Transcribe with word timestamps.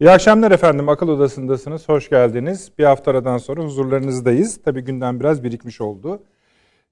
İyi 0.00 0.10
akşamlar 0.10 0.50
efendim. 0.50 0.88
Akıl 0.88 1.08
Odası'ndasınız. 1.08 1.88
Hoş 1.88 2.10
geldiniz. 2.10 2.72
Bir 2.78 2.84
hafta 2.84 3.10
aradan 3.10 3.38
sonra 3.38 3.62
huzurlarınızdayız. 3.62 4.60
Tabii 4.64 4.80
günden 4.80 5.20
biraz 5.20 5.44
birikmiş 5.44 5.80
oldu. 5.80 6.22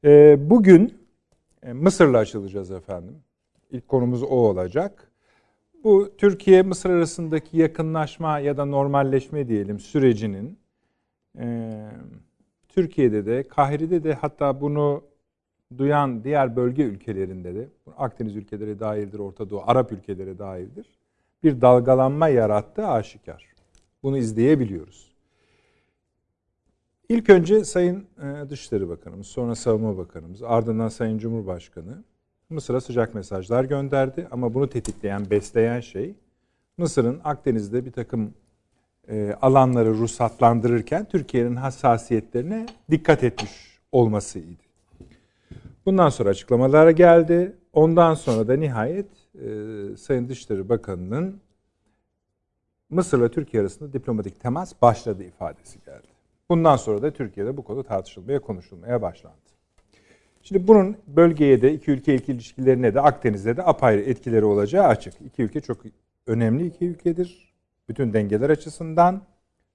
Ee, 0.05 0.37
bugün 0.51 0.99
e, 1.63 1.73
Mısır'la 1.73 2.19
açılacağız 2.19 2.71
efendim. 2.71 3.17
İlk 3.71 3.89
konumuz 3.89 4.23
o 4.23 4.27
olacak. 4.27 5.11
Bu 5.85 6.17
Türkiye-Mısır 6.19 6.91
arasındaki 6.91 7.59
yakınlaşma 7.59 8.39
ya 8.39 8.57
da 8.57 8.65
normalleşme 8.65 9.49
diyelim 9.49 9.79
sürecinin 9.79 10.59
e, 11.39 11.77
Türkiye'de 12.69 13.27
de, 13.27 13.43
Kahire'de 13.43 14.05
de 14.05 14.15
hatta 14.15 14.61
bunu 14.61 15.03
duyan 15.79 16.25
diğer 16.25 16.57
bölge 16.57 16.83
ülkelerinde 16.83 17.55
de, 17.55 17.69
Akdeniz 17.97 18.37
ülkeleri 18.37 18.81
dahildir, 18.81 19.19
Orta 19.19 19.51
Doğu, 19.51 19.63
Arap 19.67 19.93
ülkeleri 19.93 20.39
dahildir 20.39 20.98
bir 21.43 21.61
dalgalanma 21.61 22.29
yarattığı 22.29 22.87
aşikar. 22.87 23.47
Bunu 24.03 24.19
izleyebiliyoruz. 24.19 25.09
İlk 27.09 27.31
önce 27.31 27.65
Sayın 27.65 28.07
e, 28.23 28.51
Dışişleri 28.51 28.89
Bakanımız, 28.89 29.27
sonra 29.27 29.55
Savunma 29.55 29.99
Bakanımız, 29.99 30.43
ardından 30.43 30.89
Sayın 30.89 31.19
Cumhurbaşkanı 31.19 32.05
Mısır'a 32.51 32.81
sıcak 32.81 33.15
mesajlar 33.15 33.65
gönderdi. 33.65 34.29
Ama 34.31 34.55
bunu 34.55 34.69
tetikleyen, 34.69 35.31
besleyen 35.31 35.81
şey 35.81 36.15
Mısır'ın 36.79 37.21
Akdeniz'de 37.25 37.85
bir 37.85 37.93
takım 37.93 38.35
e, 39.09 39.37
alanları 39.43 39.91
ruhsatlandırırken 39.91 41.05
Türkiye'nin 41.05 41.57
hassasiyetlerine 41.57 42.67
dikkat 42.91 43.25
etmiş 43.25 43.79
olmasıydı. 43.93 44.63
Bundan 45.87 46.09
sonra 46.09 46.29
açıklamalar 46.29 46.91
geldi. 46.91 47.57
Ondan 47.73 48.15
sonra 48.15 48.49
da 48.49 48.57
nihayet 48.57 49.07
e, 49.45 49.97
Sayın 49.97 50.29
Dışişleri 50.29 50.69
Bakanı'nın 50.69 51.41
Mısır 52.91 53.21
ve 53.21 53.29
Türkiye 53.29 53.61
arasında 53.61 53.93
diplomatik 53.93 54.41
temas 54.41 54.83
başladı 54.83 55.25
ifadesi 55.25 55.79
geldi. 55.85 56.07
Bundan 56.49 56.77
sonra 56.77 57.03
da 57.03 57.11
Türkiye'de 57.11 57.57
bu 57.57 57.65
konu 57.65 57.85
tartışılmaya, 57.85 58.39
konuşulmaya 58.41 59.03
başlandı. 59.03 59.37
Şimdi 60.43 60.69
bunun 60.69 60.97
bölgeye 61.07 61.63
de, 61.63 61.73
iki 61.73 61.91
ülke 61.91 62.15
ilişkilerine 62.15 62.95
de, 62.95 63.01
Akdeniz'de 63.01 63.57
de 63.57 63.63
apayrı 63.63 64.01
etkileri 64.01 64.45
olacağı 64.45 64.87
açık. 64.87 65.15
İki 65.27 65.43
ülke 65.43 65.61
çok 65.61 65.79
önemli 66.27 66.67
iki 66.67 66.87
ülkedir. 66.87 67.55
Bütün 67.89 68.13
dengeler 68.13 68.51
açısından. 68.51 69.23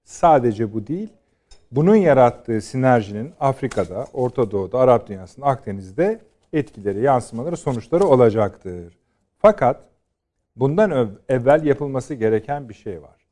Sadece 0.03 0.73
bu 0.73 0.88
değil, 0.88 1.09
bunun 1.72 1.95
yarattığı 1.95 2.61
sinerjinin 2.61 3.34
Afrika'da, 3.39 4.08
Orta 4.14 4.52
Doğu'da, 4.52 4.80
Arap 4.80 5.08
dünyasında, 5.08 5.45
Akdeniz'de 5.45 6.22
etkileri, 6.53 7.02
yansımaları, 7.02 7.58
sonuçları 7.58 8.06
olacaktır. 8.06 8.97
Fakat 9.45 9.83
bundan 10.55 11.17
evvel 11.30 11.66
yapılması 11.66 12.13
gereken 12.13 12.69
bir 12.69 12.73
şey 12.73 13.02
var. 13.02 13.25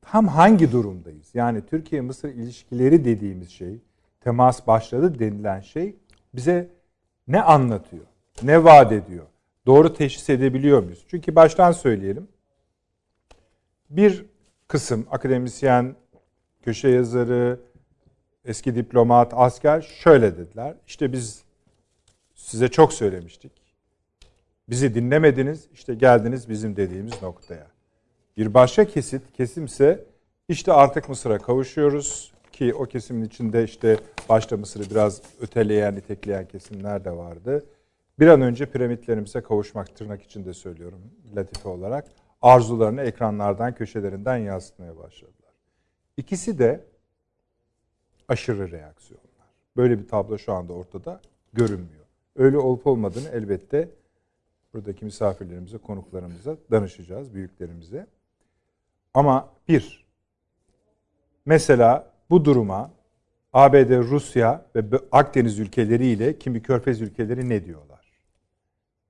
Tam 0.00 0.28
hangi 0.28 0.72
durumdayız? 0.72 1.30
Yani 1.34 1.66
Türkiye-Mısır 1.66 2.28
ilişkileri 2.28 3.04
dediğimiz 3.04 3.50
şey, 3.50 3.78
temas 4.20 4.66
başladı 4.66 5.18
denilen 5.18 5.60
şey 5.60 5.96
bize 6.34 6.70
ne 7.28 7.42
anlatıyor? 7.42 8.04
Ne 8.42 8.64
vaat 8.64 8.92
ediyor? 8.92 9.26
Doğru 9.66 9.94
teşhis 9.94 10.30
edebiliyor 10.30 10.82
muyuz? 10.82 11.04
Çünkü 11.08 11.34
baştan 11.34 11.72
söyleyelim. 11.72 12.28
Bir 13.90 14.26
kısım 14.68 15.06
akademisyen, 15.10 15.96
köşe 16.62 16.88
yazarı, 16.88 17.60
eski 18.44 18.74
diplomat, 18.74 19.32
asker 19.36 19.80
şöyle 19.80 20.38
dediler. 20.38 20.76
İşte 20.86 21.12
biz 21.12 21.44
size 22.34 22.68
çok 22.68 22.92
söylemiştik. 22.92 23.61
Bizi 24.68 24.94
dinlemediniz, 24.94 25.68
işte 25.72 25.94
geldiniz 25.94 26.48
bizim 26.48 26.76
dediğimiz 26.76 27.22
noktaya. 27.22 27.66
Bir 28.36 28.54
başka 28.54 28.84
kesit, 28.84 29.32
kesimse 29.32 30.04
işte 30.48 30.72
artık 30.72 31.08
Mısır'a 31.08 31.38
kavuşuyoruz 31.38 32.32
ki 32.52 32.74
o 32.74 32.84
kesimin 32.84 33.24
içinde 33.24 33.64
işte 33.64 33.96
başta 34.28 34.56
Mısır'ı 34.56 34.90
biraz 34.90 35.22
öteleyen, 35.40 35.96
itekleyen 35.96 36.46
kesimler 36.46 37.04
de 37.04 37.10
vardı. 37.10 37.64
Bir 38.18 38.26
an 38.26 38.40
önce 38.40 38.66
piramitlerimize 38.66 39.40
kavuşmak 39.40 39.96
tırnak 39.96 40.22
içinde 40.22 40.54
söylüyorum 40.54 41.00
latife 41.36 41.68
olarak. 41.68 42.08
Arzularını 42.42 43.02
ekranlardan, 43.02 43.74
köşelerinden 43.74 44.36
yansıtmaya 44.36 44.96
başladılar. 44.96 45.52
İkisi 46.16 46.58
de 46.58 46.84
aşırı 48.28 48.70
reaksiyonlar. 48.70 49.48
Böyle 49.76 49.98
bir 49.98 50.08
tablo 50.08 50.38
şu 50.38 50.52
anda 50.52 50.72
ortada 50.72 51.20
görünmüyor. 51.52 52.04
Öyle 52.36 52.58
olup 52.58 52.86
olmadığını 52.86 53.28
elbette 53.28 53.88
buradaki 54.74 55.04
misafirlerimize, 55.04 55.78
konuklarımıza 55.78 56.56
danışacağız, 56.70 57.34
büyüklerimize. 57.34 58.06
Ama 59.14 59.48
bir, 59.68 60.06
mesela 61.46 62.12
bu 62.30 62.44
duruma 62.44 62.90
ABD, 63.52 63.90
Rusya 63.98 64.66
ve 64.76 64.98
Akdeniz 65.12 65.58
ülkeleriyle 65.58 66.38
kimi 66.38 66.62
körfez 66.62 67.00
ülkeleri 67.00 67.48
ne 67.48 67.64
diyorlar? 67.64 68.12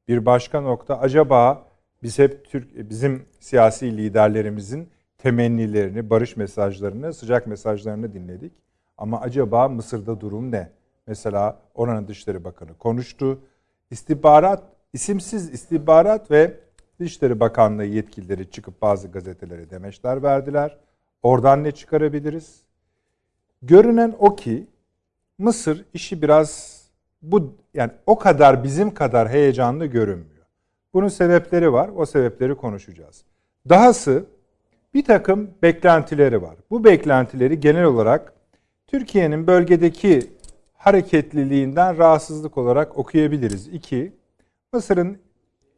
Bir 0.09 0.27
başka 0.27 0.61
nokta 0.61 0.99
acaba 0.99 1.67
biz 2.03 2.19
hep 2.19 2.45
Türk 2.45 2.91
bizim 2.91 3.27
siyasi 3.41 3.97
liderlerimizin 3.97 4.89
temennilerini, 5.19 6.11
barış 6.11 6.37
mesajlarını, 6.37 7.15
sıcak 7.15 7.47
mesajlarını 7.47 8.15
dinledik. 8.15 8.53
Ama 8.99 9.21
acaba 9.21 9.69
Mısır'da 9.69 10.21
durum 10.21 10.51
ne? 10.53 10.71
Mesela 11.07 11.61
oranın 11.75 12.09
Dışişleri 12.09 12.45
Bakanı 12.45 12.79
konuştu. 12.79 13.41
İstihbarat 13.91 14.63
İsimsiz 14.93 15.51
istihbarat 15.51 16.31
ve 16.31 16.57
Dışişleri 17.01 17.41
Bakanlığı 17.41 17.85
yetkilileri 17.85 18.51
çıkıp 18.51 18.83
bazı 18.83 19.09
gazetelere 19.09 19.71
demeçler 19.71 20.23
verdiler. 20.23 20.79
Oradan 21.23 21.65
ne 21.65 21.73
çıkarabiliriz? 21.73 22.63
Görünen 23.63 24.15
o 24.19 24.37
ki 24.37 24.67
Mısır 25.39 25.85
işi 25.95 26.23
biraz 26.23 26.83
bu 27.23 27.57
yani 27.75 27.91
o 28.07 28.19
kadar 28.19 28.65
bizim 28.65 28.95
kadar 28.95 29.29
heyecanlı 29.29 29.87
görünmüyor. 29.87 30.47
Bunun 30.95 31.09
sebepleri 31.09 31.73
var. 31.73 31.91
O 31.97 32.07
sebepleri 32.07 32.55
konuşacağız. 32.55 33.25
Dahası 33.69 34.25
bir 34.95 35.05
takım 35.05 35.51
beklentileri 35.63 36.43
var. 36.43 36.57
Bu 36.71 36.85
beklentileri 36.85 37.61
genel 37.61 37.85
olarak 37.85 38.33
Türkiye'nin 38.87 39.47
bölgedeki 39.47 40.31
hareketliliğinden 40.75 41.99
rahatsızlık 41.99 42.59
olarak 42.59 42.99
okuyabiliriz. 42.99 43.69
İki, 43.69 44.13
Mısır'ın 44.75 45.19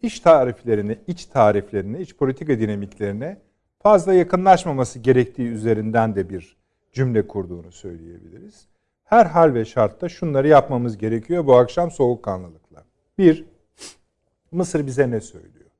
iç 0.02 0.20
tariflerine, 0.20 0.98
iç 1.06 1.26
tariflerine, 1.26 2.00
iç 2.00 2.16
politika 2.16 2.58
dinamiklerine 2.60 3.38
fazla 3.82 4.14
yakınlaşmaması 4.14 4.98
gerektiği 4.98 5.48
üzerinden 5.48 6.16
de 6.16 6.30
bir 6.30 6.56
cümle 6.92 7.26
kurduğunu 7.26 7.72
söyleyebiliriz. 7.72 8.66
Her 9.04 9.26
hal 9.26 9.54
ve 9.54 9.64
şartta 9.64 10.08
şunları 10.08 10.48
yapmamız 10.48 10.98
gerekiyor 10.98 11.46
bu 11.46 11.56
akşam 11.56 11.90
soğukkanlılıkla. 11.90 12.84
Bir, 13.18 13.44
Mısır 14.52 14.86
bize 14.86 15.10
ne 15.10 15.20
söylüyor? 15.20 15.70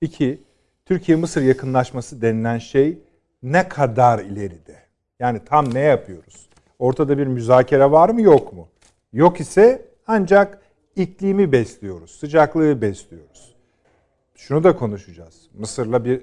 İki, 0.00 0.42
Türkiye-Mısır 0.84 1.42
yakınlaşması 1.42 2.22
denilen 2.22 2.58
şey 2.58 2.98
ne 3.42 3.68
kadar 3.68 4.18
ileride? 4.18 4.76
Yani 5.18 5.40
tam 5.44 5.74
ne 5.74 5.80
yapıyoruz? 5.80 6.48
Ortada 6.78 7.18
bir 7.18 7.26
müzakere 7.26 7.90
var 7.90 8.08
mı 8.08 8.22
yok 8.22 8.52
mu? 8.52 8.68
Yok 9.12 9.40
ise 9.40 9.88
ancak 10.06 10.63
iklimi 10.96 11.52
besliyoruz, 11.52 12.10
sıcaklığı 12.10 12.82
besliyoruz. 12.82 13.54
Şunu 14.34 14.64
da 14.64 14.76
konuşacağız. 14.76 15.50
Mısır'la 15.54 16.04
bir 16.04 16.22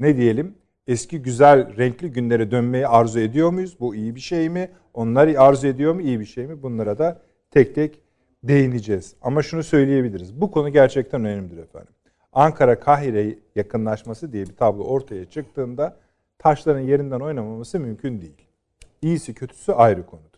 ne 0.00 0.16
diyelim 0.16 0.54
eski 0.86 1.22
güzel 1.22 1.76
renkli 1.76 2.12
günlere 2.12 2.50
dönmeyi 2.50 2.86
arzu 2.88 3.20
ediyor 3.20 3.50
muyuz? 3.50 3.76
Bu 3.80 3.94
iyi 3.94 4.14
bir 4.14 4.20
şey 4.20 4.48
mi? 4.48 4.70
Onlar 4.94 5.28
arzu 5.28 5.66
ediyor 5.66 5.94
mu? 5.94 6.00
İyi 6.00 6.20
bir 6.20 6.24
şey 6.24 6.46
mi? 6.46 6.62
Bunlara 6.62 6.98
da 6.98 7.20
tek 7.50 7.74
tek 7.74 8.00
değineceğiz. 8.44 9.14
Ama 9.22 9.42
şunu 9.42 9.62
söyleyebiliriz. 9.62 10.40
Bu 10.40 10.50
konu 10.50 10.68
gerçekten 10.68 11.24
önemlidir 11.24 11.62
efendim. 11.62 11.94
Ankara 12.32 12.80
Kahire 12.80 13.38
yakınlaşması 13.56 14.32
diye 14.32 14.46
bir 14.46 14.56
tablo 14.56 14.84
ortaya 14.84 15.24
çıktığında 15.24 15.96
taşların 16.38 16.80
yerinden 16.80 17.20
oynamaması 17.20 17.80
mümkün 17.80 18.20
değil. 18.20 18.46
İyisi 19.02 19.34
kötüsü 19.34 19.72
ayrı 19.72 20.06
konu. 20.06 20.33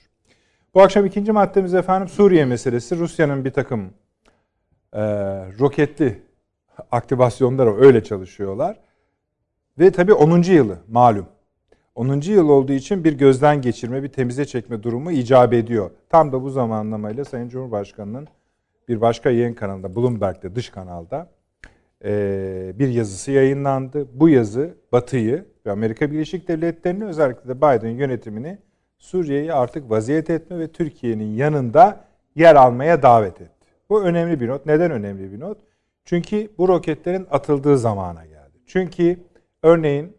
Bu 0.76 0.82
akşam 0.82 1.06
ikinci 1.06 1.32
maddemiz 1.32 1.74
efendim 1.74 2.08
Suriye 2.08 2.44
meselesi. 2.44 2.98
Rusya'nın 2.98 3.44
bir 3.44 3.50
takım 3.50 3.90
e, 4.92 5.02
roketli 5.60 6.22
aktivasyonları 6.90 7.76
öyle 7.76 8.04
çalışıyorlar. 8.04 8.80
Ve 9.78 9.90
tabii 9.90 10.12
10. 10.12 10.42
yılı 10.42 10.78
malum. 10.88 11.26
10. 11.94 12.20
yıl 12.20 12.48
olduğu 12.48 12.72
için 12.72 13.04
bir 13.04 13.12
gözden 13.12 13.62
geçirme, 13.62 14.02
bir 14.02 14.08
temize 14.08 14.44
çekme 14.44 14.82
durumu 14.82 15.12
icap 15.12 15.52
ediyor. 15.52 15.90
Tam 16.08 16.32
da 16.32 16.42
bu 16.42 16.50
zamanlamayla 16.50 17.24
Sayın 17.24 17.48
Cumhurbaşkanı'nın 17.48 18.28
bir 18.88 19.00
başka 19.00 19.30
yayın 19.30 19.54
kanalında, 19.54 19.96
Bloomberg'de, 19.96 20.54
dış 20.54 20.70
kanalda 20.70 21.30
e, 22.04 22.72
bir 22.74 22.88
yazısı 22.88 23.30
yayınlandı. 23.30 24.08
Bu 24.12 24.28
yazı 24.28 24.74
Batı'yı 24.92 25.44
ve 25.66 25.70
Amerika 25.70 26.10
Birleşik 26.10 26.48
Devletleri'ni 26.48 27.04
özellikle 27.04 27.48
de 27.48 27.56
Biden 27.56 27.90
yönetimini 27.90 28.65
Suriye'yi 28.98 29.52
artık 29.52 29.90
vaziyet 29.90 30.30
etme 30.30 30.58
ve 30.58 30.68
Türkiye'nin 30.68 31.34
yanında 31.34 32.04
yer 32.34 32.54
almaya 32.54 33.02
davet 33.02 33.40
etti. 33.40 33.66
Bu 33.90 34.02
önemli 34.02 34.40
bir 34.40 34.48
not. 34.48 34.66
Neden 34.66 34.90
önemli 34.90 35.32
bir 35.32 35.40
not? 35.40 35.58
Çünkü 36.04 36.50
bu 36.58 36.68
roketlerin 36.68 37.26
atıldığı 37.30 37.78
zamana 37.78 38.26
geldi. 38.26 38.58
Çünkü 38.66 39.18
Örneğin 39.66 40.16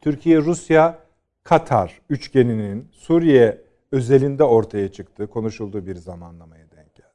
Türkiye, 0.00 0.38
Rusya, 0.38 0.98
Katar 1.44 2.00
üçgeninin 2.10 2.88
Suriye 2.92 3.60
özelinde 3.92 4.44
ortaya 4.44 4.92
çıktığı, 4.92 5.26
konuşulduğu 5.26 5.86
bir 5.86 5.96
zamanlamaya 5.96 6.70
denk 6.70 6.94
geldi. 6.94 7.08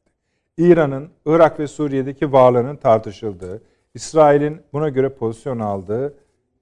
İran'ın 0.58 1.10
Irak 1.26 1.60
ve 1.60 1.68
Suriye'deki 1.68 2.32
varlığının 2.32 2.76
tartışıldığı, 2.76 3.62
İsrail'in 3.94 4.62
buna 4.74 4.90
göre 4.90 5.10
pozisyon 5.10 5.60
aldığı 5.60 6.14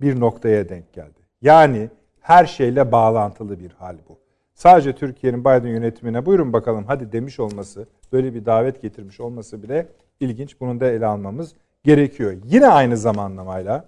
bir 0.02 0.20
noktaya 0.20 0.70
denk 0.70 0.94
geldi. 0.94 1.20
Yani 1.42 1.90
her 2.28 2.46
şeyle 2.46 2.92
bağlantılı 2.92 3.60
bir 3.60 3.72
hal 3.72 3.96
bu. 4.10 4.18
Sadece 4.54 4.96
Türkiye'nin 4.96 5.40
Biden 5.40 5.68
yönetimine 5.68 6.26
buyurun 6.26 6.54
bakalım 6.54 6.86
hadi 6.88 7.12
demiş 7.12 7.40
olması, 7.40 7.88
böyle 8.14 8.34
bir 8.34 8.46
davet 8.46 8.82
getirmiş 8.82 9.20
olması 9.20 9.64
bile 9.64 9.88
ilginç. 10.20 10.60
Bunu 10.62 10.80
da 10.80 10.92
ele 10.92 11.06
almamız 11.06 11.54
gerekiyor. 11.84 12.34
Yine 12.46 12.68
aynı 12.68 12.98
zamanlamayla 12.98 13.86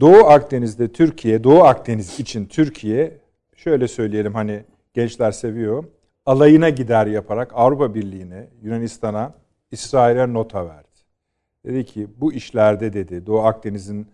Doğu 0.00 0.26
Akdeniz'de 0.26 0.92
Türkiye, 0.92 1.44
Doğu 1.44 1.62
Akdeniz 1.64 2.20
için 2.20 2.46
Türkiye 2.46 3.16
şöyle 3.56 3.88
söyleyelim 3.88 4.34
hani 4.34 4.64
gençler 4.94 5.32
seviyor. 5.32 5.84
Alayına 6.26 6.68
gider 6.68 7.06
yaparak 7.06 7.52
Avrupa 7.54 7.94
Birliği'ne, 7.94 8.46
Yunanistan'a, 8.62 9.34
İsrail'e 9.70 10.32
nota 10.32 10.66
verdi. 10.66 10.88
Dedi 11.64 11.84
ki 11.84 12.06
bu 12.16 12.32
işlerde 12.32 12.92
dedi 12.92 13.26
Doğu 13.26 13.40
Akdeniz'in 13.40 14.06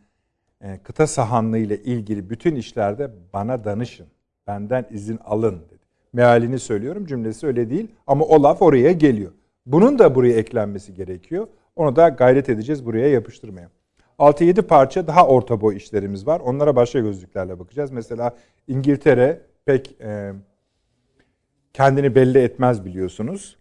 kıta 0.84 1.06
sahanlığı 1.06 1.58
ile 1.58 1.82
ilgili 1.82 2.30
bütün 2.30 2.54
işlerde 2.54 3.10
bana 3.32 3.64
danışın. 3.64 4.06
Benden 4.46 4.86
izin 4.90 5.18
alın 5.24 5.60
dedi. 5.70 5.84
Mealini 6.12 6.58
söylüyorum 6.58 7.06
cümlesi 7.06 7.46
öyle 7.46 7.70
değil 7.70 7.88
ama 8.06 8.24
o 8.24 8.42
laf 8.42 8.62
oraya 8.62 8.92
geliyor. 8.92 9.32
Bunun 9.66 9.98
da 9.98 10.14
buraya 10.14 10.36
eklenmesi 10.36 10.94
gerekiyor. 10.94 11.48
Onu 11.76 11.96
da 11.96 12.08
gayret 12.08 12.48
edeceğiz 12.48 12.86
buraya 12.86 13.08
yapıştırmaya. 13.08 13.70
6-7 14.18 14.62
parça 14.62 15.06
daha 15.06 15.26
orta 15.26 15.60
boy 15.60 15.76
işlerimiz 15.76 16.26
var. 16.26 16.40
Onlara 16.40 16.76
başka 16.76 17.00
gözlüklerle 17.00 17.58
bakacağız. 17.58 17.90
Mesela 17.90 18.36
İngiltere 18.68 19.40
pek 19.64 20.00
e, 20.00 20.32
kendini 21.72 22.14
belli 22.14 22.38
etmez 22.38 22.84
biliyorsunuz. 22.84 23.56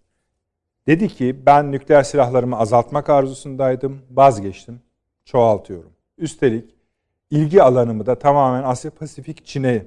Dedi 0.87 1.07
ki 1.07 1.45
ben 1.45 1.71
nükleer 1.71 2.03
silahlarımı 2.03 2.57
azaltmak 2.57 3.09
arzusundaydım. 3.09 4.01
Vazgeçtim. 4.11 4.81
Çoğaltıyorum. 5.25 5.91
Üstelik 6.17 6.74
ilgi 7.31 7.63
alanımı 7.63 8.05
da 8.05 8.19
tamamen 8.19 8.63
Asya 8.63 8.91
Pasifik 8.91 9.45
Çin'e 9.45 9.85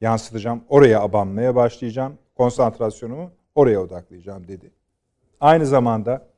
yansıtacağım. 0.00 0.64
Oraya 0.68 1.00
abanmaya 1.00 1.54
başlayacağım. 1.54 2.18
Konsantrasyonumu 2.34 3.30
oraya 3.54 3.80
odaklayacağım 3.80 4.48
dedi. 4.48 4.70
Aynı 5.40 5.66
zamanda 5.66 6.28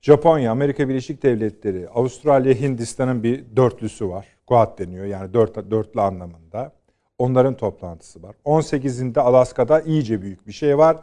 Japonya, 0.00 0.52
Amerika 0.52 0.88
Birleşik 0.88 1.22
Devletleri, 1.22 1.88
Avustralya, 1.88 2.54
Hindistan'ın 2.54 3.22
bir 3.22 3.56
dörtlüsü 3.56 4.08
var. 4.08 4.26
Quad 4.46 4.78
deniyor 4.78 5.04
yani 5.04 5.34
dört, 5.34 5.70
dörtlü 5.70 6.00
anlamında. 6.00 6.72
Onların 7.18 7.56
toplantısı 7.56 8.22
var. 8.22 8.36
18'inde 8.44 9.20
Alaska'da 9.20 9.80
iyice 9.80 10.22
büyük 10.22 10.46
bir 10.46 10.52
şey 10.52 10.78
var. 10.78 10.96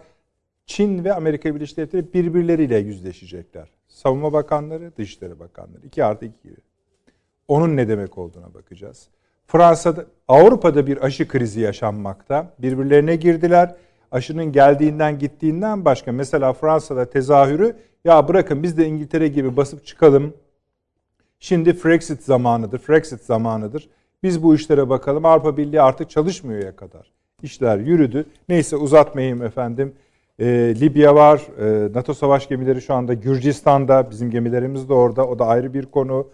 Çin 0.65 1.03
ve 1.03 1.13
Amerika 1.13 1.55
Birleşik 1.55 1.77
Devletleri 1.77 2.13
birbirleriyle 2.13 2.77
yüzleşecekler. 2.77 3.69
Savunma 3.87 4.33
Bakanları, 4.33 4.97
Dışişleri 4.97 5.39
Bakanları. 5.39 5.85
2 5.85 6.03
artı 6.03 6.25
2 6.25 6.41
gibi. 6.43 6.55
Onun 7.47 7.77
ne 7.77 7.87
demek 7.87 8.17
olduğuna 8.17 8.53
bakacağız. 8.53 9.07
Fransa'da, 9.47 10.05
Avrupa'da 10.27 10.87
bir 10.87 11.05
aşı 11.05 11.27
krizi 11.27 11.59
yaşanmakta. 11.59 12.53
Birbirlerine 12.59 13.15
girdiler. 13.15 13.75
Aşının 14.11 14.51
geldiğinden 14.51 15.19
gittiğinden 15.19 15.85
başka 15.85 16.11
mesela 16.11 16.53
Fransa'da 16.53 17.09
tezahürü 17.09 17.75
ya 18.05 18.27
bırakın 18.27 18.63
biz 18.63 18.77
de 18.77 18.87
İngiltere 18.87 19.27
gibi 19.27 19.57
basıp 19.57 19.85
çıkalım. 19.85 20.33
Şimdi 21.39 21.83
Brexit 21.83 22.23
zamanıdır, 22.23 22.81
Brexit 22.89 23.21
zamanıdır. 23.21 23.89
Biz 24.23 24.43
bu 24.43 24.55
işlere 24.55 24.89
bakalım. 24.89 25.25
Avrupa 25.25 25.57
Birliği 25.57 25.81
artık 25.81 26.09
çalışmıyor 26.09 26.63
ya 26.63 26.75
kadar. 26.75 27.11
İşler 27.41 27.77
yürüdü. 27.77 28.25
Neyse 28.49 28.75
uzatmayayım 28.75 29.43
efendim. 29.43 29.93
Ee, 30.39 30.73
Libya 30.79 31.15
var. 31.15 31.41
Ee, 31.59 31.93
NATO 31.93 32.13
savaş 32.13 32.47
gemileri 32.47 32.81
şu 32.81 32.93
anda 32.93 33.13
Gürcistan'da. 33.13 34.11
Bizim 34.11 34.31
gemilerimiz 34.31 34.89
de 34.89 34.93
orada. 34.93 35.27
O 35.27 35.39
da 35.39 35.45
ayrı 35.45 35.73
bir 35.73 35.85
konu. 35.85 36.27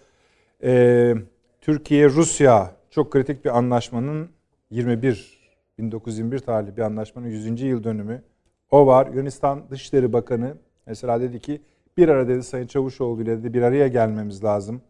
Ee, 0.64 1.14
Türkiye, 1.60 2.08
Rusya 2.08 2.76
çok 2.90 3.12
kritik 3.12 3.44
bir 3.44 3.58
anlaşmanın 3.58 4.30
21 4.70 5.42
1921 5.78 6.38
tarihli 6.38 6.76
bir 6.76 6.82
anlaşmanın 6.82 7.26
100. 7.26 7.60
yıl 7.62 7.84
dönümü. 7.84 8.22
O 8.70 8.86
var. 8.86 9.06
Yunanistan 9.06 9.70
Dışişleri 9.70 10.12
Bakanı 10.12 10.56
mesela 10.86 11.20
dedi 11.20 11.40
ki 11.40 11.62
bir 11.96 12.08
ara 12.08 12.28
dedi 12.28 12.42
Sayın 12.42 12.66
Çavuşoğlu 12.66 13.22
ile 13.22 13.38
dedi 13.38 13.54
bir 13.54 13.62
araya 13.62 13.88
gelmemiz 13.88 14.44
lazım. 14.44 14.82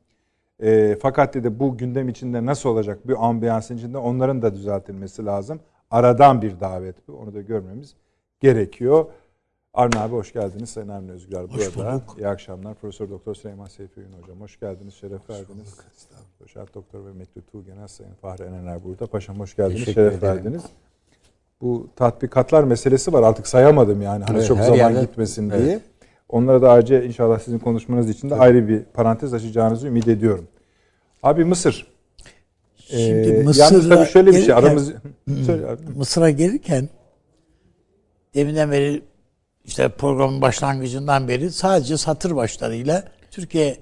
E, 0.62 0.96
fakat 1.02 1.34
dedi 1.34 1.60
bu 1.60 1.76
gündem 1.76 2.08
içinde 2.08 2.46
nasıl 2.46 2.68
olacak 2.68 3.08
bir 3.08 3.26
ambiyansın 3.28 3.76
içinde 3.76 3.98
onların 3.98 4.42
da 4.42 4.54
düzeltilmesi 4.54 5.24
lazım. 5.24 5.60
Aradan 5.90 6.42
bir 6.42 6.60
davet 6.60 7.08
bu. 7.08 7.12
Onu 7.12 7.34
da 7.34 7.40
görmemiz 7.40 7.94
gerekiyor. 8.40 9.06
Arne 9.74 9.98
abi 10.00 10.12
hoş 10.12 10.32
geldiniz. 10.32 10.70
Sayın 10.70 10.88
Avni 10.88 11.12
Özgür 11.12 11.36
abi 11.36 11.52
hoş 11.52 11.76
burada. 11.76 11.92
Bulduk. 11.92 12.18
İyi 12.18 12.28
akşamlar. 12.28 12.74
Profesör 12.74 13.10
Doktor 13.10 13.34
Süleyman 13.34 13.66
Seyfi 13.66 14.00
Ün 14.00 14.22
hocam. 14.22 14.40
Hoş 14.40 14.60
geldiniz. 14.60 14.94
Şeref 14.94 15.28
hoş 15.28 15.36
verdiniz. 15.36 15.74
Doçent 16.40 16.74
Doktor 16.74 17.06
ve 17.06 17.12
Mekli 17.12 17.42
Tuğgenel 17.52 17.88
Sayın 17.88 18.14
Fahri 18.14 18.42
Enener 18.42 18.84
burada. 18.84 19.06
Paşam 19.06 19.40
hoş 19.40 19.56
geldiniz. 19.56 19.78
Teşekkür 19.78 20.02
Şeref 20.02 20.18
ederim. 20.18 20.36
verdiniz. 20.36 20.62
Bu 21.60 21.88
tatbikatlar 21.96 22.64
meselesi 22.64 23.12
var. 23.12 23.22
Artık 23.22 23.46
sayamadım 23.46 24.02
yani. 24.02 24.24
Hani 24.24 24.36
evet, 24.36 24.48
çok 24.48 24.58
zaman 24.58 24.76
yerde, 24.76 25.00
gitmesin 25.00 25.50
evet. 25.50 25.64
diye. 25.64 25.80
Onlara 26.28 26.62
da 26.62 26.70
ayrıca 26.70 27.02
inşallah 27.02 27.38
sizin 27.38 27.58
konuşmanız 27.58 28.08
için 28.08 28.30
de 28.30 28.34
ayrı 28.34 28.68
bir 28.68 28.82
parantez 28.84 29.34
açacağınızı 29.34 29.86
ümit 29.86 30.08
ediyorum. 30.08 30.48
Abi 31.22 31.44
Mısır. 31.44 31.86
Şimdi 32.76 33.28
ee, 33.28 33.42
Mısır'a 33.42 33.96
tabii 33.96 34.08
şöyle 34.08 34.30
bir 34.30 34.42
şey 34.42 34.54
aramız 34.54 34.92
Mısır'a 35.96 36.30
gelirken 36.30 36.88
deminden 38.34 38.70
beri 38.70 39.02
işte 39.64 39.88
programın 39.88 40.40
başlangıcından 40.40 41.28
beri 41.28 41.50
sadece 41.50 41.96
satır 41.96 42.36
başlarıyla 42.36 43.04
Türkiye 43.30 43.76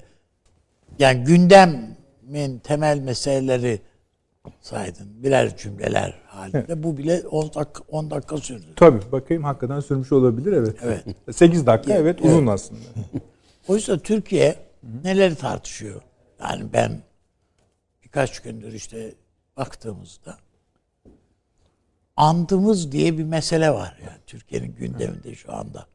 yani 0.99 1.25
gündemin 1.25 2.59
temel 2.59 2.99
meseleleri 2.99 3.81
saydın. 4.61 5.23
Birer 5.23 5.57
cümleler 5.57 6.15
halinde. 6.27 6.65
Evet. 6.69 6.83
Bu 6.83 6.97
bile 6.99 7.23
10 7.29 7.45
dakika, 7.45 7.83
10 7.89 8.11
dakika 8.11 8.37
sürdü. 8.37 8.67
Tabii. 8.77 9.13
Bakayım 9.13 9.45
hakikaten 9.45 9.81
sürmüş 9.81 10.13
olabilir. 10.13 10.53
Evet. 10.53 10.77
evet. 10.83 11.37
8 11.37 11.67
dakika 11.67 11.95
evet, 11.95 12.19
evet 12.21 12.33
uzun 12.33 12.47
aslında. 12.47 12.81
Oysa 13.69 13.99
Türkiye 13.99 14.57
neleri 15.05 15.35
tartışıyor? 15.35 16.03
Yani 16.41 16.73
ben 16.73 17.03
birkaç 18.05 18.41
gündür 18.41 18.73
işte 18.73 19.15
baktığımızda 19.57 20.37
andımız 22.17 22.93
diye 22.93 23.19
bir 23.19 23.25
mesele 23.25 23.71
var 23.71 23.99
yani 24.05 24.19
Türkiye'nin 24.27 24.75
gündeminde 24.75 25.35
şu 25.35 25.55
anda. 25.55 25.87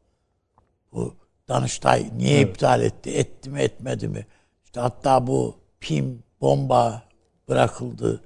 Bu 0.91 1.15
Danıştay 1.47 2.09
niye 2.17 2.39
evet. 2.39 2.49
iptal 2.49 2.81
etti? 2.81 3.11
Etti 3.11 3.49
mi 3.49 3.61
etmedi 3.61 4.07
mi? 4.07 4.25
İşte 4.65 4.79
hatta 4.79 5.27
bu 5.27 5.55
PIM 5.79 6.23
bomba 6.41 7.03
bırakıldı. 7.47 8.21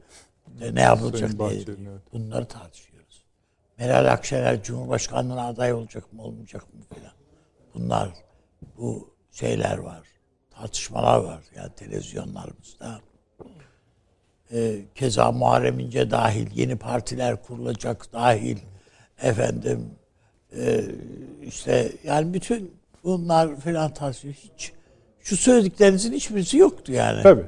Ne 0.72 0.82
yapılacak 0.82 1.40
diye. 1.40 1.50
Evet. 1.50 2.02
Bunları 2.14 2.46
tartışıyoruz. 2.46 3.24
Meral 3.78 4.12
Akşener 4.12 4.64
Cumhurbaşkanlığına 4.64 5.48
aday 5.48 5.74
olacak 5.74 6.14
mı 6.14 6.24
olmayacak 6.24 6.74
mı 6.74 6.82
filan. 6.96 7.14
Bunlar 7.74 8.10
bu 8.78 9.14
şeyler 9.32 9.78
var. 9.78 10.02
Tartışmalar 10.50 11.20
var 11.20 11.44
yani 11.56 11.70
televizyonlarımızda. 11.76 13.02
Ee, 14.54 14.76
keza 14.96 15.32
Muharrem 15.32 15.80
İnce 15.80 16.12
dahil 16.12 16.48
yeni 16.56 16.76
partiler 16.76 17.44
kurulacak 17.44 18.14
dahil 18.14 18.58
efendim 19.22 19.90
e, 20.58 20.86
işte 21.42 21.92
yani 22.04 22.34
bütün 22.34 22.74
bunlar 23.04 23.60
filan 23.60 23.94
tartışıyor. 23.94 24.34
Hiç 24.34 24.74
şu 25.20 25.38
söylediklerinizin 25.38 26.14
hiçbirisi 26.14 26.58
yoktu 26.58 26.92
yani. 26.92 27.24
Tabii. 27.24 27.46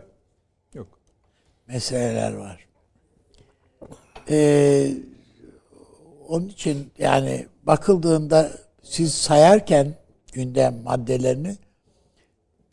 Yok. 0.73 0.87
Meseleler 1.67 2.33
var. 2.33 2.67
Ee, 4.29 4.91
onun 6.27 6.47
için 6.47 6.91
yani 6.97 7.47
bakıldığında 7.63 8.51
siz 8.83 9.13
sayarken 9.15 9.93
gündem 10.33 10.81
maddelerini 10.83 11.57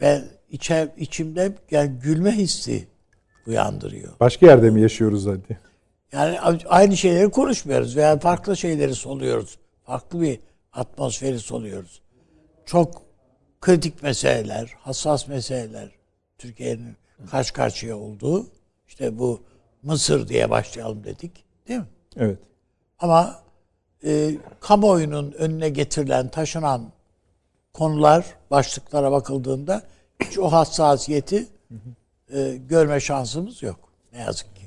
ben 0.01 0.25
içer, 0.51 0.89
içimde 0.97 1.53
yani 1.71 1.99
gülme 1.99 2.33
hissi 2.33 2.89
uyandırıyor. 3.49 4.13
Başka 4.21 4.47
yerde 4.47 4.71
mi 4.71 4.81
yaşıyoruz 4.81 5.27
hadi? 5.27 5.59
Yani 6.13 6.39
aynı 6.69 6.97
şeyleri 6.97 7.31
konuşmuyoruz 7.31 7.97
veya 7.97 8.19
farklı 8.19 8.57
şeyleri 8.57 8.95
soluyoruz. 8.95 9.59
Farklı 9.83 10.21
bir 10.21 10.41
atmosferi 10.73 11.39
soluyoruz. 11.39 12.03
Çok 12.67 13.03
kritik 13.61 14.03
meseleler, 14.03 14.75
hassas 14.81 15.29
meseleler 15.29 15.91
Türkiye'nin 16.39 16.97
karşı 17.31 17.53
karşıya 17.53 17.97
olduğu 17.97 18.47
işte 18.89 19.19
bu 19.19 19.41
Mısır 19.83 20.29
diye 20.29 20.51
başlayalım 20.51 21.05
dedik. 21.05 21.45
Değil 21.69 21.81
mi? 21.81 21.87
Evet. 22.17 22.39
Ama 22.99 23.43
e, 24.05 24.31
kamuoyunun 24.61 25.33
önüne 25.33 25.69
getirilen, 25.69 26.29
taşınan 26.29 26.93
konular, 27.73 28.25
başlıklara 28.51 29.13
bakıldığında 29.13 29.83
hiç 30.21 30.39
o 30.39 30.53
hassasiyeti 30.53 31.47
e, 32.33 32.57
görme 32.69 33.01
şansımız 33.01 33.63
yok. 33.63 33.93
Ne 34.13 34.19
yazık 34.19 34.57
ki. 34.57 34.63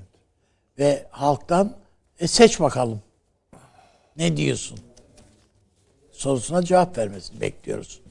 Ve 0.79 1.07
halktan 1.09 1.77
e, 2.19 2.27
seç 2.27 2.59
bakalım. 2.59 3.01
Ne 4.17 4.37
diyorsun? 4.37 4.79
Sorusuna 6.11 6.63
cevap 6.63 6.97
vermesini 6.97 7.41
bekliyoruz. 7.41 8.01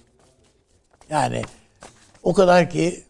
Yani 1.10 1.42
o 2.22 2.32
kadar 2.32 2.70
ki 2.70 3.04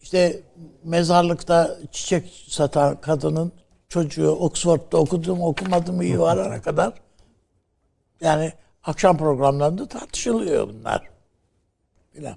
işte 0.00 0.40
mezarlıkta 0.84 1.78
çiçek 1.92 2.44
satan 2.48 3.00
kadının 3.00 3.52
çocuğu 3.88 4.30
Oxford'da 4.30 4.96
okudum 4.96 5.42
okumadım 5.42 6.02
iyi 6.02 6.20
varana 6.20 6.62
kadar 6.62 6.92
yani 8.20 8.52
akşam 8.82 9.18
programlarında 9.18 9.88
tartışılıyor 9.88 10.68
bunlar. 10.68 11.08
Filan. 12.12 12.36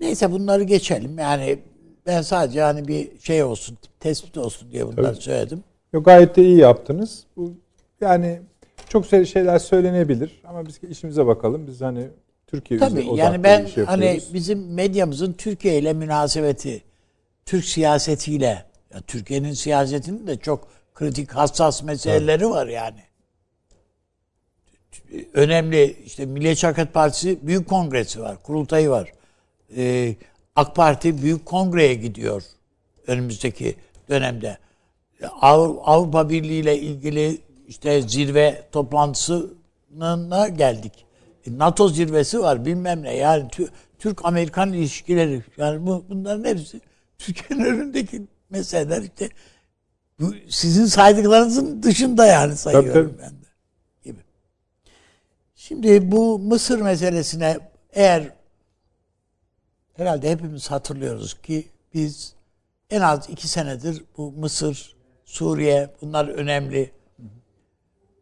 Neyse 0.00 0.32
bunları 0.32 0.62
geçelim. 0.62 1.18
Yani 1.18 1.58
ben 2.06 2.22
sadece 2.22 2.60
hani 2.60 2.88
bir 2.88 3.20
şey 3.20 3.42
olsun, 3.42 3.78
tespit 4.00 4.38
olsun 4.38 4.70
diye 4.70 4.86
bunları 4.86 5.12
Tabii. 5.12 5.22
söyledim. 5.22 5.64
Yok, 5.92 6.04
gayet 6.04 6.36
de 6.36 6.42
iyi 6.42 6.58
yaptınız. 6.58 7.24
Bu 7.36 7.52
yani 8.00 8.40
çok 8.88 9.06
şey- 9.06 9.24
şeyler 9.24 9.58
söylenebilir 9.58 10.42
ama 10.44 10.66
biz 10.66 10.80
işimize 10.90 11.26
bakalım. 11.26 11.66
Biz 11.66 11.80
hani 11.80 12.08
Türkiye 12.46 12.80
Tabii 12.80 13.06
yani 13.14 13.42
ben 13.44 13.64
bir 13.64 13.70
şey 13.70 13.84
hani 13.84 14.04
yapıyoruz. 14.04 14.34
bizim 14.34 14.74
medyamızın 14.74 15.32
Türkiye 15.32 15.78
ile 15.78 15.92
münasebeti, 15.92 16.82
Türk 17.46 17.64
siyasetiyle, 17.64 18.64
ya 18.94 19.00
Türkiye'nin 19.06 19.52
siyasetinin 19.52 20.26
de 20.26 20.36
çok 20.36 20.68
kritik, 20.94 21.32
hassas 21.32 21.82
meseleleri 21.82 22.50
var 22.50 22.66
yani. 22.66 23.00
Önemli 25.34 25.96
işte 26.04 26.26
Milliyetçi 26.26 26.66
Hareket 26.66 26.94
Partisi 26.94 27.38
Büyük 27.46 27.68
Kongresi 27.68 28.20
var, 28.20 28.42
kurultayı 28.42 28.90
var. 28.90 29.12
Ee, 29.76 30.14
AK 30.56 30.74
Parti 30.76 31.22
Büyük 31.22 31.46
Kongre'ye 31.46 31.94
gidiyor 31.94 32.42
önümüzdeki 33.06 33.76
dönemde. 34.08 34.58
Avru- 35.22 35.80
Avrupa 35.82 36.30
Birliği 36.30 36.60
ile 36.60 36.78
ilgili 36.78 37.38
işte 37.68 38.02
zirve 38.02 38.62
toplantısına 38.72 40.48
geldik. 40.48 40.92
E, 41.46 41.58
NATO 41.58 41.88
zirvesi 41.88 42.40
var 42.40 42.64
bilmem 42.66 43.02
ne. 43.02 43.16
Yani 43.16 43.48
Tü- 43.48 43.68
Türk-Amerikan 43.98 44.72
ilişkileri 44.72 45.42
yani 45.56 45.86
bu, 45.86 46.04
bunların 46.08 46.44
hepsi 46.44 46.80
Türkiye'nin 47.18 47.64
önündeki 47.64 48.22
meseleler 48.50 49.02
işte 49.02 49.28
bu 50.20 50.34
sizin 50.48 50.86
saydıklarınızın 50.86 51.82
dışında 51.82 52.26
yani 52.26 52.56
sayıyorum 52.56 52.92
tabii. 53.16 53.22
ben 53.22 53.30
de 53.30 53.46
gibi. 54.04 54.20
Şimdi 55.54 56.12
bu 56.12 56.38
Mısır 56.38 56.80
meselesine 56.80 57.58
eğer 57.92 58.35
herhalde 59.96 60.30
hepimiz 60.30 60.70
hatırlıyoruz 60.70 61.34
ki 61.34 61.66
biz 61.94 62.34
en 62.90 63.00
az 63.00 63.30
iki 63.30 63.48
senedir 63.48 64.04
bu 64.16 64.32
Mısır, 64.32 64.96
Suriye 65.24 65.90
bunlar 66.02 66.28
önemli. 66.28 66.90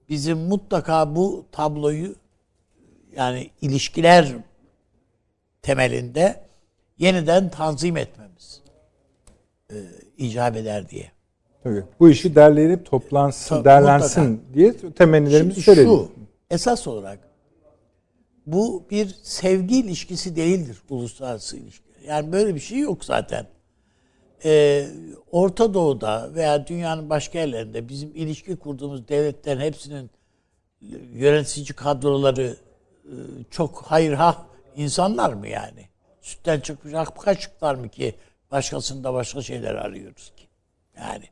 Bizim 0.09 0.39
mutlaka 0.39 1.17
bu 1.17 1.47
tabloyu 1.53 2.15
yani 3.17 3.51
ilişkiler 3.61 4.33
temelinde 5.63 6.45
yeniden 6.99 7.51
tanzim 7.51 7.97
etmemiz 7.97 8.63
e, 9.71 9.77
icap 10.17 10.57
eder 10.57 10.89
diye. 10.89 11.13
Tabii. 11.63 11.85
Bu 12.01 12.11
işi 12.11 12.35
derlenip 12.35 12.87
toplansın, 12.87 13.55
Tabii, 13.55 13.65
derlensin 13.65 14.45
diye 14.55 14.77
temennilerimizi 14.97 15.63
söyledik. 15.63 15.89
şu, 15.89 16.13
esas 16.51 16.87
olarak 16.87 17.19
bu 18.47 18.87
bir 18.91 19.09
sevgi 19.23 19.79
ilişkisi 19.79 20.37
değildir 20.37 20.79
uluslararası 20.91 21.57
ilişki. 21.57 21.85
Yani 22.07 22.33
böyle 22.33 22.55
bir 22.55 22.61
şey 22.61 22.79
yok 22.79 23.05
zaten. 23.05 23.47
Ee, 24.45 24.89
Orta 25.33 25.75
Doğu'da 25.75 26.35
veya 26.35 26.67
dünyanın 26.67 27.11
başka 27.11 27.39
yerlerinde 27.39 27.89
bizim 27.89 28.11
ilişki 28.15 28.57
kurduğumuz 28.57 29.09
devletlerin 29.09 29.61
hepsinin 29.61 30.11
yönetici 31.15 31.67
kadroları 31.67 32.57
e, 33.05 33.15
çok 33.51 33.83
hayır 33.83 34.13
ha 34.13 34.47
insanlar 34.77 35.33
mı 35.33 35.49
yani? 35.49 35.89
Sütten 36.21 36.61
çıkmış 36.61 36.95
ak 36.95 37.21
kaşıklar 37.21 37.75
mı 37.75 37.89
ki 37.89 38.15
başkasında 38.51 39.15
başka 39.15 39.43
şeyler 39.43 39.75
arıyoruz 39.75 40.33
ki? 40.37 40.45
Yani 40.97 41.25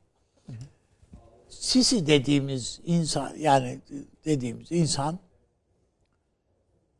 Sisi 1.63 2.07
dediğimiz 2.07 2.81
insan 2.85 3.37
yani 3.39 3.81
dediğimiz 4.25 4.73
insan 4.73 5.19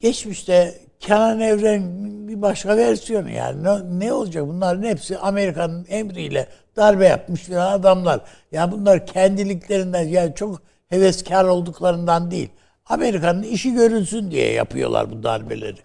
geçmişte 0.03 0.75
Kenan 1.01 1.41
Evren 1.41 1.83
bir 2.29 2.43
başka 2.43 2.77
versiyonu 2.77 3.31
yani 3.31 3.65
ne, 3.65 3.99
ne 4.07 4.13
olacak 4.13 4.47
bunların 4.47 4.83
hepsi 4.83 5.19
Amerika'nın 5.19 5.87
emriyle 5.89 6.49
darbe 6.77 7.07
yapmış 7.07 7.41
filan 7.41 7.73
adamlar. 7.73 8.21
Yani 8.53 8.73
bunlar 8.73 9.07
kendiliklerinden 9.07 10.03
yani 10.03 10.35
çok 10.35 10.63
heveskar 10.89 11.45
olduklarından 11.45 12.31
değil. 12.31 12.49
Amerika'nın 12.87 13.43
işi 13.43 13.75
görülsün 13.75 14.31
diye 14.31 14.53
yapıyorlar 14.53 15.11
bu 15.11 15.23
darbeleri 15.23 15.81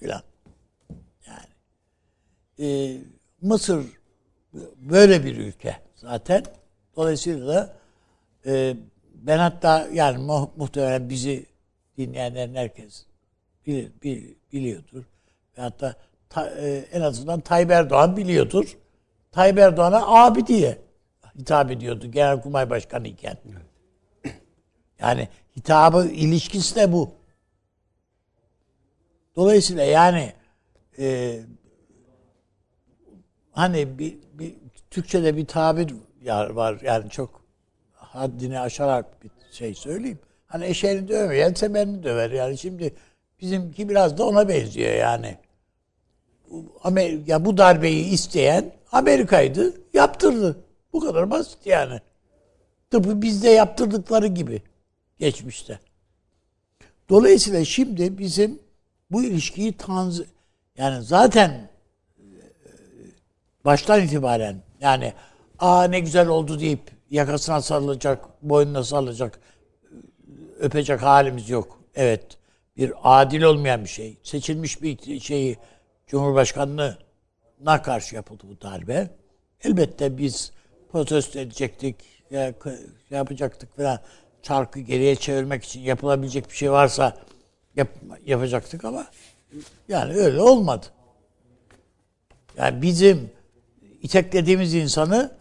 filan. 0.00 0.22
Yani 1.26 1.48
e, 2.58 2.96
Mısır 3.42 3.86
böyle 4.76 5.24
bir 5.24 5.36
ülke 5.36 5.76
zaten. 5.94 6.42
Dolayısıyla 6.96 7.76
e, 8.46 8.76
ben 9.14 9.38
hatta 9.38 9.88
yani 9.92 10.18
mu- 10.18 10.50
muhtemelen 10.56 11.08
bizi 11.08 11.46
dinleyenlerin 11.98 12.54
herkes 12.54 13.06
bilir, 13.66 13.92
bil- 14.02 14.34
biliyordur. 14.52 15.04
Ve 15.58 15.62
hatta 15.62 15.96
ta- 16.28 16.50
e, 16.50 16.84
en 16.92 17.00
azından 17.00 17.40
Tayyip 17.40 17.70
Erdoğan 17.70 18.16
biliyordur. 18.16 18.76
Tayyip 19.32 19.58
Erdoğan'a 19.58 20.06
abi 20.06 20.46
diye 20.46 20.78
hitap 21.38 21.70
ediyordu 21.70 22.10
Genelkurmay 22.10 22.70
Başkanı 22.70 23.08
iken. 23.08 23.36
Yani 25.00 25.28
hitabı, 25.56 26.06
ilişkisi 26.08 26.76
de 26.76 26.92
bu. 26.92 27.10
Dolayısıyla 29.36 29.84
yani 29.84 30.32
e, 30.98 31.38
hani 33.52 33.98
bir, 33.98 34.18
bir 34.32 34.54
Türkçe'de 34.90 35.36
bir 35.36 35.46
tabir 35.46 35.94
var 36.26 36.80
yani 36.82 37.10
çok 37.10 37.42
haddini 37.92 38.60
aşarak 38.60 39.24
bir 39.24 39.30
şey 39.50 39.74
söyleyeyim. 39.74 40.18
Hani 40.46 40.64
eşeğini 40.64 41.08
dövmeyen 41.08 41.54
semerini 41.54 42.02
döver 42.02 42.30
yani 42.30 42.58
şimdi 42.58 42.94
bizimki 43.42 43.88
biraz 43.88 44.18
da 44.18 44.26
ona 44.26 44.48
benziyor 44.48 44.94
yani. 44.94 45.38
Amerika, 46.84 47.32
ya 47.32 47.44
bu 47.44 47.56
darbeyi 47.56 48.04
isteyen 48.04 48.72
Amerika'ydı, 48.92 49.74
yaptırdı. 49.94 50.56
Bu 50.92 51.00
kadar 51.00 51.30
basit 51.30 51.66
yani. 51.66 52.00
Tıpkı 52.90 53.22
bizde 53.22 53.48
yaptırdıkları 53.50 54.26
gibi 54.26 54.62
geçmişte. 55.18 55.78
Dolayısıyla 57.08 57.64
şimdi 57.64 58.18
bizim 58.18 58.58
bu 59.10 59.22
ilişkiyi 59.22 59.76
tanz 59.76 60.22
yani 60.78 61.02
zaten 61.02 61.50
e, 61.50 61.68
baştan 63.64 64.02
itibaren 64.02 64.62
yani 64.80 65.12
aa 65.58 65.84
ne 65.84 66.00
güzel 66.00 66.28
oldu 66.28 66.60
deyip 66.60 66.80
yakasına 67.10 67.62
sarılacak, 67.62 68.24
boynuna 68.42 68.84
sarılacak, 68.84 69.40
öpecek 70.60 71.02
halimiz 71.02 71.50
yok. 71.50 71.80
Evet. 71.94 72.41
Bir 72.76 72.92
adil 73.02 73.42
olmayan 73.42 73.84
bir 73.84 73.88
şey. 73.88 74.18
Seçilmiş 74.22 74.82
bir 74.82 75.20
şeyi 75.20 75.58
Cumhurbaşkanlığına 76.06 77.82
karşı 77.84 78.14
yapıldı 78.14 78.44
bu 78.48 78.60
darbe. 78.60 79.10
Elbette 79.64 80.18
biz 80.18 80.52
protesto 80.92 81.38
edecektik, 81.38 81.96
k- 82.30 82.76
şey 83.08 83.18
yapacaktık 83.18 83.76
falan. 83.76 83.98
Çarkı 84.42 84.80
geriye 84.80 85.16
çevirmek 85.16 85.64
için 85.64 85.80
yapılabilecek 85.80 86.50
bir 86.50 86.54
şey 86.56 86.72
varsa 86.72 87.16
yap- 87.76 87.98
yapacaktık 88.26 88.84
ama 88.84 89.06
yani 89.88 90.14
öyle 90.14 90.40
olmadı. 90.40 90.86
Yani 92.56 92.82
bizim 92.82 93.30
iteklediğimiz 94.02 94.74
insanı 94.74 95.32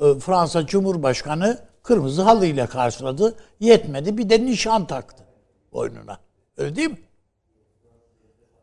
e, 0.00 0.14
Fransa 0.18 0.66
Cumhurbaşkanı 0.66 1.58
kırmızı 1.82 2.22
halıyla 2.22 2.66
karşıladı. 2.66 3.36
Yetmedi 3.60 4.18
bir 4.18 4.30
de 4.30 4.46
nişan 4.46 4.86
taktı 4.86 5.24
boynuna. 5.72 6.20
Öyle 6.60 6.76
değil 6.76 6.90
mi? 6.90 6.98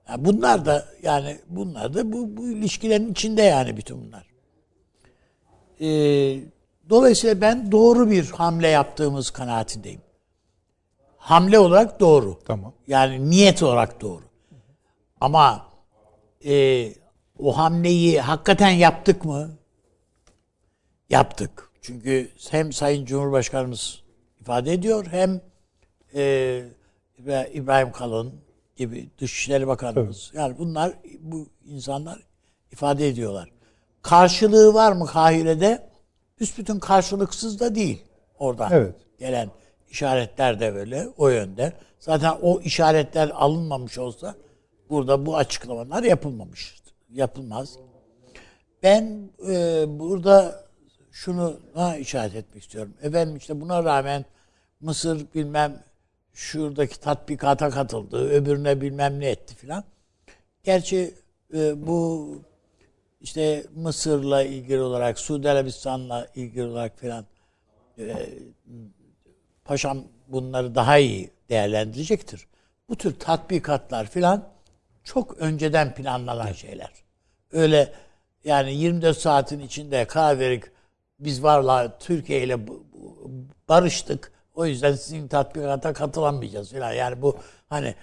Yani 0.10 0.26
bunlar 0.26 0.66
da 0.66 0.88
yani 1.02 1.40
bunlar 1.48 1.94
da 1.94 2.14
bu, 2.14 2.38
bu 2.38 2.50
ilişkilerin 2.50 3.12
içinde 3.12 3.42
yani 3.42 3.78
bütün 3.78 4.08
bunlar. 4.08 4.28
Ee, 5.82 6.40
dolayısıyla 6.90 7.42
ben 7.42 7.72
doğru 7.72 8.10
bir 8.10 8.30
hamle 8.30 8.68
yaptığımız 8.68 9.32
kanaatindeyim. 9.32 10.02
Hamle 11.18 11.60
olarak 11.60 12.00
doğru. 12.00 12.40
Tamam. 12.46 12.74
Yani 12.88 13.30
niyet 13.30 13.64
olarak 13.64 14.02
doğru. 14.02 14.24
Ama 15.22 15.68
e, 16.46 16.88
o 17.40 17.58
hamleyi 17.58 18.22
hakikaten 18.22 18.70
yaptık 18.70 19.26
mı? 19.26 19.58
Yaptık. 21.10 21.72
Çünkü 21.82 22.32
hem 22.52 22.74
Sayın 22.74 23.06
Cumhurbaşkanımız 23.06 24.04
ifade 24.42 24.74
ediyor 24.74 25.06
hem 25.12 25.42
e, 26.16 26.64
İbra- 27.18 27.50
İbrahim 27.52 27.92
Kalın 27.92 28.34
gibi 28.76 29.10
Dışişleri 29.20 29.68
Bakanımız. 29.68 30.32
Yani 30.34 30.58
bunlar 30.58 30.94
bu 31.20 31.48
insanlar 31.66 32.20
ifade 32.72 33.08
ediyorlar. 33.08 33.50
karşılığı 34.02 34.74
var 34.74 34.92
mı 34.92 35.06
Kahire'de? 35.06 35.90
Büsbütün 36.40 36.80
karşılıksız 36.80 37.60
da 37.60 37.76
değil 37.76 38.04
orada. 38.40 38.70
Evet. 38.72 38.96
Gelen 39.20 39.50
işaretler 39.90 40.60
de 40.60 40.76
böyle 40.76 41.08
o 41.18 41.30
yönde. 41.30 41.74
Zaten 42.00 42.34
o 42.42 42.62
işaretler 42.62 43.30
alınmamış 43.34 43.98
olsa 43.98 44.36
burada 44.90 45.26
bu 45.26 45.38
açıklamalar 45.38 46.04
yapılmamış. 46.04 46.76
Yapılmaz. 47.14 47.76
Ben 48.84 49.30
e, 49.50 49.86
burada 50.00 50.66
şunu 51.12 51.60
ha, 51.74 51.98
işaret 51.98 52.36
etmek 52.36 52.64
istiyorum. 52.64 52.94
Efendim 53.02 53.38
işte 53.38 53.62
buna 53.62 53.84
rağmen 53.84 54.26
Mısır 54.82 55.26
bilmem 55.36 55.84
şuradaki 56.38 57.00
tatbikata 57.00 57.70
katıldı, 57.70 58.30
öbürüne 58.30 58.82
bilmem 58.82 59.20
ne 59.20 59.30
etti 59.30 59.56
filan. 59.56 59.84
Gerçi 60.64 61.14
e, 61.54 61.88
bu 61.88 62.30
işte 63.22 63.66
Mısır'la 63.76 64.44
ilgili 64.44 64.82
olarak, 64.82 65.20
Suudi 65.20 65.50
Arabistan'la 65.50 66.28
ilgili 66.36 66.64
olarak 66.64 67.00
filan 67.00 67.26
e, 68.00 68.30
paşam 69.66 70.04
bunları 70.28 70.76
daha 70.76 70.98
iyi 70.98 71.32
değerlendirecektir. 71.50 72.48
Bu 72.90 72.96
tür 72.96 73.20
tatbikatlar 73.20 74.06
filan 74.10 74.50
çok 75.04 75.38
önceden 75.38 75.96
planlanan 75.96 76.52
şeyler. 76.52 76.92
Öyle 77.52 77.94
yani 78.44 78.76
24 78.76 79.18
saatin 79.18 79.60
içinde 79.60 80.06
karar 80.06 80.40
verip 80.40 80.72
biz 81.20 81.44
varla 81.44 81.98
Türkiye 81.98 82.44
ile 82.44 82.60
barıştık. 83.70 84.37
O 84.58 84.66
yüzden 84.66 84.94
sizin 84.94 85.28
tatbikata 85.28 85.94
katılamayacağız 85.94 86.72
falan. 86.72 86.94
Yani 86.94 87.22
bu 87.22 87.38
hani 87.70 87.96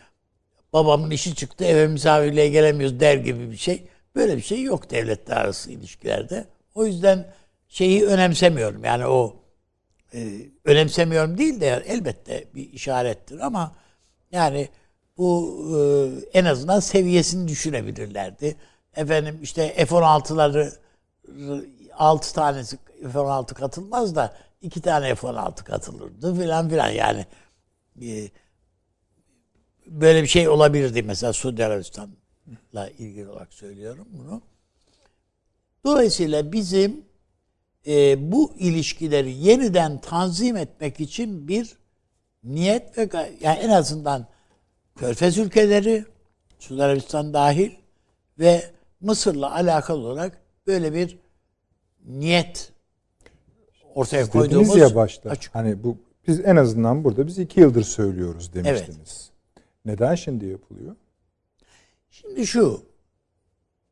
babamın 0.72 1.10
işi 1.10 1.34
çıktı 1.34 1.64
eve 1.64 1.86
misafirliğe 1.86 2.48
gelemiyoruz 2.48 3.00
der 3.00 3.16
gibi 3.16 3.50
bir 3.50 3.56
şey. 3.56 3.82
Böyle 4.16 4.36
bir 4.36 4.42
şey 4.42 4.62
yok 4.62 4.90
devletler 4.90 5.36
arası 5.36 5.70
ilişkilerde. 5.70 6.44
O 6.74 6.86
yüzden 6.86 7.34
şeyi 7.68 8.06
önemsemiyorum. 8.06 8.84
Yani 8.84 9.06
o 9.06 9.36
e, 10.14 10.40
önemsemiyorum 10.64 11.38
değil 11.38 11.60
de 11.60 11.82
elbette 11.86 12.44
bir 12.54 12.72
işarettir 12.72 13.38
ama 13.38 13.72
yani 14.32 14.68
bu 15.18 15.58
e, 16.32 16.38
en 16.38 16.44
azından 16.44 16.80
seviyesini 16.80 17.48
düşürebilirlerdi. 17.48 18.56
Efendim 18.96 19.38
işte 19.42 19.86
F-16'ları 19.86 20.72
6 21.92 22.34
tanesi 22.34 22.78
F-16 23.12 23.54
katılmaz 23.54 24.16
da 24.16 24.36
2 24.64 24.80
tane 24.80 25.14
F-16 25.14 25.64
katılırdı 25.64 26.34
filan 26.34 26.68
filan 26.68 26.90
yani 26.90 27.26
e, 28.02 28.28
böyle 29.86 30.22
bir 30.22 30.28
şey 30.28 30.48
olabilirdi 30.48 31.02
mesela 31.02 31.32
Suudi 31.32 31.64
Arabistan'la 31.64 32.90
ilgili 32.98 33.28
olarak 33.28 33.52
söylüyorum 33.52 34.06
bunu. 34.10 34.42
Dolayısıyla 35.84 36.52
bizim 36.52 37.04
e, 37.86 38.32
bu 38.32 38.52
ilişkileri 38.58 39.32
yeniden 39.32 40.00
tanzim 40.00 40.56
etmek 40.56 41.00
için 41.00 41.48
bir 41.48 41.76
niyet 42.44 42.98
ve 42.98 43.08
yani 43.40 43.58
en 43.58 43.68
azından 43.68 44.26
Körfez 44.96 45.38
ülkeleri, 45.38 46.04
Suudi 46.58 46.82
Arabistan 46.82 47.34
dahil 47.34 47.70
ve 48.38 48.70
Mısır'la 49.00 49.54
alakalı 49.54 49.98
olarak 49.98 50.42
böyle 50.66 50.94
bir 50.94 51.18
niyet 52.04 52.73
ortaya 53.94 54.30
koyduğumuz 54.30 54.68
Dediniz 54.68 54.90
ya 54.90 54.96
başta. 54.96 55.30
Açık. 55.30 55.54
Hani 55.54 55.84
bu 55.84 55.98
biz 56.28 56.40
en 56.40 56.56
azından 56.56 57.04
burada 57.04 57.26
biz 57.26 57.38
iki 57.38 57.60
yıldır 57.60 57.82
söylüyoruz 57.82 58.54
demiştiniz. 58.54 59.30
Evet. 59.56 59.64
Neden 59.84 60.14
şimdi 60.14 60.46
yapılıyor? 60.46 60.96
Şimdi 62.10 62.46
şu 62.46 62.82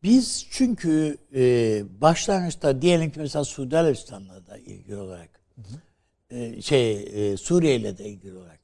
biz 0.03 0.47
çünkü 0.51 1.17
e, 1.35 1.85
başlangıçta 2.01 2.83
diyelim 2.83 3.11
ki 3.11 3.21
mesela 3.21 3.45
Suudi 3.45 3.79
Arabistan'la 3.79 4.47
da 4.47 4.59
ilgili 4.59 4.97
olarak 4.97 5.31
hı 5.55 5.61
hı. 5.61 6.37
E, 6.37 6.63
şey 6.63 6.93
e, 6.93 7.37
Suriye 7.37 7.77
ile 7.77 7.99
de 7.99 8.05
ilgili 8.05 8.37
olarak 8.37 8.61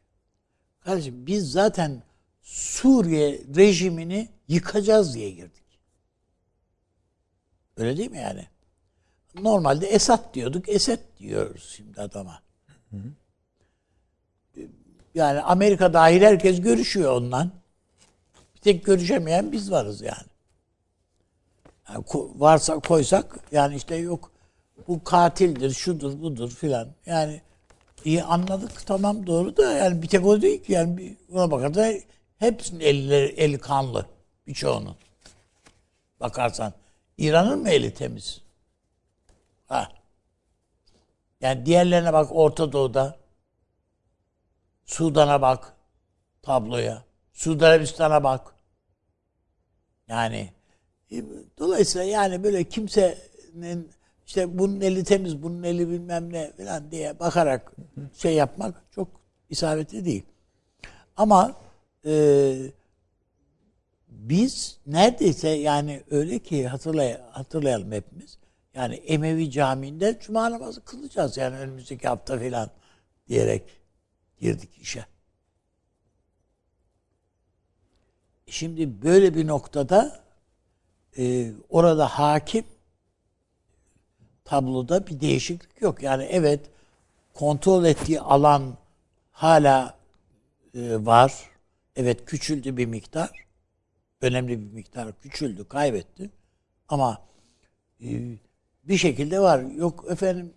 kardeşim 0.80 1.26
biz 1.26 1.50
zaten 1.50 2.02
Suriye 2.42 3.40
rejimini 3.56 4.28
yıkacağız 4.48 5.14
diye 5.14 5.30
girdik. 5.30 5.64
Öyle 7.76 7.96
değil 7.96 8.10
mi 8.10 8.18
yani? 8.18 8.46
Normalde 9.42 9.86
Esat 9.86 10.34
diyorduk, 10.34 10.68
Esed 10.68 11.00
diyoruz 11.18 11.72
şimdi 11.76 12.00
adama. 12.00 12.42
Yani 15.14 15.40
Amerika 15.40 15.92
dahil 15.92 16.22
herkes 16.22 16.60
görüşüyor 16.60 17.12
ondan. 17.12 17.50
Bir 18.54 18.60
tek 18.60 18.84
görüşemeyen 18.84 19.52
biz 19.52 19.70
varız 19.70 20.00
yani. 20.00 20.28
yani 21.88 22.04
varsa 22.36 22.78
koysak 22.78 23.38
yani 23.52 23.76
işte 23.76 23.96
yok 23.96 24.30
bu 24.88 25.04
katildir, 25.04 25.70
şudur, 25.70 26.20
budur 26.22 26.50
filan. 26.50 26.88
Yani 27.06 27.40
iyi 28.04 28.24
anladık 28.24 28.86
tamam 28.86 29.26
doğru 29.26 29.56
da 29.56 29.72
yani 29.72 30.02
bir 30.02 30.08
tek 30.08 30.26
o 30.26 30.42
değil 30.42 30.62
ki 30.62 30.72
yani 30.72 31.16
ona 31.32 31.50
bakarsan 31.50 31.94
hepsinin 32.38 32.80
elleri, 32.80 33.26
eli 33.26 33.58
kanlı 33.58 34.06
birçoğunun. 34.46 34.96
Bakarsan 36.20 36.72
İran'ın 37.18 37.58
mı 37.58 37.70
eli 37.70 37.94
temiz? 37.94 38.40
Ha. 39.68 39.88
Yani 41.40 41.66
diğerlerine 41.66 42.12
bak 42.12 42.28
Orta 42.32 42.72
Doğu'da. 42.72 43.18
Sudan'a 44.86 45.42
bak 45.42 45.76
tabloya. 46.42 47.04
Suudi 47.32 47.66
Arabistan'a 47.66 48.24
bak. 48.24 48.54
Yani 50.08 50.50
e, 51.12 51.24
dolayısıyla 51.58 52.06
yani 52.06 52.44
böyle 52.44 52.64
kimsenin 52.64 53.90
işte 54.26 54.58
bunun 54.58 54.80
eli 54.80 55.04
temiz, 55.04 55.42
bunun 55.42 55.62
eli 55.62 55.88
bilmem 55.88 56.32
ne 56.32 56.52
falan 56.52 56.90
diye 56.90 57.20
bakarak 57.20 57.72
şey 58.14 58.34
yapmak 58.34 58.82
çok 58.94 59.08
isabetli 59.50 60.04
değil. 60.04 60.22
Ama 61.16 61.56
e, 62.06 62.54
biz 64.08 64.78
neredeyse 64.86 65.48
yani 65.48 66.02
öyle 66.10 66.38
ki 66.38 66.68
hatırlay 66.68 67.20
hatırlayalım 67.30 67.92
hepimiz. 67.92 68.38
Yani 68.78 68.94
Emevi 68.94 69.50
Camii'nde 69.50 70.18
cuma 70.20 70.50
namazı 70.50 70.84
kılacağız 70.84 71.36
yani 71.36 71.56
önümüzdeki 71.56 72.08
hafta 72.08 72.38
falan 72.38 72.70
diyerek 73.28 73.62
girdik 74.40 74.78
işe. 74.78 75.06
Şimdi 78.46 79.02
böyle 79.02 79.34
bir 79.34 79.46
noktada 79.46 80.20
e, 81.18 81.52
orada 81.68 82.06
hakim 82.06 82.64
tabloda 84.44 85.06
bir 85.06 85.20
değişiklik 85.20 85.82
yok. 85.82 86.02
Yani 86.02 86.24
evet 86.24 86.60
kontrol 87.34 87.84
ettiği 87.84 88.20
alan 88.20 88.76
hala 89.32 89.98
e, 90.74 91.06
var. 91.06 91.50
Evet 91.96 92.24
küçüldü 92.24 92.76
bir 92.76 92.86
miktar. 92.86 93.46
Önemli 94.20 94.60
bir 94.60 94.72
miktar 94.72 95.20
küçüldü, 95.20 95.68
kaybetti. 95.68 96.30
Ama 96.88 97.22
e, 98.00 98.38
bir 98.88 98.96
şekilde 98.96 99.40
var. 99.40 99.60
Yok 99.60 100.04
efendim 100.08 100.52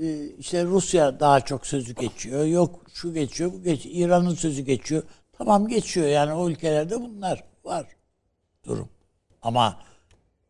e, 0.00 0.26
işte 0.26 0.64
Rusya 0.64 1.20
daha 1.20 1.40
çok 1.40 1.66
sözü 1.66 1.94
geçiyor. 1.94 2.44
Yok 2.44 2.80
şu 2.94 3.14
geçiyor, 3.14 3.52
bu 3.52 3.62
geçiyor. 3.62 3.94
İran'ın 3.94 4.34
sözü 4.34 4.62
geçiyor. 4.62 5.02
Tamam 5.32 5.68
geçiyor 5.68 6.06
yani 6.06 6.32
o 6.32 6.50
ülkelerde 6.50 7.00
bunlar 7.00 7.44
var 7.64 7.86
durum. 8.64 8.88
Ama 9.42 9.82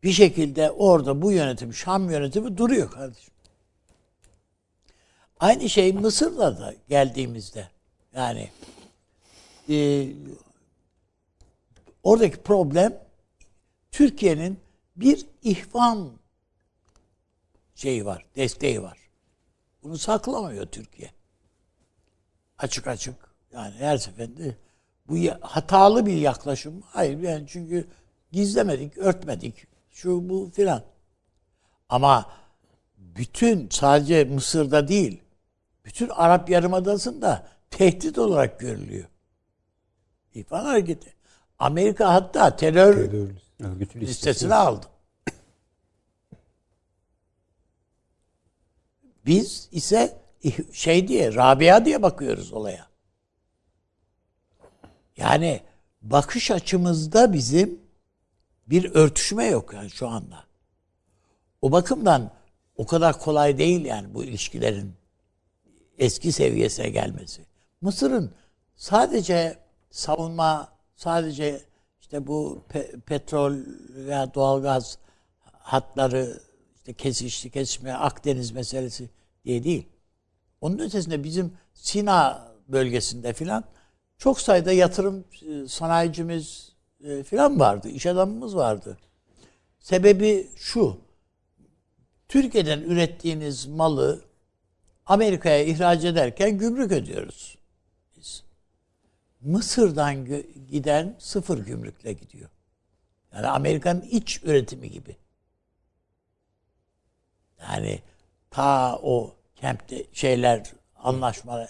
bir 0.03 0.11
şekilde 0.11 0.71
orada 0.71 1.21
bu 1.21 1.31
yönetim, 1.31 1.73
Şam 1.73 2.09
yönetimi 2.09 2.57
duruyor 2.57 2.91
kardeşim. 2.91 3.33
Aynı 5.39 5.69
şey 5.69 5.93
Mısır'da 5.93 6.59
da 6.59 6.73
geldiğimizde. 6.89 7.67
Yani 8.15 8.49
e, 9.69 10.07
oradaki 12.03 12.37
problem 12.37 12.99
Türkiye'nin 13.91 14.59
bir 14.95 15.25
ihvan 15.43 16.09
şeyi 17.75 18.05
var, 18.05 18.25
desteği 18.35 18.81
var. 18.81 18.97
Bunu 19.83 19.97
saklamıyor 19.97 20.65
Türkiye. 20.65 21.11
Açık 22.57 22.87
açık. 22.87 23.15
Yani 23.53 23.75
her 23.75 23.97
seferinde 23.97 24.55
bu 25.09 25.15
hatalı 25.41 26.05
bir 26.05 26.17
yaklaşım. 26.17 26.83
Hayır 26.85 27.19
yani 27.19 27.45
çünkü 27.47 27.87
gizlemedik, 28.31 28.97
örtmedik. 28.97 29.67
Şu 29.91 30.29
bu 30.29 30.51
filan. 30.53 30.83
Ama 31.89 32.31
bütün 32.97 33.69
sadece 33.69 34.23
Mısır'da 34.23 34.87
değil, 34.87 35.21
bütün 35.85 36.09
Arap 36.09 36.49
Yarımadası'nda 36.49 37.47
tehdit 37.71 38.17
olarak 38.17 38.59
görülüyor. 38.59 39.07
İhvan 40.33 40.65
hareketi. 40.65 41.13
Amerika 41.59 42.13
hatta 42.13 42.55
terör, 42.55 42.95
terör 42.95 43.29
listesine 43.95 44.55
aldı. 44.55 44.85
Biz 49.25 49.69
ise 49.71 50.17
şey 50.73 51.07
diye, 51.07 51.35
Rabia 51.35 51.85
diye 51.85 52.01
bakıyoruz 52.01 52.53
olaya. 52.53 52.87
Yani 55.17 55.61
bakış 56.01 56.51
açımızda 56.51 57.33
bizim 57.33 57.79
bir 58.67 58.95
örtüşme 58.95 59.45
yok 59.45 59.73
yani 59.73 59.89
şu 59.89 60.07
anda. 60.07 60.43
O 61.61 61.71
bakımdan 61.71 62.31
o 62.77 62.85
kadar 62.85 63.19
kolay 63.19 63.57
değil 63.57 63.85
yani 63.85 64.13
bu 64.13 64.23
ilişkilerin 64.23 64.93
eski 65.97 66.31
seviyesine 66.31 66.89
gelmesi. 66.89 67.45
Mısır'ın 67.81 68.31
sadece 68.75 69.57
savunma, 69.89 70.71
sadece 70.95 71.61
işte 72.01 72.27
bu 72.27 72.63
pe- 72.73 73.01
petrol 73.01 73.53
veya 73.89 74.33
doğalgaz 74.33 74.97
hatları, 75.41 76.41
işte 76.83 76.93
kesişti, 76.93 77.49
kesişme, 77.49 77.93
Akdeniz 77.93 78.51
meselesi 78.51 79.09
diye 79.45 79.63
değil. 79.63 79.87
Onun 80.61 80.79
ötesinde 80.79 81.23
bizim 81.23 81.53
Sina 81.73 82.47
bölgesinde 82.67 83.33
filan 83.33 83.63
çok 84.17 84.41
sayıda 84.41 84.71
yatırım 84.71 85.25
e, 85.41 85.67
sanayicimiz 85.67 86.71
e, 87.03 87.23
filan 87.23 87.59
vardı, 87.59 87.89
iş 87.89 88.05
adamımız 88.05 88.55
vardı. 88.55 88.97
Sebebi 89.79 90.49
şu, 90.55 90.97
Türkiye'den 92.27 92.81
ürettiğiniz 92.81 93.65
malı 93.65 94.21
Amerika'ya 95.05 95.63
ihraç 95.63 96.03
ederken 96.05 96.57
gümrük 96.57 96.91
ödüyoruz 96.91 97.57
biz. 98.17 98.43
Mısır'dan 99.41 100.25
giden 100.67 101.15
sıfır 101.19 101.57
gümrükle 101.57 102.13
gidiyor. 102.13 102.49
Yani 103.33 103.47
Amerika'nın 103.47 104.01
iç 104.01 104.41
üretimi 104.43 104.91
gibi. 104.91 105.22
Yani 107.63 107.99
ta 108.51 108.99
o 109.03 109.35
kempte 109.55 110.05
şeyler 110.13 110.63
anlaşmalar 110.95 111.69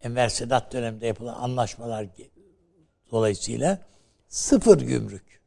Enver 0.00 0.28
Sedat 0.28 0.72
döneminde 0.72 1.06
yapılan 1.06 1.34
anlaşmalar 1.34 2.06
dolayısıyla 3.10 3.78
sıfır 4.28 4.80
gümrük. 4.80 5.42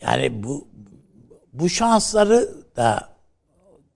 Yani 0.00 0.42
bu 0.42 0.68
bu 1.52 1.68
şansları 1.68 2.54
da 2.76 3.16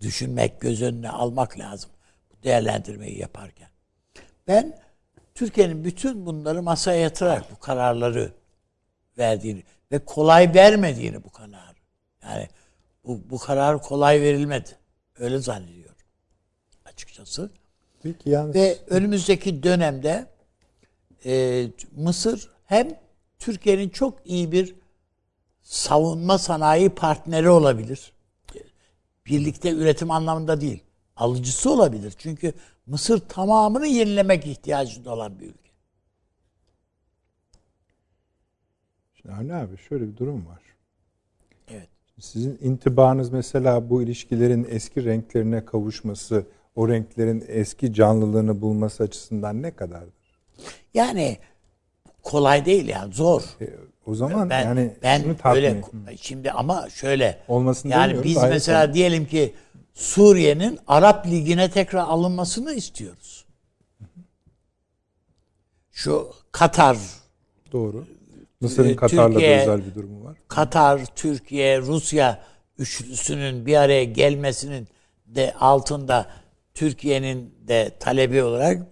düşünmek, 0.01 0.61
göz 0.61 0.83
önüne 0.83 1.11
almak 1.11 1.59
lazım. 1.59 1.91
Değerlendirmeyi 2.45 3.19
yaparken. 3.19 3.69
Ben 4.49 4.79
Türkiye'nin 5.35 5.85
bütün 5.85 6.27
bunları 6.27 6.63
masaya 6.63 7.01
yatırarak 7.01 7.53
bu 7.53 7.59
kararları 7.59 8.33
verdiğini 9.19 9.63
ve 9.93 10.05
kolay 10.05 10.55
vermediğini 10.55 11.25
bu 11.25 11.31
kararı. 11.31 11.77
Yani 12.23 12.49
bu, 13.05 13.31
bu 13.31 13.39
karar 13.39 13.83
kolay 13.83 14.21
verilmedi. 14.21 14.69
Öyle 15.19 15.39
zannediyorum 15.39 15.91
açıkçası. 17.01 17.51
Peki 18.03 18.31
yalnız 18.31 18.55
Ve 18.55 18.79
önümüzdeki 18.87 19.63
dönemde 19.63 20.27
e, 21.25 21.67
Mısır 21.97 22.51
hem 22.65 22.89
Türkiye'nin 23.39 23.89
çok 23.89 24.27
iyi 24.27 24.53
bir 24.53 24.75
savunma 25.63 26.39
sanayi 26.39 26.91
partneri 26.91 27.51
olabilir. 27.51 28.13
Birlikte 29.27 29.71
üretim 29.71 30.11
anlamında 30.11 30.61
değil. 30.61 30.85
Alıcısı 31.17 31.71
olabilir. 31.71 32.15
Çünkü 32.19 32.53
Mısır 32.87 33.19
tamamını 33.29 33.87
yenilemek 33.87 34.47
ihtiyacında 34.47 35.15
olan 35.15 35.39
bir 35.41 35.47
ülke. 35.47 35.71
Şimdi 39.15 39.35
Avni 39.35 39.55
abi 39.55 39.77
şöyle 39.77 40.09
bir 40.09 40.17
durum 40.17 40.47
var. 40.47 40.70
Sizin 42.21 42.59
intibanız 42.63 43.31
mesela 43.31 43.91
bu 43.91 44.03
ilişkilerin 44.03 44.67
eski 44.71 45.05
renklerine 45.05 45.65
kavuşması, 45.65 46.47
o 46.77 46.89
renklerin 46.89 47.45
eski 47.49 47.95
canlılığını 47.95 48.61
bulması 48.61 49.03
açısından 49.03 49.63
ne 49.63 49.71
kadardır? 49.71 50.41
Yani 50.95 51.39
kolay 52.23 52.65
değil 52.65 52.89
yani 52.89 53.15
zor. 53.15 53.43
E, 53.61 53.69
o 54.07 54.15
zaman 54.15 54.51
Ben 54.51 54.65
yani 54.65 54.93
ben 55.03 55.37
öyle 55.45 55.83
şimdi 56.21 56.51
ama 56.51 56.91
şöyle 56.91 57.39
Olmasını 57.49 57.93
yani 57.93 58.25
biz 58.25 58.35
gayet 58.35 58.53
mesela 58.53 58.95
diyelim 58.95 59.27
ki 59.27 59.55
Suriye'nin 59.95 60.79
Arap 60.87 61.27
Ligi'ne 61.27 61.71
tekrar 61.71 62.01
alınmasını 62.01 62.75
istiyoruz. 62.75 63.45
Şu 65.91 66.33
Katar, 66.53 66.99
doğru. 67.73 68.07
Mısır'ın 68.61 68.89
e, 68.89 68.97
Katar'la 68.97 69.33
Türkiye- 69.33 69.59
da 69.59 69.63
özel 69.73 69.87
bir 69.87 69.95
durumu 69.95 70.25
var. 70.25 70.39
Katar, 70.49 71.05
Türkiye, 71.17 71.81
Rusya 71.81 72.43
üçlüsünün 72.79 73.67
bir 73.67 73.77
araya 73.77 74.05
gelmesinin 74.05 74.89
de 75.27 75.55
altında 75.55 76.31
Türkiye'nin 76.75 77.55
de 77.69 77.97
talebi 78.01 78.43
olarak 78.43 78.87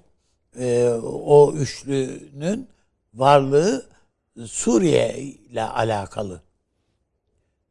e, 0.58 0.88
o 1.02 1.52
üçlünün 1.52 2.68
varlığı 3.14 3.86
Suriye 4.46 5.18
ile 5.18 5.62
alakalı. 5.62 6.42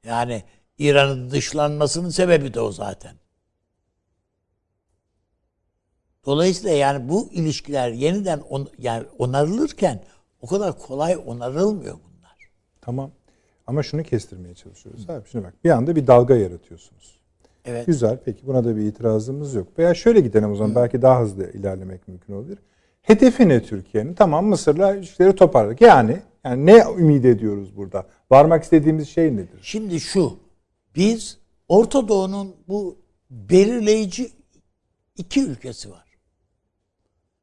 Yani 0.03 0.43
İran'ın 0.77 1.29
dışlanmasının 1.31 2.09
sebebi 2.09 2.53
de 2.53 2.59
o 2.59 2.71
zaten. 2.71 3.15
Dolayısıyla 6.25 6.75
yani 6.75 7.09
bu 7.09 7.29
ilişkiler 7.31 7.91
yeniden 7.91 8.39
on, 8.39 8.69
yani 8.77 9.05
onarılırken 9.17 10.03
o 10.41 10.47
kadar 10.47 10.79
kolay 10.79 11.17
onarılmıyor 11.25 11.93
bunlar. 11.93 12.51
Tamam. 12.81 13.11
Ama 13.67 13.83
şunu 13.83 14.03
kestirmeye 14.03 14.55
çalışıyoruz 14.55 15.09
abi. 15.09 15.29
Şimdi 15.31 15.45
bak 15.45 15.53
bir 15.63 15.69
anda 15.69 15.95
bir 15.95 16.07
dalga 16.07 16.35
yaratıyorsunuz. 16.35 17.19
Evet. 17.65 17.85
Güzel. 17.85 18.17
Peki 18.25 18.47
buna 18.47 18.63
da 18.65 18.75
bir 18.75 18.81
itirazımız 18.81 19.55
yok. 19.55 19.67
Veya 19.79 19.93
şöyle 19.93 20.19
gidelim 20.19 20.51
o 20.51 20.55
zaman. 20.55 20.75
Belki 20.75 21.01
daha 21.01 21.21
hızlı 21.21 21.51
ilerlemek 21.51 22.07
mümkün 22.07 22.33
olabilir. 22.33 22.57
Hedefi 23.01 23.49
ne 23.49 23.63
Türkiye'nin? 23.63 24.13
Tamam 24.13 24.45
Mısır'la 24.45 24.95
ilişkileri 24.95 25.35
toparladık. 25.35 25.81
Yani 25.81 26.21
yani 26.43 26.65
ne 26.65 26.83
ümit 26.97 27.25
ediyoruz 27.25 27.77
burada? 27.77 28.07
Varmak 28.31 28.63
istediğimiz 28.63 29.09
şey 29.09 29.33
nedir? 29.33 29.59
Şimdi 29.61 29.99
şu, 29.99 30.39
biz 30.95 31.37
Orta 31.67 32.07
Doğu'nun 32.07 32.55
bu 32.67 32.97
belirleyici 33.29 34.31
iki 35.17 35.43
ülkesi 35.43 35.91
var. 35.91 36.05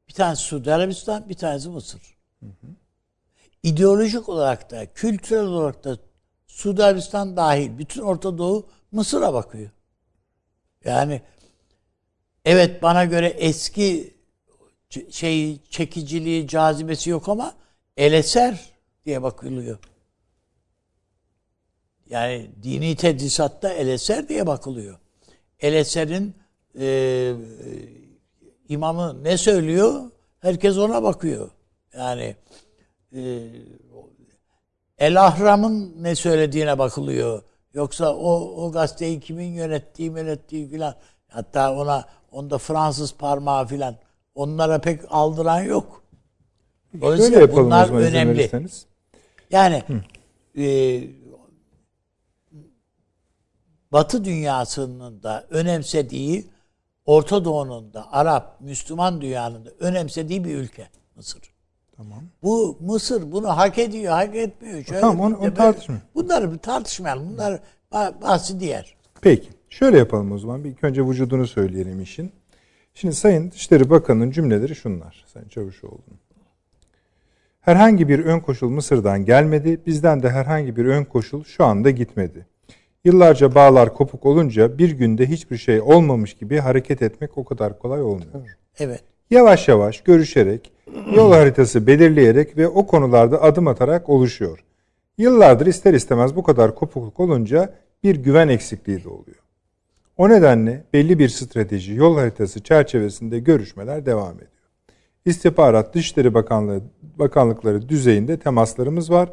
Bir 0.09 0.13
tanesi 0.13 0.43
Suudi 0.43 0.75
Arabistan, 0.75 1.29
bir 1.29 1.35
tanesi 1.35 1.69
Mısır. 1.69 2.17
İdeolojik 3.65 4.29
olarak 4.29 4.71
da, 4.71 4.93
kültürel 4.93 5.45
olarak 5.45 5.85
da 5.85 5.99
Suudi 6.47 6.85
Arabistan 6.85 7.37
dahil 7.37 7.79
bütün 7.79 8.01
Orta 8.01 8.39
Doğu 8.39 8.67
Mısır'a 8.93 9.35
bakıyor. 9.35 9.71
Yani 10.85 11.23
evet 12.45 12.83
bana 12.83 13.05
göre 13.05 13.27
eski 13.27 14.15
şey 15.11 15.63
çekiciliği, 15.71 16.49
cazibesi 16.49 17.11
yok 17.11 17.29
ama 17.29 17.55
eleser 17.97 18.71
diye 19.07 19.23
bakılıyor. 19.23 19.79
Yani 22.07 22.51
dini 22.63 22.97
tedrisatta 22.97 23.73
eleser 23.73 24.29
diye 24.29 24.47
bakılıyor. 24.47 24.99
Eleser'in 25.61 26.35
e, 26.79 27.35
imamı 28.69 29.25
ne 29.25 29.39
söylüyor? 29.39 30.11
Herkes 30.41 30.79
ona 30.79 31.03
bakıyor. 31.03 31.51
Yani 31.97 32.37
e, 33.15 33.21
El 34.99 35.25
Ahram'ın 35.25 35.95
ne 36.03 36.15
söylediğine 36.15 36.79
bakılıyor. 36.79 37.43
Yoksa 37.75 38.15
o, 38.17 38.65
o 38.65 38.73
gazeteyi 38.73 39.21
kimin 39.21 39.53
yönettiği 39.53 40.11
yönettiği 40.11 40.69
filan. 40.69 40.95
Hatta 41.29 41.75
ona 41.75 42.05
onda 42.31 42.59
Fransız 42.59 43.15
parmağı 43.15 43.67
filan. 43.67 43.97
Onlara 44.35 44.81
pek 44.81 45.01
aldıran 45.11 45.61
yok. 45.61 46.03
Şöyle 46.93 47.03
Dolayısıyla 47.07 47.45
o 47.45 47.53
bunlar 47.57 47.91
önemli. 47.91 48.39
verirseniz. 48.39 48.87
Yani 49.51 49.83
e, 50.59 50.67
Batı 53.93 54.25
dünyasının 54.25 55.23
da 55.23 55.47
önemsediği, 55.51 56.47
Orta 57.07 57.45
Doğu'nun 57.45 57.95
da 57.95 58.13
Arap, 58.13 58.61
Müslüman 58.61 59.21
dünyanın 59.21 59.67
da 59.67 59.71
önemsediği 59.81 60.45
bir 60.45 60.55
ülke 60.55 60.89
Mısır. 61.17 61.54
Tamam. 61.97 62.23
Bu 62.43 62.77
Mısır 62.81 63.33
bunu 63.33 63.49
hak 63.49 63.79
ediyor, 63.79 64.13
hak 64.13 64.37
etmiyor. 64.37 64.85
Şöyle 64.85 65.01
Tamam, 65.01 65.21
onu- 65.21 65.37
onu 65.39 65.55
tartışmayalım. 65.55 66.07
Bunları 66.15 66.53
bir 66.53 66.59
tartışmayalım. 66.59 67.29
Bunlar 67.33 67.61
ba- 67.93 68.23
bahsi 68.23 68.61
diğer. 68.61 68.97
Peki. 69.21 69.49
Şöyle 69.69 69.99
yapalım 69.99 70.33
o 70.33 70.39
zaman. 70.39 70.65
Bir 70.65 70.71
ilk 70.71 70.85
önce 70.85 71.03
vücudunu 71.07 71.47
söyleyelim 71.47 72.03
işin. 72.03 72.33
Şimdi 72.95 73.15
Sayın 73.15 73.51
Dışişleri 73.51 73.91
Bakanı'nın 73.91 74.31
cümleleri 74.31 74.75
şunlar. 74.75 75.25
Sayın 75.33 75.49
Çavuşoğlu'nun. 75.49 76.19
Herhangi 77.61 78.09
bir 78.09 78.25
ön 78.25 78.41
koşul 78.41 78.69
Mısır'dan 78.69 79.25
gelmedi. 79.25 79.81
Bizden 79.87 80.23
de 80.23 80.31
herhangi 80.31 80.77
bir 80.77 80.85
ön 80.87 81.05
koşul 81.05 81.45
şu 81.45 81.65
anda 81.65 81.91
gitmedi. 81.91 82.47
Yıllarca 83.05 83.55
bağlar 83.55 83.95
kopuk 83.95 84.27
olunca 84.27 84.79
bir 84.79 84.91
günde 84.91 85.27
hiçbir 85.27 85.57
şey 85.57 85.81
olmamış 85.81 86.35
gibi 86.35 86.59
hareket 86.59 87.03
etmek 87.03 87.39
o 87.39 87.45
kadar 87.45 87.79
kolay 87.79 88.03
olmuyor. 88.03 88.57
Evet. 88.79 89.03
Yavaş 89.31 89.69
yavaş 89.69 90.01
görüşerek, 90.01 90.73
yol 91.15 91.33
haritası 91.33 91.87
belirleyerek 91.87 92.57
ve 92.57 92.69
o 92.69 92.87
konularda 92.87 93.43
adım 93.43 93.69
atarak 93.69 94.09
oluşuyor. 94.09 94.65
Yıllardır 95.19 95.67
ister 95.67 95.95
istemez 95.95 96.37
bu 96.37 96.43
kadar 96.43 96.75
kopukluk 96.75 97.21
olunca 97.21 97.75
bir 98.05 98.17
güven 98.17 98.49
eksikliği 98.49 99.05
de 99.05 99.09
oluyor. 99.09 99.37
O 100.17 100.29
nedenle 100.29 100.85
belli 100.93 101.19
bir 101.19 101.29
strateji, 101.29 101.95
yol 101.95 102.17
haritası 102.19 102.63
çerçevesinde 102.63 103.39
görüşmeler 103.39 104.07
devam 104.07 104.35
ediyor. 104.35 104.51
İstihbarat 105.25 105.95
Dışişleri 105.95 106.35
Bakanlığı, 106.35 106.81
Bakanlıkları 107.03 107.89
düzeyinde 107.89 108.39
temaslarımız 108.39 109.11
var. 109.11 109.29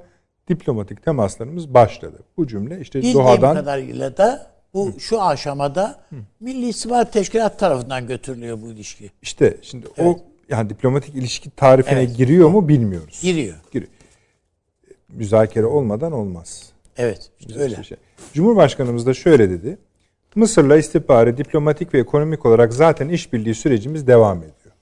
diplomatik 0.48 1.04
temaslarımız 1.04 1.74
başladı. 1.74 2.20
Bu 2.38 2.48
cümle 2.48 2.82
işte 2.82 3.00
Bildiğim 3.00 3.18
Doha'dan 3.18 3.56
kadarıyla 3.56 4.18
da 4.18 4.52
bu 4.74 4.92
şu 5.00 5.22
aşamada 5.22 6.00
Milli 6.40 6.68
İstihbarat 6.68 7.14
Teşkilatı 7.14 7.58
tarafından 7.58 8.08
götürülüyor 8.08 8.62
bu 8.62 8.72
ilişki. 8.72 9.12
işte 9.22 9.58
şimdi 9.62 9.88
o 10.00 10.20
yani 10.52 10.70
diplomatik 10.70 11.16
ilişki 11.16 11.50
tarifine 11.50 12.00
Evet. 12.00 12.18
giriyor 12.18 12.50
mu 12.50 12.68
bilmiyoruz. 12.68 13.20
Giriyor. 13.22 13.56
Giriyor. 13.72 13.92
Müzakere 15.10 15.66
olmadan 15.66 16.12
olmaz. 16.12 16.72
Evet. 16.98 17.32
işte 17.40 17.60
öyle. 17.60 17.84
Şey. 17.84 17.98
Cumhurbaşkanımız 18.34 19.06
da 19.06 19.14
şöyle 19.14 19.50
dedi. 19.50 19.78
Mısır'la 20.36 20.78
istihbari, 20.78 21.38
diplomatik 21.38 21.94
ve 21.94 22.00
ekonomik 22.00 22.46
olarak 22.46 22.74
zaten 22.74 23.10
işbirliği 23.10 23.56
sürecimiz 23.56 24.08
devam 24.08 24.38
ediyor. 24.38 24.76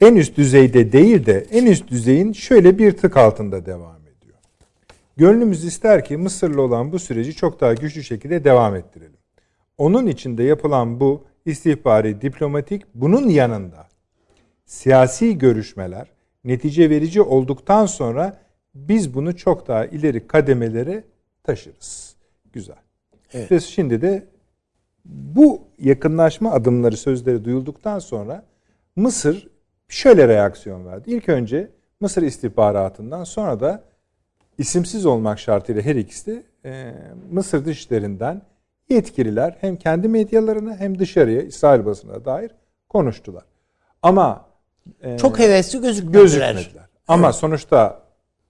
En 0.00 0.16
üst 0.16 0.36
düzeyde 0.36 0.92
değil 0.92 1.26
de 1.26 1.46
en 1.50 1.66
üst 1.66 1.88
düzeyin 1.88 2.32
şöyle 2.32 2.78
bir 2.78 2.92
tık 2.92 3.16
altında 3.16 3.66
devam 3.66 4.00
ediyor. 4.02 4.38
Gönlümüz 5.16 5.64
ister 5.64 6.04
ki 6.04 6.16
Mısır'la 6.16 6.60
olan 6.60 6.92
bu 6.92 6.98
süreci 6.98 7.34
çok 7.34 7.60
daha 7.60 7.74
güçlü 7.74 8.04
şekilde 8.04 8.44
devam 8.44 8.76
ettirelim. 8.76 9.16
Onun 9.78 10.06
içinde 10.06 10.42
yapılan 10.42 11.00
bu 11.00 11.24
istihbari, 11.46 12.20
diplomatik 12.20 12.82
bunun 12.94 13.28
yanında 13.28 13.88
siyasi 14.66 15.38
görüşmeler 15.38 16.10
netice 16.44 16.90
verici 16.90 17.22
olduktan 17.22 17.86
sonra 17.86 18.36
biz 18.74 19.14
bunu 19.14 19.36
çok 19.36 19.68
daha 19.68 19.86
ileri 19.86 20.26
kademelere 20.26 21.04
taşırız. 21.42 22.16
Güzel. 22.52 22.76
Evet. 23.32 23.52
Ve 23.52 23.60
şimdi 23.60 24.02
de 24.02 24.26
bu 25.04 25.62
yakınlaşma 25.78 26.52
adımları 26.52 26.96
sözleri 26.96 27.44
duyulduktan 27.44 27.98
sonra 27.98 28.44
Mısır 28.96 29.48
şöyle 29.88 30.28
reaksiyon 30.28 30.86
verdi. 30.86 31.10
İlk 31.10 31.28
önce 31.28 31.70
Mısır 32.00 32.22
istihbaratından 32.22 33.24
sonra 33.24 33.60
da 33.60 33.84
isimsiz 34.58 35.06
olmak 35.06 35.38
şartıyla 35.38 35.82
her 35.82 35.96
ikisi 35.96 36.26
de 36.26 36.42
e, 36.64 36.94
Mısır 37.30 37.64
dışişlerinden 37.64 38.42
yetkililer 38.88 39.56
hem 39.60 39.76
kendi 39.76 40.08
medyalarına 40.08 40.76
hem 40.76 40.98
dışarıya 40.98 41.42
İsrail 41.42 41.84
basına 41.84 42.24
dair 42.24 42.50
konuştular. 42.88 43.44
Ama 44.02 44.46
e, 45.02 45.18
Çok 45.18 45.38
hevesli 45.38 45.80
gözükmediler. 45.80 46.22
gözükmediler. 46.22 46.84
Ama 47.08 47.32
sonuçta 47.32 48.02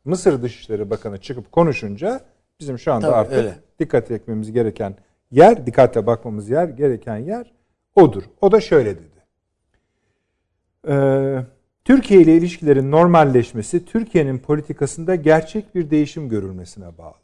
Mısır 0.04 0.42
Dışişleri 0.42 0.90
Bakanı 0.90 1.20
çıkıp 1.20 1.52
konuşunca 1.52 2.20
bizim 2.60 2.78
şu 2.78 2.92
anda 2.92 3.06
Tabii, 3.06 3.16
artık 3.16 3.32
öyle. 3.38 3.58
dikkat 3.78 4.10
etmemiz 4.10 4.52
gereken 4.52 4.94
yer, 5.30 5.66
dikkatle 5.66 6.06
bakmamız 6.06 6.50
yer 6.50 6.68
gereken 6.68 7.16
yer 7.16 7.52
odur. 7.94 8.22
O 8.40 8.52
da 8.52 8.60
şöyle 8.60 8.96
dedi. 8.96 9.16
Ee, 10.88 11.44
Türkiye 11.84 12.20
ile 12.20 12.36
ilişkilerin 12.36 12.90
normalleşmesi 12.90 13.84
Türkiye'nin 13.84 14.38
politikasında 14.38 15.14
gerçek 15.14 15.74
bir 15.74 15.90
değişim 15.90 16.28
görülmesine 16.28 16.98
bağlı. 16.98 17.14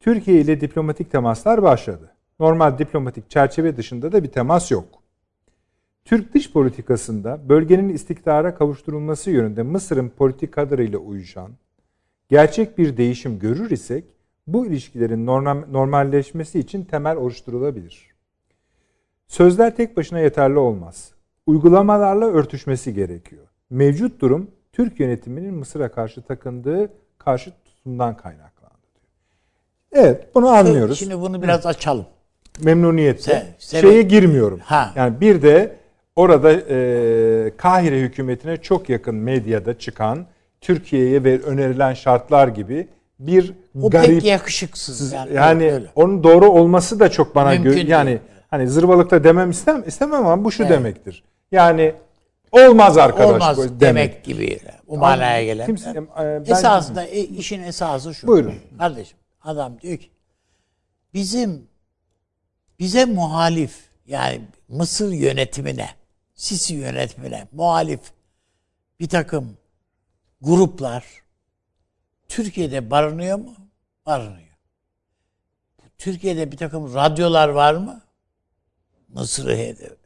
Türkiye 0.00 0.40
ile 0.40 0.60
diplomatik 0.60 1.12
temaslar 1.12 1.62
başladı. 1.62 2.14
Normal 2.40 2.78
diplomatik 2.78 3.30
çerçeve 3.30 3.76
dışında 3.76 4.12
da 4.12 4.22
bir 4.22 4.28
temas 4.28 4.70
yok. 4.70 4.97
Türk 6.08 6.34
dış 6.34 6.52
politikasında 6.52 7.48
bölgenin 7.48 7.88
istikrara 7.88 8.54
kavuşturulması 8.54 9.30
yönünde 9.30 9.62
Mısır'ın 9.62 10.08
politikalarıyla 10.08 10.98
uyuşan 10.98 11.50
gerçek 12.28 12.78
bir 12.78 12.96
değişim 12.96 13.38
görür 13.38 13.70
isek 13.70 14.04
bu 14.46 14.66
ilişkilerin 14.66 15.26
normal, 15.26 15.62
normalleşmesi 15.70 16.58
için 16.58 16.84
temel 16.84 17.16
oluşturulabilir. 17.16 18.06
Sözler 19.26 19.76
tek 19.76 19.96
başına 19.96 20.18
yeterli 20.18 20.58
olmaz. 20.58 21.10
Uygulamalarla 21.46 22.26
örtüşmesi 22.26 22.94
gerekiyor. 22.94 23.46
Mevcut 23.70 24.20
durum 24.20 24.50
Türk 24.72 25.00
yönetiminin 25.00 25.54
Mısır'a 25.54 25.92
karşı 25.92 26.22
takındığı 26.22 26.90
karşı 27.18 27.52
tutumdan 27.64 28.16
kaynaklandı. 28.16 28.74
Evet 29.92 30.34
bunu 30.34 30.48
anlıyoruz. 30.48 30.98
Şimdi 30.98 31.20
bunu 31.20 31.42
biraz 31.42 31.66
açalım. 31.66 32.06
Memnuniyetle. 32.62 33.32
Se- 33.32 33.44
sebep- 33.58 33.80
Şeye 33.80 34.02
girmiyorum. 34.02 34.60
Ha. 34.62 34.92
Yani 34.96 35.20
bir 35.20 35.42
de 35.42 35.77
orada 36.18 36.52
e, 36.52 37.56
Kahire 37.56 38.00
hükümetine 38.00 38.56
çok 38.56 38.88
yakın 38.88 39.14
medyada 39.14 39.78
çıkan 39.78 40.26
Türkiye'ye 40.60 41.24
ve 41.24 41.42
önerilen 41.42 41.94
şartlar 41.94 42.48
gibi 42.48 42.88
bir 43.18 43.54
O 43.82 43.90
garip 43.90 44.08
pek 44.08 44.24
yakışıksız. 44.24 45.12
Yani, 45.12 45.34
yani 45.34 45.72
öyle. 45.72 45.86
onun 45.94 46.24
doğru 46.24 46.46
olması 46.50 47.00
da 47.00 47.08
çok 47.10 47.34
bana 47.34 47.50
Mümkün 47.50 47.70
gö- 47.70 47.74
değil. 47.74 47.88
yani 47.88 48.18
hani 48.50 48.68
zırvalıkta 48.68 49.24
demem 49.24 49.50
istem 49.50 49.84
istemem 49.86 50.26
ama 50.26 50.44
bu 50.44 50.52
şu 50.52 50.62
Evet. 50.62 50.72
demektir. 50.72 51.24
Yani 51.52 51.94
olmaz 52.52 52.98
arkadaş 52.98 53.30
Olmaz 53.30 53.58
bu 53.58 53.80
demek, 53.80 54.24
gibi. 54.24 54.58
Bu 54.88 54.96
manaya 54.96 55.44
gelen. 55.44 55.66
Kimse- 55.66 55.90
e, 55.90 55.94
ben- 56.18 56.52
Esasında 56.52 57.04
e, 57.04 57.20
işin 57.20 57.62
esası 57.62 58.14
şu. 58.14 58.26
Buyurun. 58.26 58.54
Kardeşim 58.78 59.18
adam 59.42 59.80
diyor 59.80 59.96
ki 59.98 60.10
bizim 61.14 61.62
bize 62.78 63.04
muhalif 63.04 63.78
yani 64.06 64.40
Mısır 64.68 65.12
yönetimine 65.12 65.88
Sisi 66.38 66.74
yönetimine 66.74 67.48
muhalif 67.52 68.12
bir 69.00 69.08
takım 69.08 69.56
gruplar 70.40 71.04
Türkiye'de 72.28 72.90
barınıyor 72.90 73.38
mu? 73.38 73.54
Barınıyor. 74.06 74.56
Türkiye'de 75.98 76.52
bir 76.52 76.56
takım 76.56 76.94
radyolar 76.94 77.48
var 77.48 77.74
mı? 77.74 78.02
Mısır'ı 79.08 79.56
hedef 79.56 79.96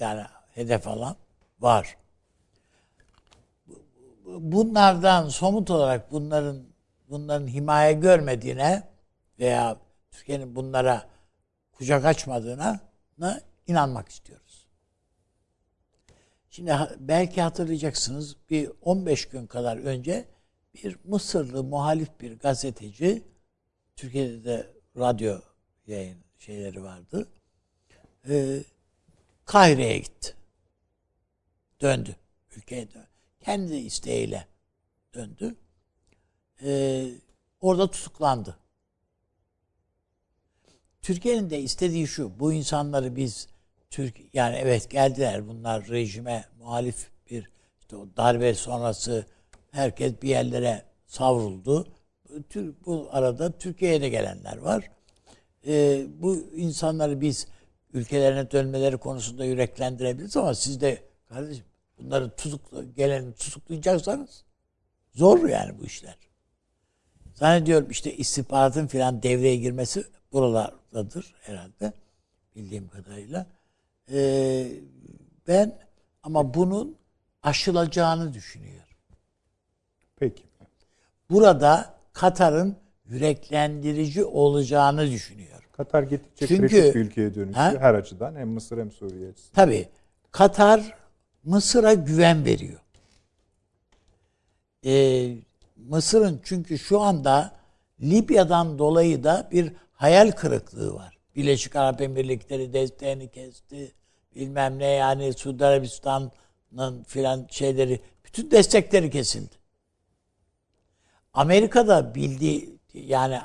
yani 0.00 0.22
hedef 0.54 0.88
alan 0.88 1.16
var. 1.60 1.96
Bunlardan 4.24 5.28
somut 5.28 5.70
olarak 5.70 6.12
bunların 6.12 6.62
bunların 7.10 7.48
himaye 7.48 7.92
görmediğine 7.92 8.82
veya 9.38 9.76
Türkiye'nin 10.10 10.56
bunlara 10.56 11.08
kucak 11.72 12.04
açmadığına 12.04 12.80
na 13.18 13.40
inanmak 13.66 14.08
istiyoruz. 14.08 14.45
Şimdi 16.56 16.76
belki 16.98 17.42
hatırlayacaksınız 17.42 18.36
bir 18.50 18.70
15 18.82 19.28
gün 19.28 19.46
kadar 19.46 19.76
önce 19.76 20.28
bir 20.74 20.96
Mısırlı 21.04 21.64
muhalif 21.64 22.20
bir 22.20 22.38
gazeteci 22.38 23.22
Türkiye'de 23.96 24.44
de 24.44 24.72
radyo 24.96 25.40
yayın 25.86 26.18
şeyleri 26.38 26.82
vardı. 26.82 27.28
Ee, 28.28 28.62
Kahire'ye 29.44 29.98
gitti. 29.98 30.34
Döndü. 31.80 32.16
Ülkeye 32.56 32.90
döndü. 32.90 33.08
Kendi 33.40 33.76
isteğiyle 33.76 34.46
döndü. 35.14 35.56
Ee, 36.62 37.08
orada 37.60 37.90
tutuklandı. 37.90 38.58
Türkiye'nin 41.02 41.50
de 41.50 41.60
istediği 41.60 42.06
şu. 42.06 42.40
Bu 42.40 42.52
insanları 42.52 43.16
biz 43.16 43.48
Türk 43.90 44.34
yani 44.34 44.56
evet 44.56 44.90
geldiler 44.90 45.48
bunlar 45.48 45.88
rejime 45.88 46.44
muhalif 46.58 47.10
bir 47.30 47.50
işte 47.80 47.96
o 47.96 48.08
darbe 48.16 48.54
sonrası 48.54 49.26
herkes 49.70 50.22
bir 50.22 50.28
yerlere 50.28 50.82
savruldu. 51.06 51.86
Tür- 52.50 52.74
Bu 52.86 53.08
arada 53.10 53.58
Türkiye'ye 53.58 54.00
de 54.00 54.08
gelenler 54.08 54.56
var. 54.56 54.90
Ee, 55.66 56.06
bu 56.18 56.36
insanları 56.56 57.20
biz 57.20 57.46
ülkelerine 57.92 58.50
dönmeleri 58.50 58.96
konusunda 58.98 59.44
yüreklendirebiliriz 59.44 60.36
ama 60.36 60.54
siz 60.54 60.80
de 60.80 61.02
kardeşim 61.28 61.64
bunları 61.98 62.30
tutukla, 62.36 62.84
geleni 62.84 63.34
tutuklayacaksanız 63.34 64.44
zor 65.14 65.48
yani 65.48 65.78
bu 65.78 65.84
işler. 65.84 66.16
Zannediyorum 67.34 67.90
işte 67.90 68.16
istihbaratın 68.16 68.86
filan 68.86 69.22
devreye 69.22 69.56
girmesi 69.56 70.04
buralardadır 70.32 71.34
herhalde 71.40 71.92
bildiğim 72.56 72.88
kadarıyla. 72.88 73.46
Ee, 74.12 74.66
ben 75.48 75.78
ama 76.22 76.54
bunun 76.54 76.96
aşılacağını 77.42 78.34
düşünüyorum. 78.34 78.82
Peki. 80.16 80.42
Burada 81.30 81.94
Katar'ın 82.12 82.76
yüreklendirici 83.04 84.24
olacağını 84.24 85.10
düşünüyorum. 85.10 85.68
Katar 85.72 86.02
gittikçe 86.02 86.46
Çünkü- 86.46 86.68
kritik 86.68 86.94
bir 86.94 87.00
ülkeye 87.00 87.34
dönüşüyor 87.34 87.66
Ha? 87.66 87.74
her 87.80 87.94
açıdan 87.94 88.34
hem 88.34 88.48
Mısır 88.48 88.78
hem 88.78 88.90
Suriye 88.92 89.28
açısından. 89.30 89.54
Tabii 89.54 89.88
Katar 90.32 90.94
Mısır'a 91.44 91.94
güven 91.94 92.44
veriyor. 92.44 92.80
Ee, 94.86 95.36
Mısır'ın 95.76 96.40
çünkü 96.44 96.78
şu 96.78 97.00
anda 97.00 97.52
Libya'dan 98.00 98.78
dolayı 98.78 99.24
da 99.24 99.48
bir 99.52 99.72
hayal 99.92 100.30
kırıklığı 100.30 100.94
var. 100.94 101.15
Birleşik 101.36 101.76
Arap 101.76 102.00
Emirlikleri 102.00 102.72
desteğini 102.72 103.30
kesti. 103.30 103.94
Bilmem 104.34 104.78
ne 104.78 104.86
yani 104.86 105.32
Suudi 105.32 105.66
Arabistan'ın 105.66 107.02
filan 107.02 107.46
şeyleri 107.50 108.00
bütün 108.24 108.50
destekleri 108.50 109.10
kesildi. 109.10 109.54
Amerika'da 111.34 112.14
bildiği 112.14 112.78
yani 112.94 113.40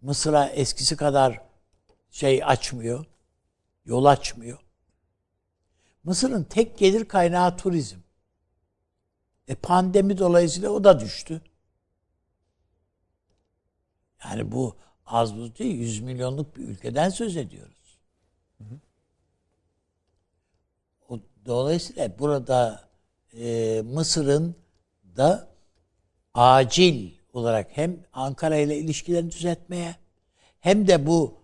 Mısır'a 0.00 0.46
eskisi 0.46 0.96
kadar 0.96 1.40
şey 2.10 2.44
açmıyor. 2.44 3.06
Yol 3.84 4.04
açmıyor. 4.04 4.58
Mısır'ın 6.04 6.44
tek 6.44 6.78
gelir 6.78 7.04
kaynağı 7.04 7.56
turizm. 7.56 7.98
E 9.48 9.54
pandemi 9.54 10.18
dolayısıyla 10.18 10.70
o 10.70 10.84
da 10.84 11.00
düştü. 11.00 11.42
Yani 14.24 14.52
bu 14.52 14.76
az 15.06 15.36
buz 15.36 15.58
değil, 15.58 15.74
100 15.74 16.00
milyonluk 16.00 16.56
bir 16.56 16.62
ülkeden 16.62 17.08
söz 17.08 17.36
ediyoruz. 17.36 17.98
O, 21.08 21.18
dolayısıyla 21.46 22.18
burada 22.18 22.88
e, 23.38 23.82
Mısır'ın 23.84 24.56
da 25.16 25.48
acil 26.34 27.10
olarak 27.32 27.68
hem 27.72 27.96
Ankara 28.12 28.56
ile 28.56 28.78
ilişkilerini 28.78 29.30
düzeltmeye 29.30 29.96
hem 30.60 30.88
de 30.88 31.06
bu 31.06 31.34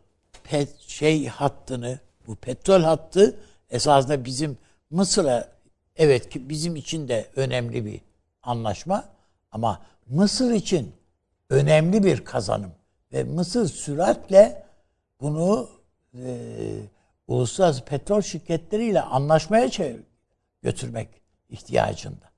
pet, 0.45 0.79
şey 0.79 1.27
hattını, 1.27 2.01
bu 2.27 2.37
petrol 2.37 2.83
hattı 2.83 3.41
esasında 3.71 4.25
bizim 4.25 4.59
Mısır'a 4.91 5.53
evet 5.97 6.31
ki 6.31 6.49
bizim 6.49 6.77
için 6.77 7.09
de 7.09 7.31
önemli 7.37 7.85
bir 7.85 8.01
anlaşma 8.43 9.09
ama 9.53 9.83
Mısır 10.07 10.51
için 10.51 10.93
önemli 11.51 12.05
bir 12.05 12.25
kazanım 12.25 12.73
ve 13.13 13.25
Mısır 13.25 13.69
süratle 13.69 14.67
bunu 15.21 15.69
e, 16.15 16.39
uluslararası 17.29 17.85
petrol 17.85 18.21
şirketleriyle 18.21 19.01
anlaşmaya 19.01 19.71
çevir, 19.71 20.03
götürmek 20.63 21.09
ihtiyacında. 21.49 22.31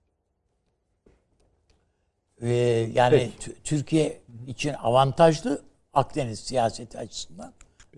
E, 2.40 2.50
yani 2.94 3.32
Türkiye 3.64 4.20
için 4.46 4.72
avantajlı 4.72 5.62
Akdeniz 5.94 6.40
siyaseti 6.40 6.98
açısından 6.98 7.52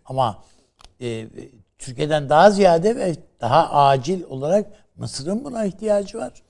ama 0.05 0.45
e, 1.01 1.29
Türkiye'den 1.79 2.29
daha 2.29 2.51
ziyade 2.51 2.97
ve 2.97 3.15
daha 3.41 3.71
acil 3.71 4.23
olarak 4.23 4.67
Mısır'ın 4.97 5.45
buna 5.45 5.65
ihtiyacı 5.65 6.19
var. 6.19 6.43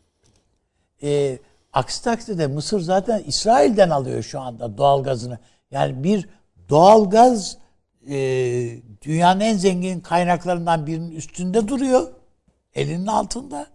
E, 1.02 1.38
aksi 1.72 2.04
takdirde 2.04 2.46
Mısır 2.46 2.80
zaten 2.80 3.22
İsrail'den 3.26 3.90
alıyor 3.90 4.22
şu 4.22 4.40
anda 4.40 4.78
doğalgazını. 4.78 5.38
Yani 5.74 6.04
bir 6.04 6.28
doğalgaz 6.68 7.58
e, 8.08 8.16
dünyanın 9.02 9.40
en 9.40 9.56
zengin 9.56 10.00
kaynaklarından 10.00 10.86
birinin 10.86 11.10
üstünde 11.10 11.68
duruyor. 11.68 12.12
Elinin 12.74 13.06
altında. 13.06 13.66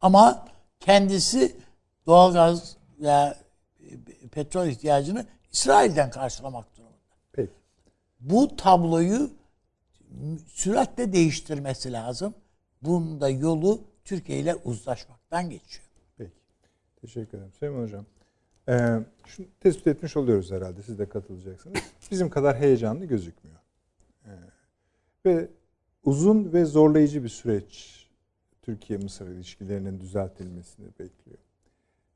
Ama 0.00 0.48
kendisi 0.80 1.56
doğalgaz 2.06 2.76
veya 3.00 3.38
petrol 4.32 4.66
ihtiyacını 4.66 5.26
İsrail'den 5.52 6.10
karşılamak 6.10 6.76
durumunda. 6.76 6.96
Peki. 7.32 7.52
Bu 8.20 8.56
tabloyu 8.56 9.30
süratle 10.46 11.12
değiştirmesi 11.12 11.92
lazım. 11.92 12.34
Bunun 12.82 13.20
da 13.20 13.28
yolu 13.28 13.84
Türkiye 14.04 14.38
ile 14.38 14.54
uzlaşmaktan 14.54 15.50
geçiyor. 15.50 15.84
Peki. 16.18 16.32
Teşekkür 17.00 17.38
ederim. 17.38 17.52
Süleyman 17.58 17.82
Hocam. 17.82 18.04
Ee, 18.70 19.00
şunu 19.26 19.46
tespit 19.60 19.86
etmiş 19.86 20.16
oluyoruz 20.16 20.50
herhalde. 20.52 20.82
Siz 20.82 20.98
de 20.98 21.08
katılacaksınız. 21.08 21.78
Bizim 22.10 22.30
kadar 22.30 22.56
heyecanlı 22.56 23.04
gözükmüyor. 23.04 23.58
Ee, 24.26 24.30
ve 25.26 25.48
uzun 26.04 26.52
ve 26.52 26.64
zorlayıcı 26.64 27.24
bir 27.24 27.28
süreç 27.28 28.00
Türkiye-Mısır 28.62 29.28
ilişkilerinin 29.28 30.00
düzeltilmesini 30.00 30.86
bekliyor. 30.86 31.38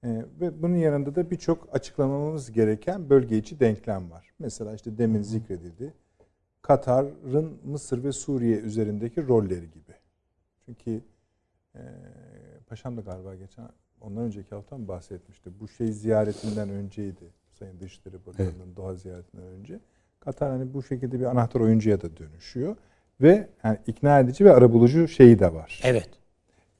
Ee, 0.04 0.24
ve 0.40 0.62
bunun 0.62 0.76
yanında 0.76 1.14
da 1.14 1.30
birçok 1.30 1.74
açıklamamız 1.74 2.52
gereken 2.52 3.10
bölge 3.10 3.38
içi 3.38 3.60
denklem 3.60 4.10
var. 4.10 4.30
Mesela 4.38 4.74
işte 4.74 4.98
demin 4.98 5.22
zikredildi. 5.22 5.94
Katar'ın 6.62 7.58
Mısır 7.64 8.04
ve 8.04 8.12
Suriye 8.12 8.56
üzerindeki 8.56 9.28
rolleri 9.28 9.70
gibi. 9.70 9.94
Çünkü 10.64 11.00
e, 11.74 11.80
Paşam 12.66 12.96
da 12.96 13.00
galiba 13.00 13.34
geçen 13.34 13.68
ondan 14.06 14.24
önceki 14.24 14.54
hafta 14.54 14.78
mı 14.78 14.88
bahsetmişti. 14.88 15.50
Bu 15.60 15.68
şey 15.68 15.92
ziyaretinden 15.92 16.68
önceydi. 16.68 17.24
Sayın 17.58 17.80
Dışişleri 17.80 18.26
Bakanı'nın 18.26 18.52
evet. 18.66 18.76
doğa 18.76 18.94
ziyaretinden 18.94 19.46
önce. 19.46 19.80
Katar 20.20 20.50
hani 20.50 20.74
bu 20.74 20.82
şekilde 20.82 21.20
bir 21.20 21.24
anahtar 21.24 21.60
oyuncuya 21.60 22.00
da 22.02 22.16
dönüşüyor. 22.16 22.76
Ve 23.20 23.48
yani 23.64 23.78
ikna 23.86 24.20
edici 24.20 24.44
ve 24.44 24.52
arabulucu 24.52 25.08
şeyi 25.08 25.38
de 25.38 25.54
var. 25.54 25.80
Evet. 25.84 26.08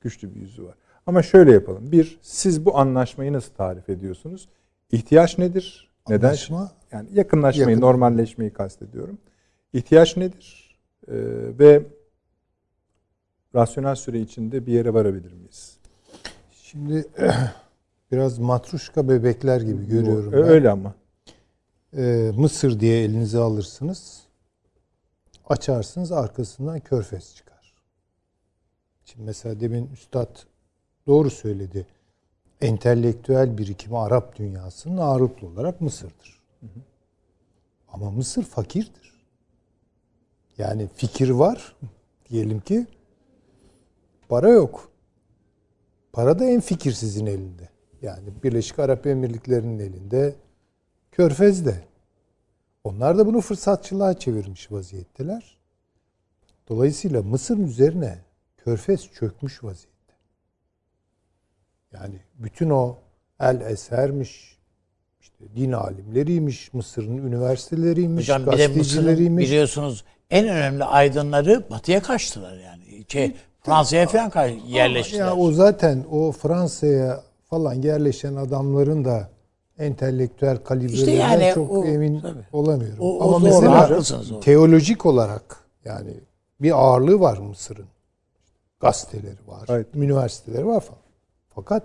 Güçlü 0.01 0.35
bir 0.35 0.41
yüzü 0.41 0.65
var. 0.65 0.75
Ama 1.07 1.23
şöyle 1.23 1.53
yapalım. 1.53 1.93
Bir, 1.93 2.19
siz 2.23 2.65
bu 2.65 2.79
anlaşmayı 2.79 3.33
nasıl 3.33 3.55
tarif 3.55 3.89
ediyorsunuz? 3.89 4.49
İhtiyaç 4.93 5.39
nedir? 5.39 5.91
Neden? 6.09 6.27
Anlaşma, 6.27 6.73
yani 6.93 7.09
yakınlaşmayı, 7.13 7.69
yakın. 7.69 7.83
normalleşmeyi 7.83 8.51
kastediyorum. 8.51 9.19
İhtiyaç 9.73 10.17
nedir? 10.17 10.79
Ee, 11.09 11.15
ve 11.59 11.83
rasyonel 13.55 13.95
süre 13.95 14.21
içinde 14.21 14.67
bir 14.67 14.73
yere 14.73 14.95
varabilir 14.95 15.33
miyiz? 15.33 15.74
Şimdi 16.75 17.09
biraz 18.13 18.39
matruşka 18.39 19.09
bebekler 19.09 19.61
gibi 19.61 19.87
görüyorum. 19.89 20.33
Bu, 20.33 20.37
öyle 20.37 20.71
ama. 20.71 20.95
Ee, 21.97 22.33
Mısır 22.37 22.81
diye 22.81 23.05
elinize 23.05 23.39
alırsınız. 23.39 24.23
Açarsınız 25.49 26.13
arkasından 26.13 26.81
körfez 26.81 27.35
çıkar. 27.35 27.75
Şimdi 29.05 29.25
mesela 29.25 29.61
demin 29.61 29.87
Üstad 29.87 30.37
doğru 31.07 31.31
söyledi. 31.31 31.87
Entelektüel 32.61 33.59
birikimi 33.59 33.99
Arap 33.99 34.37
dünyasının 34.37 34.97
ağırlıklı 34.97 35.47
olarak 35.47 35.81
Mısır'dır. 35.81 36.43
Hı 36.61 36.67
hı. 36.67 36.81
Ama 37.89 38.11
Mısır 38.11 38.43
fakirdir. 38.43 39.15
Yani 40.59 40.89
fikir 40.95 41.31
var 41.31 41.77
diyelim 42.31 42.61
ki 42.61 42.87
para 44.29 44.49
yok. 44.49 44.94
Para 46.15 46.39
da 46.39 46.45
en 46.45 46.61
fikir 46.61 46.93
sizin 46.93 47.27
elinde. 47.27 47.69
Yani 48.03 48.29
Birleşik 48.43 48.79
Arap 48.79 49.07
Emirlikleri'nin 49.07 49.79
elinde, 49.79 50.35
Körfez'de. 51.13 51.75
Onlar 52.85 53.19
da 53.19 53.27
bunu 53.27 53.41
fırsatçılığa 53.41 54.19
çevirmiş 54.19 54.73
vaziyetteler. 54.73 55.59
Dolayısıyla 56.69 57.23
Mısır'ın 57.23 57.67
üzerine 57.67 58.19
Körfez 58.57 59.13
çökmüş 59.13 59.65
vaziyette. 59.65 60.15
Yani 61.93 62.21
bütün 62.35 62.71
o 62.71 62.99
El 63.41 63.61
Eser'miş, 63.61 64.59
işte 65.21 65.45
din 65.57 65.73
alimleriymiş, 65.73 66.73
Mısır'ın 66.73 67.19
üniversiteleriymiş, 67.19 68.23
Hocam 68.25 68.47
bir 68.47 68.59
de 68.59 68.69
Mısır'ın 68.69 69.39
biliyorsunuz 69.39 70.05
en 70.31 70.49
önemli 70.49 70.85
aydınları 70.85 71.71
batıya 71.71 72.03
kaçtılar 72.03 72.59
yani. 72.59 73.05
Şey, 73.09 73.35
Fransa'ya 73.65 74.07
falan 74.07 74.49
yerleştiler. 74.67 75.27
Ya 75.27 75.37
o 75.37 75.53
zaten 75.53 76.05
o 76.11 76.33
Fransa'ya 76.33 77.23
falan 77.51 77.75
yerleşen 77.75 78.37
adamların 78.37 79.05
da 79.05 79.29
entelektüel 79.79 80.57
kalibrelerinden 80.57 81.13
işte 81.13 81.13
yani 81.13 81.55
çok 81.55 81.71
o, 81.71 81.85
emin 81.85 82.21
tabii. 82.21 82.47
olamıyorum. 82.53 82.99
O, 83.01 83.19
o 83.19 83.37
Ama 83.37 83.51
zor, 83.51 83.63
mesela 83.63 84.41
teolojik 84.41 85.07
olarak 85.07 85.57
yani 85.85 86.11
bir 86.61 86.85
ağırlığı 86.85 87.21
var 87.21 87.39
Mısır'ın. 87.39 87.87
Gazeteleri 88.81 89.47
var, 89.47 89.65
evet. 89.69 89.87
üniversiteleri 89.95 90.67
var 90.67 90.81
falan. 90.81 91.03
Fakat 91.55 91.83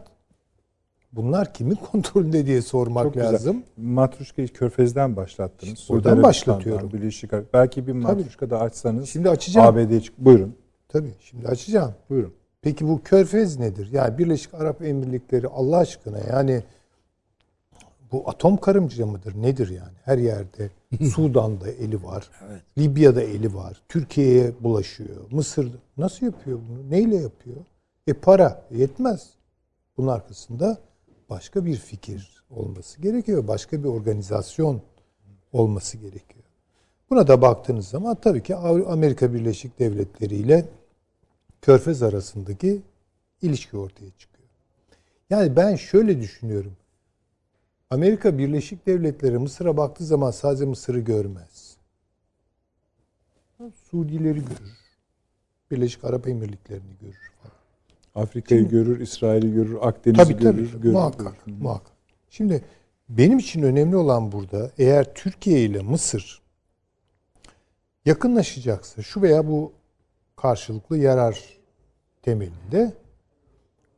bunlar 1.12 1.54
kimin 1.54 1.76
kontrolünde 1.92 2.46
diye 2.46 2.62
sormak 2.62 3.04
Çok 3.04 3.18
lazım. 3.18 3.64
Matruşka'yı 3.78 4.48
Körfez'den 4.48 5.16
başlattınız. 5.16 5.80
İşte 5.80 5.94
oradan 5.94 6.24
başlatıyorum. 6.24 6.94
Birleşik 6.94 7.32
Belki 7.54 7.88
bir 7.88 7.94
Matruşka 7.94 8.50
da 8.50 8.60
açsanız. 8.60 9.10
Şimdi 9.10 9.30
açacağım. 9.30 9.78
ABD'ye 9.78 10.02
çık. 10.02 10.18
Buyurun. 10.18 10.56
Tabii. 10.90 11.14
Şimdi 11.20 11.48
açacağım. 11.48 11.94
Buyurun. 12.10 12.34
Peki 12.62 12.88
bu 12.88 13.04
Körfez 13.04 13.60
nedir? 13.60 13.90
Yani 13.92 14.18
Birleşik 14.18 14.54
Arap 14.54 14.82
Emirlikleri 14.82 15.48
Allah 15.48 15.78
aşkına 15.78 16.20
yani 16.20 16.64
bu 18.12 18.30
atom 18.30 18.58
karımcı 18.58 19.08
mıdır? 19.08 19.42
Nedir 19.42 19.70
yani? 19.70 19.98
Her 20.06 20.18
yerde. 20.18 20.70
Sudan'da 21.16 21.72
eli 21.72 22.04
var. 22.04 22.30
Evet. 22.50 22.62
Libya'da 22.78 23.22
eli 23.22 23.56
var. 23.56 23.82
Türkiye'ye 23.90 24.52
bulaşıyor. 24.60 25.32
Mısır 25.32 25.72
nasıl 25.98 26.26
yapıyor 26.26 26.60
bunu? 26.70 26.92
Neyle 26.92 27.16
yapıyor? 27.16 27.58
E 28.08 28.14
para 28.14 28.66
yetmez. 28.72 29.30
Bunun 29.98 30.08
arkasında 30.08 30.78
başka 31.30 31.66
bir 31.66 31.76
fikir 31.76 32.44
olması 32.50 33.02
gerekiyor. 33.02 33.48
Başka 33.48 33.84
bir 33.84 33.88
organizasyon 33.88 34.82
olması 35.54 35.98
gerekiyor. 35.98 36.44
Buna 37.10 37.28
da 37.28 37.42
baktığınız 37.42 37.88
zaman 37.88 38.16
tabii 38.16 38.44
ki 38.44 38.56
Amerika 38.56 39.34
Birleşik 39.34 39.80
Devletleri 39.80 40.36
ile 40.36 40.66
Körfez 41.62 42.04
arasındaki 42.04 42.82
ilişki 43.42 43.78
ortaya 43.78 44.12
çıkıyor. 44.18 44.50
Yani 45.30 45.56
ben 45.56 45.76
şöyle 45.76 46.22
düşünüyorum. 46.22 46.76
Amerika 47.90 48.38
Birleşik 48.38 48.86
Devletleri 48.88 49.38
Mısır'a 49.38 49.78
baktığı 49.78 50.06
zaman 50.06 50.32
sadece 50.32 50.66
Mısır'ı 50.66 51.00
görmez. 51.00 51.78
Suudileri 53.90 54.40
görür. 54.40 54.80
Birleşik 55.72 56.04
Arap 56.04 56.28
Emirlikleri'ni 56.28 56.98
görür. 57.02 57.32
Afrika'yı 58.16 58.70
görür, 58.70 59.00
İsrail'i 59.00 59.54
görür, 59.54 59.78
Akdeniz'i 59.82 60.24
tabii, 60.24 60.38
görür. 60.38 60.72
Tabii, 60.72 60.82
görür 60.82 60.94
muhakkak, 60.94 61.46
görür. 61.46 61.58
muhakkak. 61.58 61.94
Şimdi 62.30 62.64
benim 63.10 63.38
için 63.38 63.62
önemli 63.62 63.96
olan 63.96 64.32
burada 64.32 64.72
eğer 64.78 65.14
Türkiye 65.14 65.62
ile 65.62 65.80
Mısır 65.80 66.42
yakınlaşacaksa 68.06 69.02
şu 69.02 69.22
veya 69.22 69.48
bu 69.48 69.74
karşılıklı 70.42 70.98
yarar 70.98 71.60
temelinde 72.22 72.94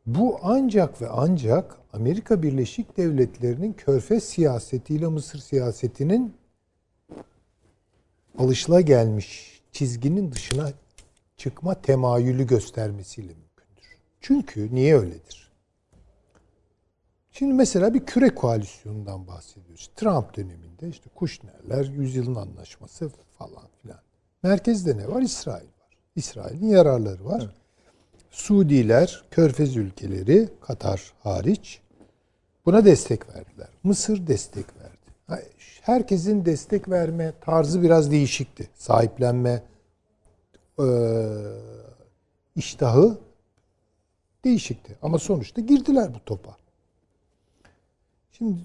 bu 0.06 0.40
ancak 0.44 1.02
ve 1.02 1.10
ancak 1.10 1.78
Amerika 1.94 2.44
Birleşik 2.44 2.98
Devletleri'nin 2.98 3.74
körfez 3.74 4.24
siyasetiyle 4.24 5.08
Mısır 5.08 5.40
siyasetinin 5.40 6.36
alışıla 8.38 8.82
gelmiş 8.82 9.62
çizginin 9.72 10.32
dışına 10.32 10.72
çıkma 11.38 11.82
temayülü 11.82 12.48
göstermesiyle 12.48 13.34
mümkündür. 13.34 13.98
Çünkü 14.22 14.76
niye 14.76 14.98
öyledir? 14.98 15.52
Şimdi 17.32 17.54
mesela 17.54 17.94
bir 17.94 18.06
küre 18.06 18.36
koalisyonundan 18.36 19.28
bahsediyoruz. 19.28 19.92
Trump 19.96 20.38
döneminde 20.38 20.90
işte 20.90 21.10
Kushner'ler, 21.16 21.86
yüzyılın 21.86 22.36
anlaşması 22.36 23.10
falan 23.10 23.68
filan. 23.82 24.00
Merkezde 24.44 24.98
ne 24.98 25.08
var? 25.08 25.22
İsrail. 25.22 25.81
İsrail'in 26.16 26.68
yararları 26.68 27.26
var. 27.26 27.42
Evet. 27.44 27.56
Suudiler, 28.32 29.24
Körfez 29.32 29.76
ülkeleri, 29.76 30.50
Katar 30.62 31.14
hariç 31.20 31.82
buna 32.66 32.86
destek 32.86 33.30
verdiler. 33.30 33.70
Mısır 33.84 34.28
destek 34.28 34.66
verdi. 34.76 35.42
Herkesin 35.82 36.46
destek 36.46 36.90
verme 36.90 37.34
tarzı 37.42 37.82
biraz 37.82 38.12
değişikti. 38.12 38.70
Sahiplenme 38.76 39.64
e, 40.80 40.86
iştahı 42.56 43.18
değişikti. 44.44 44.98
Ama 45.02 45.20
sonuçta 45.20 45.62
girdiler 45.62 46.14
bu 46.14 46.26
topa. 46.26 46.58
Şimdi 48.32 48.60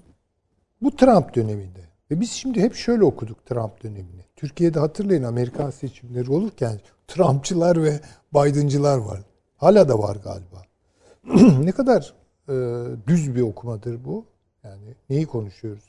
bu 0.81 0.95
Trump 0.95 1.35
döneminde 1.35 1.79
ve 2.11 2.19
biz 2.19 2.31
şimdi 2.31 2.61
hep 2.61 2.75
şöyle 2.75 3.03
okuduk 3.03 3.45
Trump 3.45 3.83
dönemini. 3.83 4.21
Türkiye'de 4.35 4.79
hatırlayın 4.79 5.23
Amerikan 5.23 5.69
seçimleri 5.69 6.31
olurken 6.31 6.79
Trumpçılar 7.07 7.83
ve 7.83 7.99
Biden'cılar 8.33 8.97
var. 8.97 9.21
Hala 9.57 9.89
da 9.89 9.99
var 9.99 10.15
galiba. 10.15 10.65
ne 11.63 11.71
kadar 11.71 12.13
e, 12.49 12.53
düz 13.07 13.35
bir 13.35 13.41
okumadır 13.41 14.05
bu. 14.05 14.25
Yani 14.63 14.95
neyi 15.09 15.25
konuşuyoruz? 15.25 15.83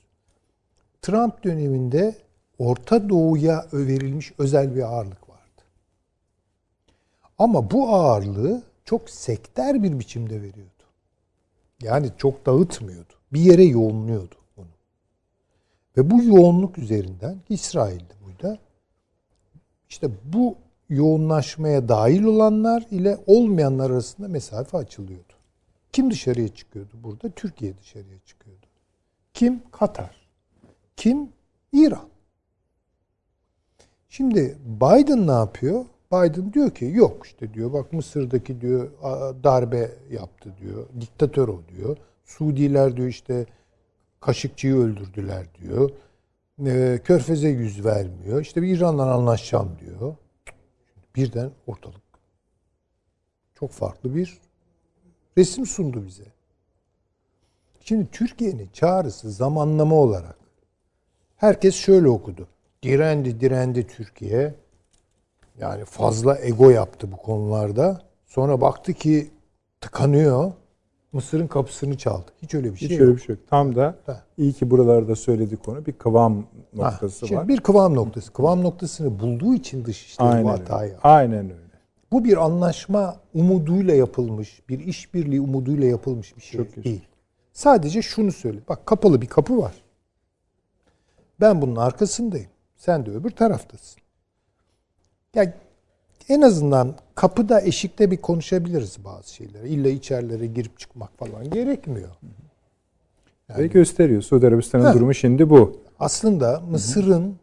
Trump 1.02 1.44
döneminde 1.44 2.16
Orta 2.58 3.08
Doğu'ya 3.08 3.66
verilmiş 3.72 4.32
özel 4.38 4.76
bir 4.76 4.82
ağırlık 4.82 5.28
vardı. 5.28 5.62
Ama 7.38 7.70
bu 7.70 7.88
ağırlığı 7.88 8.62
çok 8.84 9.10
sekter 9.10 9.82
bir 9.82 9.98
biçimde 9.98 10.42
veriyordu. 10.42 10.84
Yani 11.82 12.10
çok 12.16 12.46
dağıtmıyordu. 12.46 13.12
Bir 13.32 13.40
yere 13.40 13.64
yoğunluyordu 13.64 14.34
onu. 14.56 14.66
Ve 15.96 16.10
bu 16.10 16.22
yoğunluk 16.22 16.78
üzerinden 16.78 17.38
İsrail'di 17.48 18.14
burada. 18.26 18.58
İşte 19.88 20.10
bu 20.24 20.56
yoğunlaşmaya 20.88 21.88
dahil 21.88 22.24
olanlar 22.24 22.86
ile 22.90 23.18
olmayanlar 23.26 23.90
arasında 23.90 24.28
mesafe 24.28 24.78
açılıyordu. 24.78 25.32
Kim 25.92 26.10
dışarıya 26.10 26.48
çıkıyordu 26.48 26.92
burada? 26.94 27.30
Türkiye 27.30 27.78
dışarıya 27.78 28.18
çıkıyordu. 28.26 28.66
Kim? 29.34 29.62
Katar. 29.70 30.28
Kim? 30.96 31.28
İran. 31.72 32.08
Şimdi 34.08 34.58
Biden 34.64 35.26
ne 35.26 35.32
yapıyor? 35.32 35.84
Biden 36.12 36.52
diyor 36.52 36.70
ki 36.70 36.84
yok 36.84 37.26
işte 37.26 37.54
diyor 37.54 37.72
bak 37.72 37.92
Mısır'daki 37.92 38.60
diyor 38.60 38.90
darbe 39.44 39.90
yaptı 40.10 40.54
diyor. 40.60 40.86
Diktatör 41.00 41.48
o 41.48 41.60
diyor. 41.68 41.96
Suudiler 42.24 42.96
diyor 42.96 43.08
işte 43.08 43.46
Kaşıkçı'yı 44.20 44.76
öldürdüler 44.76 45.46
diyor. 45.54 45.90
Körfez'e 47.04 47.48
yüz 47.48 47.84
vermiyor. 47.84 48.40
İşte 48.40 48.62
bir 48.62 48.76
İran'la 48.76 49.14
anlaşacağım 49.14 49.70
diyor 49.80 50.14
birden 51.18 51.50
ortalık 51.66 52.02
çok 53.54 53.70
farklı 53.70 54.14
bir 54.14 54.38
resim 55.38 55.66
sundu 55.66 56.06
bize. 56.06 56.24
Şimdi 57.80 58.10
Türkiye'nin 58.10 58.68
çağrısı 58.72 59.30
zamanlama 59.30 59.94
olarak 59.96 60.38
herkes 61.36 61.74
şöyle 61.74 62.08
okudu. 62.08 62.48
Direndi 62.82 63.40
direndi 63.40 63.86
Türkiye. 63.86 64.54
Yani 65.58 65.84
fazla 65.84 66.38
ego 66.38 66.70
yaptı 66.70 67.12
bu 67.12 67.16
konularda. 67.16 68.02
Sonra 68.26 68.60
baktı 68.60 68.92
ki 68.92 69.30
tıkanıyor. 69.80 70.52
Mısır'ın 71.12 71.46
kapısını 71.46 71.96
çaldı. 71.96 72.26
Hiç 72.42 72.54
öyle 72.54 72.72
bir 72.72 72.78
şey 72.78 72.88
Hiç 72.88 72.98
yok. 72.98 73.00
öyle 73.00 73.16
bir 73.16 73.22
şey 73.22 73.34
yok. 73.34 73.44
Tam 73.50 73.76
da 73.76 73.96
ha. 74.06 74.22
iyi 74.38 74.52
ki 74.52 74.70
buralarda 74.70 75.16
söyledi 75.16 75.56
konu 75.56 75.86
bir 75.86 75.92
kıvam 75.92 76.46
noktası 76.74 77.26
ha, 77.26 77.34
var. 77.34 77.48
Bir 77.48 77.60
kıvam 77.60 77.94
noktası. 77.94 78.32
Kıvam 78.32 78.62
noktasını 78.62 79.20
bulduğu 79.20 79.54
için 79.54 79.84
dışişleri 79.84 80.44
bu 80.44 80.50
hatayı. 80.50 80.90
Öyle. 80.90 81.00
Aynen 81.02 81.44
öyle. 81.44 81.68
Bu 82.12 82.24
bir 82.24 82.44
anlaşma 82.44 83.16
umuduyla 83.34 83.94
yapılmış, 83.94 84.62
bir 84.68 84.78
işbirliği 84.78 85.40
umuduyla 85.40 85.86
yapılmış 85.86 86.36
bir 86.36 86.42
şey 86.42 86.60
Çok 86.60 86.84
değil. 86.84 87.04
Sadece 87.52 88.02
şunu 88.02 88.32
söyle. 88.32 88.58
Bak 88.68 88.86
kapalı 88.86 89.22
bir 89.22 89.26
kapı 89.26 89.58
var. 89.58 89.74
Ben 91.40 91.62
bunun 91.62 91.76
arkasındayım. 91.76 92.50
Sen 92.76 93.06
de 93.06 93.10
öbür 93.10 93.30
taraftasın. 93.30 94.02
Ya 95.34 95.54
en 96.28 96.40
azından 96.40 96.94
kapıda 97.14 97.60
eşikte 97.60 98.10
bir 98.10 98.16
konuşabiliriz 98.16 99.04
bazı 99.04 99.34
şeyleri. 99.34 99.68
İlla 99.68 99.88
içerilere 99.88 100.46
girip 100.46 100.78
çıkmak 100.78 101.18
falan 101.18 101.50
gerekmiyor. 101.50 102.08
Yani, 103.48 103.62
Ve 103.62 103.66
gösteriyor. 103.66 104.22
Suudi 104.22 104.46
Arabistan'ın 104.46 104.94
durumu 104.94 105.14
şimdi 105.14 105.50
bu. 105.50 105.80
Aslında 105.98 106.60
Mısır'ın 106.60 107.36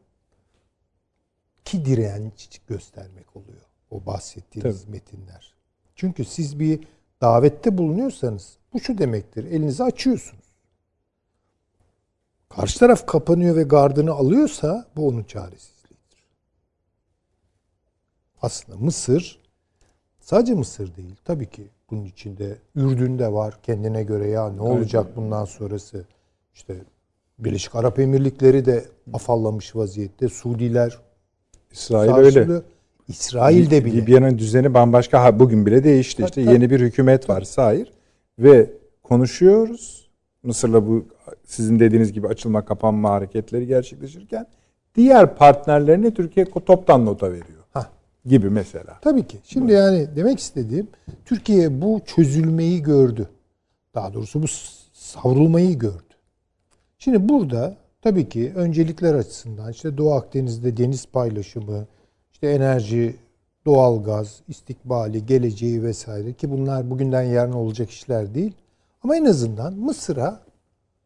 ki 1.66 1.86
direnç 1.86 2.62
göstermek 2.68 3.36
oluyor. 3.36 3.62
O 3.92 4.06
bahsettiğiniz 4.06 4.82
Tabii. 4.82 4.92
metinler. 4.92 5.54
Çünkü 5.96 6.26
siz 6.26 6.60
bir 6.60 6.80
davette 7.22 7.78
bulunuyorsanız 7.78 8.58
bu 8.74 8.80
şu 8.80 8.98
demektir. 8.98 9.46
Elinizi 9.46 9.84
açıyorsunuz. 9.84 10.46
Karşı 12.50 12.80
taraf 12.80 13.08
kapanıyor 13.08 13.56
ve 13.56 13.64
gardını 13.64 14.12
alıyorsa 14.12 14.88
bu 14.96 15.08
onun 15.08 15.24
çaresi 15.24 15.75
aslında 18.46 18.78
Mısır 18.78 19.40
sadece 20.20 20.54
Mısır 20.54 20.96
değil 20.96 21.16
tabii 21.26 21.50
ki 21.50 21.64
bunun 21.92 22.06
içinde 22.06 22.58
Ürdün 22.76 23.20
de 23.20 23.34
var 23.34 23.58
kendine 23.64 24.04
göre 24.04 24.28
ya 24.28 24.50
ne 24.50 24.62
olacak 24.62 25.16
bundan 25.16 25.46
sonrası 25.46 26.06
işte 26.54 26.76
Birleşik 27.40 27.76
Arap 27.76 28.00
Emirlikleri 28.00 28.66
de 28.66 28.86
afallamış 29.14 29.76
vaziyette 29.76 30.30
Suudiler 30.30 30.98
İsrail 31.72 32.14
öyle. 32.14 32.62
İsrail 33.08 33.70
de 33.70 33.86
bile. 33.86 33.98
Libya'nın 33.98 34.38
düzeni 34.38 34.74
bambaşka. 34.74 35.40
Bugün 35.40 35.66
bile 35.66 35.84
değişti. 35.84 36.24
İşte 36.24 36.44
tabii. 36.44 36.54
yeni 36.54 36.70
bir 36.70 36.80
hükümet 36.80 37.30
var 37.30 37.42
Sair. 37.42 37.94
Ve 38.40 38.72
konuşuyoruz. 39.04 40.10
Mısır'la 40.44 40.88
bu 40.88 41.06
sizin 41.44 41.80
dediğiniz 41.80 42.14
gibi 42.14 42.28
açılma 42.28 42.66
kapanma 42.66 43.10
hareketleri 43.10 43.68
gerçekleşirken 43.68 44.48
diğer 44.96 45.36
partnerlerine 45.36 46.14
Türkiye 46.14 46.46
toptan 46.46 47.06
nota 47.06 47.32
veriyor 47.32 47.55
gibi 48.26 48.50
mesela. 48.50 49.00
Tabii 49.02 49.28
ki. 49.28 49.38
Şimdi 49.44 49.74
evet. 49.74 49.82
yani 49.82 50.16
demek 50.16 50.40
istediğim 50.40 50.88
Türkiye 51.26 51.82
bu 51.82 52.02
çözülmeyi 52.06 52.84
gördü. 52.84 53.30
Daha 53.96 54.14
doğrusu 54.14 54.44
bu 54.44 54.48
savrulmayı 54.94 55.80
gördü. 55.80 56.14
Şimdi 56.98 57.30
burada 57.30 57.78
tabii 58.02 58.30
ki 58.30 58.54
öncelikler 58.56 59.14
açısından 59.14 59.72
işte 59.72 59.98
Doğu 59.98 60.14
Akdeniz'de 60.14 60.78
deniz 60.78 61.06
paylaşımı, 61.06 61.86
işte 62.34 62.48
enerji, 62.48 63.16
doğalgaz, 63.66 64.42
istikbali, 64.48 65.26
geleceği 65.26 65.84
vesaire 65.84 66.34
ki 66.34 66.52
bunlar 66.52 66.90
bugünden 66.90 67.24
yarın 67.24 67.54
olacak 67.54 67.90
işler 67.90 68.34
değil. 68.34 68.54
Ama 69.04 69.16
en 69.16 69.26
azından 69.26 69.74
Mısır'a 69.74 70.40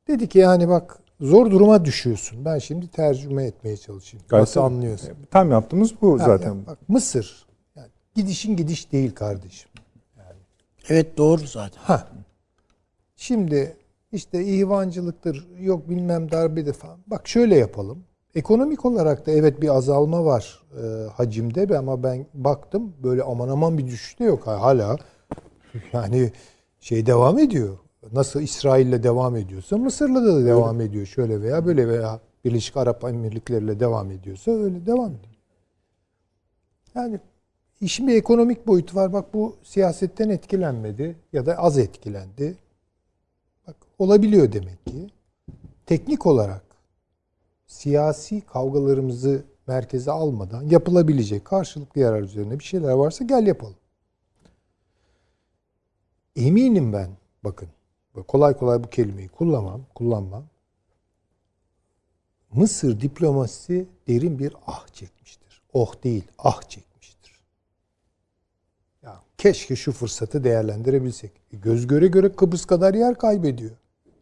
dedi 0.07 0.30
ki 0.30 0.39
yani 0.39 0.70
bak 0.70 0.99
zor 1.22 1.51
duruma 1.51 1.86
düşüyorsun. 1.86 2.45
Ben 2.45 2.59
şimdi 2.59 2.88
tercüme 2.88 3.43
etmeye 3.43 3.78
çalışayım. 3.78 4.26
Gayet 4.30 4.41
Nasıl 4.41 4.61
anlıyorsun? 4.61 5.09
Tam 5.32 5.51
yaptığımız 5.51 6.01
bu 6.01 6.20
ha, 6.20 6.26
zaten. 6.26 6.47
Yani 6.47 6.67
bak, 6.67 6.78
Mısır 6.88 7.45
yani 7.76 7.88
gidişin 8.15 8.55
gidiş 8.55 8.91
değil 8.91 9.15
kardeşim. 9.15 9.70
Yani. 10.17 10.39
Evet 10.89 11.17
doğru 11.17 11.47
zaten. 11.47 11.82
Ha. 11.82 12.07
Şimdi 13.15 13.78
işte 14.11 14.45
ihvancılıktır, 14.45 15.47
yok 15.59 15.89
bilmem 15.89 16.32
darbedir 16.32 16.74
falan. 16.74 16.99
Bak 17.07 17.28
şöyle 17.28 17.55
yapalım. 17.55 18.03
Ekonomik 18.36 18.86
olarak 18.86 19.28
da 19.28 19.32
evet 19.32 19.61
bir 19.61 19.76
azalma 19.76 20.26
var 20.26 20.63
e, 20.84 21.09
hacimde 21.09 21.78
ama 21.78 22.03
ben 22.03 22.26
baktım 22.34 22.93
böyle 23.03 23.24
aman 23.24 23.49
aman 23.49 23.78
bir 23.78 23.88
düşüş 23.88 24.20
de 24.20 24.24
yok 24.24 24.47
hala. 24.47 24.97
Yani 25.93 26.32
şey 26.80 27.05
devam 27.05 27.39
ediyor 27.39 27.78
nasıl 28.12 28.41
İsrail'le 28.41 29.04
devam 29.04 29.36
ediyorsa 29.36 29.78
Mısır'la 29.78 30.26
da 30.26 30.45
devam 30.45 30.82
ediyor 30.82 31.06
şöyle 31.06 31.41
veya 31.41 31.66
böyle 31.66 31.88
veya 31.88 32.20
Birleşik 32.45 32.78
Arap 32.78 33.04
Emirlikleri'yle 33.04 33.80
devam 33.80 34.12
ediyorsa 34.12 34.52
öyle 34.52 34.86
devam 34.86 35.12
ediyor. 35.12 35.36
Yani 36.95 37.20
işin 37.82 38.08
bir 38.08 38.16
ekonomik 38.16 38.68
boyutu 38.68 38.95
var. 38.95 39.14
Bak 39.14 39.34
bu 39.34 39.56
siyasetten 39.64 40.30
etkilenmedi 40.30 41.16
ya 41.34 41.45
da 41.45 41.56
az 41.58 41.78
etkilendi. 41.78 42.58
Bak 43.68 43.76
olabiliyor 44.00 44.52
demek 44.52 44.86
ki. 44.86 45.10
Teknik 45.86 46.26
olarak 46.26 46.64
siyasi 47.68 48.41
kavgalarımızı 48.41 49.43
merkeze 49.68 50.12
almadan 50.12 50.64
yapılabilecek 50.64 51.45
karşılıklı 51.45 52.02
yarar 52.02 52.22
üzerine 52.22 52.60
bir 52.60 52.64
şeyler 52.64 52.91
varsa 52.91 53.26
gel 53.26 53.47
yapalım. 53.47 53.76
Eminim 56.36 56.93
ben 56.93 57.10
bakın 57.43 57.70
kolay 58.24 58.57
kolay 58.57 58.84
bu 58.84 58.89
kelimeyi 58.89 59.28
kullanmam, 59.28 59.82
kullanmam. 59.95 60.43
Mısır 62.53 63.01
diplomasisi 63.01 63.88
derin 64.07 64.39
bir 64.39 64.53
ah 64.67 64.88
çekmiştir. 64.88 65.61
Oh 65.74 66.03
değil, 66.03 66.24
ah 66.38 66.61
çekmiştir. 66.61 67.43
Ya 69.03 69.22
keşke 69.38 69.76
şu 69.76 69.91
fırsatı 69.91 70.43
değerlendirebilsek. 70.43 71.32
E, 71.53 71.57
göz 71.57 71.88
göre 71.88 72.07
göre 72.07 72.32
Kıbrıs 72.32 72.65
kadar 72.65 72.93
yer 72.93 73.15
kaybediyor. 73.15 73.72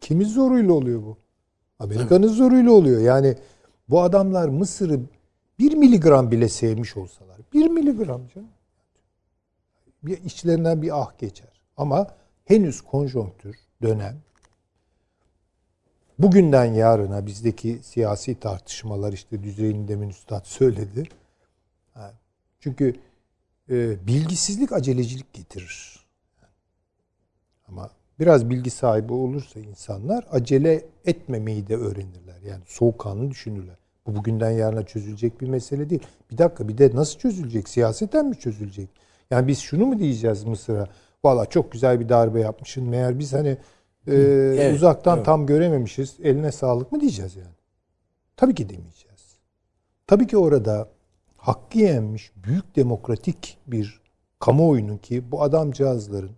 Kimin 0.00 0.24
zoruyla 0.24 0.72
oluyor 0.72 1.02
bu? 1.02 1.16
Amerika'nın 1.78 2.28
zoruyla 2.28 2.72
oluyor. 2.72 3.00
Yani 3.00 3.36
bu 3.88 4.02
adamlar 4.02 4.48
Mısır'ı 4.48 5.00
bir 5.58 5.74
miligram 5.74 6.30
bile 6.30 6.48
sevmiş 6.48 6.96
olsalar. 6.96 7.36
Bir 7.52 7.68
miligram 7.68 8.28
canım. 8.34 8.48
Bir 10.02 10.24
içlerinden 10.24 10.82
bir 10.82 11.00
ah 11.02 11.18
geçer. 11.18 11.60
Ama 11.76 12.06
henüz 12.44 12.80
konjonktür, 12.80 13.56
dönem. 13.82 14.16
Bugünden 16.18 16.64
yarına 16.64 17.26
bizdeki 17.26 17.78
siyasi 17.82 18.40
tartışmalar 18.40 19.12
işte 19.12 19.42
düzeyini 19.42 19.88
demin 19.88 20.08
üstad 20.08 20.44
söyledi. 20.44 21.08
Çünkü 22.60 22.94
e, 23.70 24.06
bilgisizlik 24.06 24.72
acelecilik 24.72 25.32
getirir. 25.32 26.06
Ama 27.68 27.90
biraz 28.20 28.50
bilgi 28.50 28.70
sahibi 28.70 29.12
olursa 29.12 29.60
insanlar 29.60 30.26
acele 30.30 30.84
etmemeyi 31.06 31.68
de 31.68 31.76
öğrenirler. 31.76 32.42
Yani 32.46 32.62
soğukkanlı 32.66 33.30
düşünürler. 33.30 33.76
Bu 34.06 34.16
bugünden 34.16 34.50
yarına 34.50 34.82
çözülecek 34.82 35.40
bir 35.40 35.48
mesele 35.48 35.90
değil. 35.90 36.02
Bir 36.30 36.38
dakika 36.38 36.68
bir 36.68 36.78
de 36.78 36.90
nasıl 36.94 37.18
çözülecek? 37.18 37.68
Siyaseten 37.68 38.26
mi 38.26 38.38
çözülecek? 38.38 38.88
Yani 39.30 39.48
biz 39.48 39.58
şunu 39.58 39.86
mu 39.86 39.98
diyeceğiz 39.98 40.44
Mısır'a? 40.44 40.88
Valla 41.24 41.46
çok 41.46 41.72
güzel 41.72 42.00
bir 42.00 42.08
darbe 42.08 42.40
yapmışsın. 42.40 42.84
Meğer 42.84 43.18
biz 43.18 43.32
hani 43.32 43.58
e, 44.06 44.14
evet, 44.14 44.74
uzaktan 44.74 45.16
evet. 45.16 45.26
tam 45.26 45.46
görememişiz. 45.46 46.16
Eline 46.22 46.52
sağlık 46.52 46.92
mı 46.92 47.00
diyeceğiz 47.00 47.36
yani? 47.36 47.54
Tabii 48.36 48.54
ki 48.54 48.68
demeyeceğiz. 48.68 49.38
Tabii 50.06 50.26
ki 50.26 50.36
orada 50.36 50.88
hakkı 51.36 51.78
yenmiş 51.78 52.32
büyük 52.36 52.76
demokratik 52.76 53.58
bir 53.66 54.00
kamuoyunun 54.38 54.98
ki 54.98 55.32
bu 55.32 55.42
adamcağızların 55.42 56.36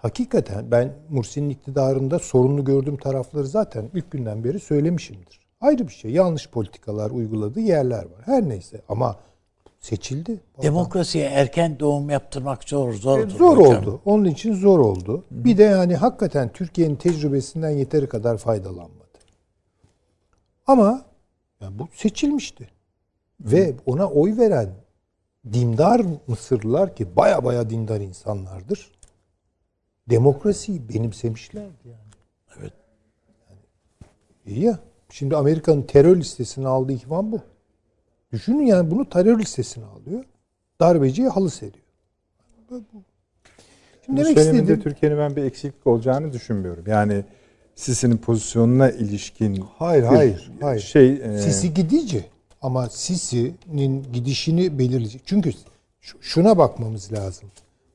hakikaten 0.00 0.70
ben 0.70 0.92
Mursi'nin 1.08 1.50
iktidarında 1.50 2.18
sorunlu 2.18 2.64
gördüğüm 2.64 2.96
tarafları 2.96 3.46
zaten 3.46 3.90
ilk 3.94 4.10
günden 4.10 4.44
beri 4.44 4.60
söylemişimdir. 4.60 5.40
Ayrı 5.60 5.88
bir 5.88 5.92
şey. 5.92 6.10
Yanlış 6.10 6.48
politikalar 6.50 7.10
uyguladığı 7.10 7.60
yerler 7.60 8.04
var. 8.04 8.22
Her 8.24 8.48
neyse 8.48 8.82
ama 8.88 9.16
seçildi. 9.84 10.40
Demokrasiye 10.62 11.24
erken 11.24 11.80
doğum 11.80 12.10
yaptırmak 12.10 12.64
zor 12.64 12.92
zor. 12.92 13.18
E, 13.18 13.30
zor 13.30 13.56
hocam. 13.56 13.82
oldu. 13.82 14.00
Onun 14.04 14.24
için 14.24 14.54
zor 14.54 14.78
oldu. 14.78 15.18
Hı. 15.18 15.44
Bir 15.44 15.58
de 15.58 15.62
yani 15.62 15.96
hakikaten 15.96 16.52
Türkiye'nin 16.52 16.96
tecrübesinden 16.96 17.70
yeteri 17.70 18.08
kadar 18.08 18.38
faydalanmadı. 18.38 19.18
Ama 20.66 21.04
yani 21.60 21.78
bu 21.78 21.88
seçilmişti. 21.94 22.64
Hı. 22.64 23.52
Ve 23.52 23.74
ona 23.86 24.08
oy 24.08 24.36
veren 24.38 24.68
dindar 25.52 26.02
Mısırlılar 26.26 26.96
ki 26.96 27.16
baya 27.16 27.44
baya 27.44 27.70
dindar 27.70 28.00
insanlardır. 28.00 28.92
Demokrasiyi 30.10 30.88
benimsemişlerdi 30.88 31.88
yani. 31.88 32.10
Evet. 32.58 32.72
Yani, 33.50 33.60
iyi 34.46 34.64
ya. 34.64 34.78
Şimdi 35.10 35.36
Amerika'nın 35.36 35.82
terör 35.82 36.16
listesine 36.16 36.68
aldığı 36.68 36.92
ihvan 36.92 37.32
bu. 37.32 37.40
Düşünün 38.34 38.66
yani 38.66 38.90
bunu 38.90 39.08
terör 39.08 39.38
listesine 39.38 39.84
alıyor. 39.84 40.24
Darbeciye 40.80 41.28
halı 41.28 41.50
seriyor. 41.50 41.84
Şimdi 42.68 42.84
Bu 44.08 44.16
demek 44.16 44.38
istediğim... 44.38 44.80
Türkiye'nin 44.80 45.18
ben 45.18 45.36
bir 45.36 45.44
eksiklik 45.44 45.86
olacağını 45.86 46.32
düşünmüyorum. 46.32 46.84
Yani 46.86 47.24
Sisi'nin 47.74 48.16
pozisyonuna 48.16 48.90
ilişkin 48.90 49.64
Hayır, 49.78 50.02
hayır, 50.02 50.50
hayır. 50.60 50.80
Şey 50.80 51.12
e... 51.12 51.38
Sisi 51.38 51.74
gidici 51.74 52.24
ama 52.62 52.88
Sisi'nin 52.88 54.06
gidişini 54.12 54.78
belirleyecek. 54.78 55.22
Çünkü 55.24 55.52
şuna 56.20 56.58
bakmamız 56.58 57.12
lazım. 57.12 57.50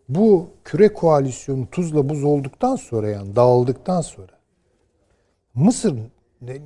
Bu 0.10 0.50
küre 0.64 0.94
koalisyonu 0.94 1.68
tuzla 1.72 2.10
buz 2.10 2.24
olduktan 2.24 2.76
sonra 2.76 3.10
yani 3.10 3.36
dağıldıktan 3.36 4.02
sonra 4.02 4.32
Mısır 5.54 5.96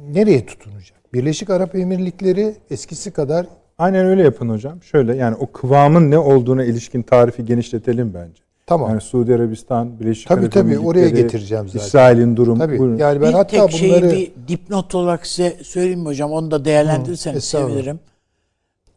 nereye 0.07 0.45
tutunacak? 0.45 1.13
Birleşik 1.13 1.49
Arap 1.49 1.76
Emirlikleri 1.76 2.55
eskisi 2.71 3.11
kadar 3.11 3.47
Aynen 3.78 4.05
öyle 4.05 4.24
yapın 4.24 4.49
hocam. 4.49 4.84
Şöyle 4.84 5.15
yani 5.15 5.36
o 5.36 5.51
kıvamın 5.51 6.11
ne 6.11 6.17
olduğuna 6.17 6.63
ilişkin 6.63 7.01
tarifi 7.01 7.45
genişletelim 7.45 8.13
bence. 8.13 8.43
Tamam. 8.65 8.89
Yani 8.89 9.01
Suudi 9.01 9.36
Arabistan, 9.36 9.99
Birleşik 9.99 10.28
tabii, 10.28 10.41
Arap 10.41 10.51
tabii, 10.51 10.80
oraya 10.80 11.09
getireceğim 11.09 11.67
zaten. 11.67 11.86
İsrail'in 11.86 12.36
durumu. 12.36 12.59
Tabii. 12.59 12.80
Buyurun. 12.80 12.97
Yani 12.97 13.21
ben 13.21 13.30
bir 13.30 13.34
hatta 13.34 13.67
tek 13.67 13.82
bunları... 13.82 14.09
şeyi 14.11 14.34
bir 14.38 14.47
dipnot 14.47 14.95
olarak 14.95 15.28
size 15.28 15.63
söyleyeyim 15.63 15.99
mi 15.99 16.05
hocam? 16.05 16.32
Onu 16.32 16.51
da 16.51 16.65
değerlendirirseniz 16.65 17.43
sevinirim. 17.43 17.99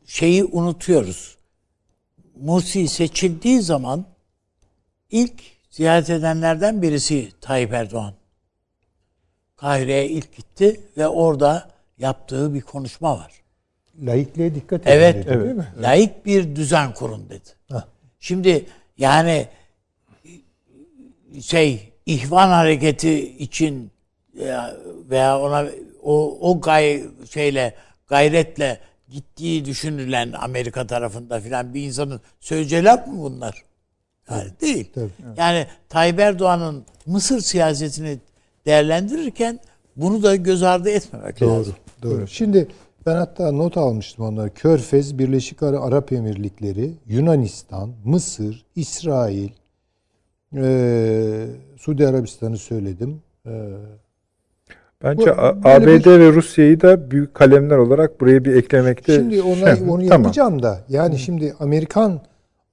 Şeyi 0.05 0.45
unutuyoruz. 0.45 1.37
Mursi 2.41 2.89
seçildiği 2.89 3.61
zaman 3.61 4.05
ilk 5.11 5.43
ziyaret 5.71 6.11
edenlerden 6.11 6.83
birisi 6.83 7.29
Tayyip 7.41 7.73
Erdoğan. 7.73 8.15
Kahire'ye 9.57 10.09
ilk 10.09 10.37
gitti 10.37 10.81
ve 10.97 11.09
orada 11.09 11.69
yaptığı 11.99 12.55
bir 12.55 12.61
konuşma 12.61 13.19
var. 13.19 13.33
Laikliğe 14.03 14.55
dikkat 14.55 14.83
edin 14.83 14.91
evet, 14.91 15.15
dedi, 15.15 15.27
evet. 15.31 15.45
değil 15.45 15.55
mi? 15.55 15.69
Laik 15.81 16.27
bir 16.27 16.57
düzen 16.57 16.95
kurun 16.95 17.29
dedi. 17.29 17.49
Heh. 17.69 17.85
Şimdi 18.21 18.67
yani 18.99 19.47
şey 21.41 21.93
ihvan 22.07 22.49
hareketi 22.49 23.37
için 23.39 23.91
veya 25.11 25.41
ona 25.41 25.67
o 26.03 26.39
o 26.41 26.61
gay 26.61 27.03
şeyle 27.31 27.75
gayretle 28.07 28.81
gittiği 29.09 29.65
düşünülen 29.65 30.33
Amerika 30.33 30.87
tarafında 30.87 31.41
filan 31.41 31.75
bir 31.75 31.83
insanın 31.83 32.21
söyleyeceği 32.41 32.85
laf 32.85 33.07
mı 33.07 33.23
bunlar? 33.23 33.63
Yani 34.31 34.51
değil. 34.61 34.91
Tabii, 34.95 35.11
evet. 35.27 35.39
Yani 35.39 35.67
Tayyip 35.89 36.21
Erdoğan'ın 36.21 36.85
Mısır 37.07 37.41
siyasetini 37.41 38.19
değerlendirirken 38.67 39.61
bunu 39.97 40.23
da 40.23 40.37
göz 40.37 40.63
ardı 40.63 40.91
etmemek 40.91 41.41
doğru, 41.41 41.51
lazım. 41.51 41.75
Doğru. 42.03 42.29
Şimdi 42.29 42.69
ben 43.07 43.17
hatta 43.17 43.53
not 43.53 43.77
almıştım 43.77 44.25
onları. 44.25 44.55
Körfez, 44.55 45.19
Birleşik 45.19 45.63
Arap 45.63 46.13
Emirlikleri, 46.13 46.93
Yunanistan, 47.07 47.93
Mısır, 48.05 48.65
İsrail, 48.77 49.51
e, 50.57 51.47
Suudi 51.77 52.07
Arabistan'ı 52.07 52.59
söyledim. 52.59 53.23
E, 53.47 53.53
Bence 55.03 55.37
bu, 55.37 55.41
ABD 55.69 55.87
bir, 55.87 56.07
ve 56.07 56.33
Rusya'yı 56.33 56.81
da 56.81 57.11
büyük 57.11 57.35
kalemler 57.35 57.77
olarak 57.77 58.21
buraya 58.21 58.45
bir 58.45 58.55
eklemekte... 58.55 59.15
Şimdi 59.15 59.43
ona, 59.43 59.93
onu 59.93 60.03
yapacağım 60.03 60.63
da. 60.63 60.81
Yani 60.89 61.15
Hı. 61.15 61.19
şimdi 61.19 61.55
Amerikan 61.61 62.21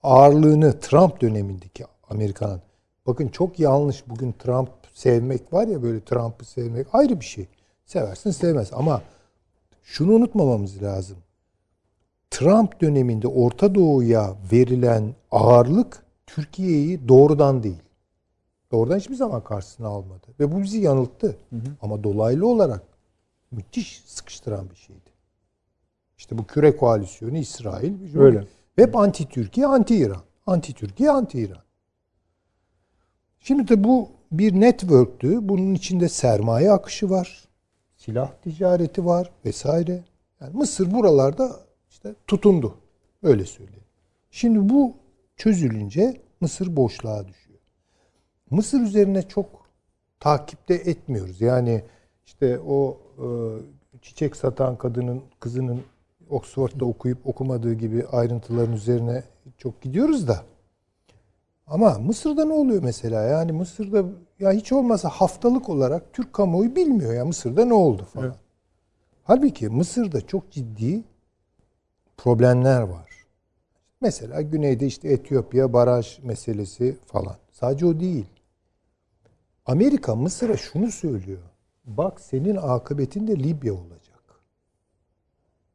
ağırlığını 0.04 0.80
Trump 0.80 1.22
dönemindeki 1.22 1.86
Amerikan'ın 2.10 2.62
bakın 3.08 3.28
çok 3.28 3.60
yanlış 3.60 4.04
bugün 4.08 4.32
Trump 4.32 4.70
sevmek 4.94 5.54
var 5.54 5.68
ya 5.68 5.84
böyle 5.84 6.00
Trump'ı 6.00 6.46
sevmek 6.46 6.88
ayrı 6.94 7.20
bir 7.20 7.26
şey. 7.26 7.48
Seversin 7.86 8.32
sevmez 8.32 8.70
ama 8.74 9.02
şunu 9.84 10.14
unutmamamız 10.14 10.84
lazım. 10.84 11.18
Trump 12.32 12.82
döneminde 12.82 13.28
Orta 13.28 13.76
Doğu'ya 13.76 14.36
verilen 14.52 15.16
ağırlık 15.32 16.06
Türkiye'yi 16.28 17.08
doğrudan 17.08 17.64
değil. 17.64 17.82
Doğrudan 18.72 18.98
hiçbir 18.98 19.16
zaman 19.16 19.44
karşısına 19.44 19.88
almadı. 19.88 20.28
Ve 20.40 20.52
bu 20.52 20.62
bizi 20.62 20.80
yanılttı. 20.80 21.28
Hı 21.50 21.56
hı. 21.56 21.62
Ama 21.82 22.04
dolaylı 22.04 22.48
olarak 22.48 22.82
müthiş 23.52 24.04
sıkıştıran 24.06 24.70
bir 24.70 24.76
şeydi. 24.76 25.10
İşte 26.18 26.38
bu 26.38 26.48
küre 26.48 26.78
koalisyonu 26.78 27.38
İsrail. 27.38 28.18
Öyle. 28.18 28.48
Hep 28.76 28.96
anti 28.96 29.30
Türkiye, 29.30 29.68
anti 29.68 29.96
İran. 29.96 30.22
Anti 30.46 30.74
Türkiye, 30.74 31.12
anti 31.12 31.40
İran. 31.40 31.64
Şimdi 33.40 33.68
de 33.68 33.84
bu 33.84 34.10
bir 34.32 34.54
network'tü. 34.54 35.50
Bunun 35.50 35.74
içinde 35.74 36.10
sermaye 36.10 36.72
akışı 36.72 37.10
var 37.10 37.48
silah 38.06 38.32
ticareti 38.42 39.06
var 39.06 39.32
vesaire. 39.46 40.04
Yani 40.42 40.58
Mısır 40.58 40.92
buralarda 40.92 41.60
işte 41.90 42.16
tutundu. 42.28 42.78
Öyle 43.24 43.46
söyleyeyim. 43.46 43.84
Şimdi 44.32 44.70
bu 44.70 44.96
çözülünce 45.38 46.22
Mısır 46.42 46.76
boşluğa 46.76 47.28
düşüyor. 47.28 47.60
Mısır 48.50 48.82
üzerine 48.82 49.22
çok 49.22 49.46
takipte 50.20 50.74
etmiyoruz. 50.74 51.42
Yani 51.42 51.84
işte 52.26 52.60
o 52.60 52.98
e, 53.18 53.28
çiçek 54.02 54.36
satan 54.36 54.78
kadının 54.78 55.22
kızının 55.40 55.82
Oxford'da 56.30 56.86
okuyup 56.86 57.28
okumadığı 57.28 57.74
gibi 57.74 58.06
ayrıntıların 58.06 58.74
üzerine 58.74 59.24
çok 59.58 59.82
gidiyoruz 59.82 60.28
da 60.28 60.44
ama 61.68 62.00
Mısır'da 62.00 62.46
ne 62.46 62.54
oluyor 62.54 62.84
mesela? 62.84 63.24
Yani 63.24 63.52
Mısır'da 63.52 64.06
ya 64.40 64.52
hiç 64.52 64.72
olmazsa 64.72 65.10
haftalık 65.10 65.70
olarak 65.70 66.14
Türk 66.14 66.34
kamuoyu 66.34 66.76
bilmiyor 66.76 67.14
ya 67.14 67.26
Mısır'da 67.26 67.66
ne 67.66 67.74
oldu 67.74 68.06
falan. 68.06 68.26
Evet. 68.26 68.36
Halbuki 69.24 69.70
Mısır'da 69.70 70.22
çok 70.22 70.52
ciddi 70.52 71.04
problemler 72.18 72.82
var. 72.82 73.10
Mesela 74.02 74.42
güneyde 74.42 74.86
işte 74.86 75.10
Etiyopya 75.10 75.74
baraj 75.74 76.20
meselesi 76.20 76.98
falan. 77.06 77.36
Sadece 77.52 77.86
o 77.86 78.00
değil. 78.00 78.26
Amerika 79.66 80.16
Mısır'a 80.16 80.58
şunu 80.58 80.92
söylüyor. 80.92 81.42
Bak 81.86 82.22
senin 82.22 82.56
akıbetin 82.56 83.28
de 83.28 83.40
Libya 83.40 83.74
olacak. 83.74 84.20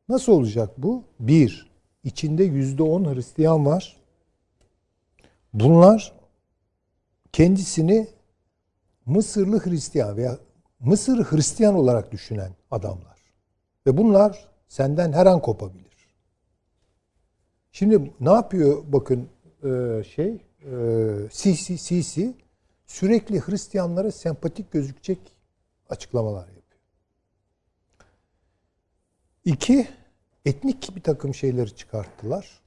Nasıl 0.09 0.33
olacak 0.33 0.71
bu? 0.79 1.05
Bir, 1.21 1.71
içinde 2.05 2.45
yüzde 2.45 2.83
on 2.83 3.15
Hristiyan 3.15 3.67
var. 3.67 3.97
Bunlar 5.55 6.13
kendisini 7.33 8.09
Mısırlı 9.07 9.65
Hristiyan 9.65 10.17
veya 10.17 10.39
Mısır 10.81 11.25
Hristiyan 11.25 11.75
olarak 11.75 12.13
düşünen 12.13 12.53
adamlar. 12.71 13.19
Ve 13.87 13.97
bunlar 13.97 14.49
senden 14.69 15.13
her 15.13 15.27
an 15.27 15.43
kopabilir. 15.43 15.89
Şimdi 17.73 18.13
ne 18.21 18.31
yapıyor 18.31 18.85
bakın 18.87 19.29
e, 19.65 20.03
şey 20.05 20.47
e, 20.65 20.75
Sisi 21.31 21.79
Sisi 21.79 22.35
sürekli 22.87 23.41
Hristiyanlara 23.41 24.13
sempatik 24.13 24.73
gözükecek 24.73 25.19
açıklamalar 25.91 26.47
yapıyor. 26.47 26.81
İki, 29.45 29.89
etnik 30.45 30.97
bir 30.97 31.03
takım 31.03 31.35
şeyleri 31.35 31.77
çıkarttılar. 31.77 32.61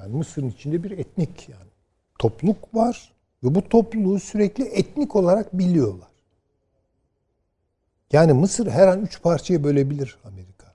Yani 0.00 0.16
Mısır'ın 0.16 0.48
içinde 0.48 0.82
bir 0.84 0.90
etnik 0.90 1.48
yani 1.48 1.70
topluluk 2.18 2.74
var 2.74 3.12
ve 3.44 3.54
bu 3.54 3.68
topluluğu 3.68 4.20
sürekli 4.20 4.64
etnik 4.64 5.16
olarak 5.16 5.58
biliyorlar. 5.58 6.08
Yani 8.12 8.32
Mısır 8.32 8.66
her 8.66 8.86
an 8.88 9.02
üç 9.02 9.22
parçaya 9.22 9.64
bölebilir 9.64 10.18
Amerika. 10.24 10.74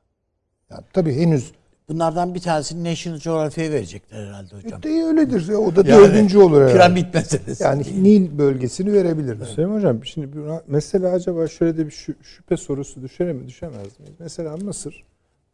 Yani 0.70 0.84
tabii 0.94 1.16
henüz 1.16 1.52
Bunlardan 1.90 2.36
bir 2.36 2.40
tanesini 2.40 2.92
National 2.92 3.20
Geographic'e 3.20 3.72
verecekler 3.72 4.28
herhalde 4.28 4.56
hocam. 4.56 4.84
de 4.84 4.90
öyledir. 4.90 5.50
O 5.50 5.76
da 5.76 5.90
Yani 5.90 6.02
dördüncü 6.02 6.38
olur 6.38 6.58
herhalde. 6.62 6.74
Piramit 6.74 7.14
meselesi. 7.14 7.64
Yani 7.64 8.04
Nil 8.04 8.38
bölgesini 8.38 8.94
verebilirler. 8.94 9.46
Süleyman 9.46 9.76
Hocam 9.76 10.06
şimdi 10.06 10.34
bir- 10.38 10.44
mesela 10.68 11.12
acaba 11.12 11.48
şöyle 11.48 11.78
de 11.78 11.86
bir 11.86 11.92
şü- 11.92 12.24
şüphe 12.24 12.58
sorusu 12.58 13.02
düşer 13.02 13.34
mi 13.34 13.48
düşemez 13.48 14.00
miyiz? 14.00 14.16
Mesela 14.20 14.58
Mısır 14.58 15.04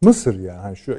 Mısır 0.02 0.40
ya 0.40 0.64
hani 0.64 0.78
şu 0.78 0.92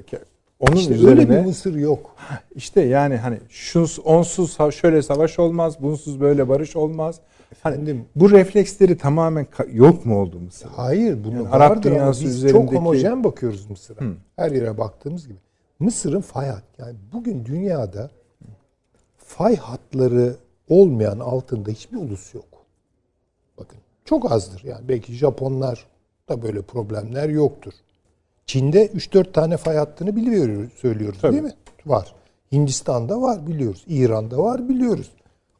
onun 0.62 0.76
İşte 0.76 0.94
üzerine 0.94 1.10
öyle 1.20 1.30
bir 1.30 1.44
Mısır 1.46 1.74
yok. 1.74 2.16
işte 2.54 2.80
yani 2.80 3.16
hani 3.16 3.38
şuns 3.48 3.98
onsuz 4.04 4.56
şöyle 4.74 5.02
savaş 5.02 5.38
olmaz, 5.38 5.82
bunsuz 5.82 6.20
böyle 6.20 6.48
barış 6.48 6.76
olmaz. 6.76 7.20
Hani 7.62 7.74
Efendim? 7.74 8.04
bu 8.16 8.30
refleksleri 8.30 8.98
tamamen 8.98 9.46
yok 9.72 10.06
mu 10.06 10.20
oldu 10.20 10.40
Mısır? 10.40 10.68
Hayır 10.76 11.24
bunu 11.24 11.34
Yani 11.34 11.48
Arap 11.48 11.82
dünyası 11.82 12.24
biz 12.24 12.44
üzerindeki- 12.44 12.52
çok 12.52 12.72
homojen 12.72 13.24
bakıyoruz 13.24 13.70
Mısır'a. 13.70 14.04
Her 14.36 14.50
yere 14.50 14.78
baktığımız 14.78 15.26
gibi. 15.28 15.38
Mısır'ın 15.78 16.20
fay 16.20 16.46
hat 16.48 16.62
yani 16.78 16.96
bugün 17.12 17.44
dünyada 17.44 18.10
fay 19.18 19.56
hatları 19.56 20.36
olmayan 20.68 21.18
altında 21.18 21.70
hiçbir 21.70 21.96
ulus 21.96 22.34
yok. 22.34 22.44
Bakın 23.58 23.78
çok 24.04 24.32
azdır 24.32 24.64
yani 24.64 24.88
belki 24.88 25.12
Japonlar 25.12 25.86
da 26.28 26.42
böyle 26.42 26.62
problemler 26.62 27.28
yoktur. 27.28 27.72
Çin'de 28.46 28.86
3-4 28.86 29.32
tane 29.32 29.56
fay 29.56 29.76
hattını 29.76 30.16
biliyoruz, 30.16 30.72
söylüyoruz 30.76 31.18
Tabii. 31.20 31.32
değil 31.32 31.42
mi? 31.42 31.54
Var. 31.86 32.14
Hindistan'da 32.52 33.20
var 33.20 33.46
biliyoruz. 33.46 33.84
İran'da 33.88 34.38
var 34.38 34.68
biliyoruz. 34.68 35.10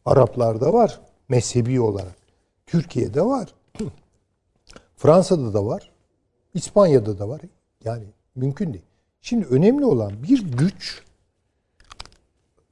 Araplarda 0.05 0.73
var 0.73 1.01
mezhebi 1.29 1.81
olarak. 1.81 2.17
Türkiye'de 2.67 3.23
var. 3.23 3.55
Fransa'da 4.97 5.55
da 5.55 5.67
var. 5.67 5.91
İspanya'da 6.55 7.19
da 7.19 7.29
var. 7.29 7.41
Yani 7.85 8.05
mümkün 8.35 8.73
değil. 8.73 8.85
Şimdi 9.21 9.47
önemli 9.47 9.85
olan 9.85 10.13
bir 10.23 10.43
güç 10.43 11.03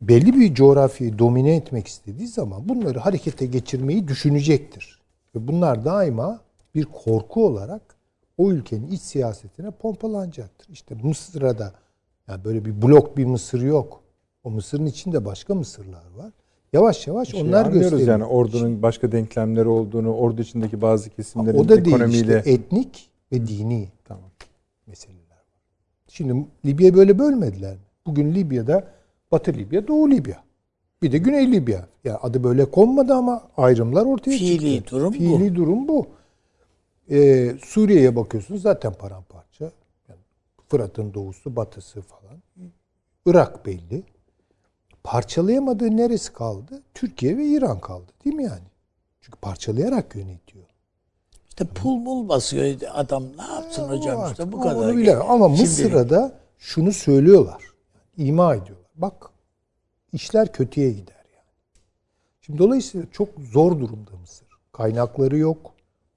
belli 0.02 0.40
bir 0.40 0.54
coğrafyayı 0.54 1.18
domine 1.18 1.56
etmek 1.56 1.88
istediği 1.88 2.28
zaman 2.28 2.68
bunları 2.68 2.98
harekete 2.98 3.46
geçirmeyi 3.46 4.08
düşünecektir. 4.08 5.00
Ve 5.34 5.48
bunlar 5.48 5.84
daima 5.84 6.40
bir 6.74 6.84
korku 6.84 7.46
olarak 7.46 7.96
o 8.40 8.50
ülkenin 8.52 8.86
iç 8.90 9.00
siyasetine 9.00 9.70
pompalanacaktır. 9.70 10.68
İşte 10.72 10.94
Mısır'a 11.02 11.58
da 11.58 11.72
yani 12.28 12.44
böyle 12.44 12.64
bir 12.64 12.82
blok 12.82 13.16
bir 13.16 13.24
Mısır 13.24 13.60
yok. 13.62 14.00
O 14.44 14.50
Mısır'ın 14.50 14.86
içinde 14.86 15.24
başka 15.24 15.54
Mısırlar 15.54 16.04
var. 16.16 16.30
Yavaş 16.72 17.06
yavaş 17.06 17.28
Şey 17.28 17.42
onlar 17.42 17.72
gösteriyor. 17.72 18.08
yani 18.08 18.24
ordunun 18.24 18.82
başka 18.82 19.12
denklemleri 19.12 19.68
olduğunu, 19.68 20.14
ordu 20.14 20.42
içindeki 20.42 20.82
bazı 20.82 21.10
kesimlerin 21.10 21.58
o 21.58 21.68
da 21.68 21.84
değil 21.84 21.96
ekonomiyle 21.96 22.38
işte 22.38 22.50
etnik 22.52 23.10
ve 23.32 23.46
dini 23.46 23.88
tamam. 24.04 24.30
meseleler 24.86 25.20
var. 25.30 25.44
Şimdi 26.08 26.46
Libya'yı 26.66 26.94
böyle 26.94 27.18
bölmediler 27.18 27.72
mi? 27.74 27.80
Bugün 28.06 28.34
Libya'da 28.34 28.84
Batı 29.32 29.52
Libya, 29.52 29.88
Doğu 29.88 30.10
Libya. 30.10 30.36
Bir 31.02 31.12
de 31.12 31.18
Güney 31.18 31.52
Libya. 31.52 31.86
Ya 32.04 32.18
adı 32.22 32.44
böyle 32.44 32.64
konmadı 32.64 33.14
ama 33.14 33.42
ayrımlar 33.56 34.06
ortaya 34.06 34.38
Fiili 34.38 34.76
çıktı. 34.76 34.96
durum 34.96 35.08
bu. 35.14 35.18
Fiili 35.18 35.54
durum 35.54 35.88
bu. 35.88 36.06
Ee, 37.10 37.56
Suriye'ye 37.64 38.16
bakıyorsunuz 38.16 38.62
zaten 38.62 38.92
paramparça. 38.92 39.64
Yani 40.08 40.20
Fırat'ın 40.68 41.14
doğusu, 41.14 41.56
batısı 41.56 42.02
falan. 42.02 42.42
Irak 43.26 43.66
belli. 43.66 44.02
Parçalayamadığı 45.04 45.96
neresi 45.96 46.32
kaldı? 46.32 46.82
Türkiye 46.94 47.36
ve 47.36 47.46
İran 47.46 47.80
kaldı. 47.80 48.12
Değil 48.24 48.36
mi 48.36 48.44
yani? 48.44 48.70
Çünkü 49.20 49.38
parçalayarak 49.38 50.16
yönetiyor. 50.16 50.64
İşte 51.48 51.64
pul 51.64 52.06
bul 52.06 52.28
basıyor 52.28 52.76
adam. 52.92 53.24
Ne 53.36 53.54
yapsın 53.54 53.88
hocam 53.88 54.20
Artık 54.20 54.32
işte 54.32 54.52
bu 54.52 54.60
kadar. 54.60 54.76
Onu 54.76 54.96
bilemem. 54.96 55.30
Ama 55.30 55.48
Şimdilik. 55.48 55.68
Mısır'a 55.68 56.10
da 56.10 56.32
şunu 56.58 56.92
söylüyorlar. 56.92 57.62
ima 58.16 58.54
ediyorlar. 58.54 58.90
Bak 58.94 59.30
işler 60.12 60.52
kötüye 60.52 60.90
gider 60.90 61.24
yani. 61.36 61.46
Şimdi 62.40 62.58
dolayısıyla 62.58 63.06
çok 63.12 63.28
zor 63.38 63.80
durumda 63.80 64.10
Mısır. 64.20 64.48
Kaynakları 64.72 65.36
yok. 65.38 65.69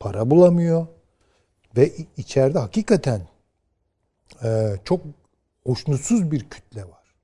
Para 0.03 0.29
bulamıyor. 0.29 0.87
Ve 1.77 1.91
içeride 2.17 2.59
hakikaten 2.59 3.21
e, 4.43 4.75
çok 4.83 5.01
hoşnutsuz 5.65 6.31
bir 6.31 6.49
kütle 6.49 6.83
var. 6.83 7.15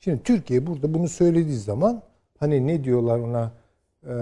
Şimdi 0.00 0.22
Türkiye 0.22 0.66
burada 0.66 0.94
bunu 0.94 1.08
söylediği 1.08 1.58
zaman 1.58 2.02
hani 2.38 2.66
ne 2.66 2.84
diyorlar 2.84 3.18
ona 3.18 3.52
e, 4.06 4.14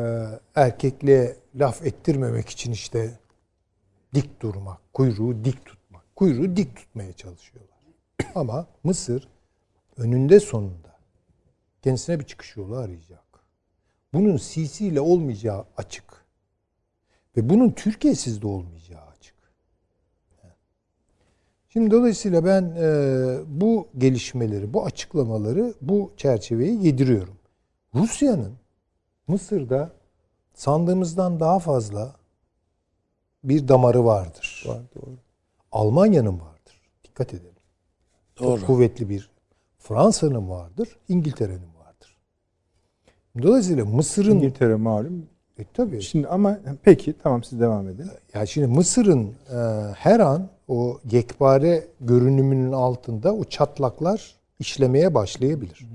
erkekliğe 0.54 1.36
laf 1.54 1.86
ettirmemek 1.86 2.48
için 2.48 2.72
işte 2.72 3.18
dik 4.14 4.40
durmak, 4.42 4.92
kuyruğu 4.92 5.44
dik 5.44 5.66
tutmak. 5.66 6.16
Kuyruğu 6.16 6.56
dik 6.56 6.76
tutmaya 6.76 7.12
çalışıyorlar. 7.12 7.78
Ama 8.34 8.66
Mısır 8.84 9.28
önünde 9.96 10.40
sonunda 10.40 10.96
kendisine 11.82 12.20
bir 12.20 12.24
çıkış 12.24 12.56
yolu 12.56 12.76
arayacak. 12.76 13.24
Bunun 14.14 14.36
Sisi 14.36 14.86
ile 14.86 15.00
olmayacağı 15.00 15.64
açık. 15.76 16.11
Ve 17.36 17.48
bunun 17.48 17.70
Türkiye'siz 17.70 18.42
de 18.42 18.46
olmayacağı 18.46 19.02
açık. 19.02 19.34
Şimdi 21.68 21.90
dolayısıyla 21.90 22.44
ben 22.44 22.74
e, 22.78 23.38
bu 23.46 23.88
gelişmeleri, 23.98 24.74
bu 24.74 24.84
açıklamaları 24.84 25.74
bu 25.80 26.12
çerçeveyi 26.16 26.86
yediriyorum. 26.86 27.36
Rusya'nın 27.94 28.52
Mısır'da 29.28 29.92
sandığımızdan 30.54 31.40
daha 31.40 31.58
fazla 31.58 32.16
bir 33.44 33.68
damarı 33.68 34.04
vardır. 34.04 34.64
Var, 34.66 34.80
doğru. 34.94 35.16
Almanya'nın 35.72 36.40
vardır. 36.40 36.80
Dikkat 37.04 37.34
edelim. 37.34 37.52
Doğru. 38.40 38.60
Çok 38.60 38.66
kuvvetli 38.66 39.08
bir 39.08 39.30
Fransa'nın 39.78 40.50
vardır, 40.50 40.88
İngiltere'nin 41.08 41.74
vardır. 41.84 42.16
Dolayısıyla 43.42 43.84
Mısır'ın 43.84 44.36
İngiltere 44.36 44.74
malum. 44.74 45.26
E, 45.58 45.64
tabii 45.74 46.02
Şimdi 46.02 46.28
ama 46.28 46.58
peki 46.82 47.14
tamam 47.22 47.44
siz 47.44 47.60
devam 47.60 47.88
edin. 47.88 48.06
ya 48.34 48.46
şimdi 48.46 48.66
Mısır'ın 48.66 49.26
e, 49.50 49.56
her 49.94 50.20
an 50.20 50.48
o 50.68 50.98
yekpare 51.10 51.84
görünümünün 52.00 52.72
altında 52.72 53.34
o 53.34 53.44
çatlaklar 53.44 54.34
işlemeye 54.58 55.14
başlayabilir. 55.14 55.88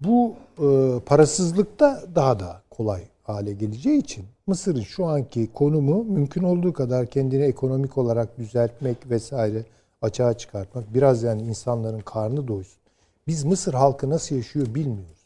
Bu 0.00 0.34
e, 0.58 1.00
parasızlıkta 1.06 2.02
daha 2.14 2.40
da 2.40 2.62
kolay 2.70 3.02
hale 3.22 3.52
geleceği 3.52 3.98
için 3.98 4.24
Mısır'ın 4.46 4.80
şu 4.80 5.06
anki 5.06 5.52
konumu 5.52 6.04
mümkün 6.04 6.42
olduğu 6.42 6.72
kadar 6.72 7.06
kendini 7.06 7.44
ekonomik 7.44 7.98
olarak 7.98 8.38
düzeltmek 8.38 9.10
vesaire 9.10 9.64
açığa 10.02 10.34
çıkartmak. 10.38 10.94
Biraz 10.94 11.22
yani 11.22 11.42
insanların 11.42 12.00
karnı 12.00 12.48
doysun. 12.48 12.82
Biz 13.26 13.44
Mısır 13.44 13.74
halkı 13.74 14.10
nasıl 14.10 14.36
yaşıyor 14.36 14.66
bilmiyoruz. 14.74 15.21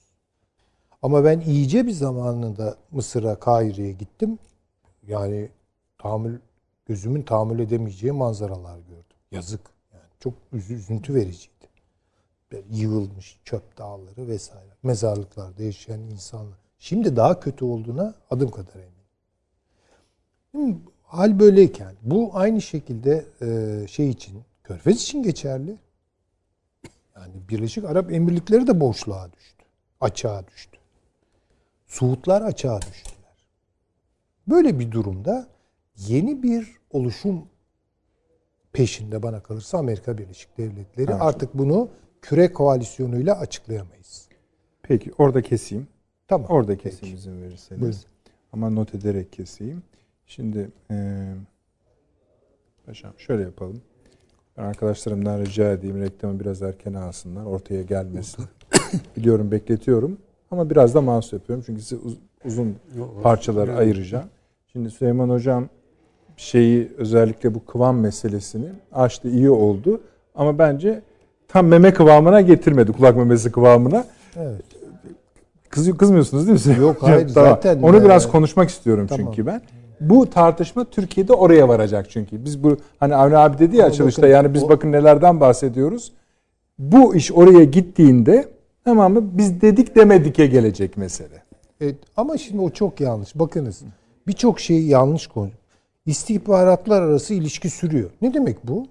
Ama 1.07 1.25
ben 1.25 1.41
iyice 1.41 1.87
bir 1.87 1.93
zamanında 1.93 2.77
Mısır'a, 2.91 3.39
Kahire'ye 3.41 3.93
gittim. 3.93 4.39
Yani 5.07 5.49
tahammül, 5.99 6.39
gözümün 6.87 7.23
tahammül 7.23 7.59
edemeyeceği 7.59 8.13
manzaralar 8.13 8.79
gördüm. 8.79 9.17
Yazık. 9.31 9.61
Yani 9.93 10.05
çok 10.21 10.35
üzü- 10.53 10.75
üzüntü 10.75 11.15
vericiydi. 11.15 11.67
Yığılmış 12.71 13.41
çöp 13.45 13.79
dağları 13.79 14.29
vesaire. 14.29 14.71
Mezarlıklarda 14.83 15.63
yaşayan 15.63 16.01
insanlar. 16.01 16.59
Şimdi 16.79 17.17
daha 17.17 17.41
kötü 17.41 17.65
olduğuna 17.65 18.15
adım 18.31 18.51
kadar 18.51 18.75
eminim. 20.55 20.83
Hal 21.03 21.39
böyleyken 21.39 21.95
bu 22.03 22.31
aynı 22.33 22.63
şekilde 22.63 23.27
e, 23.43 23.87
şey 23.89 24.11
için, 24.11 24.43
Körfez 24.65 25.03
için 25.03 25.23
geçerli. 25.23 25.77
Yani 27.17 27.33
Birleşik 27.49 27.85
Arap 27.85 28.13
Emirlikleri 28.13 28.67
de 28.67 28.81
boşluğa 28.81 29.33
düştü. 29.33 29.65
Açığa 30.01 30.47
düştü. 30.47 30.79
Suudlar 31.87 32.43
açığa 32.43 32.83
düştüler. 32.83 33.17
Böyle 34.49 34.79
bir 34.79 34.91
durumda 34.91 35.49
yeni 35.97 36.43
bir 36.43 36.77
oluşum 36.91 37.45
peşinde 38.73 39.23
bana 39.23 39.43
kalırsa 39.43 39.79
Amerika 39.79 40.19
Birleşik 40.19 40.59
Devletleri. 40.59 41.11
Evet. 41.11 41.23
Artık 41.23 41.55
bunu 41.55 41.89
küre 42.23 42.53
koalisyonuyla 42.53 43.39
açıklayamayız. 43.39 44.29
Peki 44.83 45.13
orada 45.19 45.43
keseyim. 45.43 45.89
Tamam. 46.29 46.51
Orada 46.51 46.73
Peki. 46.73 46.83
keseyim 46.83 47.17
izin 47.17 47.43
verirseniz. 47.43 47.81
Buyurun. 47.81 47.99
Ama 48.53 48.71
not 48.71 48.95
ederek 48.95 49.33
keseyim. 49.33 49.83
Şimdi 50.27 50.71
eee 50.91 51.35
paşam 52.87 53.13
şöyle 53.19 53.43
yapalım. 53.43 53.83
Ben 54.57 54.63
arkadaşlarımdan 54.63 55.41
rica 55.41 55.73
edeyim 55.73 56.01
reklamı 56.01 56.41
biraz 56.41 56.63
erken 56.63 56.95
alsınlar. 56.95 57.45
Ortaya 57.45 57.83
gelmesin. 57.83 58.45
Biliyorum 59.17 59.51
bekletiyorum. 59.51 60.19
Ama 60.51 60.71
biraz 60.71 60.95
da 60.95 61.01
mahsus 61.01 61.33
yapıyorum. 61.33 61.63
Çünkü 61.67 61.83
size 61.83 62.03
uz- 62.07 62.19
uzun 62.45 62.75
parçalara 63.23 63.77
ayıracağım. 63.77 64.25
Şimdi 64.73 64.91
Süleyman 64.91 65.29
Hocam 65.31 65.65
şeyi 66.37 66.93
özellikle 66.99 67.55
bu 67.55 67.65
kıvam 67.65 67.99
meselesini 68.01 68.67
açtı 68.93 69.29
iyi 69.29 69.51
oldu. 69.51 70.01
Ama 70.35 70.59
bence 70.59 71.01
tam 71.49 71.67
meme 71.67 71.95
kıvamına 71.95 72.41
getirmedi. 72.41 72.93
Kulak 72.93 73.17
memesi 73.17 73.53
kıvamına. 73.53 74.05
Evet. 74.37 74.63
Kızıyor, 75.69 75.99
kızmıyorsunuz 75.99 76.47
değil 76.67 76.79
mi? 76.79 76.83
Yok, 76.85 76.97
hayır, 77.01 77.29
zaten, 77.29 77.83
Onu 77.83 78.05
biraz 78.05 78.27
e, 78.27 78.29
konuşmak 78.29 78.69
istiyorum 78.69 79.07
tamam. 79.07 79.27
çünkü 79.27 79.47
ben. 79.47 79.63
Bu 80.01 80.31
tartışma 80.31 80.85
Türkiye'de 80.85 81.33
oraya 81.33 81.69
varacak 81.69 82.07
çünkü. 82.11 82.45
Biz 82.45 82.63
bu 82.65 82.77
hani 83.01 83.15
Avni 83.15 83.37
abi 83.37 83.59
dedi 83.59 83.77
ya 83.77 83.87
açılışta 83.87 84.23
bakın, 84.23 84.33
yani 84.33 84.55
biz 84.55 84.63
o- 84.65 84.69
bakın 84.69 84.93
nelerden 84.93 85.41
bahsediyoruz. 85.41 86.13
Bu 86.79 87.15
iş 87.15 87.33
oraya 87.33 87.65
gittiğinde 87.65 88.49
tamam 88.87 89.13
mı 89.13 89.39
biz 89.39 89.61
dedik 89.61 89.97
demedik'e 89.97 90.47
gelecek 90.47 90.97
mesele. 90.97 91.43
Evet, 91.81 91.97
ama 92.17 92.39
şimdi 92.39 92.61
o 92.63 92.71
çok 92.71 93.01
yanlış. 93.01 93.35
Bakınız 93.39 93.83
birçok 94.27 94.61
şeyi 94.61 94.89
yanlış 94.89 95.27
konu. 95.27 95.51
İstihbaratlar 96.07 97.03
arası 97.03 97.35
ilişki 97.35 97.71
sürüyor. 97.71 98.11
Ne 98.23 98.35
demek 98.35 98.69
bu? 98.69 98.87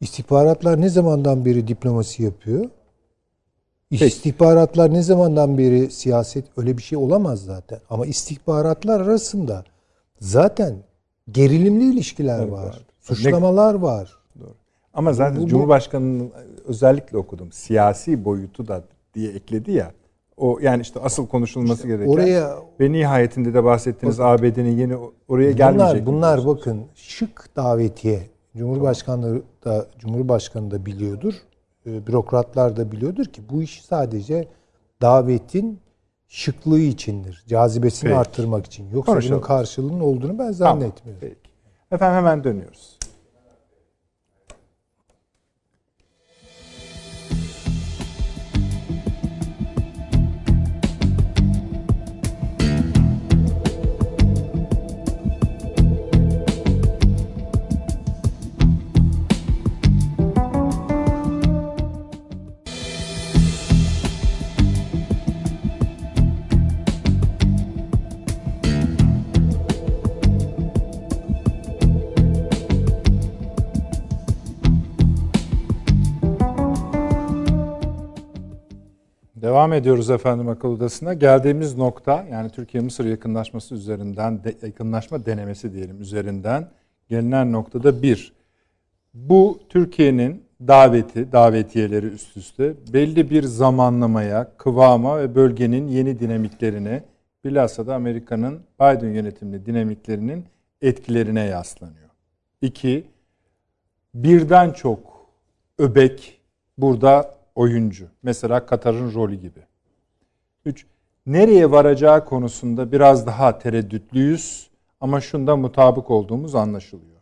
İstihbaratlar 0.00 0.80
ne 0.80 0.88
zamandan 0.88 1.44
beri 1.44 1.68
diplomasi 1.68 2.22
yapıyor? 2.22 2.64
İstihbaratlar 3.90 4.94
ne 4.94 5.02
zamandan 5.02 5.58
beri 5.58 5.90
siyaset 5.90 6.44
öyle 6.56 6.76
bir 6.78 6.82
şey 6.82 6.98
olamaz 6.98 7.40
zaten. 7.44 7.78
Ama 7.90 8.06
istihbaratlar 8.06 9.00
arasında 9.00 9.64
zaten 10.20 10.74
gerilimli 11.30 11.92
ilişkiler 11.94 12.38
Evet, 12.40 12.52
var. 12.52 12.64
var. 12.66 12.86
Suçlamalar 13.00 13.74
var. 13.74 14.18
Ama 14.94 15.12
zaten 15.12 15.36
Bu- 15.40 15.42
bu- 15.44 15.48
Cumhurbaşkanı'nın 15.48 16.30
özellikle 16.68 17.18
okudum. 17.18 17.52
Siyasi 17.52 18.24
boyutu 18.24 18.68
da 18.68 18.84
diye 19.14 19.32
ekledi 19.32 19.72
ya. 19.72 19.92
O 20.36 20.58
yani 20.62 20.82
işte 20.82 21.00
asıl 21.00 21.26
konuşulması 21.26 21.86
gereken 21.86 22.12
oraya- 22.12 22.56
ve 22.80 22.92
nihayetinde 22.92 23.54
de 23.54 23.64
bahsettiğiniz 23.64 24.20
ABD'nin 24.20 24.76
yeni 24.78 24.96
oraya 24.96 25.08
Bunlar, 25.28 25.50
gelmeyecek. 25.56 26.06
bunlar 26.06 26.46
bakın 26.46 26.84
şık 26.94 27.56
davetiye. 27.56 28.22
Cumhurbaşkanı 28.56 29.42
da 29.64 29.86
Cumhurbaşkanı 29.98 30.70
da 30.70 30.86
biliyordur. 30.86 31.34
e, 31.86 32.06
Bürokratlar 32.06 32.76
da 32.76 32.92
biliyordur 32.92 33.24
ki 33.24 33.42
bu 33.50 33.62
iş 33.62 33.82
sadece 33.82 34.48
davetin 35.02 35.78
şıklığı 36.28 36.80
içindir. 36.80 37.44
Cazibesini 37.48 38.08
Peki. 38.08 38.18
arttırmak 38.20 38.66
için. 38.66 38.90
Yoksa 38.90 39.12
Konuşalım. 39.12 39.36
bunun 39.36 39.46
karşılığının 39.46 40.00
olduğunu 40.00 40.32
ben 40.32 40.36
Tamam, 40.36 40.52
zannetmiyorum. 40.54 41.20
Peki. 41.20 41.50
Efendim 41.92 42.16
hemen 42.16 42.44
dönüyoruz. 42.44 42.97
Devam 79.68 79.78
ediyoruz 79.80 80.10
efendim 80.10 80.48
akıl 80.48 80.68
odasına. 80.68 81.14
Geldiğimiz 81.14 81.76
nokta 81.76 82.26
yani 82.30 82.50
Türkiye-Mısır 82.50 83.04
yakınlaşması 83.04 83.74
üzerinden, 83.74 84.44
de, 84.44 84.54
yakınlaşma 84.62 85.26
denemesi 85.26 85.72
diyelim 85.72 86.00
üzerinden 86.00 86.68
gelinen 87.08 87.52
noktada 87.52 88.02
bir. 88.02 88.32
Bu 89.14 89.60
Türkiye'nin 89.68 90.44
daveti, 90.60 91.32
davetiyeleri 91.32 92.06
üst 92.06 92.36
üste 92.36 92.74
belli 92.92 93.30
bir 93.30 93.42
zamanlamaya, 93.42 94.52
kıvama 94.56 95.18
ve 95.18 95.34
bölgenin 95.34 95.88
yeni 95.88 96.20
dinamiklerine, 96.20 97.02
bilhassa 97.44 97.86
da 97.86 97.94
Amerika'nın 97.94 98.60
Biden 98.80 99.10
yönetimli 99.10 99.66
dinamiklerinin 99.66 100.44
etkilerine 100.82 101.44
yaslanıyor. 101.44 102.10
İki, 102.62 103.04
birden 104.14 104.70
çok 104.70 105.26
öbek 105.78 106.40
burada 106.78 107.37
oyuncu. 107.58 108.06
Mesela 108.22 108.66
Katar'ın 108.66 109.14
rolü 109.14 109.34
gibi. 109.34 109.60
Üç, 110.64 110.86
nereye 111.26 111.70
varacağı 111.70 112.24
konusunda 112.24 112.92
biraz 112.92 113.26
daha 113.26 113.58
tereddütlüyüz 113.58 114.70
ama 115.00 115.20
şunda 115.20 115.56
mutabık 115.56 116.10
olduğumuz 116.10 116.54
anlaşılıyor. 116.54 117.18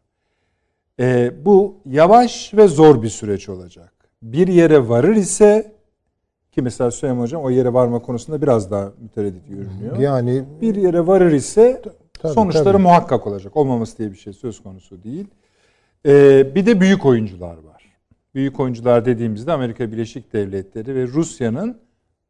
Ee, 1.01 1.32
bu 1.45 1.74
yavaş 1.87 2.55
ve 2.55 2.68
zor 2.68 3.03
bir 3.03 3.09
süreç 3.09 3.49
olacak. 3.49 3.93
Bir 4.22 4.49
yere 4.49 4.89
varır 4.89 5.16
ise 5.16 5.72
ki 6.53 6.62
mesela 6.62 6.91
Süleyman 6.91 7.22
Hocam 7.22 7.43
o 7.43 7.51
yere 7.51 7.72
varma 7.72 7.99
konusunda 7.99 8.43
biraz 8.43 8.70
daha 8.70 8.93
mütereddit 9.01 9.49
görünüyor. 9.49 9.99
Yani 9.99 10.45
Bir 10.61 10.74
yere 10.74 11.07
varır 11.07 11.32
ise 11.32 11.82
Tabii, 12.18 12.32
sonuçları 12.32 12.64
tabii. 12.64 12.82
muhakkak 12.82 13.26
olacak. 13.26 13.57
Olmaması 13.57 13.99
diye 13.99 14.12
bir 14.12 14.16
şey 14.16 14.32
söz 14.32 14.62
konusu 14.62 15.03
değil. 15.03 15.26
Ee, 16.07 16.55
bir 16.55 16.66
de 16.66 16.80
büyük 16.80 17.07
oyuncular 17.07 17.57
var. 17.57 17.66
Büyük 18.37 18.61
oyuncular 18.61 19.05
dediğimizde 19.05 19.53
Amerika 19.53 19.93
Birleşik 19.93 20.32
Devletleri 20.32 20.95
ve 20.95 21.07
Rusya'nın 21.07 21.78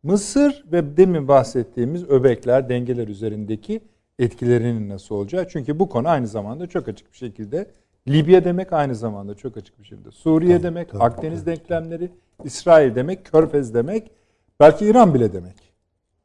Mısır 0.02 0.64
ve 0.72 0.96
demin 0.96 1.28
bahsettiğimiz 1.28 2.04
öbekler, 2.04 2.68
dengeler 2.68 3.09
üzerindeki 3.09 3.80
etkilerinin 4.18 4.88
nasıl 4.88 5.14
olacağı. 5.14 5.48
Çünkü 5.48 5.78
bu 5.78 5.88
konu 5.88 6.09
aynı 6.09 6.26
zamanda 6.26 6.66
çok 6.66 6.88
açık 6.88 7.12
bir 7.12 7.16
şekilde 7.18 7.66
Libya 8.09 8.44
demek 8.44 8.72
aynı 8.72 8.94
zamanda 8.94 9.34
çok 9.34 9.57
açık 9.57 9.78
bir 9.80 9.84
şekilde. 9.84 10.11
Suriye 10.11 10.62
demek, 10.62 10.90
tabii, 10.90 11.02
Akdeniz 11.02 11.46
denklemleri, 11.46 12.11
İsrail 12.44 12.94
demek, 12.94 13.24
Körfez 13.24 13.74
demek, 13.74 14.11
belki 14.61 14.86
İran 14.86 15.14
bile 15.14 15.32
demek. 15.32 15.57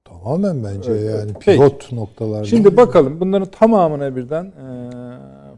tamamen 0.06 0.64
bence 0.64 0.92
Evet, 0.92 1.16
yani 1.20 1.32
peki. 1.34 1.58
pivot 1.58 1.92
noktalarda. 1.92 2.46
Şimdi 2.46 2.78
bakalım 2.78 3.20
bunların 3.20 3.52
tamamına 3.52 4.16
birden 4.16 4.46
e, 4.46 4.90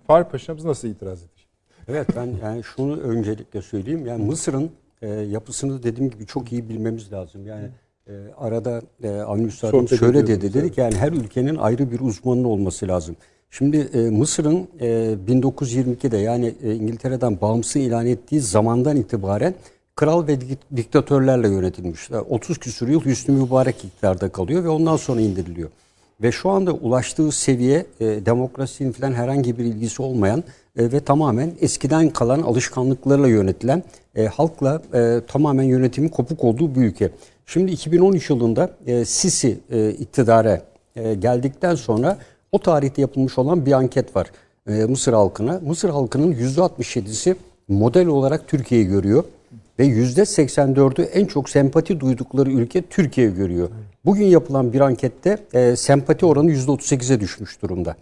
Fahri 0.08 0.24
Paşa'mız 0.24 0.66
nasıl 0.66 0.88
itiraz 0.88 1.20
edecek? 1.20 1.33
Evet 1.88 2.08
ben 2.16 2.30
yani 2.44 2.64
şunu 2.64 3.00
öncelikle 3.00 3.62
söyleyeyim. 3.62 4.06
Yani 4.06 4.26
Mısır'ın 4.26 4.72
e, 5.02 5.08
yapısını 5.10 5.84
dediğim 5.84 6.12
gibi 6.12 6.26
çok 6.26 6.52
iyi 6.52 6.70
bilmemiz 6.70 7.12
lazım. 7.14 7.48
Yani 7.48 7.68
e, 8.08 8.12
arada 8.38 8.82
e, 9.04 9.10
Avni 9.10 9.46
Üstad'ın 9.46 9.72
Sohbet 9.72 10.00
şöyle 10.00 10.28
dedi. 10.28 10.54
Dedik 10.54 10.78
yani 10.78 10.96
her 10.96 11.12
ülkenin 11.12 11.56
ayrı 11.56 11.92
bir 11.92 12.00
uzmanı 12.00 12.48
olması 12.48 12.88
lazım. 12.88 13.16
Şimdi 13.52 13.78
e, 13.94 13.98
Mısır'ın 13.98 14.68
e, 14.80 15.16
1922'de 15.28 16.18
yani 16.18 16.54
e, 16.64 16.76
İngiltere'den 16.76 17.42
bağımsız 17.42 17.76
ilan 17.76 18.06
ettiği 18.06 18.42
zamandan 18.42 18.98
itibaren 18.98 19.54
kral 19.96 20.28
ve 20.28 20.34
dik- 20.34 20.76
diktatörlerle 20.76 21.48
yönetilmiş. 21.48 22.12
E, 22.12 22.18
30 22.18 22.58
küsur 22.58 22.88
yıl 22.88 23.06
Hüsnü 23.06 23.36
Mübarek 23.36 23.86
iktidarda 23.86 24.30
kalıyor 24.30 24.64
ve 24.64 24.70
ondan 24.70 24.98
sonra 24.98 25.22
indiriliyor. 25.22 25.70
Ve 26.22 26.32
şu 26.32 26.50
anda 26.50 26.72
ulaştığı 26.72 27.32
seviye 27.32 27.86
e, 28.00 28.06
demokrasinin 28.06 28.92
falan 28.92 29.14
herhangi 29.14 29.58
bir 29.58 29.66
ilgisi 29.66 30.02
olmayan 30.02 30.44
e, 30.78 30.92
ve 30.92 31.00
tamamen 31.00 31.52
eskiden 31.62 32.10
kalan 32.10 32.42
alışkanlıklarla 32.42 33.28
yönetilen 33.28 33.84
e, 34.16 34.26
halkla 34.26 34.82
e, 34.94 35.22
tamamen 35.28 35.64
yönetimin 35.64 36.10
kopuk 36.10 36.44
olduğu 36.44 36.76
bir 36.76 36.82
ülke. 36.82 37.10
Şimdi 37.46 37.72
2013 37.72 38.30
yılında 38.30 38.72
e, 38.86 39.06
Sisi 39.06 39.60
e, 39.72 39.90
iktidara 39.90 40.62
e, 40.96 41.14
geldikten 41.14 41.76
sonra 41.76 42.18
o 42.52 42.60
tarihte 42.60 43.02
yapılmış 43.02 43.38
olan 43.38 43.66
bir 43.66 43.72
anket 43.72 44.16
var 44.16 44.32
e, 44.68 44.72
Mısır 44.72 45.14
halkına. 45.14 45.62
Mısır 45.66 45.90
halkının 45.90 46.34
%67'si 46.34 47.36
model 47.68 48.08
olarak 48.08 48.48
Türkiye'yi 48.48 48.88
görüyor 48.88 49.24
ve 49.80 49.88
%84'ü 49.88 51.04
en 51.04 51.26
çok 51.26 51.50
sempati 51.50 52.00
duydukları 52.00 52.52
ülke 52.52 52.82
Türkiye 52.82 53.30
görüyor. 53.30 53.70
Bugün 54.06 54.26
yapılan 54.26 54.74
bir 54.74 54.82
ankette 54.82 55.38
e, 55.54 55.76
sempati 55.76 56.26
oranı 56.26 56.52
%38'e 56.52 57.20
düşmüş 57.20 57.62
durumda. 57.62 57.96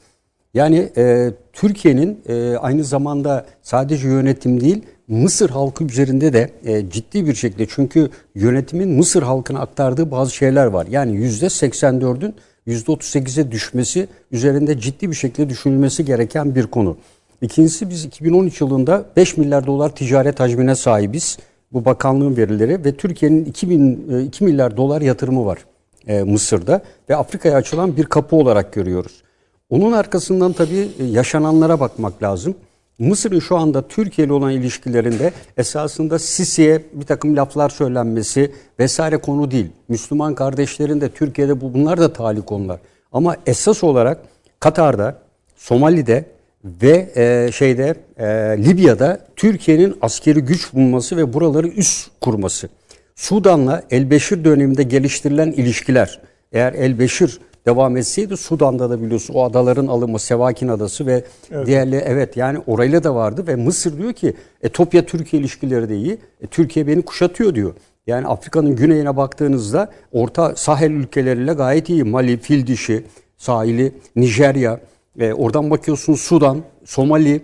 Yani 0.54 0.90
e, 0.98 1.32
Türkiye'nin 1.54 2.20
e, 2.28 2.58
aynı 2.58 2.84
zamanda 2.84 3.46
sadece 3.62 4.08
yönetim 4.08 4.62
değil 4.62 4.82
Mısır 5.08 5.50
halkı 5.50 5.84
üzerinde 5.84 6.34
de 6.34 6.52
e, 6.66 6.90
ciddi 6.90 7.28
bir 7.28 7.36
şekilde 7.36 7.66
çünkü 7.70 8.10
yönetimin 8.36 8.90
Mısır 8.90 9.24
halkına 9.24 9.60
aktardığı 9.60 10.12
bazı 10.12 10.36
şeyler 10.36 10.66
var. 10.66 10.88
Yani 10.90 11.12
%84'ün 11.12 12.36
%38'e 12.68 13.52
düşmesi 13.52 14.08
üzerinde 14.32 14.80
ciddi 14.80 15.10
bir 15.10 15.16
şekilde 15.16 15.50
düşünülmesi 15.50 16.06
gereken 16.06 16.56
bir 16.56 16.68
konu. 16.68 16.98
İkincisi 17.42 17.90
biz 17.90 18.06
2013 18.06 18.62
yılında 18.62 19.06
5 19.18 19.38
milyar 19.38 19.68
dolar 19.68 19.96
ticaret 19.96 20.40
hacmine 20.40 20.76
sahibiz. 20.76 21.38
Bu 21.74 21.86
bakanlığın 21.86 22.38
verileri 22.38 22.86
ve 22.86 22.96
Türkiye'nin 22.96 23.46
2000, 23.46 24.26
2 24.28 24.44
milyar 24.44 24.78
dolar 24.78 25.02
yatırımı 25.02 25.46
var 25.46 25.66
e, 26.08 26.24
Mısır'da 26.24 26.82
ve 27.10 27.16
Afrika'ya 27.16 27.56
açılan 27.56 27.98
bir 27.98 28.06
kapı 28.06 28.36
olarak 28.36 28.74
görüyoruz. 28.74 29.24
Onun 29.72 29.92
arkasından 29.92 30.54
tabii 30.54 30.90
e, 31.00 31.04
yaşananlara 31.06 31.80
bakmak 31.80 32.24
lazım. 32.24 32.56
Mısır'ın 33.00 33.40
şu 33.40 33.58
anda 33.58 33.88
Türkiye 33.88 34.28
ile 34.28 34.34
olan 34.34 34.52
ilişkilerinde 34.52 35.32
esasında 35.58 36.20
Sisi'ye 36.20 36.82
bir 36.94 37.06
takım 37.06 37.36
laflar 37.36 37.70
söylenmesi 37.70 38.52
vesaire 38.80 39.18
konu 39.18 39.52
değil. 39.52 39.68
Müslüman 39.88 40.36
kardeşlerin 40.36 41.02
de 41.02 41.10
Türkiye'de 41.10 41.62
bu 41.62 41.74
bunlar 41.74 42.02
da 42.02 42.14
tali 42.14 42.42
konular. 42.42 42.80
Ama 43.12 43.36
esas 43.46 43.84
olarak 43.84 44.18
Katar'da, 44.60 45.18
Somali'de 45.56 46.26
ve 46.64 47.12
e, 47.16 47.52
şeyde 47.52 47.96
e, 48.18 48.26
Libya'da 48.64 49.20
Türkiye'nin 49.36 49.98
askeri 50.02 50.40
güç 50.40 50.74
bulması 50.74 51.18
ve 51.18 51.34
buraları 51.34 51.68
üst 51.68 52.12
kurması. 52.22 52.70
Sudan'la 53.16 53.84
Elbeşir 53.92 54.46
döneminde 54.46 54.84
geliştirilen 54.84 55.52
ilişkiler. 55.52 56.20
Eğer 56.52 56.74
Elbeşir 56.74 57.40
devam 57.66 57.98
etseydi 57.98 58.38
Sudan'da 58.38 58.90
da 58.90 59.02
biliyorsun 59.02 59.34
o 59.34 59.44
adaların 59.44 59.88
alımı 59.88 60.20
Sevakin 60.20 60.68
Adası 60.68 61.06
ve 61.06 61.24
evet. 61.52 61.68
diğerleri 61.68 62.04
evet 62.06 62.38
yani 62.38 62.60
orayla 62.68 63.04
da 63.04 63.16
vardı 63.16 63.48
ve 63.48 63.56
Mısır 63.56 63.98
diyor 63.98 64.14
ki 64.14 64.34
Etopya 64.62 65.06
Türkiye 65.06 65.42
ilişkileri 65.42 65.90
de 65.90 65.98
iyi. 65.98 66.18
E, 66.42 66.48
Türkiye 66.48 66.88
beni 66.88 67.02
kuşatıyor 67.02 67.56
diyor. 67.56 67.74
Yani 68.08 68.28
Afrika'nın 68.28 68.76
güneyine 68.76 69.18
baktığınızda 69.18 69.90
Orta 70.12 70.56
Sahel 70.56 70.92
ülkeleriyle 70.92 71.54
gayet 71.54 71.90
iyi. 71.90 72.04
Mali, 72.04 72.38
Fil 72.38 72.68
Dişi, 72.68 73.04
sahili, 73.38 73.92
Nijerya, 74.16 74.80
e, 75.20 75.34
oradan 75.34 75.70
bakıyorsunuz 75.70 76.22
Sudan, 76.22 76.62
Somali, 76.86 77.42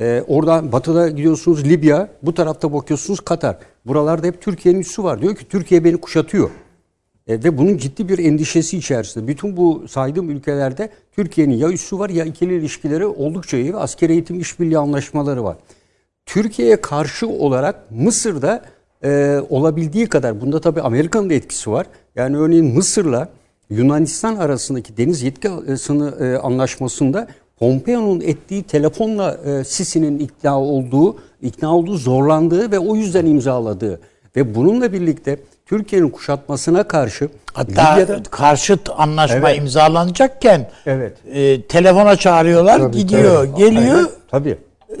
e, 0.00 0.24
oradan 0.28 0.72
batıda 0.72 1.08
gidiyorsunuz 1.08 1.64
Libya, 1.64 2.08
bu 2.22 2.34
tarafta 2.34 2.72
bakıyorsunuz 2.72 3.20
Katar. 3.20 3.58
Buralarda 3.86 4.26
hep 4.26 4.42
Türkiye'nin 4.42 4.80
üssü 4.80 5.04
var. 5.04 5.22
Diyor 5.22 5.36
ki 5.36 5.48
Türkiye 5.48 5.84
beni 5.84 5.96
kuşatıyor. 5.96 6.50
E, 7.26 7.44
ve 7.44 7.58
bunun 7.58 7.76
ciddi 7.76 8.08
bir 8.08 8.18
endişesi 8.18 8.78
içerisinde. 8.78 9.28
Bütün 9.28 9.56
bu 9.56 9.84
saydığım 9.88 10.30
ülkelerde 10.30 10.90
Türkiye'nin 11.12 11.54
ya 11.54 11.68
üssü 11.68 11.98
var 11.98 12.10
ya 12.10 12.24
ikili 12.24 12.54
ilişkileri 12.54 13.06
oldukça 13.06 13.56
iyi 13.56 13.74
ve 13.74 13.78
askeri 13.78 14.12
eğitim 14.12 14.40
işbirliği 14.40 14.78
anlaşmaları 14.78 15.44
var. 15.44 15.56
Türkiye'ye 16.26 16.80
karşı 16.80 17.28
olarak 17.28 17.90
Mısır'da 17.90 18.62
e, 19.04 19.40
olabildiği 19.50 20.06
kadar, 20.06 20.40
bunda 20.40 20.60
tabii 20.60 20.80
Amerika'nın 20.80 21.30
da 21.30 21.34
etkisi 21.34 21.70
var. 21.70 21.86
Yani 22.16 22.36
örneğin 22.36 22.74
Mısır'la 22.74 23.28
Yunanistan 23.70 24.36
arasındaki 24.36 24.96
deniz 24.96 25.22
yetki 25.22 25.48
sını 25.78 26.24
e, 26.24 26.36
anlaşmasında 26.36 27.28
Pompeo'nun 27.58 28.20
ettiği 28.20 28.62
telefonla 28.62 29.40
e, 29.44 29.64
Sisi'nin 29.64 30.18
ikna 30.18 30.60
olduğu, 30.60 31.16
ikna 31.42 31.76
olduğu 31.76 31.96
zorlandığı 31.96 32.72
ve 32.72 32.78
o 32.78 32.96
yüzden 32.96 33.26
imzaladığı 33.26 34.00
ve 34.36 34.54
bununla 34.54 34.92
birlikte 34.92 35.36
Türkiye'nin 35.70 36.10
kuşatmasına 36.10 36.88
karşı 36.88 37.28
hatta 37.52 37.92
Libya'da, 37.92 38.22
karşıt 38.22 38.90
anlaşma 38.96 39.50
evet. 39.50 39.58
imzalanacakken 39.58 40.70
evet. 40.86 41.16
E, 41.32 41.62
telefona 41.62 42.16
çağırıyorlar, 42.16 42.78
tabii, 42.78 42.96
gidiyor, 42.96 43.46
tabii. 43.46 43.58
geliyor. 43.58 43.94
Aynen. 43.94 44.08
Tabii. 44.30 44.58
E, 44.90 44.98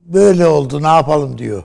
böyle 0.00 0.46
oldu, 0.46 0.82
ne 0.82 0.86
yapalım 0.86 1.38
diyor. 1.38 1.64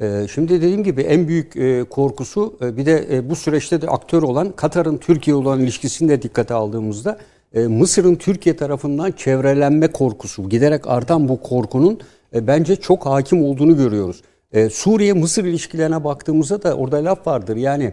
Ee, 0.00 0.26
şimdi 0.34 0.52
dediğim 0.52 0.84
gibi 0.84 1.02
en 1.02 1.28
büyük 1.28 1.56
e, 1.56 1.84
korkusu 1.84 2.58
e, 2.62 2.76
bir 2.76 2.86
de 2.86 3.16
e, 3.16 3.30
bu 3.30 3.36
süreçte 3.36 3.82
de 3.82 3.86
aktör 3.88 4.22
olan 4.22 4.52
Katar'ın 4.52 4.96
Türkiye 4.96 5.36
olan 5.36 5.60
ilişkisini 5.60 6.08
de 6.08 6.22
dikkate 6.22 6.54
aldığımızda 6.54 7.18
Mısır'ın 7.54 8.14
Türkiye 8.16 8.56
tarafından 8.56 9.12
çevrelenme 9.12 9.88
korkusu, 9.88 10.48
giderek 10.48 10.86
artan 10.86 11.28
bu 11.28 11.40
korkunun 11.40 12.00
bence 12.34 12.76
çok 12.76 13.06
hakim 13.06 13.44
olduğunu 13.44 13.76
görüyoruz. 13.76 14.22
Suriye-Mısır 14.70 15.44
ilişkilerine 15.44 16.04
baktığımızda 16.04 16.62
da 16.62 16.74
orada 16.74 17.04
laf 17.04 17.26
vardır. 17.26 17.56
Yani 17.56 17.92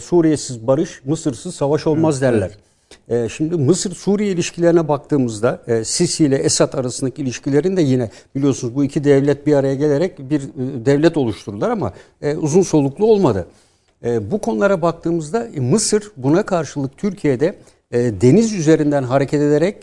Suriye'siz 0.00 0.66
barış, 0.66 1.02
Mısır'sız 1.04 1.54
savaş 1.54 1.86
olmaz 1.86 2.22
derler. 2.22 2.50
Ee, 3.08 3.28
şimdi 3.28 3.54
Mısır-Suriye 3.56 4.32
ilişkilerine 4.32 4.88
baktığımızda 4.88 5.62
e, 5.66 5.84
Sisi 5.84 6.24
ile 6.24 6.36
Esad 6.36 6.72
arasındaki 6.72 7.22
ilişkilerin 7.22 7.76
de 7.76 7.82
yine 7.82 8.10
biliyorsunuz 8.34 8.74
bu 8.74 8.84
iki 8.84 9.04
devlet 9.04 9.46
bir 9.46 9.54
araya 9.54 9.74
gelerek 9.74 10.18
bir 10.18 10.40
e, 10.40 10.86
devlet 10.86 11.16
oluşturdular 11.16 11.70
ama 11.70 11.92
e, 12.22 12.36
uzun 12.36 12.62
soluklu 12.62 13.06
olmadı. 13.06 13.46
Bu 14.30 14.38
konulara 14.40 14.82
baktığımızda 14.82 15.48
Mısır 15.56 16.12
buna 16.16 16.42
karşılık 16.42 16.96
Türkiye'de 16.96 17.54
deniz 17.92 18.52
üzerinden 18.52 19.02
hareket 19.02 19.40
ederek 19.40 19.76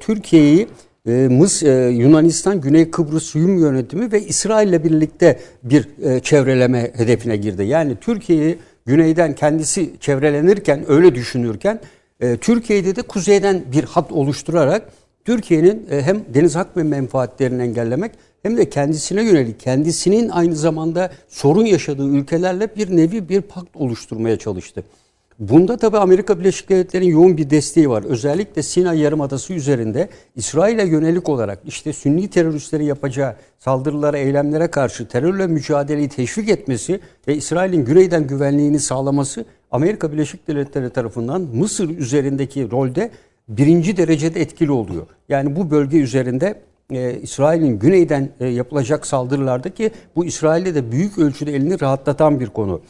Türkiye'yi 0.00 0.68
Mıs 1.04 1.62
Yunanistan 1.62 2.60
Güney 2.60 2.90
Kıbrıs 2.90 3.36
Rum 3.36 3.58
yönetimi 3.58 4.12
ve 4.12 4.22
İsrail 4.22 4.68
ile 4.68 4.84
birlikte 4.84 5.40
bir 5.62 5.88
çevreleme 6.22 6.90
hedefine 6.96 7.36
girdi. 7.36 7.64
Yani 7.64 7.96
Türkiye'yi 8.00 8.58
güneyden 8.86 9.34
kendisi 9.34 9.90
çevrelenirken 10.00 10.90
öyle 10.90 11.14
düşünürken 11.14 11.80
e, 12.20 12.36
Türkiye'de 12.36 12.96
de 12.96 13.02
kuzeyden 13.02 13.62
bir 13.72 13.84
hat 13.84 14.12
oluşturarak 14.12 14.82
Türkiye'nin 15.24 15.86
e, 15.90 16.02
hem 16.02 16.24
deniz 16.34 16.56
hak 16.56 16.76
ve 16.76 16.82
menfaatlerini 16.82 17.62
engellemek 17.62 18.12
hem 18.42 18.56
de 18.56 18.70
kendisine 18.70 19.22
yönelik, 19.22 19.60
kendisinin 19.60 20.28
aynı 20.28 20.56
zamanda 20.56 21.10
sorun 21.28 21.64
yaşadığı 21.64 22.08
ülkelerle 22.08 22.76
bir 22.76 22.96
nevi 22.96 23.28
bir 23.28 23.40
pakt 23.40 23.76
oluşturmaya 23.76 24.36
çalıştı. 24.36 24.84
Bunda 25.40 25.76
tabi 25.76 25.98
Amerika 25.98 26.38
Birleşik 26.38 26.68
Devletleri'nin 26.68 27.10
yoğun 27.10 27.36
bir 27.36 27.50
desteği 27.50 27.90
var. 27.90 28.04
Özellikle 28.04 28.62
Sina 28.62 28.94
Yarımadası 28.94 29.52
üzerinde 29.52 30.08
İsrail'e 30.36 30.86
yönelik 30.86 31.28
olarak 31.28 31.58
işte 31.66 31.92
Sünni 31.92 32.30
teröristleri 32.30 32.84
yapacağı 32.84 33.36
saldırılara, 33.58 34.18
eylemlere 34.18 34.66
karşı 34.66 35.08
terörle 35.08 35.46
mücadeleyi 35.46 36.08
teşvik 36.08 36.48
etmesi 36.48 37.00
ve 37.28 37.36
İsrail'in 37.36 37.84
güneyden 37.84 38.26
güvenliğini 38.26 38.78
sağlaması 38.78 39.44
Amerika 39.70 40.12
Birleşik 40.12 40.48
Devletleri 40.48 40.90
tarafından 40.90 41.40
Mısır 41.40 41.88
üzerindeki 41.98 42.70
rolde 42.70 43.10
birinci 43.48 43.96
derecede 43.96 44.40
etkili 44.40 44.72
oluyor. 44.72 45.06
Yani 45.28 45.56
bu 45.56 45.70
bölge 45.70 45.98
üzerinde 45.98 46.60
e, 46.90 47.20
İsrail'in 47.20 47.78
güneyden 47.78 48.28
e, 48.40 48.46
yapılacak 48.46 49.06
saldırılardaki 49.06 49.90
bu 50.16 50.24
İsrail'de 50.24 50.74
de 50.74 50.92
büyük 50.92 51.18
ölçüde 51.18 51.54
elini 51.54 51.80
rahatlatan 51.80 52.40
bir 52.40 52.46
konu. 52.46 52.80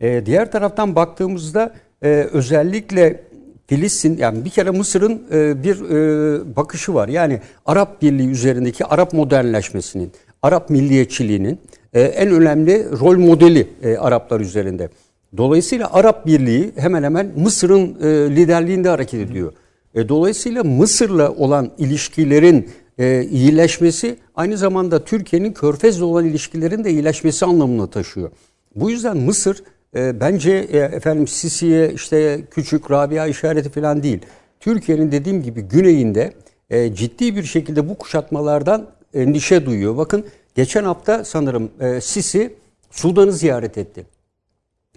E, 0.00 0.26
diğer 0.26 0.52
taraftan 0.52 0.94
baktığımızda 0.94 1.74
e, 2.02 2.08
özellikle 2.32 3.20
Filistin 3.66 4.16
yani 4.16 4.44
bir 4.44 4.50
kere 4.50 4.70
Mısır'ın 4.70 5.22
e, 5.32 5.62
bir 5.62 5.90
e, 5.90 6.56
bakışı 6.56 6.94
var. 6.94 7.08
Yani 7.08 7.40
Arap 7.66 8.02
Birliği 8.02 8.28
üzerindeki 8.28 8.84
Arap 8.84 9.12
modernleşmesinin, 9.12 10.12
Arap 10.42 10.70
milliyetçiliğinin 10.70 11.58
e, 11.94 12.00
en 12.00 12.30
önemli 12.30 12.90
rol 13.00 13.18
modeli 13.18 13.68
e, 13.82 13.96
Araplar 13.96 14.40
üzerinde. 14.40 14.88
Dolayısıyla 15.36 15.92
Arap 15.92 16.26
Birliği 16.26 16.72
hemen 16.76 17.02
hemen 17.02 17.30
Mısır'ın 17.36 17.96
e, 18.02 18.36
liderliğinde 18.36 18.88
hareket 18.88 19.20
ediyor. 19.30 19.52
E, 19.94 20.08
dolayısıyla 20.08 20.64
Mısır'la 20.64 21.32
olan 21.32 21.70
ilişkilerin 21.78 22.70
e, 22.98 23.24
iyileşmesi 23.24 24.16
aynı 24.34 24.56
zamanda 24.56 25.04
Türkiye'nin 25.04 25.52
Körfez'le 25.52 26.02
olan 26.02 26.24
ilişkilerin 26.24 26.84
de 26.84 26.90
iyileşmesi 26.90 27.44
anlamına 27.44 27.86
taşıyor. 27.86 28.30
Bu 28.76 28.90
yüzden 28.90 29.16
Mısır 29.16 29.62
e, 29.96 30.20
bence 30.20 30.52
e, 30.52 30.78
efendim 30.78 31.26
Sisi'ye 31.26 31.92
işte 31.92 32.40
küçük 32.50 32.90
Rabia 32.90 33.26
işareti 33.26 33.70
falan 33.70 34.02
değil. 34.02 34.20
Türkiye'nin 34.60 35.12
dediğim 35.12 35.42
gibi 35.42 35.62
güneyinde 35.62 36.32
e, 36.70 36.94
ciddi 36.94 37.36
bir 37.36 37.42
şekilde 37.42 37.88
bu 37.88 37.98
kuşatmalardan 37.98 38.86
endişe 39.14 39.66
duyuyor. 39.66 39.96
Bakın 39.96 40.26
geçen 40.54 40.84
hafta 40.84 41.24
sanırım 41.24 41.70
e, 41.80 42.00
Sisi 42.00 42.54
Sudan'ı 42.90 43.32
ziyaret 43.32 43.78
etti. 43.78 44.06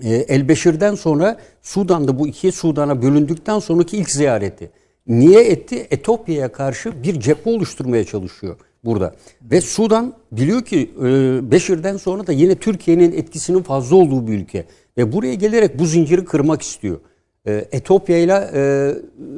Elbeşir'den 0.04 0.96
sonra 0.96 1.38
Sudan'da 1.62 2.20
bu 2.20 2.28
iki 2.28 2.52
Sudan'a 2.52 3.02
bölündükten 3.02 3.60
sonraki 3.60 3.98
ilk 3.98 4.10
ziyareti. 4.10 4.72
Niye 5.08 5.44
etti? 5.44 5.88
Etopya'ya 5.92 6.52
karşı 6.52 7.04
bir 7.04 7.20
cephe 7.20 7.50
oluşturmaya 7.50 8.04
çalışıyor 8.04 8.56
burada. 8.86 9.16
Ve 9.42 9.62
Sudan 9.62 10.14
biliyor 10.32 10.62
ki 10.62 10.92
e, 10.98 11.06
Beşir'den 11.52 11.98
sonra 11.98 12.28
da 12.28 12.32
yine 12.32 12.56
Türkiye'nin 12.56 13.12
etkisinin 13.12 13.62
fazla 13.62 13.96
olduğu 13.96 14.28
bir 14.28 14.34
ülke. 14.34 14.66
Ve 14.98 15.12
buraya 15.12 15.34
gelerek 15.34 15.80
bu 15.80 15.86
zinciri 15.86 16.26
kırmak 16.26 16.62
istiyor. 16.62 17.00
E, 17.48 17.66
Etopya 17.72 18.18
ile 18.18 18.50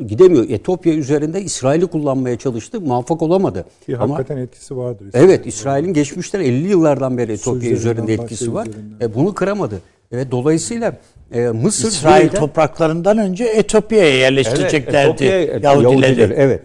gidemiyor. 0.07 0.49
Etopya 0.49 0.93
üzerinde 0.93 1.41
İsrail'i 1.41 1.87
kullanmaya 1.87 2.37
çalıştı. 2.37 2.81
Muvaffak 2.81 3.21
olamadı. 3.21 3.65
Ki 3.85 3.97
Ama, 3.97 4.15
hakikaten 4.15 4.41
etkisi 4.41 4.77
vardır. 4.77 5.05
İsrail. 5.07 5.25
Evet 5.25 5.47
İsrail'in 5.47 5.93
geçmişten 5.93 6.39
50 6.39 6.67
yıllardan 6.67 7.17
beri 7.17 7.31
Etopya 7.31 7.71
üzerinde 7.71 8.13
etkisi 8.13 8.53
var. 8.53 8.67
E, 9.01 9.15
bunu 9.15 9.33
kıramadı. 9.33 9.81
Evet, 10.11 10.31
dolayısıyla 10.31 10.97
e, 11.31 11.47
Mısır 11.47 11.87
İsrail 11.87 12.23
burada, 12.23 12.39
topraklarından 12.39 13.17
önce 13.17 13.43
Etopya'ya 13.43 14.17
yerleştireceklerdi 14.17 15.23
evet, 15.23 15.63
Yahudileri. 15.63 16.03
Yahudileri. 16.03 16.33
Evet. 16.37 16.61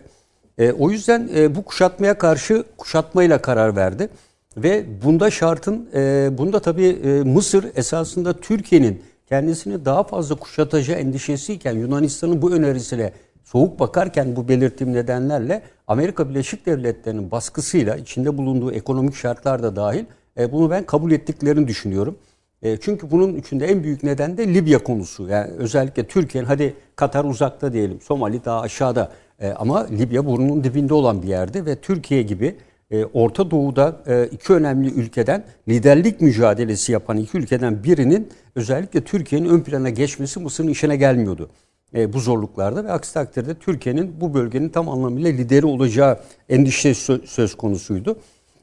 E, 0.59 0.73
o 0.73 0.91
yüzden 0.91 1.29
e, 1.37 1.55
bu 1.55 1.63
kuşatmaya 1.63 2.19
karşı 2.19 2.65
kuşatmayla 2.79 3.43
karar 3.43 3.77
verdi. 3.77 4.09
Ve 4.57 4.85
bunda 5.05 5.31
şartın, 5.31 5.89
e, 5.95 6.31
bunda 6.39 6.61
tabii 6.61 6.87
e, 6.87 7.23
Mısır 7.23 7.67
esasında 7.75 8.33
Türkiye'nin 8.33 9.03
kendisini 9.29 9.85
daha 9.85 10.03
fazla 10.05 10.35
kuşatacağı 10.35 10.97
endişesiyken 10.97 11.73
Yunanistan'ın 11.73 12.43
bu 12.43 12.53
önerisine 12.53 13.13
soğuk 13.45 13.81
bakarken 13.81 14.37
bu 14.37 14.49
belirttiğim 14.49 14.93
nedenlerle 14.93 15.63
Amerika 15.87 16.29
Birleşik 16.29 16.67
Devletleri'nin 16.67 17.31
baskısıyla 17.31 17.97
içinde 17.97 18.39
bulunduğu 18.39 18.73
ekonomik 18.73 19.15
şartlar 19.15 19.63
da 19.63 19.77
dahil 19.77 20.05
e, 20.39 20.53
bunu 20.53 20.71
ben 20.71 20.87
kabul 20.87 21.13
ettiklerini 21.13 21.69
düşünüyorum. 21.69 22.19
E, 22.63 22.77
çünkü 22.77 23.11
bunun 23.11 23.37
içinde 23.37 23.67
en 23.67 23.83
büyük 23.83 24.03
neden 24.03 24.37
de 24.37 24.55
Libya 24.55 24.79
konusu. 24.79 25.29
Yani 25.29 25.53
özellikle 25.53 26.07
Türkiye'nin 26.07 26.49
hadi 26.49 26.75
Katar 26.97 27.25
uzakta 27.25 27.73
diyelim, 27.73 28.01
Somali 28.01 28.45
daha 28.45 28.61
aşağıda 28.61 29.13
e, 29.41 29.49
ama 29.51 29.87
Libya 29.87 30.27
burnunun 30.27 30.65
dibinde 30.65 30.95
olan 30.95 31.23
bir 31.23 31.29
yerde 31.29 31.67
ve 31.67 31.77
Türkiye 31.77 32.23
gibi 32.23 32.57
e, 32.91 33.05
Orta 33.05 33.51
Doğu'da 33.51 33.97
e, 34.07 34.27
iki 34.33 34.53
önemli 34.53 34.89
ülkeden 34.91 35.45
liderlik 35.69 36.21
mücadelesi 36.21 36.93
yapan 36.93 37.17
iki 37.17 37.37
ülkeden 37.39 37.85
birinin 37.85 38.29
özellikle 38.55 39.01
Türkiye'nin 39.05 39.49
ön 39.49 39.61
plana 39.61 39.91
geçmesi 39.91 40.41
Mısır'ın 40.41 40.69
işine 40.69 40.97
gelmiyordu. 40.97 41.51
E, 41.95 42.13
bu 42.13 42.21
zorluklarda 42.21 42.85
ve 42.85 42.93
aksi 42.93 43.15
takdirde 43.15 43.55
Türkiye'nin 43.55 44.21
bu 44.21 44.35
bölgenin 44.35 44.69
tam 44.69 44.89
anlamıyla 44.89 45.31
lideri 45.31 45.67
olacağı 45.67 46.19
endişesi 46.49 47.13
sö- 47.13 47.27
söz 47.27 47.55
konusuydu. 47.55 48.17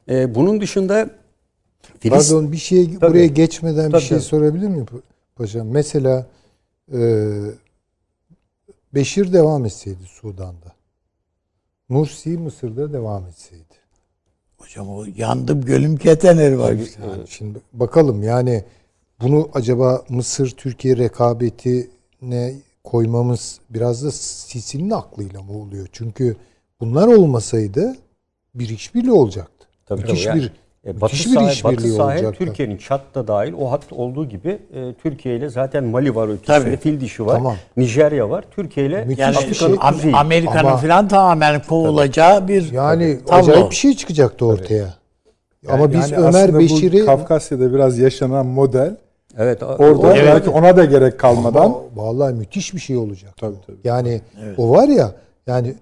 E, 0.09 0.35
bunun 0.35 0.61
dışında 0.61 1.09
Filiz, 1.99 2.29
Pardon 2.29 2.51
bir 2.51 2.57
şey 2.57 2.85
Tabii. 2.99 3.11
buraya 3.11 3.27
geçmeden 3.27 3.91
Tabii, 3.91 4.01
bir 4.01 4.07
şey 4.07 4.19
sorabilir 4.19 4.67
miyim 4.67 4.85
pa- 4.85 5.01
paşam? 5.35 5.67
Mesela 5.67 6.25
e, 6.93 6.99
Beşir 8.95 9.33
devam 9.33 9.65
etseydi 9.65 10.03
Sudan'da. 10.05 10.73
Mursi 11.89 12.29
Mısır'da 12.29 12.93
devam 12.93 13.25
etseydi. 13.25 13.73
Hocam 14.57 14.89
o 14.89 15.05
yandım 15.15 15.61
gölüm 15.61 15.97
keteneri 15.97 16.59
var. 16.59 16.73
işte. 16.73 17.01
Yani 17.03 17.27
şimdi 17.27 17.59
bakalım 17.73 18.23
yani 18.23 18.63
bunu 19.21 19.49
acaba 19.53 20.03
Mısır 20.09 20.49
Türkiye 20.49 20.97
rekabetine 20.97 22.55
koymamız 22.83 23.59
biraz 23.69 24.03
da 24.03 24.11
Sisi'nin 24.11 24.89
aklıyla 24.89 25.41
mı 25.41 25.53
oluyor? 25.57 25.87
Çünkü 25.91 26.35
bunlar 26.79 27.07
olmasaydı 27.07 27.95
bir 28.55 28.69
işbirliği 28.69 29.11
olacaktı. 29.11 29.67
Tabii 29.85 30.01
müthiş 30.01 30.23
tabii. 30.23 30.41
bir 30.41 30.51
E, 30.87 31.01
Batı 31.01 31.15
müthiş 31.15 31.27
bir 31.27 31.33
sahil, 31.33 31.51
işbirliği 31.51 31.99
Batı 31.99 32.19
sahil. 32.19 32.31
Türkiye'nin 32.33 32.77
Çat'ta 32.77 33.27
dahil 33.27 33.53
o 33.59 33.71
hat 33.71 33.81
olduğu 33.91 34.25
gibi 34.29 34.59
e, 34.73 34.93
Türkiye 34.93 35.35
ile 35.37 35.49
zaten 35.49 35.83
Mali 35.83 36.15
var 36.15 36.27
ötesinde, 36.27 36.59
Tabii. 36.59 36.77
fil 36.77 37.01
dişi 37.01 37.25
var, 37.25 37.35
Tamam. 37.35 37.55
Nijerya 37.77 38.29
var. 38.29 38.45
Türkiye 38.51 38.85
ile 38.85 39.07
Yani 39.17 39.37
Afrika'nın 39.37 39.97
şey. 40.01 40.11
Amerika'nın 40.15 40.75
falan 40.75 41.07
tamamen 41.07 41.61
kovulacağı 41.61 42.47
bir 42.47 42.71
Yani 42.71 43.19
tablo. 43.25 43.35
acayip 43.39 43.71
bir 43.71 43.75
şey 43.75 43.93
çıkacaktı 43.93 44.45
ortaya. 44.45 44.93
Ama 45.69 45.93
biz 45.93 46.11
Yani 46.11 46.25
Ömer 46.25 46.59
Beşir'i 46.59 47.05
Kafkasya'da 47.05 47.73
biraz 47.73 47.99
yaşanan 47.99 48.45
model 48.45 48.95
Evet, 49.37 49.63
orada 49.63 50.17
Evet. 50.17 50.27
belki 50.33 50.49
ona 50.49 50.77
da 50.77 50.85
gerek 50.85 51.19
kalmadan 51.19 51.61
Ama 51.65 51.77
vallahi 51.95 52.33
müthiş 52.33 52.73
bir 52.73 52.79
şey 52.79 52.97
olacak. 52.97 53.33
tabii 53.37 53.55
tabii. 53.67 53.77
Yani 53.83 54.21
o 54.57 54.69
var 54.69 54.87
ya 54.87 55.11
yani 55.47 55.75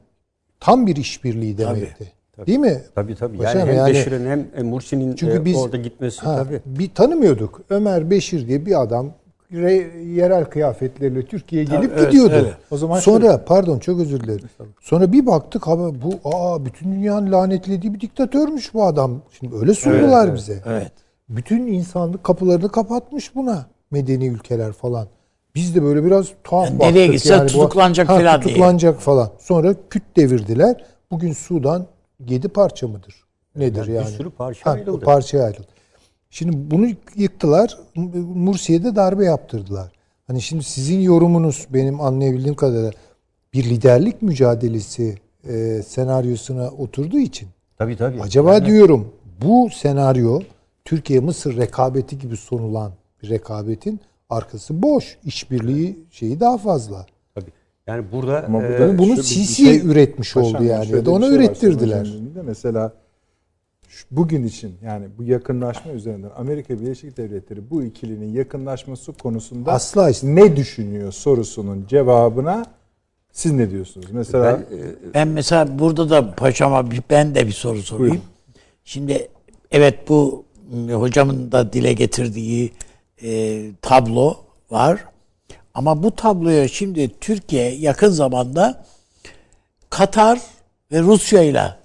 tam 0.59 0.87
bir 0.87 0.95
işbirliği 0.95 1.57
demekti. 1.57 2.11
Değil 2.47 2.59
mi? 2.59 2.81
Tabii 2.95 3.15
tabii. 3.15 3.37
Paşam, 3.37 3.59
Yani 3.59 3.69
hem 3.69 3.77
yani- 3.77 3.93
Beşir'in 3.93 4.25
hem 4.55 4.65
Mursi'nin 4.65 5.15
Çünkü 5.15 5.33
e, 5.37 5.45
biz 5.45 5.55
orada 5.57 5.77
gitmesi 5.77 6.21
ha, 6.21 6.35
tabii. 6.35 6.61
bir 6.65 6.89
tanımıyorduk. 6.93 7.61
Ömer 7.69 8.09
Beşir 8.11 8.47
diye 8.47 8.65
bir 8.65 8.81
adam 8.81 9.11
re- 9.53 10.07
yerel 10.13 10.45
kıyafetleriyle 10.45 11.25
Türkiye'ye 11.25 11.65
gelip 11.67 11.91
evet, 11.97 12.11
gidiyordu. 12.11 12.33
öyle. 12.33 12.51
O 12.71 12.77
zaman 12.77 12.99
sonra 12.99 13.45
pardon 13.45 13.79
çok 13.79 13.99
özür 13.99 14.19
dilerim. 14.19 14.49
Sonra 14.81 15.11
bir 15.11 15.25
baktık 15.25 15.67
abi 15.67 16.01
bu 16.01 16.29
aa 16.29 16.65
bütün 16.65 16.91
dünyanın 16.91 17.31
lanetlediği 17.31 17.93
bir 17.93 17.99
diktatörmüş 17.99 18.73
bu 18.73 18.83
adam. 18.83 19.21
Şimdi 19.39 19.55
öyle 19.55 19.73
sundular 19.73 20.35
bize. 20.35 20.61
Evet. 20.65 20.91
Bütün 21.29 21.67
insanlık 21.67 22.23
kapılarını 22.23 22.69
kapatmış 22.71 23.35
buna 23.35 23.65
medeni 23.91 24.27
ülkeler 24.27 24.71
falan. 24.71 25.07
Biz 25.55 25.75
de 25.75 25.83
böyle 25.83 26.05
biraz 26.05 26.27
tuhaf 26.43 26.65
Yani 26.69 26.79
baktık. 26.79 26.95
nereye 26.95 27.07
gitse 27.07 27.41
bu- 27.43 27.47
tutuklanacak 27.47 28.09
Ha, 28.09 28.13
falan 28.19 28.41
diye. 28.41 28.53
Tutuklanacak 28.53 28.99
falan. 28.99 29.29
Sonra 29.39 29.75
küt 29.89 30.03
devirdiler. 30.15 30.83
Bugün 31.11 31.33
Sudan 31.33 31.85
yedi 32.27 32.47
parça 32.47 32.87
mıdır? 32.87 33.15
Nedir 33.55 33.79
Yani 33.87 33.95
yani? 33.95 34.05
bir 34.07 34.11
sürü 34.11 34.29
parça 34.29 34.65
Ha, 34.69 34.73
ayrıldı. 34.73 35.05
Parçaya 35.05 35.43
ayrıldı. 35.43 35.67
Şimdi 36.29 36.71
bunu 36.71 36.87
yıktılar. 37.15 37.77
Mursi'ye 38.35 38.83
de 38.83 38.95
darbe 38.95 39.25
yaptırdılar. 39.25 39.91
Hani 40.27 40.41
şimdi 40.41 40.63
sizin 40.63 40.99
yorumunuz 40.99 41.67
benim 41.69 42.01
anlayabildiğim 42.01 42.55
kadarıyla 42.55 42.91
bir 43.53 43.63
liderlik 43.63 44.21
mücadelesi 44.21 45.17
e, 45.49 45.81
senaryosuna 45.87 46.67
oturduğu 46.69 47.19
için 47.19 47.49
Tabii 47.77 47.97
tabii. 47.97 48.21
Acaba 48.21 48.53
Yani- 48.53 48.65
diyorum 48.65 49.13
bu 49.45 49.69
senaryo 49.69 50.39
Türkiye-Mısır 50.85 51.57
rekabeti 51.57 52.19
gibi 52.19 52.37
sonulan 52.37 52.91
bir 53.23 53.29
rekabetin 53.29 53.99
arkası 54.29 54.83
boş. 54.83 55.17
İşbirliği 55.25 55.99
şeyi 56.11 56.39
daha 56.39 56.57
fazla. 56.57 57.05
Yani 57.91 58.05
burada, 58.11 58.43
Ama 58.47 58.63
e, 58.63 58.69
burada 58.79 58.97
bunu 58.97 59.07
şu 59.11 59.17
bir 59.17 59.23
Sisi 59.23 59.63
şey- 59.63 59.77
üretmiş 59.79 60.33
Paşam, 60.33 60.55
oldu 60.55 60.63
yani. 60.63 60.91
Ya 60.91 61.05
da 61.05 61.11
ona 61.11 61.25
şey 61.25 61.35
var 61.35 61.39
ürettirdiler. 61.43 62.05
De 62.35 62.41
Mesela 62.41 62.93
şu- 63.87 64.05
bugün 64.11 64.43
için 64.43 64.73
yani 64.83 65.05
bu 65.17 65.23
yakınlaşma 65.23 65.91
üzerinden 65.91 66.29
Amerika 66.37 66.79
Birleşik 66.79 67.17
Devletleri 67.17 67.69
bu 67.69 67.83
ikilinin 67.83 68.33
yakınlaşması 68.33 69.13
konusunda 69.13 69.71
Asla 69.71 70.09
ist- 70.09 70.35
ne 70.35 70.55
düşünüyor 70.55 71.11
sorusunun 71.11 71.85
cevabına 71.87 72.65
siz 73.31 73.51
ne 73.51 73.71
diyorsunuz? 73.71 74.05
Mesela 74.11 74.59
ben, 74.71 74.77
e, 74.77 75.13
Ben 75.13 75.27
mesela 75.27 75.79
burada 75.79 76.09
da 76.09 76.35
paşama 76.35 76.91
bir, 76.91 77.01
ben 77.09 77.35
de 77.35 77.47
bir 77.47 77.51
soru 77.51 77.81
sorayım. 77.81 78.09
Buyurun. 78.11 78.25
Şimdi 78.85 79.27
evet 79.71 80.09
bu 80.09 80.45
m, 80.87 80.93
hocamın 80.93 81.51
da 81.51 81.73
dile 81.73 81.93
getirdiği 81.93 82.71
e, 83.23 83.61
tablo 83.81 84.37
var. 84.71 85.05
Ama 85.73 86.03
bu 86.03 86.15
tabloya 86.15 86.67
şimdi 86.67 87.19
Türkiye 87.19 87.75
yakın 87.75 88.09
zamanda 88.09 88.83
Katar 89.89 90.39
ve 90.91 91.01
Rusya 91.01 91.41
ile 91.41 91.75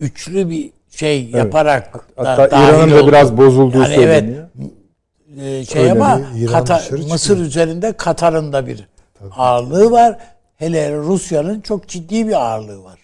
üçlü 0.00 0.50
bir 0.50 0.70
şey 0.90 1.30
yaparak 1.30 1.94
da 1.94 2.00
hatta 2.16 2.50
dahil 2.50 2.74
İran'ın 2.74 2.90
da 2.90 3.06
biraz 3.06 3.36
bozulduğu 3.36 3.78
yani 3.78 3.94
söyleniyor. 3.94 4.48
Evet, 5.40 5.68
şey 5.68 5.82
Öyle 5.82 5.92
ama 5.92 6.20
Katar, 6.50 6.80
çıkıyor. 6.80 7.08
Mısır 7.08 7.38
üzerinde 7.38 7.92
Katar'ın 7.92 8.52
da 8.52 8.66
bir 8.66 8.88
ağırlığı 9.36 9.90
var. 9.90 10.18
Hele 10.56 10.96
Rusya'nın 10.96 11.60
çok 11.60 11.88
ciddi 11.88 12.28
bir 12.28 12.32
ağırlığı 12.32 12.84
var 12.84 12.98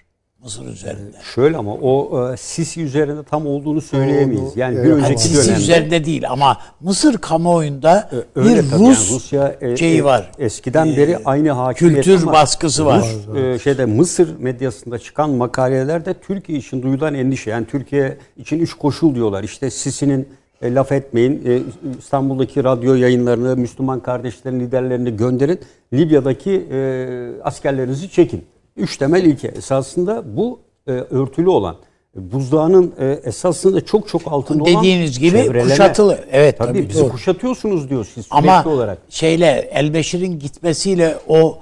Mısır 0.44 0.66
üzerinde. 0.66 1.16
şöyle 1.34 1.56
ama 1.56 1.74
o 1.74 2.22
e, 2.32 2.36
Sisi 2.36 2.82
üzerinde 2.82 3.22
tam 3.22 3.46
olduğunu 3.46 3.80
söyleyemeyiz. 3.80 4.56
Yani 4.56 4.76
bir 4.76 4.82
Yani 4.82 4.92
önceki 4.92 5.22
Sisi 5.22 5.46
dönemde 5.48 5.62
üzerinde 5.62 6.04
değil 6.04 6.30
ama 6.30 6.56
Mısır 6.80 7.18
kamuoyunda 7.18 8.10
öyle 8.34 8.62
bir 8.64 8.70
tabii. 8.70 8.82
Yani 8.82 8.90
Rus 8.90 9.12
Rusya 9.12 9.56
e, 9.60 9.76
şeyi 9.76 9.98
e, 9.98 10.04
var. 10.04 10.30
Eskiden 10.38 10.86
Ee, 10.86 10.96
beri 10.96 11.18
aynı 11.24 11.50
hakimiyet 11.50 12.04
kültür 12.04 12.22
ama 12.22 12.32
baskısı 12.32 12.86
var. 12.86 13.04
Rus 13.28 13.36
e, 13.36 13.58
şeyde 13.58 13.84
Mısır 13.84 14.38
medyasında 14.38 14.98
çıkan 14.98 15.30
makalelerde 15.30 16.14
Türkiye 16.14 16.58
için 16.58 16.82
duyulan 16.82 17.14
endişe. 17.14 17.50
Yani 17.50 17.66
Türkiye 17.66 18.16
için 18.36 18.58
üç 18.58 18.74
koşul 18.74 19.14
diyorlar. 19.14 19.42
İşte 19.42 19.70
Sisi'nin 19.70 20.28
e, 20.62 20.74
laf 20.74 20.92
etmeyin. 20.92 21.42
e, 21.46 21.62
İstanbul'daki 21.98 22.64
radyo 22.64 22.94
yayınlarını, 22.94 23.56
Müslüman 23.56 24.00
kardeşlerin 24.00 24.60
liderlerini 24.60 25.16
gönderin. 25.16 25.60
Libya'daki 25.92 26.66
e, 26.72 27.42
askerlerinizi 27.44 28.10
çekin. 28.10 28.44
Üç 28.78 28.96
temel 28.96 29.24
ilke. 29.24 29.48
Esasında 29.48 30.36
bu 30.36 30.60
e, 30.86 30.90
örtülü 30.90 31.48
olan 31.48 31.76
buzdağının 32.14 32.94
e, 32.98 33.20
esasında 33.24 33.80
çok 33.84 34.08
çok 34.08 34.22
altında 34.32 34.62
olan 34.62 34.76
Dediğiniz 34.76 35.18
gibi 35.18 35.30
çevreleme. 35.30 35.70
kuşatılı. 35.70 36.18
Evet, 36.30 36.58
tabii, 36.58 36.68
tabii, 36.68 36.88
bizi 36.88 37.00
doğru. 37.00 37.08
kuşatıyorsunuz 37.08 37.90
diyor 37.90 38.06
siz 38.14 38.26
Ama 38.30 38.64
olarak. 38.64 38.98
şeyle 39.08 39.70
Elbeşir'in 39.72 40.38
gitmesiyle 40.38 41.16
o 41.28 41.58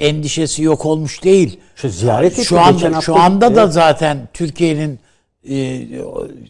endişesi 0.00 0.62
yok 0.62 0.86
olmuş 0.86 1.24
değil. 1.24 1.60
İşte 1.76 1.88
ziyaret 1.88 2.42
şu 2.42 2.60
anda 2.60 3.00
şu 3.00 3.16
anda 3.16 3.56
da 3.56 3.66
zaten 3.66 4.28
Türkiye'nin 4.32 4.98
e, 5.48 5.82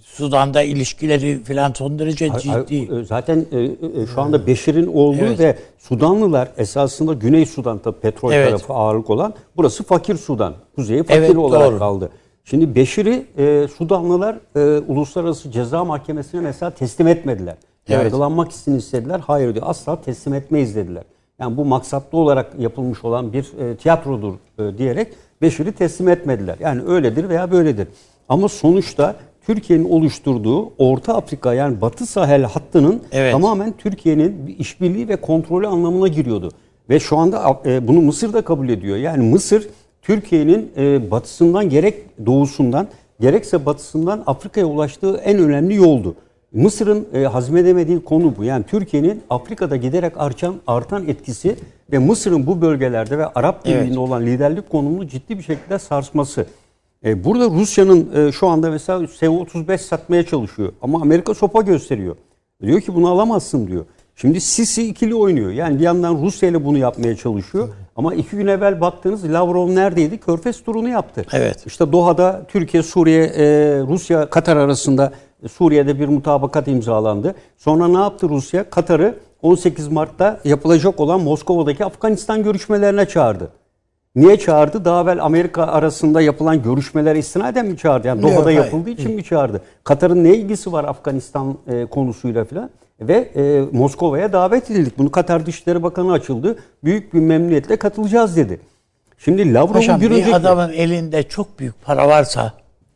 Sudan'da 0.02 0.62
ilişkileri 0.62 1.44
falan 1.44 1.72
son 1.72 1.98
derece 1.98 2.30
ciddi. 2.38 2.88
ay- 2.92 3.04
Zaten 3.04 3.46
e, 3.52 3.60
e, 3.60 4.06
şu 4.14 4.20
anda 4.20 4.46
Beşir'in 4.46 4.86
oğlu 4.86 5.16
Evet. 5.20 5.38
ve 5.38 5.56
Sudanlılar 5.78 6.48
esasında 6.56 7.12
Güney 7.12 7.46
Sudan'da 7.46 7.92
petrol 7.92 8.32
Evet. 8.32 8.48
tarafı 8.48 8.72
ağırlık 8.72 9.10
olan 9.10 9.34
burası 9.56 9.84
fakir 9.84 10.16
Sudan. 10.16 10.54
Kuzeyi 10.76 11.02
fakir 11.02 11.18
Evet, 11.18 11.36
olarak 11.36 11.70
doğru. 11.70 11.78
kaldı. 11.78 12.10
Şimdi 12.44 12.74
Beşir'i 12.74 13.26
e, 13.38 13.66
Sudanlılar 13.76 14.36
e, 14.56 14.78
Uluslararası 14.88 15.50
Ceza 15.50 15.84
Mahkemesi'ne 15.84 16.40
mesela 16.40 16.70
teslim 16.70 17.08
etmediler. 17.08 17.54
Evet. 17.88 18.04
Yargılanmak 18.04 18.52
için 18.52 18.74
istediler. 18.78 19.20
Hayır 19.26 19.54
diyor. 19.54 19.66
Asla 19.68 20.00
teslim 20.00 20.34
etmeyiz 20.34 20.76
dediler. 20.76 21.02
Yani 21.38 21.56
bu 21.56 21.64
maksatlı 21.64 22.18
olarak 22.18 22.52
yapılmış 22.58 23.04
olan 23.04 23.32
bir 23.32 23.52
e, 23.58 23.76
tiyatrodur 23.76 24.34
e, 24.58 24.78
diyerek 24.78 25.08
Beşir'i 25.42 25.72
teslim 25.72 26.08
etmediler. 26.08 26.56
Yani 26.60 26.82
öyledir 26.86 27.28
veya 27.28 27.50
böyledir. 27.52 27.88
Ama 28.30 28.48
sonuçta 28.48 29.16
Türkiye'nin 29.46 29.90
oluşturduğu 29.90 30.72
Orta 30.78 31.14
Afrika 31.14 31.54
yani 31.54 31.80
Batı 31.80 32.06
Sahel 32.06 32.42
hattının 32.42 33.02
Evet. 33.12 33.32
tamamen 33.32 33.72
Türkiye'nin 33.78 34.46
bir 34.46 34.58
işbirliği 34.58 35.08
ve 35.08 35.16
kontrolü 35.16 35.66
anlamına 35.66 36.08
giriyordu. 36.08 36.50
Ve 36.90 37.00
şu 37.00 37.16
anda 37.16 37.60
e, 37.66 37.88
bunu 37.88 38.00
Mısır 38.00 38.32
da 38.32 38.42
kabul 38.42 38.68
ediyor. 38.68 38.96
Yani 38.96 39.30
Mısır 39.30 39.68
Türkiye'nin 40.02 40.72
e, 40.76 41.10
batısından 41.10 41.68
gerek 41.68 42.26
doğusundan 42.26 42.88
gerekse 43.20 43.66
batısından 43.66 44.22
Afrika'ya 44.26 44.66
ulaştığı 44.66 45.16
en 45.16 45.38
önemli 45.38 45.74
yoldu. 45.74 46.14
Mısır'ın 46.52 47.08
e, 47.14 47.22
hazmedemediği 47.22 48.04
konu 48.04 48.36
bu. 48.36 48.44
Yani 48.44 48.64
Türkiye'nin 48.64 49.22
Afrika'da 49.30 49.76
giderek 49.76 50.12
artan 50.16 50.54
artan 50.66 51.08
etkisi 51.08 51.56
ve 51.92 51.98
Mısır'ın 51.98 52.46
bu 52.46 52.60
bölgelerde 52.60 53.18
ve 53.18 53.26
Arap 53.26 53.64
Birliği'nde 53.64 53.84
Evet. 53.86 53.98
olan 53.98 54.26
liderlik 54.26 54.70
konumunu 54.70 55.08
ciddi 55.08 55.38
bir 55.38 55.42
şekilde 55.42 55.78
sarsması. 55.78 56.46
E, 57.04 57.24
burada 57.24 57.44
Rusya'nın 57.44 58.28
e, 58.28 58.32
şu 58.32 58.48
anda 58.48 58.70
mesela 58.70 59.06
S-35 59.06 59.78
satmaya 59.78 60.26
çalışıyor 60.26 60.72
ama 60.82 61.02
Amerika 61.02 61.34
sopa 61.34 61.62
gösteriyor. 61.62 62.16
Diyor 62.62 62.80
ki 62.80 62.94
bunu 62.94 63.08
alamazsın 63.08 63.66
diyor. 63.66 63.84
Şimdi 64.16 64.40
Sisi 64.40 64.88
ikili 64.88 65.14
oynuyor. 65.14 65.50
Yani 65.50 65.78
bir 65.78 65.84
yandan 65.84 66.22
Rusya 66.22 66.48
ile 66.48 66.64
bunu 66.64 66.78
yapmaya 66.78 67.16
çalışıyor. 67.16 67.68
Ama 67.96 68.14
iki 68.14 68.36
gün 68.36 68.46
evvel 68.46 68.80
baktığınız 68.80 69.32
Lavrov 69.32 69.74
neredeydi? 69.74 70.18
Körfez 70.18 70.64
turunu 70.64 70.88
yaptı. 70.88 71.24
Evet. 71.32 71.66
İşte 71.66 71.92
Doha'da 71.92 72.46
Türkiye, 72.48 72.82
Suriye, 72.82 73.24
e, 73.24 73.44
Rusya, 73.80 74.30
Katar 74.30 74.56
arasında 74.56 75.12
e, 75.42 75.48
Suriye'de 75.48 76.00
bir 76.00 76.08
mutabakat 76.08 76.68
imzalandı. 76.68 77.34
Sonra 77.56 77.88
ne 77.88 77.98
yaptı 77.98 78.28
Rusya? 78.28 78.70
Katar'ı 78.70 79.14
18 79.42 79.88
Mart'ta 79.88 80.40
yapılacak 80.44 81.00
olan 81.00 81.20
Moskova'daki 81.20 81.84
Afganistan 81.84 82.42
görüşmelerine 82.42 83.06
çağırdı. 83.08 83.59
Niye 84.16 84.38
çağırdı? 84.38 84.84
Daha 84.84 85.02
evvel 85.02 85.24
Amerika 85.24 85.66
arasında 85.66 86.20
yapılan 86.20 86.62
görüşmelere 86.62 87.18
istinaden 87.18 87.66
mi 87.66 87.76
çağırdı? 87.76 88.06
Yani 88.06 88.22
Yok, 88.22 88.30
Doha'da 88.30 88.46
hayır. 88.46 88.58
yapıldığı 88.58 88.90
için 88.90 89.14
mi 89.14 89.24
çağırdı? 89.24 89.62
Katar'ın 89.84 90.24
ne 90.24 90.34
ilgisi 90.34 90.72
var 90.72 90.84
Afganistan 90.84 91.58
e, 91.68 91.86
konusuyla 91.86 92.44
filan? 92.44 92.70
Ve 93.00 93.14
e, 93.14 93.62
Moskova'ya 93.72 94.32
davet 94.32 94.70
edildik. 94.70 94.98
Bunu 94.98 95.10
Katar 95.10 95.46
Dışişleri 95.46 95.82
Bakanı 95.82 96.12
açıldı. 96.12 96.58
Büyük 96.84 97.14
bir 97.14 97.20
memnuniyetle 97.20 97.76
katılacağız 97.76 98.36
dedi. 98.36 98.60
Şimdi 99.18 99.54
Lavrov'un 99.54 100.00
bir 100.00 100.10
önceki... 100.10 100.34
adamın 100.34 100.72
elinde 100.72 101.22
çok 101.22 101.58
büyük 101.58 101.84
para 101.84 102.08
varsa 102.08 102.52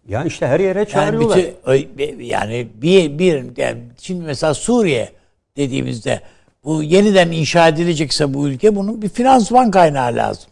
Ya 0.08 0.24
işte 0.24 0.46
her 0.46 0.60
yere 0.60 0.78
yani 0.78 0.88
çağırıyorlar. 0.88 1.38
bütün 1.66 2.24
yani 2.24 2.68
bir 2.74 3.18
bir 3.18 3.56
yani 3.56 3.78
şimdi 3.98 4.24
mesela 4.24 4.54
Suriye 4.54 5.08
dediğimizde 5.56 6.20
bu 6.64 6.82
yeniden 6.82 7.30
inşa 7.30 7.68
edilecekse 7.68 8.34
bu 8.34 8.48
ülke 8.48 8.76
bunun 8.76 9.02
bir 9.02 9.08
finansman 9.08 9.70
kaynağı 9.70 10.14
lazım. 10.14 10.50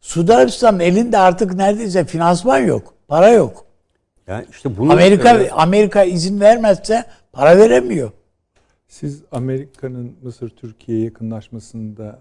Suudi 0.00 0.34
Arabistan'ın 0.34 0.80
elinde 0.80 1.18
artık 1.18 1.54
neredeyse 1.54 2.04
finansman 2.04 2.58
yok. 2.58 2.94
Para 3.08 3.28
yok. 3.28 3.66
Yani 4.26 4.46
işte 4.50 4.76
bunu 4.76 4.92
Amerika 4.92 5.38
e, 5.38 5.50
Amerika 5.50 6.04
izin 6.04 6.40
vermezse 6.40 7.04
para 7.32 7.58
veremiyor. 7.58 8.10
Siz 8.88 9.22
Amerika'nın 9.32 10.16
Mısır-Türkiye 10.22 11.04
yakınlaşmasında 11.04 12.18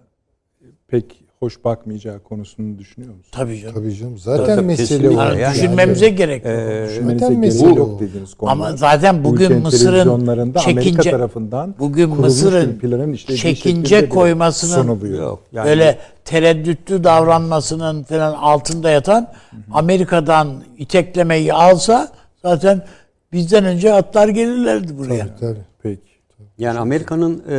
pek 0.87 1.24
hoş 1.39 1.63
bakmayacağı 1.63 2.19
konusunu 2.19 2.79
düşünüyor 2.79 3.11
musunuz? 3.13 3.31
Tabii 3.31 3.59
canım. 3.59 3.75
Tabii 3.75 3.95
canım. 3.95 4.17
Zaten 4.17 4.55
Tabii, 4.55 4.65
mesele 4.65 5.09
o. 5.09 5.11
Yani 5.11 5.41
Yani- 5.41 5.53
düşünmemize 5.55 6.09
gerek 6.09 6.45
yok. 6.45 6.53
Düşünmenize 6.89 7.25
Zaten 7.25 7.39
mesele 7.39 7.69
yok 7.73 7.99
dediğiniz 7.99 8.33
konular. 8.33 8.53
Ama 8.53 8.77
zaten 8.77 9.23
Bu 9.23 9.29
bugün 9.29 9.61
Mısır'ın 9.61 9.91
televizyonlarında 9.91 10.59
Amerika 10.59 10.81
çekince 10.81 11.11
tarafından 11.11 11.75
bugün 11.79 12.09
Mısır'ın 12.09 12.79
çekince 13.35 14.09
koymasının 14.09 14.81
sunuluyor. 14.81 15.23
Yok. 15.23 15.43
Yani 15.51 15.65
böyle 15.67 15.99
tereddütlü 16.25 17.03
davranmasının 17.03 18.03
falan 18.03 18.33
altında 18.33 18.89
yatan 18.89 19.31
Amerika'dan 19.71 20.63
iteklemeyi 20.77 21.53
alsa 21.53 22.11
zaten 22.41 22.81
bizden 23.33 23.65
önce 23.65 23.93
atlar 23.93 24.27
gelirlerdi 24.27 24.97
buraya. 24.97 25.35
Tabii. 25.39 25.59
Peki. 25.83 26.01
Yani 26.57 26.79
Amerika'nın 26.79 27.43
e, 27.49 27.53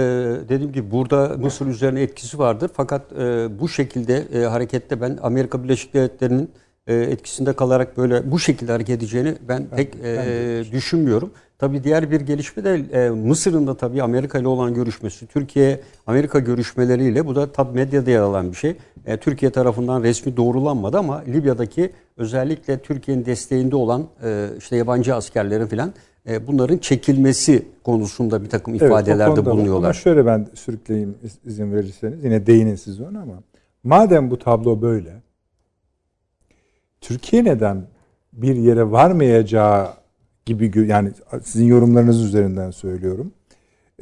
dediğim 0.48 0.72
gibi 0.72 0.90
burada 0.90 1.36
Mısır 1.38 1.66
üzerine 1.66 2.02
etkisi 2.02 2.38
vardır. 2.38 2.70
Fakat 2.74 3.12
e, 3.12 3.48
bu 3.60 3.68
şekilde 3.68 4.24
e, 4.34 4.44
harekette 4.44 5.00
ben 5.00 5.18
Amerika 5.22 5.64
Birleşik 5.64 5.94
Devletleri'nin 5.94 6.50
e, 6.86 6.94
etkisinde 6.94 7.52
kalarak 7.52 7.96
böyle 7.96 8.30
bu 8.30 8.38
şekilde 8.38 8.72
hareket 8.72 8.98
edeceğini 8.98 9.34
ben 9.48 9.66
pek 9.66 9.94
e, 10.04 10.64
düşünmüyorum. 10.72 11.30
Tabii 11.58 11.84
diğer 11.84 12.10
bir 12.10 12.20
gelişme 12.20 12.64
de 12.64 12.74
e, 12.92 13.10
Mısır'ın 13.10 13.66
da 13.66 13.76
tabii 13.76 14.02
Amerika 14.02 14.38
ile 14.38 14.48
olan 14.48 14.74
görüşmesi, 14.74 15.26
Türkiye 15.26 15.80
Amerika 16.06 16.38
görüşmeleriyle 16.38 17.26
bu 17.26 17.36
da 17.36 17.52
tabii 17.52 17.74
medyada 17.74 18.10
yer 18.10 18.20
alan 18.20 18.52
bir 18.52 18.56
şey. 18.56 18.76
E, 19.06 19.16
Türkiye 19.16 19.50
tarafından 19.50 20.02
resmi 20.02 20.36
doğrulanmadı 20.36 20.98
ama 20.98 21.22
Libya'daki 21.28 21.92
özellikle 22.16 22.78
Türkiye'nin 22.78 23.24
desteğinde 23.24 23.76
olan 23.76 24.06
e, 24.24 24.48
işte 24.58 24.76
yabancı 24.76 25.14
askerlerin 25.14 25.66
filan 25.66 25.92
bunların 26.46 26.78
çekilmesi 26.78 27.66
konusunda 27.84 28.42
bir 28.44 28.48
takım 28.48 28.74
Evet, 28.74 28.82
ifadelerde 28.82 29.24
konuda 29.34 29.40
var. 29.40 29.46
Ama 29.50 29.56
bulunuyorlar. 29.60 29.92
şöyle 29.94 30.26
ben 30.26 30.46
sürükleyeyim 30.54 31.14
iz- 31.22 31.38
izin 31.52 31.72
verirseniz. 31.72 32.24
Yine 32.24 32.46
değinin 32.46 32.74
siz 32.76 33.00
ona 33.00 33.20
ama. 33.20 33.34
Madem 33.84 34.30
bu 34.30 34.38
tablo 34.38 34.82
böyle. 34.82 35.22
Türkiye 37.00 37.44
neden 37.44 37.82
bir 38.32 38.56
yere 38.56 38.90
varmayacağı 38.90 39.88
gibi 40.46 40.86
yani 40.88 41.10
sizin 41.44 41.66
yorumlarınız 41.66 42.24
üzerinden 42.24 42.70
söylüyorum. 42.70 43.32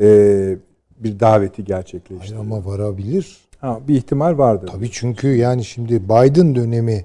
Ee, 0.01 0.57
bir 0.99 1.21
daveti 1.21 1.57
Hayır 1.57 1.67
gerçekleştirdi. 1.67 2.39
ama 2.39 2.65
varabilir. 2.67 3.37
Ha, 3.61 3.79
bir 3.89 3.95
ihtimal 3.95 4.39
vardır. 4.39 4.67
Tabii 4.67 4.91
çünkü 4.91 5.29
yani 5.29 5.65
şimdi 5.65 6.05
Biden 6.05 6.55
dönemi 6.55 7.05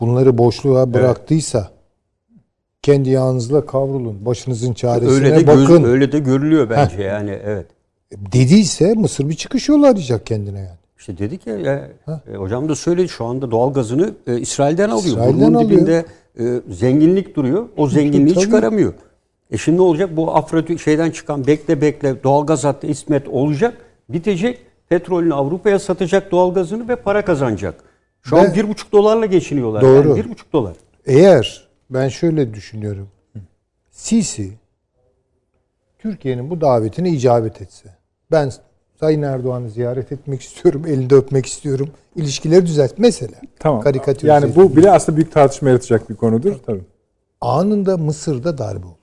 bunları 0.00 0.38
boşluğa 0.38 0.94
bıraktıysa 0.94 1.70
kendi 2.82 3.10
yağınızla 3.10 3.66
kavrulun. 3.66 4.26
Başınızın 4.26 4.72
çaresine 4.72 5.10
Öyle 5.10 5.36
de 5.36 5.42
göz- 5.42 5.64
bakın. 5.70 5.84
öyle 5.84 6.12
de 6.12 6.18
görülüyor 6.18 6.70
bence 6.70 7.02
yani 7.02 7.38
evet. 7.44 7.66
Dediyse 8.32 8.94
Mısır 8.94 9.28
bir 9.28 9.34
çıkış 9.34 9.68
yolu 9.68 9.86
arayacak 9.86 10.26
kendine 10.26 10.58
yani. 10.58 10.78
İşte 10.98 11.18
dedik 11.18 11.46
ya, 11.46 11.58
ya 11.58 11.88
e, 12.32 12.36
hocam 12.36 12.68
da 12.68 12.74
söyledi 12.74 13.08
şu 13.08 13.24
anda 13.24 13.50
doğal 13.50 13.72
gazını 13.72 14.10
e, 14.26 14.38
İsrail'den 14.38 14.88
alıyor. 14.90 15.16
İsrail'den 15.16 15.40
Bunun 15.40 15.54
alıyor. 15.54 15.70
dibinde 15.70 16.04
e, 16.40 16.44
zenginlik 16.70 17.36
duruyor. 17.36 17.66
O 17.76 17.88
zenginliği 17.88 18.34
tabii. 18.34 18.44
çıkaramıyor. 18.44 18.92
E 19.50 19.58
şimdi 19.58 19.78
ne 19.78 19.82
olacak? 19.82 20.16
Bu 20.16 20.36
Afro 20.36 20.78
şeyden 20.78 21.10
çıkan 21.10 21.46
bekle 21.46 21.80
bekle 21.80 22.22
doğal 22.22 22.46
gaz 22.46 22.64
hattı 22.64 22.86
İsmet 22.86 23.28
olacak. 23.28 23.74
Bitecek. 24.08 24.58
Petrolünü 24.88 25.34
Avrupa'ya 25.34 25.78
satacak 25.78 26.30
doğal 26.30 26.54
gazını 26.54 26.88
ve 26.88 26.96
para 26.96 27.24
kazanacak. 27.24 27.74
Şu 28.22 28.36
an 28.36 28.44
Ve- 28.44 28.54
bir 28.54 28.68
buçuk 28.68 28.92
dolarla 28.92 29.26
geçiniyorlar. 29.26 29.82
Doğru. 29.82 30.08
Yani 30.08 30.24
bir 30.24 30.30
buçuk 30.30 30.52
dolar. 30.52 30.76
Eğer 31.06 31.68
ben 31.90 32.08
şöyle 32.08 32.54
düşünüyorum. 32.54 33.08
Sisi 33.90 34.52
Türkiye'nin 35.98 36.50
bu 36.50 36.60
davetine 36.60 37.10
icabet 37.10 37.62
etse. 37.62 37.94
Ben 38.30 38.52
Sayın 39.00 39.22
Erdoğan'ı 39.22 39.70
ziyaret 39.70 40.12
etmek 40.12 40.42
istiyorum, 40.42 40.86
elinde 40.86 41.14
öpmek 41.14 41.46
istiyorum. 41.46 41.90
İlişkileri 42.16 42.66
düzelt. 42.66 42.92
Mesela. 42.98 43.36
Tamam. 43.58 43.80
Karikatür 43.80 44.28
yani 44.28 44.56
bu 44.56 44.76
bile 44.76 44.90
aslında 44.90 45.16
büyük 45.16 45.32
tartışma 45.32 45.68
yaratacak 45.68 46.10
bir 46.10 46.14
konudur. 46.16 46.56
Tabii. 46.66 46.84
anında 47.40 47.96
Mısır'da 47.96 48.58
darbe 48.58 48.86
olur. 48.86 48.96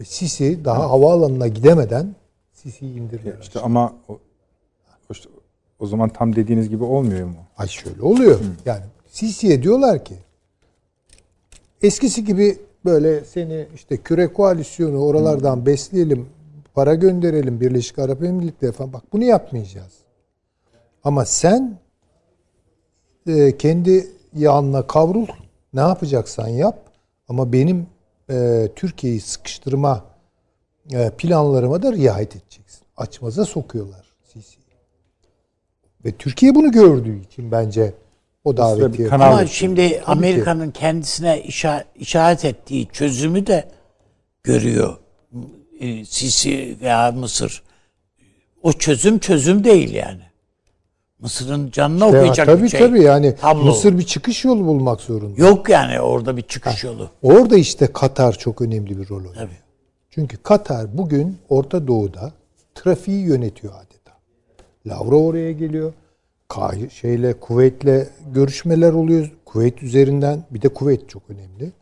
Ve 0.00 0.04
Sisi 0.04 0.64
daha 0.64 0.90
havaalanına 0.90 1.48
gidemeden 1.48 2.14
Sisi'yi 2.52 2.98
indirirler. 2.98 3.38
İşte 3.42 3.60
ama 3.60 3.94
o, 4.08 4.18
işte 5.10 5.28
o 5.78 5.86
zaman 5.86 6.08
tam 6.08 6.36
dediğiniz 6.36 6.68
gibi 6.68 6.84
olmuyor 6.84 7.26
mu? 7.26 7.36
Ay 7.56 7.68
şöyle 7.68 8.02
oluyor. 8.02 8.40
Yani 8.64 8.82
Sisi'ye 9.06 9.62
diyorlar 9.62 10.04
ki 10.04 10.14
eskisi 11.82 12.24
gibi 12.24 12.58
böyle 12.84 13.24
seni 13.24 13.66
işte 13.74 13.96
küre 13.96 14.32
koalisyonu 14.32 15.04
oralardan 15.04 15.66
besleyelim, 15.66 16.28
para 16.74 16.94
gönderelim 16.94 17.60
Birleşik 17.60 17.98
Arap 17.98 18.24
Emirlikleri 18.24 18.72
falan. 18.72 18.92
Bak 18.92 19.02
bunu 19.12 19.24
yapmayacağız. 19.24 19.92
Ama 21.04 21.24
sen 21.24 21.78
e, 23.26 23.56
kendi 23.56 24.06
yağınla 24.34 24.86
kavrul. 24.86 25.26
Ne 25.74 25.80
yapacaksan 25.80 26.48
yap. 26.48 26.90
Ama 27.28 27.52
benim 27.52 27.86
e, 28.30 28.68
Türkiye'yi 28.76 29.20
sıkıştırma 29.20 30.04
e, 30.92 31.10
planlarıma 31.10 31.82
da 31.82 31.92
riayet 31.92 32.36
edeceksin. 32.36 32.82
Açmaza 32.96 33.44
sokuyorlar 33.44 34.06
Sisi'yi. 34.24 34.66
Ve 36.04 36.12
Türkiye 36.12 36.54
bunu 36.54 36.72
gördüğü 36.72 37.22
için 37.22 37.52
bence 37.52 37.94
o 38.46 38.56
daveti 38.56 39.04
kanal- 39.08 39.32
Ama 39.32 39.46
şimdi 39.46 40.02
Amerika'nın 40.06 40.70
kendisine 40.70 41.40
işa- 41.42 41.84
işaret 41.96 42.44
ettiği 42.44 42.88
çözümü 42.92 43.46
de 43.46 43.68
görüyor. 44.44 44.96
E, 45.80 46.04
Sisi 46.04 46.76
veya 46.80 47.12
Mısır. 47.12 47.62
O 48.62 48.72
çözüm 48.72 49.18
çözüm 49.18 49.64
değil 49.64 49.94
yani. 49.94 50.20
Mısır'ın 51.20 51.70
canına 51.70 52.04
Ya, 52.06 52.10
okuyacak 52.10 52.46
tabii 52.46 52.62
bir 52.62 52.68
şey. 52.68 52.80
tabii 52.80 53.02
yani 53.02 53.36
Tablo. 53.36 53.64
Mısır 53.64 53.98
bir 53.98 54.02
çıkış 54.02 54.44
yolu 54.44 54.64
bulmak 54.66 55.00
zorunda. 55.00 55.40
Yok 55.40 55.68
yani 55.68 56.00
orada 56.00 56.36
bir 56.36 56.42
çıkış 56.42 56.84
yolu. 56.84 57.10
Orada 57.22 57.56
işte 57.56 57.86
Katar 57.92 58.32
çok 58.32 58.62
önemli 58.62 58.98
bir 58.98 59.08
rol 59.08 59.16
oynuyor. 59.16 59.34
Tabii. 59.34 59.58
Çünkü 60.10 60.36
Katar 60.36 60.98
bugün 60.98 61.38
Orta 61.48 61.86
Doğu'da 61.86 62.32
trafiği 62.74 63.26
yönetiyor 63.26 63.72
adeta. 63.74 64.12
Lavrov 64.86 65.24
oraya 65.24 65.52
geliyor. 65.52 65.92
Şeyle 66.90 67.40
Kuveyt'le 67.40 68.08
görüşmeler 68.34 68.92
oluyor. 68.92 69.30
Kuveyt 69.44 69.82
üzerinden 69.82 70.44
bir 70.50 70.62
de 70.62 70.68
Kuveyt 70.68 71.08
çok 71.08 71.22
önemli. 71.28 71.72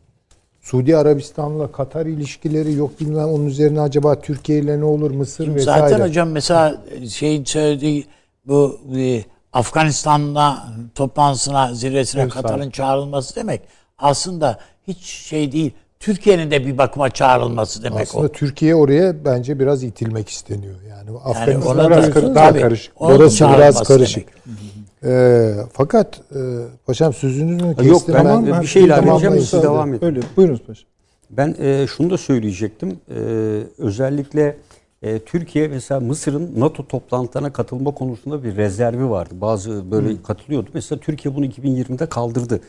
Suudi 0.61 0.97
Arabistan'la 0.97 1.71
Katar 1.71 2.05
ilişkileri 2.05 2.73
yok 2.73 2.99
bilmem 2.99 3.27
onun 3.27 3.45
üzerine 3.45 3.81
acaba 3.81 4.21
Türkiye 4.21 4.59
ile 4.59 4.79
ne 4.79 4.83
olur 4.83 5.11
Mısır 5.11 5.55
vesaire. 5.55 5.89
Zaten 5.89 6.07
hocam 6.07 6.29
mesela 6.29 6.83
şeyin 7.09 7.43
söylediği 7.43 8.05
bu 8.45 8.79
e, 8.97 9.23
Afganistan'la 9.53 10.67
toplantısına, 10.95 11.73
zirvesine 11.73 12.21
Evet, 12.21 12.33
Katar'ın 12.33 12.69
çağrılması 12.69 13.35
demek 13.35 13.61
aslında 13.97 14.59
hiç 14.87 15.05
şey 15.05 15.51
değil. 15.51 15.73
Türkiye'nin 16.05 16.51
de 16.51 16.65
bir 16.65 16.77
bakıma 16.77 17.09
çağrılması 17.09 17.83
demek 17.83 18.01
Aslında 18.01 18.25
o. 18.25 18.31
Türkiye 18.31 18.75
oraya 18.75 19.25
bence 19.25 19.59
biraz 19.59 19.83
itilmek 19.83 20.29
isteniyor. 20.29 20.75
Yani 20.89 21.17
Afganistan 21.25 21.77
da- 21.77 21.89
biraz 21.91 22.09
kar- 22.09 22.35
daha 22.35 22.49
tabii, 22.49 22.61
karışık. 22.61 22.93
Orası 23.01 23.45
biraz 23.57 23.83
karışık. 23.83 24.25
demek. 24.45 25.15
Ee, 25.15 25.53
fakat 25.73 26.21
e, 26.35 26.39
paşam 26.85 27.13
sözünüzü 27.13 27.65
mü 27.65 27.75
kestim? 27.75 27.91
Yok 27.91 28.01
ben 28.07 28.13
Tamam, 28.13 28.45
bir 28.45 28.51
ha, 28.51 28.63
şey 28.63 28.83
ilave 28.83 29.09
edeceğim. 29.11 29.39
Siz 29.39 29.63
devam 29.63 29.93
edin. 29.93 30.05
Öyle. 30.05 30.19
Buyurunuz 30.37 30.61
paşam. 30.67 30.85
Ben 31.29 31.55
e, 31.59 31.87
şunu 31.87 32.09
da 32.09 32.17
söyleyecektim. 32.17 32.99
E, 33.09 33.19
özellikle 33.77 34.57
e, 35.01 35.19
Türkiye 35.19 35.67
mesela 35.67 35.99
Mısır'ın 35.99 36.51
NATO 36.57 36.87
toplantılarına 36.87 37.53
katılma 37.53 37.91
konusunda 37.91 38.43
bir 38.43 38.55
rezervi 38.55 39.09
vardı. 39.09 39.33
Bazı 39.41 39.91
böyle 39.91 40.21
katılıyordu. 40.23 40.69
Mesela 40.73 40.99
Türkiye 40.99 41.35
bunu 41.35 41.45
2020'de 41.45 42.05
kaldırdı. 42.05 42.59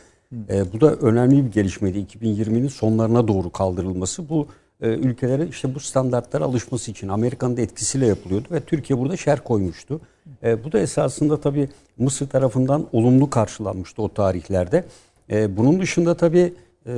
E, 0.49 0.73
bu 0.73 0.81
da 0.81 0.95
önemli 0.95 1.45
bir 1.45 1.51
gelişmeydi. 1.51 1.97
2020'nin 1.99 2.67
sonlarına 2.67 3.27
doğru 3.27 3.49
kaldırılması. 3.49 4.29
Bu 4.29 4.47
e, 4.81 4.87
ülkelere 4.87 5.47
işte 5.47 5.75
bu 5.75 5.79
standartlara 5.79 6.43
alışması 6.43 6.91
için 6.91 7.07
Amerika'nın 7.07 7.57
da 7.57 7.61
etkisiyle 7.61 8.07
yapılıyordu 8.07 8.47
ve 8.51 8.59
Türkiye 8.59 8.99
burada 8.99 9.17
şer 9.17 9.43
koymuştu. 9.43 10.01
E, 10.43 10.63
bu 10.63 10.71
da 10.71 10.79
esasında 10.79 11.41
tabii 11.41 11.69
Mısır 11.97 12.29
tarafından 12.29 12.85
olumlu 12.93 13.29
karşılanmıştı 13.29 14.01
o 14.01 14.13
tarihlerde. 14.13 14.83
E, 15.31 15.57
bunun 15.57 15.79
dışında 15.79 16.17
tabii 16.17 16.53
e, 16.85 16.91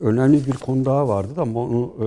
önemli 0.00 0.46
bir 0.46 0.52
konu 0.52 0.84
daha 0.84 1.08
vardı 1.08 1.36
da 1.36 1.42
ama 1.42 1.60
onu 1.60 1.92
e, 2.00 2.06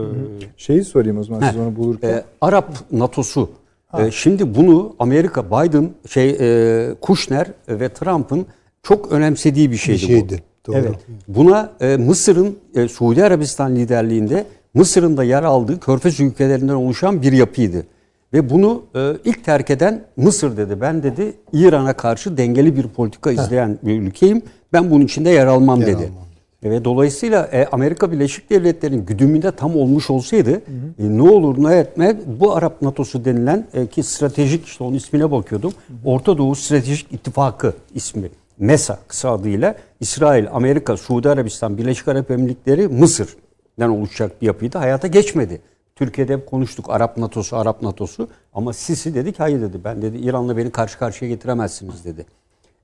Şeyi 0.58 0.84
sorayım 0.84 1.18
o 1.18 1.24
zaman 1.24 1.50
siz 1.50 1.60
onu 1.60 1.76
bulurken. 1.76 2.10
e, 2.10 2.24
Arap 2.42 2.74
NATO'su. 2.92 3.50
E, 3.98 4.12
şimdi 4.12 4.56
bunu 4.56 4.96
Amerika, 5.00 5.46
Biden, 5.46 5.90
şey 6.10 6.30
e, 6.40 6.96
Kushner 7.02 7.48
ve 7.70 7.90
Trump'ın 7.90 8.46
çok 8.84 9.12
önemsediği 9.12 9.68
bir 9.68 9.74
Bir 9.74 9.78
şeydi, 9.78 10.00
şeydi. 10.00 10.38
bu. 10.42 10.57
Doğru. 10.68 10.78
Evet. 10.78 10.96
Buna 11.28 11.72
e, 11.82 11.98
Mısır'ın 11.98 12.58
e, 12.76 12.88
Suudi 12.88 13.24
Arabistan 13.24 13.76
liderliğinde 13.76 14.46
Mısır'ın 14.74 15.18
da 15.18 15.24
yer 15.24 15.44
aldığı 15.44 15.80
Körfez 15.80 16.20
ülkelerinden 16.20 16.74
oluşan 16.74 17.22
bir 17.22 17.32
yapıydı. 17.32 17.86
Ve 18.34 18.50
bunu 18.50 18.84
e, 18.96 19.14
ilk 19.26 19.44
terk 19.44 19.70
eden 19.70 20.04
Mısır 20.18 20.58
dedi. 20.58 20.82
Ben 20.82 21.04
dedi 21.04 21.34
İran'a 21.54 21.94
karşı 21.94 22.38
dengeli 22.38 22.76
bir 22.76 22.88
politika 22.88 23.32
izleyen 23.32 23.80
bir 23.84 24.02
ülkeyim. 24.02 24.42
Ben 24.74 24.92
bunun 24.92 25.06
içinde 25.06 25.30
yer 25.30 25.48
almam 25.48 25.80
Yer 25.80 25.88
dedi. 25.88 25.96
almam. 25.96 26.28
Ve 26.64 26.86
dolayısıyla 26.86 27.50
e, 27.54 27.66
Amerika 27.66 28.12
Birleşik 28.12 28.50
Devletleri'nin 28.50 29.06
güdümünde 29.06 29.52
tam 29.52 29.76
olmuş 29.76 30.10
olsaydı 30.10 30.52
e, 30.52 31.18
ne 31.18 31.22
olur 31.22 31.64
ne 31.64 31.76
etmez 31.76 32.16
bu 32.40 32.56
Arap 32.56 32.82
NATO'su 32.82 33.26
denilen 33.26 33.68
e, 33.74 33.88
ki 33.88 34.04
stratejik 34.04 34.66
işte 34.66 34.84
onun 34.84 34.96
ismine 34.96 35.32
bakıyordum. 35.32 35.74
Orta 36.06 36.38
Doğu 36.38 36.56
Stratejik 36.56 37.12
İttifakı 37.12 37.74
ismi. 37.96 38.30
MESA 38.60 39.00
kısa 39.08 39.32
adıyla 39.32 39.76
İsrail, 40.00 40.48
Amerika, 40.52 40.98
Suudi 40.98 41.30
Arabistan, 41.30 41.78
Birleşik 41.78 42.08
Arap 42.08 42.32
Emirlikleri, 42.32 42.88
Mısır'dan 42.88 43.90
oluşacak 43.90 44.42
bir 44.42 44.48
yapıydı. 44.48 44.78
Hayata 44.78 45.08
geçmedi. 45.08 45.62
Türkiye'de 45.96 46.34
hep 46.34 46.48
konuştuk 46.48 46.86
Arap 46.90 47.18
NATO'su, 47.18 47.58
Arap 47.58 47.82
NATO'su 47.82 48.30
ama 48.54 48.74
Sisi 48.74 49.16
dedik 49.16 49.40
hayır 49.40 49.62
dedi. 49.62 49.78
Ben 49.84 50.02
dedi 50.02 50.18
İran'la 50.18 50.58
beni 50.58 50.72
karşı 50.72 51.00
karşıya 51.00 51.32
getiremezsiniz 51.32 52.06
dedi. 52.06 52.26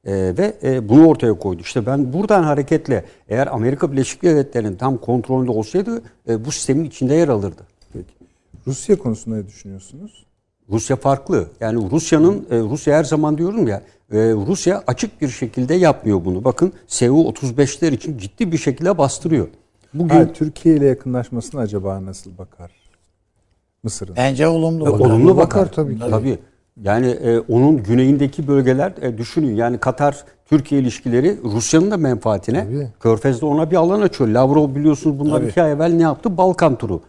Ee, 0.05 0.33
ve 0.37 0.53
e, 0.63 0.89
bunu 0.89 1.07
ortaya 1.07 1.33
koydu. 1.33 1.61
İşte 1.61 1.85
ben 1.85 2.13
buradan 2.13 2.43
hareketle 2.43 3.05
eğer 3.29 3.47
Amerika 3.47 3.91
Birleşik 3.91 4.23
Devletleri'nin 4.23 4.75
tam 4.75 4.97
kontrolünde 4.97 5.51
olsaydı 5.51 6.01
e, 6.29 6.45
bu 6.45 6.51
sistemin 6.51 6.85
içinde 6.85 7.13
yer 7.13 7.27
alırdı. 7.27 7.61
Peki. 7.93 8.13
Rusya 8.67 8.97
konusunda 8.97 9.37
ne 9.37 9.47
düşünüyorsunuz? 9.47 10.25
Rusya 10.69 10.95
farklı. 10.95 11.48
Yani 11.60 11.91
Rusya'nın 11.91 12.48
e, 12.52 12.60
Rusya 12.60 12.98
her 12.98 13.03
zaman 13.03 13.38
diyorum 13.38 13.68
ya 13.68 13.81
e, 14.11 14.18
Rusya 14.18 14.84
açık 14.88 15.22
bir 15.22 15.30
şekilde 15.30 15.73
yapmıyor 15.73 16.26
bunu. 16.26 16.44
Bakın 16.44 16.73
Su-35'ler 16.88 17.91
için 17.94 18.18
ciddi 18.18 18.52
bir 18.52 18.57
şekilde 18.57 18.98
bastırıyor. 18.98 19.48
Bugün 19.94 20.15
Ha, 20.15 20.34
Türkiye 20.34 20.76
ile 20.76 20.85
yakınlaşmasına 20.85 21.61
acaba 21.61 22.06
nasıl 22.06 22.38
bakar? 22.38 22.72
Mısır'ın. 23.84 24.15
Bence 24.15 24.48
olumlu. 24.48 24.90
E, 24.90 24.91
bakar. 24.91 25.06
olumlu 25.06 25.38
bakar, 25.38 25.61
bakar 25.61 25.73
tabii 25.73 25.99
ki. 25.99 26.10
Tabii. 26.10 26.40
Yani 26.81 27.07
e, 27.07 27.40
onun 27.40 27.84
güneyindeki 27.84 28.48
bölgeler 28.48 28.94
e, 29.02 29.18
düşünün 29.18 29.56
yani 29.56 29.77
Katar 29.77 30.23
Türkiye 30.45 30.81
ilişkileri 30.81 31.38
Rusya'nın 31.44 31.91
da 31.91 31.98
menfaatine. 31.98 32.64
Tabii. 32.64 32.88
Körfez'de 32.99 33.45
ona 33.45 33.72
bir 33.72 33.76
alan 33.76 34.02
açıyor. 34.02 34.30
Lavrov 34.30 34.76
biliyorsunuz 34.76 35.19
bundan 35.19 35.38
Tabii. 35.38 35.49
iki 35.49 35.61
ay 35.61 35.72
evvel 35.72 35.94
ne 35.94 36.03
yaptı? 36.03 36.38
Balkan 36.38 36.76
turu. 36.77 37.02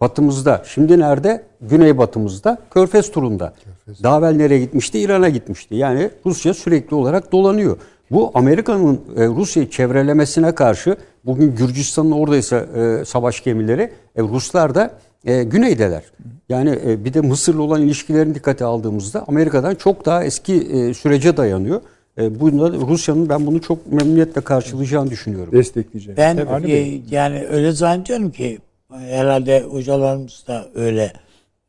Batımızda. 0.00 0.62
Şimdi 0.66 1.00
nerede? 1.00 1.42
Güneybatımızda. 1.60 2.58
Körfez 2.70 3.10
turunda. 3.10 3.54
Daha 4.02 4.18
evvel 4.18 4.36
nereye 4.36 4.60
gitmişti? 4.60 4.98
İran'a 4.98 5.28
gitmişti. 5.28 5.74
Yani 5.74 6.10
Rusya 6.26 6.54
sürekli 6.54 6.96
olarak 6.96 7.32
dolanıyor. 7.32 7.76
Bu 8.10 8.30
Amerika'nın 8.34 9.00
e, 9.16 9.26
Rusya'yı 9.26 9.70
çevrelemesine 9.70 10.54
karşı 10.54 10.96
bugün 11.24 11.56
Gürcistan'ın 11.56 12.10
oradaysa 12.10 12.56
e, 12.56 13.04
savaş 13.04 13.44
gemileri 13.44 13.82
e, 14.16 14.22
Ruslar 14.22 14.74
da 14.74 14.90
e, 15.24 15.42
güneydeler. 15.42 16.02
Yani 16.48 16.78
e, 16.86 17.04
bir 17.04 17.14
de 17.14 17.20
Mısır'la 17.20 17.62
olan 17.62 17.82
ilişkilerini 17.82 18.34
dikkate 18.34 18.64
aldığımızda 18.64 19.24
Amerika'dan 19.28 19.74
çok 19.74 20.06
daha 20.06 20.24
eski 20.24 20.54
e, 20.54 20.94
sürece 20.94 21.36
dayanıyor. 21.36 21.80
E, 22.18 22.40
bunda 22.40 22.70
Rusya'nın 22.70 23.28
ben 23.28 23.46
bunu 23.46 23.60
çok 23.60 23.92
memnuniyetle 23.92 24.40
karşılayacağını 24.40 25.10
düşünüyorum. 25.10 25.52
Destekleyeceğim. 25.52 26.16
Ben 26.16 26.36
e, 26.64 27.00
yani 27.10 27.46
öyle 27.50 27.72
zannediyorum 27.72 28.30
ki 28.30 28.58
herhalde 28.98 29.60
hocalarımız 29.62 30.44
da 30.46 30.68
öyle 30.74 31.12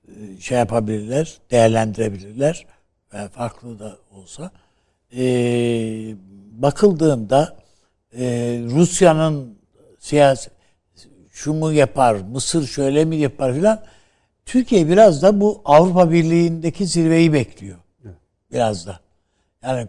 e, 0.08 0.40
şey 0.40 0.58
yapabilirler, 0.58 1.38
değerlendirebilirler. 1.52 2.66
ve 3.14 3.28
farklı 3.28 3.80
da 3.80 3.98
olsa. 4.12 4.52
E, 5.18 5.24
bakıldığında 6.52 7.56
e, 8.14 8.26
Rusya'nın 8.70 9.58
siyasi 10.00 10.50
şu 11.32 11.54
mu 11.54 11.72
yapar, 11.72 12.16
Mısır 12.16 12.68
şöyle 12.68 13.06
mi 13.06 13.16
yapar 13.16 13.54
filan. 13.54 13.84
Türkiye 14.46 14.88
biraz 14.88 15.22
da 15.22 15.42
bu 15.42 15.62
Avrupa 15.66 16.12
Birliği'ndeki 16.12 16.86
zirveyi 16.86 17.34
bekliyor. 17.34 17.78
Biraz 18.52 18.88
da. 18.88 19.00
Yani 19.64 19.88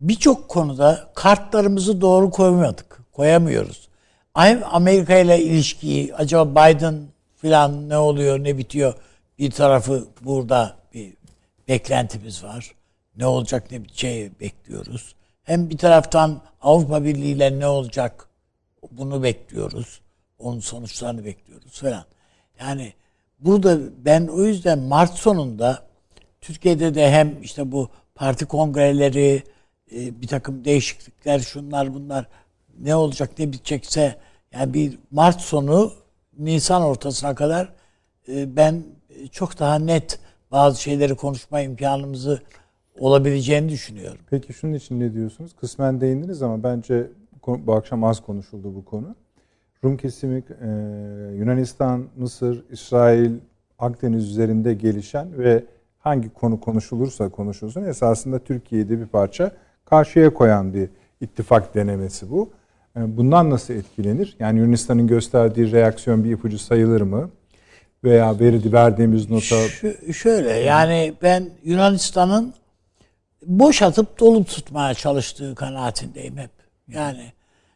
birçok 0.00 0.48
konuda 0.48 1.10
kartlarımızı 1.14 2.00
doğru 2.00 2.30
koymadık. 2.30 3.00
Koyamıyoruz. 3.12 3.88
Amerika 4.34 5.18
ile 5.18 5.42
ilişkiyi 5.42 6.14
acaba 6.14 6.50
Biden 6.50 7.00
filan 7.36 7.88
ne 7.88 7.98
oluyor 7.98 8.44
ne 8.44 8.58
bitiyor 8.58 8.94
bir 9.38 9.50
tarafı 9.50 10.08
burada 10.20 10.76
bir 10.94 11.14
beklentimiz 11.68 12.44
var. 12.44 12.74
Ne 13.16 13.26
olacak 13.26 13.70
ne 13.70 13.84
biteceği 13.84 14.30
bekliyoruz. 14.40 15.14
Hem 15.42 15.70
bir 15.70 15.78
taraftan 15.78 16.40
Avrupa 16.60 17.04
Birliği 17.04 17.32
ile 17.32 17.58
ne 17.58 17.66
olacak 17.66 18.28
bunu 18.90 19.22
bekliyoruz. 19.22 20.00
Onun 20.38 20.60
sonuçlarını 20.60 21.24
bekliyoruz 21.24 21.80
falan. 21.80 22.04
Yani 22.60 22.92
burada 23.38 23.78
ben 24.04 24.26
o 24.26 24.44
yüzden 24.44 24.78
Mart 24.78 25.14
sonunda 25.14 25.82
Türkiye'de 26.40 26.94
de 26.94 27.10
hem 27.10 27.42
işte 27.42 27.72
bu 27.72 27.88
parti 28.14 28.46
kongreleri, 28.46 29.42
e, 29.92 30.20
bir 30.22 30.26
takım 30.26 30.64
değişiklikler, 30.64 31.38
şunlar 31.38 31.94
bunlar 31.94 32.26
ne 32.80 32.94
olacak 32.94 33.30
ne 33.38 33.52
bitecekse 33.52 34.16
yani 34.52 34.74
bir 34.74 34.98
Mart 35.10 35.40
sonu 35.40 35.92
Nisan 36.38 36.82
ortasına 36.82 37.34
kadar 37.34 37.72
e, 38.28 38.56
ben 38.56 38.82
çok 39.32 39.58
daha 39.58 39.78
net 39.78 40.18
bazı 40.50 40.82
şeyleri 40.82 41.14
konuşma 41.14 41.60
imkanımızı 41.60 42.42
olabileceğini 42.98 43.68
düşünüyorum. 43.68 44.20
Peki 44.30 44.52
şunun 44.52 44.74
için 44.74 45.00
ne 45.00 45.12
diyorsunuz? 45.12 45.52
Kısmen 45.60 46.00
değindiniz 46.00 46.42
ama 46.42 46.62
bence 46.62 47.10
bu 47.46 47.74
akşam 47.74 48.04
az 48.04 48.20
konuşuldu 48.20 48.74
bu 48.74 48.84
konu. 48.84 49.14
Rum 49.84 49.96
kesimi 49.96 50.42
e, 50.60 50.68
Yunanistan, 51.38 52.06
Mısır, 52.16 52.64
İsrail, 52.70 53.32
Akdeniz 53.78 54.30
üzerinde 54.30 54.74
gelişen 54.74 55.38
ve 55.38 55.64
hangi 55.98 56.32
konu 56.32 56.60
konuşulursa 56.60 57.28
konuşulsun 57.28 57.82
esasında 57.82 58.38
Türkiye'de 58.38 59.00
bir 59.00 59.06
parça 59.06 59.52
karşıya 59.84 60.34
koyan 60.34 60.74
bir 60.74 60.88
ittifak 61.20 61.74
denemesi 61.74 62.30
bu. 62.30 62.50
E, 62.96 63.16
bundan 63.16 63.50
nasıl 63.50 63.74
etkilenir? 63.74 64.36
Yani 64.38 64.58
Yunanistan'ın 64.58 65.06
gösterdiği 65.06 65.72
reaksiyon 65.72 66.24
bir 66.24 66.30
ipucu 66.30 66.58
sayılır 66.58 67.00
mı? 67.00 67.30
Veya 68.04 68.40
verdi 68.40 68.72
verdiğimiz 68.72 69.30
nota 69.30 69.68
Şu, 69.68 70.12
şöyle 70.14 70.50
yani 70.50 71.14
ben 71.22 71.50
Yunanistan'ın 71.64 72.54
boş 73.46 73.82
atıp 73.82 74.20
dolu 74.20 74.44
tutmaya 74.44 74.94
çalıştığı 74.94 75.54
kanaatindeyim 75.54 76.36
hep. 76.36 76.50
Yani 76.88 77.32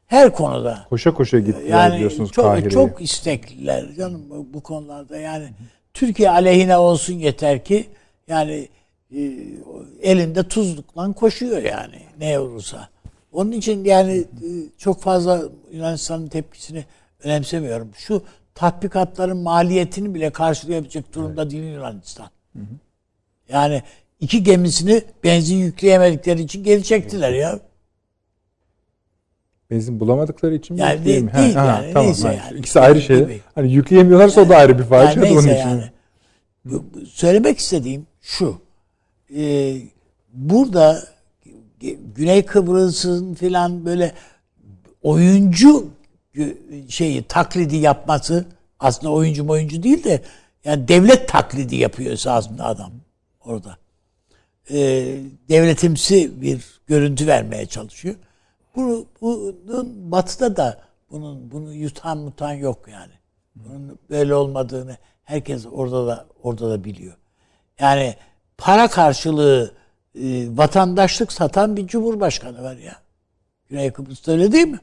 her 0.06 0.32
konuda. 0.32 0.86
koşa 0.90 1.14
koşa 1.14 1.38
gittiler 1.38 1.68
Yani 1.68 1.98
diyorsunuz 1.98 2.32
çok 2.32 2.44
Kahire'ye. 2.44 2.70
çok 2.70 3.02
istekliler 3.02 3.94
canım 3.94 4.30
bu- 4.30 4.46
bu 4.54 4.60
konularda. 4.60 5.16
Yani 5.18 5.48
Türkiye 5.94 6.30
aleyhine 6.30 6.76
olsun 6.76 7.14
yeter 7.14 7.64
ki 7.64 7.86
yani 8.28 8.68
e, 9.16 9.20
elinde 10.02 10.48
tuzlukla 10.48 11.12
koşuyor 11.12 11.62
yani 11.62 12.00
ne 12.18 12.38
olursa. 12.38 12.88
Onun 13.38 13.52
için 13.52 13.84
yani 13.84 14.12
e, 14.18 14.48
çok 14.78 15.00
fazla 15.00 15.42
Yunanistan'ın 15.72 16.26
tepkisini 16.26 16.84
önemsemiyorum. 17.22 17.90
Şu 17.94 18.22
tatbikatların 18.54 19.36
maliyetini 19.36 20.14
bile 20.14 20.30
karşılayabilecek 20.30 21.14
durumda 21.14 21.50
değil 21.50 21.64
Yunanistan. 21.64 22.26
Yani 23.48 23.82
iki 24.20 24.42
gemisini 24.42 25.02
benzin 25.24 25.56
yükleyemedikleri 25.56 26.42
için 26.42 26.64
geri 26.64 26.84
çektiler 26.84 27.32
ya. 27.32 27.60
Benzin 29.70 30.00
bulamadıkları 30.00 30.54
için 30.54 30.76
mi? 30.76 30.82
Yani 30.82 31.04
değil 31.04 31.28
Ha, 31.28 31.38
ha, 31.38 31.44
yani, 31.44 31.92
tamam, 31.92 32.06
neyse 32.06 32.28
ha. 32.28 32.34
yani. 32.34 32.58
İkisi 32.58 32.80
ayrı 32.80 33.02
şey. 33.02 33.40
Hani 33.54 33.72
yükleyemiyorlarsa 33.72 34.40
o 34.40 34.48
da 34.48 34.56
ayrı 34.56 34.78
bir 34.78 34.84
facia. 34.84 35.24
Yani 35.24 35.32
onun 35.32 35.48
için. 35.48 35.56
yani. 35.56 35.84
Söylemek 37.06 37.58
istediğim 37.58 38.06
şu. 38.20 38.60
Ee, 39.36 39.76
burada 40.32 41.17
Güney 42.14 42.46
Kıbrıs'ın 42.46 43.34
filan 43.34 43.84
böyle 43.84 44.14
oyuncu 45.02 45.86
şeyi 46.88 47.22
taklidi 47.22 47.76
yapması 47.76 48.46
aslında 48.80 49.12
oyuncu 49.12 49.48
oyuncu 49.48 49.82
değil 49.82 50.04
de 50.04 50.22
yani 50.64 50.88
devlet 50.88 51.28
taklidi 51.28 51.76
yapıyor 51.76 52.12
esasında 52.12 52.64
adam 52.64 52.92
orada. 53.44 53.76
Ee, 54.70 55.18
devletimsi 55.48 56.42
bir 56.42 56.64
görüntü 56.86 57.26
vermeye 57.26 57.66
çalışıyor. 57.66 58.14
Bu, 58.76 59.06
bunun 59.20 60.12
batıda 60.12 60.56
da 60.56 60.80
bunun 61.10 61.50
bunu 61.50 61.74
yutan 61.74 62.18
mutan 62.18 62.52
yok 62.52 62.88
yani. 62.92 63.12
Bunun 63.54 63.98
böyle 64.10 64.34
olmadığını 64.34 64.96
herkes 65.24 65.66
orada 65.72 66.06
da 66.06 66.26
orada 66.42 66.70
da 66.70 66.84
biliyor. 66.84 67.16
Yani 67.80 68.14
para 68.58 68.88
karşılığı 68.88 69.74
e, 70.22 70.56
vatandaşlık 70.56 71.32
satan 71.32 71.76
bir 71.76 71.86
cumhurbaşkanı 71.86 72.62
var 72.62 72.76
ya. 72.76 72.96
Güney 73.70 73.90
Kıbrıs'ta 73.90 74.32
öyle 74.32 74.52
değil 74.52 74.66
mi? 74.68 74.78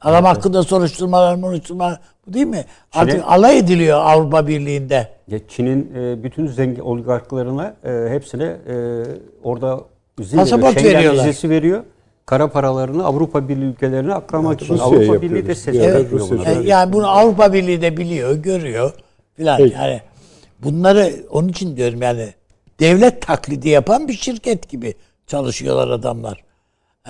Adam 0.00 0.24
hakkında 0.24 0.62
soruşturmalar, 0.62 1.36
soruşturmalar 1.38 2.00
bu 2.26 2.32
değil 2.32 2.46
mi? 2.46 2.64
Artık 2.92 3.12
Çin'e- 3.14 3.22
alay 3.22 3.58
ediliyor 3.58 3.98
Avrupa 4.00 4.46
Birliği'nde. 4.48 5.08
Ya 5.28 5.38
Çin'in 5.48 5.92
e, 5.94 6.22
bütün 6.22 6.46
zengin 6.46 6.80
oligarklarına 6.80 7.74
e, 7.84 8.08
hepsine 8.10 8.44
e, 8.44 9.04
orada 9.42 9.80
izin 10.20 10.36
Pasaport 10.38 10.62
veriyor. 10.64 10.80
Schengen 10.82 10.98
veriyorlar. 10.98 11.26
vizesi 11.28 11.50
veriyor. 11.50 11.84
Kara 12.26 12.48
paralarını 12.50 13.04
Avrupa 13.04 13.48
Birliği 13.48 13.64
ülkelerine 13.64 14.14
aklamak 14.14 14.62
için. 14.62 14.78
Avrupa 14.78 15.02
yapıyor 15.04 15.22
Birliği 15.22 15.46
de 15.46 15.54
ses 15.54 15.74
Bir 15.74 15.80
ara 15.80 15.98
yapıyor 15.98 16.20
Rusya 16.20 16.36
buna. 16.36 16.44
şöyle- 16.44 16.60
E, 16.64 16.68
Yani 16.68 16.92
bunu 16.92 17.06
Avrupa 17.08 17.52
Birliği 17.52 17.82
de 17.82 17.96
biliyor, 17.96 18.34
görüyor 18.36 18.92
filan. 19.36 19.56
Peki. 19.58 19.74
Yani 19.74 20.00
bunları 20.64 21.12
onun 21.30 21.48
için 21.48 21.76
diyorum 21.76 22.02
yani 22.02 22.34
devlet 22.80 23.22
taklidi 23.22 23.68
yapan 23.68 24.08
bir 24.08 24.12
şirket 24.12 24.68
gibi 24.68 24.94
çalışıyorlar 25.26 25.88
adamlar. 25.88 26.44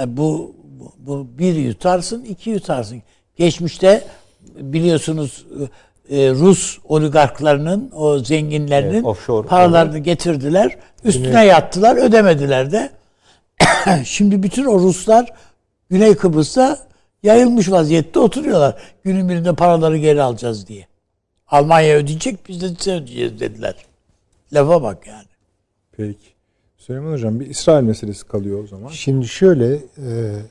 E, 0.00 0.16
bu, 0.16 0.54
bu, 0.64 0.92
bu 0.98 1.38
bir 1.38 1.54
yutarsın, 1.54 2.24
iki 2.24 2.50
yutarsın. 2.50 3.02
Geçmişte 3.36 4.04
biliyorsunuz 4.56 5.46
e, 6.10 6.30
Rus 6.30 6.78
oligarklarının, 6.84 7.90
o 7.96 8.18
zenginlerinin 8.18 8.94
Evet, 8.94 9.04
offshore, 9.04 9.48
paralarını 9.48 9.98
getirdiler. 9.98 10.76
Üstüne 11.04 11.44
yattılar, 11.44 11.96
ödemediler 11.96 12.72
de. 12.72 12.90
Şimdi 14.04 14.42
bütün 14.42 14.64
o 14.64 14.78
Ruslar 14.80 15.32
Güney 15.90 16.14
Kıbrıs'ta 16.14 16.78
yayılmış 17.22 17.70
vaziyette 17.70 18.18
oturuyorlar. 18.18 18.74
Günün 19.04 19.28
birinde 19.28 19.54
paraları 19.54 19.96
geri 19.98 20.22
alacağız 20.22 20.68
diye. 20.68 20.86
Almanya 21.48 21.96
ödeyecek, 21.96 22.48
biz 22.48 22.60
de 22.60 22.68
size 22.68 22.92
ödeyeceğiz 22.92 23.40
dediler. 23.40 23.74
Lafa 24.52 24.82
bak 24.82 25.06
yani. 25.06 25.27
Peki. 25.98 26.28
Süleyman 26.76 27.12
Hocam 27.12 27.40
bir 27.40 27.46
İsrail 27.46 27.84
meselesi 27.84 28.26
kalıyor 28.26 28.64
o 28.64 28.66
zaman. 28.66 28.88
Şimdi 28.88 29.28
şöyle 29.28 29.74
e, 29.74 29.80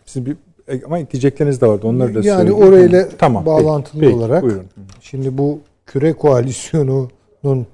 Sizin 0.05 0.25
bir 0.25 0.37
ama 0.85 0.99
ekleyecekleriniz 0.99 1.61
de 1.61 1.67
vardı. 1.67 1.87
Onları 1.87 2.15
da 2.15 2.27
yani 2.27 2.49
söyleyin. 2.49 2.67
orayla 2.67 3.09
Tamam, 3.17 3.45
bağlantılı 3.45 4.01
peki, 4.01 4.15
olarak 4.15 4.43
buyurun. 4.43 4.65
şimdi 5.01 5.37
bu 5.37 5.59
küre 5.85 6.13
koalisyonunun 6.13 7.67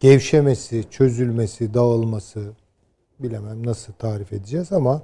gevşemesi, 0.00 0.84
çözülmesi, 0.90 1.74
dağılması 1.74 2.40
bilemem 3.20 3.66
nasıl 3.66 3.92
tarif 3.92 4.32
edeceğiz 4.32 4.72
ama 4.72 5.02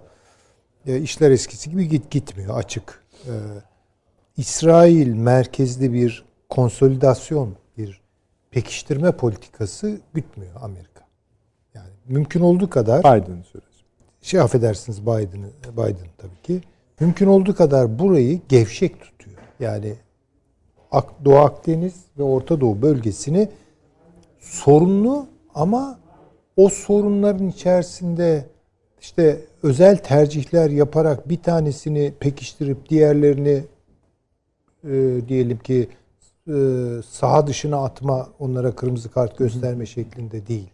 e, 0.86 1.00
işler 1.00 1.30
eskisi 1.30 1.70
gibi 1.70 1.88
git 1.88 2.10
gitmiyor 2.10 2.58
açık. 2.58 3.02
E, 3.26 3.32
İsrail 4.36 5.08
merkezli 5.14 5.92
bir 5.92 6.24
konsolidasyon, 6.48 7.54
bir 7.78 8.00
pekiştirme 8.50 9.12
politikası 9.12 10.00
gütmüyor 10.14 10.52
Amerika. 10.62 10.97
Mümkün 12.08 12.40
olduğu 12.40 12.70
kadar 12.70 13.00
Biden 13.00 13.42
süresi. 13.42 13.82
şey 14.22 14.40
affedersiniz 14.40 15.02
Biden'ı 15.02 15.50
Biden 15.72 16.08
tabii 16.18 16.42
ki 16.42 16.60
mümkün 17.00 17.26
olduğu 17.26 17.54
kadar 17.54 17.98
burayı 17.98 18.40
gevşek 18.48 19.00
tutuyor. 19.00 19.36
Yani 19.60 19.94
Doğu 21.24 21.36
Akdeniz 21.36 21.94
ve 22.18 22.22
Orta 22.22 22.60
Doğu 22.60 22.82
bölgesini 22.82 23.48
sorunlu 24.40 25.26
ama 25.54 25.98
o 26.56 26.68
sorunların 26.68 27.48
içerisinde 27.48 28.46
işte 29.00 29.40
özel 29.62 29.96
tercihler 29.96 30.70
yaparak 30.70 31.28
bir 31.28 31.42
tanesini 31.42 32.12
pekiştirip 32.20 32.88
diğerlerini 32.88 33.64
e, 34.84 35.20
diyelim 35.28 35.58
ki 35.58 35.88
e, 36.48 36.54
saha 37.10 37.46
dışına 37.46 37.84
atma, 37.84 38.28
onlara 38.38 38.74
kırmızı 38.74 39.10
kart 39.10 39.38
gösterme 39.38 39.86
şeklinde 39.86 40.46
değil. 40.46 40.70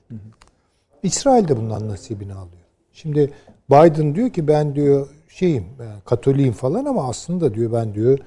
İsrail 1.05 1.49
de 1.49 1.57
bundan 1.57 1.89
nasibini 1.89 2.35
alıyor. 2.35 2.65
Şimdi 2.93 3.31
Biden 3.71 4.15
diyor 4.15 4.31
ki 4.31 4.49
ben 4.49 4.75
diyor 4.75 5.09
şeyim, 5.29 5.65
ben 5.79 6.01
Katoliyim 6.05 6.53
falan 6.53 6.85
ama 6.85 7.09
aslında 7.09 7.55
diyor 7.55 7.73
ben 7.73 7.95
diyor 7.95 8.19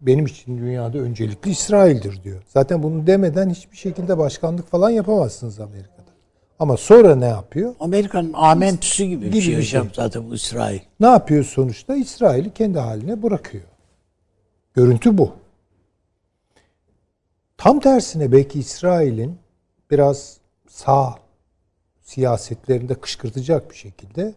benim 0.00 0.26
için 0.26 0.58
dünyada 0.58 0.98
öncelikli 0.98 1.50
İsrail'dir 1.50 2.22
diyor. 2.24 2.42
Zaten 2.48 2.82
bunu 2.82 3.06
demeden 3.06 3.50
hiçbir 3.50 3.76
şekilde 3.76 4.18
başkanlık 4.18 4.68
falan 4.68 4.90
yapamazsınız 4.90 5.60
Amerika'da. 5.60 6.12
Ama 6.58 6.76
sonra 6.76 7.14
ne 7.16 7.26
yapıyor? 7.26 7.74
Amerika'nın 7.80 8.32
amentüsü 8.32 9.04
gibi 9.04 9.26
bir 9.26 9.32
Gibi 9.32 9.42
şey 9.42 9.56
bir 9.56 9.62
şey. 9.62 9.80
zaten 9.92 10.30
bu 10.30 10.34
İsrail. 10.34 10.80
Ne 11.00 11.06
yapıyor 11.06 11.44
sonuçta? 11.44 11.96
İsrail'i 11.96 12.54
kendi 12.54 12.78
haline 12.78 13.22
bırakıyor. 13.22 13.64
Görüntü 14.74 15.18
bu. 15.18 15.32
Tam 17.58 17.80
tersine 17.80 18.32
belki 18.32 18.58
İsrail'in 18.58 19.38
biraz 19.90 20.38
sağ 20.68 21.14
siyasetlerinde 22.12 22.94
kışkırtacak 22.94 23.70
bir 23.70 23.76
şekilde, 23.76 24.34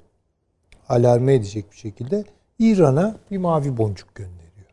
alarme 0.90 1.34
edecek 1.34 1.72
bir 1.72 1.78
şekilde 1.78 2.24
İran'a 2.60 3.18
bir 3.32 3.38
mavi 3.38 3.78
boncuk 3.78 4.16
gönderiyor. 4.16 4.70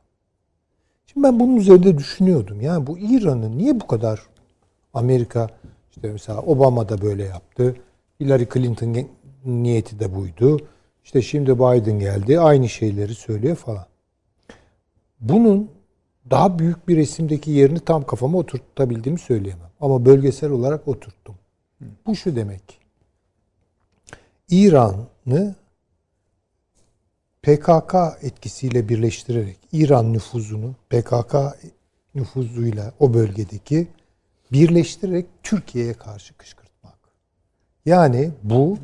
Şimdi 1.07 1.25
ben 1.25 1.41
bunun 1.41 1.57
üzerinde 1.57 1.99
düşünüyordum. 1.99 2.61
Yani 2.61 2.87
bu 2.87 2.99
İran'ı 2.99 3.59
niye 3.59 3.81
bu 3.81 3.87
kadar 3.87 4.23
Amerika 4.95 5.49
işte 5.91 6.13
mesela 6.13 6.43
Obama 6.43 6.89
da 6.89 7.03
böyle 7.03 7.25
yaptı. 7.25 7.77
Hillary 8.21 8.47
Clinton 8.55 9.07
niyeti 9.45 10.01
de 10.01 10.15
buydu. 10.15 10.61
İşte 11.05 11.23
şimdi 11.23 11.59
Biden 11.59 11.99
geldi. 11.99 12.41
Aynı 12.41 12.69
şeyleri 12.69 13.15
söylüyor 13.15 13.57
falan. 13.57 13.87
Bunun 15.21 15.71
daha 16.31 16.59
büyük 16.59 16.89
bir 16.89 16.97
resimdeki 16.97 17.51
yerini 17.51 17.81
tam 17.81 18.07
kafama 18.07 18.39
oturtabildiğimi 18.39 19.19
söyleyemem. 19.19 19.71
Ama 19.81 20.05
bölgesel 20.05 20.51
olarak 20.51 20.89
oturttum. 20.89 21.35
Bu 22.07 22.17
şu 22.17 22.37
demek. 22.37 22.82
İran'ı 24.53 25.55
PKK 27.43 27.95
etkisiyle 28.23 28.89
birleştirerek 28.89 29.59
İran 29.73 30.13
nüfuzunu 30.13 30.75
PKK 30.91 31.35
nüfuzuyla 32.15 32.93
o 33.01 33.15
bölgedeki 33.15 33.89
birleştirerek 34.53 35.27
Türkiye'ye 35.43 35.95
karşı 35.95 36.35
kışkırtmak. 36.35 36.99
Yani 37.87 38.31
bu 38.43 38.79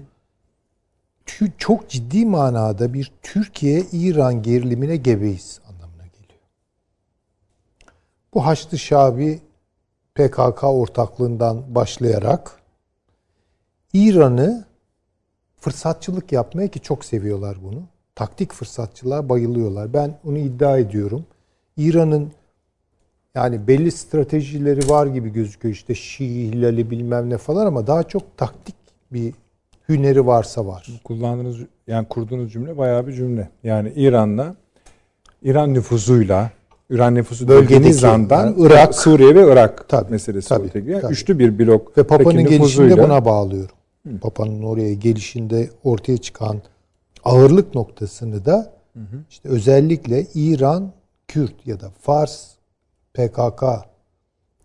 çok 1.58 1.90
ciddi 1.90 2.26
manada 2.26 2.94
bir 2.94 3.12
Türkiye-İran 3.22 4.42
gerilimine 4.42 4.96
gebeyiz 4.96 5.60
anlamına 5.68 6.06
geliyor. 6.06 6.40
Bu 8.34 8.46
Haçlı 8.46 8.78
Şabi 8.78 9.40
PKK 10.14 10.64
ortaklığından 10.64 11.74
başlayarak 11.74 12.62
İran'ı 13.92 14.67
fırsatçılık 15.60 16.32
yapmaya 16.32 16.68
ki 16.68 16.80
çok 16.80 17.04
seviyorlar 17.04 17.56
bunu. 17.62 17.82
Taktik 18.14 18.52
fırsatçılığa 18.52 19.28
bayılıyorlar. 19.28 19.92
Ben 19.92 20.14
onu 20.24 20.38
iddia 20.38 20.78
ediyorum. 20.78 21.24
İran'ın 21.76 22.32
yani 23.34 23.68
belli 23.68 23.92
stratejileri 23.92 24.88
var 24.88 25.06
gibi 25.06 25.32
gözüküyor. 25.32 25.74
İşte 25.74 25.94
Şii, 25.94 26.52
Hilali 26.52 26.90
bilmem 26.90 27.30
ne 27.30 27.38
falan 27.38 27.66
ama 27.66 27.86
daha 27.86 28.02
çok 28.02 28.36
taktik 28.36 28.74
bir 29.12 29.34
hüneri 29.88 30.26
varsa 30.26 30.66
var. 30.66 30.86
Kullandığınız 31.04 31.56
yani 31.86 32.08
kurduğunuz 32.08 32.52
cümle 32.52 32.78
bayağı 32.78 33.06
bir 33.06 33.12
cümle. 33.12 33.48
Yani 33.64 33.92
İran'la 33.96 34.54
İran 35.42 35.74
nüfuzuyla 35.74 36.50
İran 36.90 37.14
nüfusu 37.14 37.48
dediğiniz 37.48 38.04
andan 38.04 38.46
yani 38.46 38.54
Irak, 38.58 38.94
Suriye 38.94 39.34
ve 39.34 39.52
Irak 39.52 39.88
Tabii, 39.88 40.10
meselesi 40.10 40.48
tabii, 40.48 40.68
tabii. 40.68 41.00
Üçlü 41.10 41.38
bir 41.38 41.58
blok 41.58 41.98
Ve 41.98 42.02
Papa'nın 42.02 42.46
gelişinde 42.46 42.94
nüfuzuyla- 42.94 43.04
buna 43.04 43.24
bağlıyorum. 43.24 43.77
Papa'nın 44.20 44.62
oraya 44.62 44.94
gelişinde 44.94 45.70
ortaya 45.84 46.18
çıkan 46.18 46.62
ağırlık 47.24 47.74
noktasını 47.74 48.44
da 48.44 48.72
işte 49.30 49.48
özellikle 49.48 50.26
İran, 50.34 50.92
Kürt 51.28 51.66
ya 51.66 51.80
da 51.80 51.90
Fars, 52.00 52.48
PKK, 53.14 53.62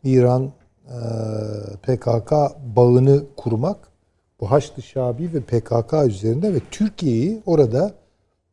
İran 0.04 0.52
e, 0.88 0.98
PKK 1.84 2.32
bağını 2.76 3.24
kurmak 3.38 3.78
bu 4.40 4.52
Haçlı 4.52 4.84
Şabi 4.84 5.34
ve 5.34 5.42
PKK 5.42 5.94
üzerinde 6.08 6.54
ve 6.54 6.60
Türkiye'yi 6.72 7.42
orada 7.46 7.94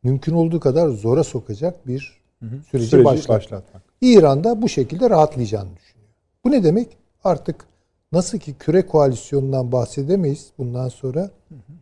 mümkün 0.03 0.33
olduğu 0.33 0.59
kadar 0.59 0.89
zora 0.89 1.23
sokacak 1.23 1.87
bir 1.87 2.21
süreci, 2.41 2.87
Süreci 2.87 3.05
başlatmak. 3.05 3.37
başlatmak. 3.37 3.83
İran 4.01 4.43
da 4.43 4.61
bu 4.61 4.69
şekilde 4.69 5.09
rahatlayacağını 5.09 5.69
düşünüyor. 5.77 6.09
Bu 6.45 6.51
ne 6.51 6.63
demek? 6.63 6.97
Artık 7.23 7.65
nasıl 8.11 8.39
ki 8.39 8.53
küre 8.59 8.85
koalisyonundan 8.85 9.71
bahsedemeyiz 9.71 10.51
bundan 10.57 10.89
sonra 10.89 11.31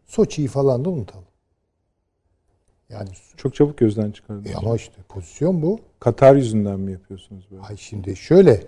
Soçi'yi 0.07 0.47
falan 0.47 0.85
da 0.85 0.89
unutalım. 0.89 1.25
Yani 2.89 3.09
Çok 3.37 3.55
çabuk 3.55 3.77
gözden 3.77 4.11
çıkardı. 4.11 4.49
e 4.49 4.55
ama 4.55 4.75
işte 4.75 4.95
pozisyon 5.09 5.61
bu. 5.61 5.79
Katar 5.99 6.35
yüzünden 6.35 6.79
mi 6.79 6.91
yapıyorsunuz 6.91 7.47
böyle? 7.51 7.61
Ay 7.61 7.77
şimdi 7.77 8.15
şöyle 8.15 8.63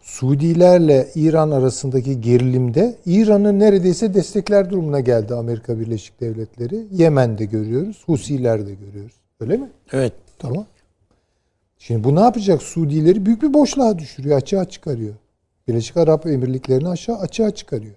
Suudilerle 0.00 1.08
İran 1.14 1.50
arasındaki 1.50 2.20
gerilimde 2.20 2.96
İran'ı 3.06 3.58
neredeyse 3.58 4.14
destekler 4.14 4.70
durumuna 4.70 5.00
geldi 5.00 5.34
Amerika 5.34 5.80
Birleşik 5.80 6.20
Devletleri. 6.20 6.86
Yemen'de 6.90 7.44
görüyoruz, 7.44 8.02
Husiler'de 8.06 8.74
görüyoruz. 8.74 9.12
Öyle 9.40 9.56
mi? 9.56 9.70
Evet. 9.92 10.12
Tamam. 10.38 10.66
Şimdi 11.78 12.04
bu 12.04 12.14
ne 12.16 12.20
yapacak? 12.20 12.62
Suudileri 12.62 13.26
büyük 13.26 13.42
bir 13.42 13.54
boşluğa 13.54 13.98
düşürüyor, 13.98 14.36
açığa 14.36 14.64
çıkarıyor. 14.64 15.14
Birleşik 15.68 15.96
Arap 15.96 16.26
Emirlikleri'ni 16.26 16.88
aşağı 16.88 17.16
açığa 17.16 17.50
çıkarıyor. 17.50 17.94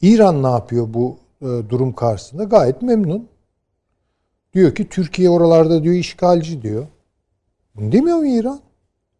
İran 0.00 0.42
ne 0.42 0.46
yapıyor 0.46 0.86
bu 0.94 1.18
e, 1.42 1.46
durum 1.46 1.92
karşısında? 1.92 2.44
Gayet 2.44 2.82
memnun. 2.82 3.28
Diyor 4.54 4.74
ki 4.74 4.88
Türkiye 4.88 5.30
oralarda 5.30 5.82
diyor 5.82 5.94
işgalci 5.94 6.62
diyor. 6.62 6.86
Bunu 7.74 7.92
demiyor 7.92 8.16
mu 8.18 8.26
İran? 8.26 8.60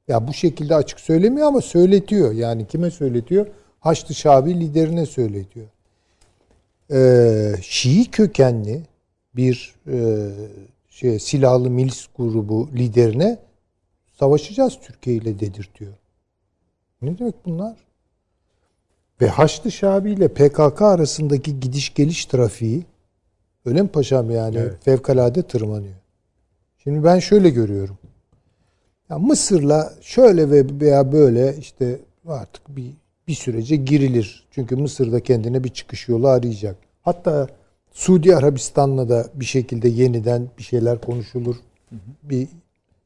Ya 0.09 0.29
bu 0.29 0.33
şekilde 0.33 0.75
açık 0.75 1.01
söylemiyor 1.01 1.47
ama 1.47 1.61
söyletiyor. 1.61 2.33
Yani 2.33 2.67
kime 2.67 2.91
söyletiyor? 2.91 3.47
Haçlı 3.81 4.15
Şabi 4.15 4.61
liderine 4.61 5.07
söyletiyor. 5.07 5.67
Ee, 6.93 7.55
Şii 7.63 8.11
kökenli 8.11 8.83
bir 9.37 9.75
e, 9.89 10.29
şey 10.89 11.19
silahlı 11.19 11.71
milis 11.71 12.07
grubu 12.17 12.69
liderine 12.75 13.39
savaşacağız 14.19 14.79
Türkiye 14.83 15.17
ile 15.17 15.41
dedirtiyor. 15.41 15.93
Ne 17.03 17.19
demek 17.19 17.35
bunlar? 17.47 17.77
Ve 19.21 19.29
Haçlı 19.29 19.73
Şabi 19.73 20.13
ile 20.13 20.29
PKK 20.29 20.83
arasındaki 20.83 21.61
gidiş 21.61 21.95
geliş 21.95 22.27
trafiği 22.27 22.85
öyle 23.65 23.83
mi 23.83 23.89
paşam 23.89 24.31
yani 24.31 24.61
fevkalade 24.81 25.43
tırmanıyor. 25.43 25.95
Şimdi 26.79 27.05
ben 27.05 27.19
şöyle 27.19 27.51
görüyorum. 27.51 27.99
Ya 29.11 29.19
Mısır'la 29.19 29.95
şöyle 30.01 30.51
ve 30.51 30.81
veya 30.81 31.13
böyle 31.13 31.57
işte 31.57 32.01
artık 32.29 32.77
bir 32.77 32.93
bir 33.29 33.35
sürece 33.35 33.77
girilir. 33.77 34.47
Çünkü 34.51 34.77
Mısır 34.77 35.13
da 35.13 35.21
kendine 35.21 35.65
bir 35.65 35.69
çıkış 35.69 36.09
yolu 36.09 36.29
arayacak. 36.29 36.77
Hatta 37.03 37.49
Suudi 37.93 38.37
Arabistan'la 38.37 39.09
da 39.09 39.27
bir 39.35 39.45
şekilde 39.45 39.89
yeniden 39.89 40.49
bir 40.59 40.63
şeyler 40.63 41.01
konuşulur. 41.01 41.57
Bir 42.23 42.49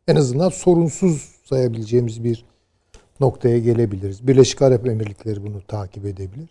en 0.08 0.16
azından 0.16 0.48
sorunsuz 0.48 1.34
sayabileceğimiz 1.44 2.24
bir 2.24 2.44
noktaya 3.20 3.58
gelebiliriz. 3.58 4.26
Birleşik 4.28 4.62
Arap 4.62 4.86
Emirlikleri 4.86 5.42
bunu 5.42 5.62
takip 5.66 6.06
edebilir. 6.06 6.48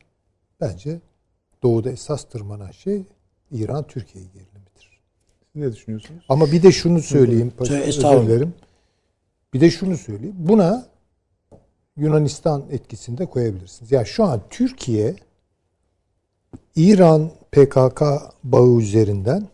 Bence 0.62 1.00
doğuda 1.64 1.92
esas 1.92 2.24
tırmanan 2.24 2.72
şey 2.72 3.04
İran 3.52 3.88
Türkiye 3.88 4.24
gerilimidir. 4.24 5.02
Siz 5.54 5.62
ne 5.62 5.72
düşünüyorsunuz? 5.74 6.26
Ama 6.30 6.52
bir 6.52 6.64
de 6.64 6.72
şunu 6.72 7.02
söyleyeyim. 7.02 7.52
Estağfurullah. 7.70 8.48
Bir 9.54 9.62
de 9.62 9.72
şunu 9.72 9.98
söyleyeyim. 9.98 10.36
Buna 10.40 10.88
Yunanistan 11.98 12.66
etkisinde 12.72 13.26
koyabilirsiniz. 13.26 13.92
Ya 13.92 14.06
şu 14.06 14.24
an 14.24 14.42
Türkiye 14.50 15.16
İran 16.76 17.32
PKK 17.52 18.02
bağı 18.44 18.78
üzerinden 18.80 19.48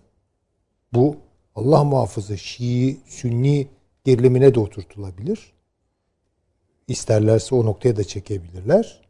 bu 0.94 1.18
Allah 1.56 1.84
muhafaza 1.84 2.38
Şii, 2.38 2.98
Sünni 3.08 3.68
gerilimine 4.04 4.56
de 4.56 4.60
oturtulabilir. 4.60 5.55
İsterlerse 6.88 7.56
o 7.56 7.66
noktaya 7.66 7.95
da 7.95 8.03
çekebilirler. 8.03 9.02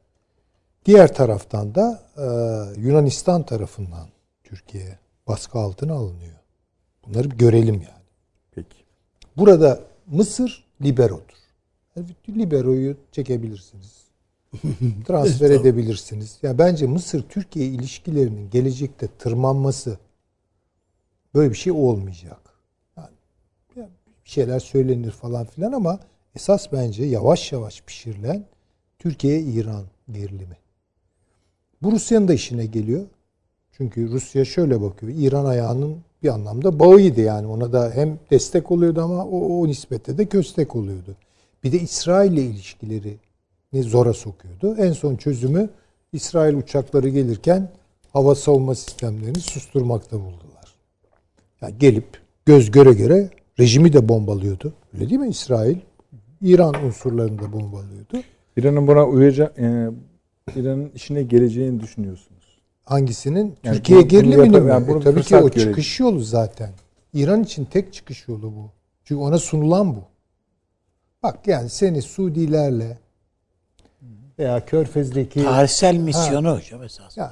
Diğer 0.85 1.15
taraftan 1.15 1.75
da 1.75 2.03
e, 2.17 2.25
Yunanistan 2.81 3.45
tarafından 3.45 4.07
Türkiye 4.43 4.99
baskı 5.27 5.59
altına 5.59 5.93
alınıyor. 5.93 6.35
Bunları 7.05 7.31
bir 7.31 7.37
görelim 7.37 7.75
yani. 7.75 8.05
Peki. 8.51 8.77
Burada 9.37 9.79
Mısır 10.07 10.65
liberodur. 10.81 11.35
Yani 11.95 12.07
liberoyu 12.29 12.97
çekebilirsiniz. 13.11 14.05
Transfer 15.07 15.49
edebilirsiniz. 15.49 16.37
Ya 16.41 16.57
bence 16.57 16.87
Mısır 16.87 17.23
Türkiye 17.29 17.67
ilişkilerinin 17.67 18.49
gelecekte 18.49 19.07
tırmanması 19.19 19.97
böyle 21.35 21.49
bir 21.49 21.57
şey 21.57 21.73
olmayacak. 21.73 22.39
Yani 22.97 23.09
ya 23.75 23.89
bir 24.25 24.29
şeyler 24.29 24.59
söylenir 24.59 25.11
falan 25.11 25.45
filan 25.45 25.71
ama 25.71 25.99
esas 26.35 26.71
bence 26.71 27.05
yavaş 27.05 27.51
yavaş 27.51 27.81
pişirilen 27.81 28.45
Türkiye-İran 28.99 29.83
gerilimi. 30.11 30.57
Bu 31.81 31.91
Rusya'nın 31.91 32.27
da 32.27 32.33
işine 32.33 32.65
geliyor. 32.65 33.05
Çünkü 33.71 34.11
Rusya 34.11 34.45
şöyle 34.45 34.81
bakıyor. 34.81 35.13
İran 35.15 35.45
ayağının 35.45 35.97
bir 36.23 36.29
anlamda 36.29 36.79
bağıydı 36.79 37.21
yani. 37.21 37.47
Ona 37.47 37.73
da 37.73 37.91
hem 37.95 38.19
destek 38.31 38.71
oluyordu 38.71 39.01
ama 39.01 39.25
o, 39.25 39.61
o 39.61 39.67
nispette 39.67 40.17
de 40.17 40.25
köstek 40.25 40.75
oluyordu. 40.75 41.15
Bir 41.63 41.71
de 41.71 41.79
İsrail 41.79 42.31
ile 42.31 42.41
ilişkileri 42.41 43.17
zora 43.73 44.13
sokuyordu. 44.13 44.75
En 44.77 44.91
son 44.91 45.15
çözümü 45.15 45.69
İsrail 46.13 46.53
uçakları 46.53 47.09
gelirken 47.09 47.71
hava 48.13 48.35
savunma 48.35 48.75
sistemlerini 48.75 49.39
susturmakta 49.39 50.19
buldular. 50.19 50.75
Yani 51.61 51.77
gelip 51.79 52.21
göz 52.45 52.71
göre 52.71 52.93
göre 52.93 53.29
rejimi 53.59 53.93
de 53.93 54.09
bombalıyordu. 54.09 54.73
Öyle 54.93 55.09
değil 55.09 55.21
mi 55.21 55.29
İsrail? 55.29 55.77
İran 56.45 56.83
unsurlarını 56.85 57.39
da 57.41 57.53
bombalıyordu. 57.53 58.21
İran'ın 58.57 58.87
buna 58.87 59.05
uyacak, 59.05 59.59
e, 59.59 59.89
İran'ın 60.55 60.89
işine 60.95 61.23
geleceğini 61.23 61.79
düşünüyorsunuz. 61.79 62.59
Hangisinin? 62.83 63.55
Yani 63.63 63.75
Türkiye 63.75 63.97
bunu- 63.99 64.03
bunu 64.03 64.09
geriliminin 64.09 64.53
yapar- 64.53 64.61
mi? 64.61 64.69
yani 64.69 64.97
E 65.01 65.03
tabii 65.03 65.23
ki 65.23 65.35
o 65.35 65.39
görelim. 65.49 65.59
çıkış 65.69 65.99
yolu 65.99 66.19
zaten. 66.19 66.69
İran 67.13 67.43
için 67.43 67.65
tek 67.65 67.93
çıkış 67.93 68.27
yolu 68.27 68.43
bu. 68.55 68.69
Çünkü 69.03 69.21
ona 69.21 69.37
sunulan 69.37 69.95
bu. 69.95 69.99
Bak 71.23 71.47
yani 71.47 71.69
seni 71.69 72.01
Suudilerle 72.01 72.97
veya 74.39 74.65
Körfez'deki 74.65 75.43
Tarihsel 75.43 75.97
misyonu 75.97 76.57
hocam 76.57 76.83
esas. 76.83 77.17
ya, 77.17 77.31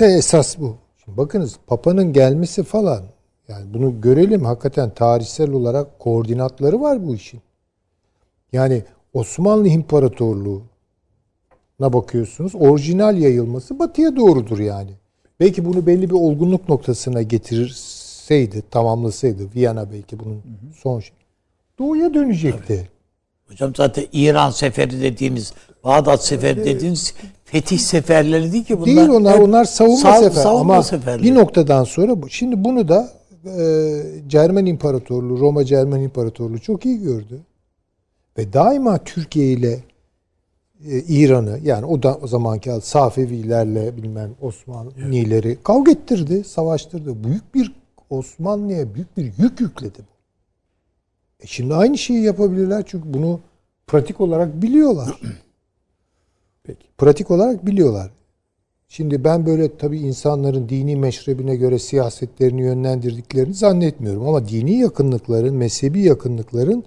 esas 0.00 0.58
bu. 0.58 0.76
Şimdi 1.04 1.18
bakınız 1.18 1.56
Papa'nın 1.66 2.12
gelmesi 2.12 2.62
falan 2.62 3.02
yani 3.48 3.74
bunu 3.74 4.00
görelim 4.00 4.44
hakikaten 4.44 4.90
tarihsel 4.94 5.50
olarak 5.50 5.98
koordinatları 5.98 6.80
var 6.80 7.06
bu 7.06 7.14
işin. 7.14 7.40
Yani 8.54 8.82
Osmanlı 9.14 9.68
İmparatorluğu 9.68 10.62
na 11.80 11.92
bakıyorsunuz. 11.92 12.54
Orijinal 12.54 13.18
yayılması 13.18 13.78
batıya 13.78 14.16
doğrudur 14.16 14.58
yani. 14.58 14.90
Belki 15.40 15.64
bunu 15.64 15.86
belli 15.86 16.10
bir 16.10 16.14
olgunluk 16.14 16.68
noktasına 16.68 17.22
getirseydi, 17.22 18.62
tamamlasaydı 18.70 19.54
Viyana 19.54 19.92
belki 19.92 20.18
bunun 20.20 20.42
son 20.82 21.00
şey. 21.00 21.12
Doğuya 21.78 22.14
dönecekti. 22.14 22.88
Hocam 23.48 23.72
zaten 23.76 24.04
İran 24.12 24.50
seferi 24.50 25.02
dediğiniz, 25.02 25.52
Bağdat 25.84 26.24
seferi 26.24 26.64
dediğiniz 26.64 27.14
fetih 27.44 27.78
seferleri 27.78 28.52
değil 28.52 28.64
ki 28.64 28.76
bunlar. 28.80 28.86
Değil 28.86 29.08
onlar, 29.08 29.38
onlar 29.38 29.64
savunma 29.64 30.08
sav- 30.08 30.22
sefer. 30.22 30.42
savunma 30.42 30.74
Ama 30.74 30.82
seferleri. 30.82 31.22
bir 31.22 31.34
noktadan 31.34 31.84
sonra. 31.84 32.16
Şimdi 32.28 32.64
bunu 32.64 32.88
da 32.88 33.10
e, 33.46 34.02
Cermen 34.28 34.66
İmparatorluğu, 34.66 35.40
Roma 35.40 35.64
Cermen 35.64 36.00
İmparatorluğu 36.00 36.58
çok 36.60 36.86
iyi 36.86 37.00
gördü. 37.00 37.40
Ve 38.38 38.52
daima 38.52 39.04
Türkiye 39.04 39.52
ile 39.52 39.84
e, 40.84 40.98
İran'ı 40.98 41.60
yani 41.62 41.86
o 41.86 42.02
da 42.02 42.18
o 42.22 42.26
zamanki 42.26 42.70
Safevilerle 42.82 43.96
bilmem 43.96 44.34
Osmanlıları 44.40 45.62
kavga 45.62 45.92
ettirdi, 45.92 46.44
savaştırdı. 46.44 47.24
Büyük 47.24 47.54
bir 47.54 47.72
Osmanlı'ya 48.10 48.94
büyük 48.94 49.16
bir 49.16 49.24
yük 49.24 49.60
yükledi 49.60 49.98
bu. 49.98 50.14
E 51.40 51.46
şimdi 51.46 51.74
aynı 51.74 51.98
şeyi 51.98 52.22
yapabilirler 52.22 52.82
çünkü 52.86 53.14
bunu 53.14 53.40
pratik 53.86 54.20
olarak 54.20 54.62
biliyorlar. 54.62 55.20
Peki. 56.62 56.86
Pratik 56.98 57.30
olarak 57.30 57.66
biliyorlar. 57.66 58.10
Şimdi 58.88 59.24
ben 59.24 59.46
böyle 59.46 59.76
tabii 59.76 59.98
insanların 59.98 60.68
dini 60.68 60.96
meşrebine 60.96 61.56
göre 61.56 61.78
siyasetlerini 61.78 62.62
yönlendirdiklerini 62.62 63.54
zannetmiyorum. 63.54 64.28
Ama 64.28 64.48
dini 64.48 64.78
yakınlıkların, 64.78 65.54
mezhebi 65.54 66.02
yakınlıkların 66.02 66.84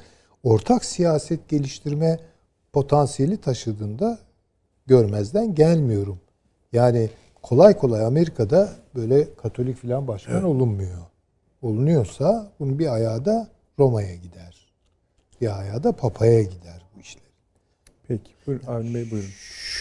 ortak 0.48 0.86
siyaset 0.86 1.50
geliştirme 1.50 2.20
potansiyeli 2.74 3.38
taşıdığında 3.38 4.20
görmezden 4.86 5.56
gelmiyorum. 5.56 6.20
Yani 6.74 7.10
kolay 7.42 7.78
kolay 7.78 8.06
Amerika'da 8.06 8.70
böyle 8.96 9.36
Katolik 9.36 9.78
filan 9.78 10.08
başkan 10.08 10.44
olunmuyor. 10.44 10.98
Olunuyorsa 11.62 12.52
bunun 12.60 12.80
bir 12.80 12.94
ayağı 12.94 13.26
da 13.26 13.48
Roma'ya 13.80 14.16
gider. 14.16 14.68
Bir 15.42 15.60
ayağı 15.60 15.84
da 15.84 15.92
Papa'ya 15.92 16.44
gider 16.44 16.82
bu 16.96 17.00
işler. 17.00 17.24
Peki. 18.08 18.32
Buyurun 18.48 18.68
Avni 18.68 18.94
Bey 18.94 19.12
buyurun. 19.12 19.30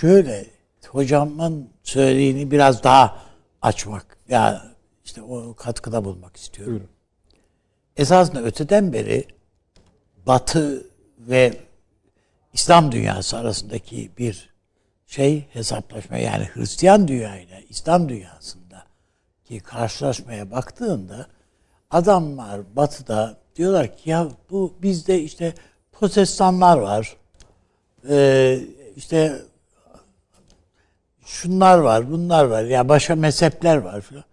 Şöyle 0.00 0.46
hocamın 0.88 1.68
söylediğini 1.82 2.50
biraz 2.50 2.84
daha 2.84 3.22
açmak. 3.62 4.16
Ya 4.28 4.72
işte 5.04 5.22
o 5.22 5.54
katkıda 5.54 6.04
bulmak 6.04 6.36
istiyorum. 6.36 6.72
Buyurun. 6.72 6.88
esasında 7.96 8.42
öteden 8.42 8.92
beri 8.92 9.35
Batı 10.26 10.86
ve 11.18 11.52
İslam 12.52 12.92
dünyası 12.92 13.36
arasındaki 13.36 14.10
bir 14.18 14.50
şey 15.06 15.44
hesaplaşma 15.52 16.16
yani 16.16 16.44
Hristiyan 16.44 17.08
dünyayla 17.08 17.60
İslam 17.68 18.08
dünyasında 18.08 18.86
ki 19.44 19.60
karşılaşmaya 19.60 20.50
baktığında 20.50 21.26
adamlar 21.90 22.76
batıda 22.76 23.36
diyorlar 23.56 23.96
ki 23.96 24.10
ya 24.10 24.28
bu 24.50 24.74
bizde 24.82 25.22
işte 25.22 25.54
protestanlar 25.92 26.78
var. 26.78 27.16
Ee, 28.08 28.60
işte 28.96 29.42
şunlar 31.24 31.78
var, 31.78 32.10
bunlar 32.10 32.44
var. 32.44 32.64
Ya 32.64 32.88
başka 32.88 33.16
mezhepler 33.16 33.76
var 33.76 34.00
falan. 34.00 34.24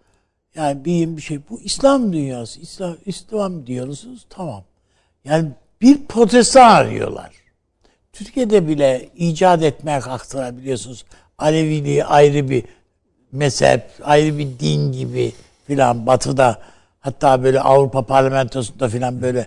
Yani 0.54 0.84
bir 0.84 1.16
bir 1.16 1.22
şey. 1.22 1.40
Bu 1.50 1.60
İslam 1.60 2.12
dünyası. 2.12 2.60
İslam, 2.60 2.96
İslam 3.06 3.66
diyorsunuz. 3.66 4.26
Tamam. 4.30 4.64
Yani 5.24 5.52
bir 5.80 6.04
protestan 6.06 6.70
arıyorlar. 6.70 7.30
Türkiye'de 8.12 8.68
bile 8.68 9.08
icat 9.16 9.62
etmeye 9.62 10.00
kalktılar 10.00 10.56
biliyorsunuz. 10.58 11.04
Aleviliği 11.38 12.04
ayrı 12.04 12.50
bir 12.50 12.64
mezhep, 13.32 13.82
ayrı 14.02 14.38
bir 14.38 14.58
din 14.58 14.92
gibi 14.92 15.32
filan 15.66 16.06
batıda 16.06 16.58
hatta 17.00 17.42
böyle 17.42 17.60
Avrupa 17.60 18.06
parlamentosunda 18.06 18.88
filan 18.88 19.22
böyle 19.22 19.46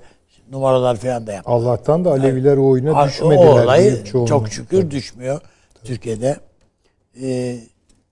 numaralar 0.51 0.97
filan 0.97 1.27
da 1.27 1.31
yaptılar. 1.33 1.55
Allah'tan 1.55 2.05
da 2.05 2.11
Aleviler 2.11 2.57
o 2.57 2.67
oyuna 2.67 3.01
O 3.03 3.07
düşmediler. 3.07 3.47
olay 3.47 3.81
büyük 3.81 4.07
çoğunluğu. 4.07 4.27
çok 4.29 4.49
şükür 4.49 4.91
düşmüyor 4.91 5.41
Türkiye'de. 5.83 6.37
Ee, 7.21 7.59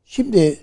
şimdi 0.06 0.60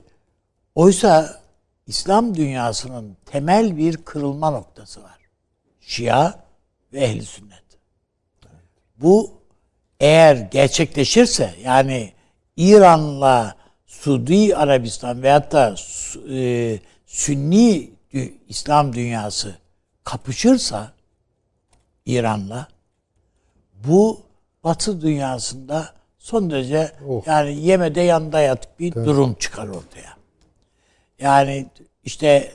oysa 0.74 1.41
İslam 1.87 2.35
dünyasının 2.35 3.16
temel 3.27 3.77
bir 3.77 3.97
kırılma 3.97 4.51
noktası 4.51 5.03
var. 5.03 5.19
Şia 5.81 6.35
ve 6.93 7.01
ehli 7.01 7.24
sünnet. 7.24 7.62
Bu 8.97 9.40
eğer 10.01 10.36
gerçekleşirse 10.36 11.55
yani 11.64 12.12
İran'la 12.56 13.56
Suudi 13.86 14.56
Arabistan 14.56 15.23
veyahut 15.23 15.52
da 15.52 15.74
e, 16.31 16.78
Sünni 17.06 17.90
dü- 18.12 18.32
İslam 18.48 18.93
dünyası 18.93 19.56
kapışırsa 20.05 20.93
İran'la 22.06 22.69
bu 23.85 24.20
Batı 24.64 25.01
dünyasında 25.01 25.94
son 26.19 26.51
derece 26.51 26.93
Of. 27.09 27.27
yani 27.27 27.60
yemede 27.60 28.01
yanında 28.01 28.40
yatık 28.40 28.81
bir 28.81 28.94
durum 28.94 29.35
çıkar 29.35 29.69
ortaya. 29.69 30.16
Yani 31.19 31.66
işte 32.05 32.52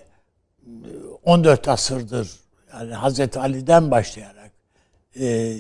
14 1.23 1.68
asırdır 1.68 2.31
yani 2.80 2.94
Hazreti 2.94 3.40
Ali'den 3.40 3.91
başlayarak 3.91 4.52
e, 5.20 5.58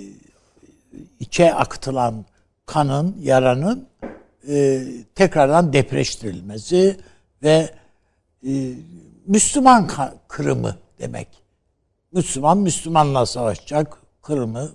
içe 1.19 1.53
akıtılan 1.53 2.25
kanın, 2.65 3.15
yaranın 3.19 3.87
e, 4.47 4.83
tekrardan 5.15 5.73
depreştirilmesi 5.73 6.97
ve 7.43 7.69
e, 8.47 8.73
Müslüman 9.27 9.89
kırımı 10.27 10.75
demek. 10.99 11.27
Müslüman 12.11 12.57
Müslümanla 12.57 13.25
savaşacak 13.25 14.01
kırımı. 14.21 14.69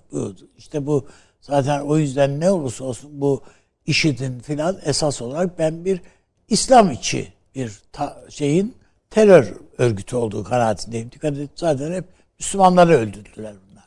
İşte 0.57 0.85
bu 0.85 1.07
zaten 1.41 1.81
o 1.81 1.97
yüzden 1.97 2.39
ne 2.39 2.51
olursa 2.51 2.83
olsun 2.83 3.09
bu 3.13 3.43
IŞİD'in 3.85 4.39
filan 4.39 4.79
esas 4.85 5.21
olarak 5.21 5.59
ben 5.59 5.85
bir 5.85 6.01
İslam 6.47 6.91
içi 6.91 7.33
bir 7.55 7.81
ta- 7.91 8.17
şeyin 8.29 8.75
terör 9.09 9.53
örgütü 9.77 10.15
olduğu 10.15 10.43
kanaatindeyim. 10.43 11.11
Dikkat 11.11 11.37
et 11.37 11.49
zaten 11.55 11.91
hep 11.91 12.05
Müslümanları 12.43 12.93
öldürdüler 12.97 13.53
bunlar. 13.69 13.83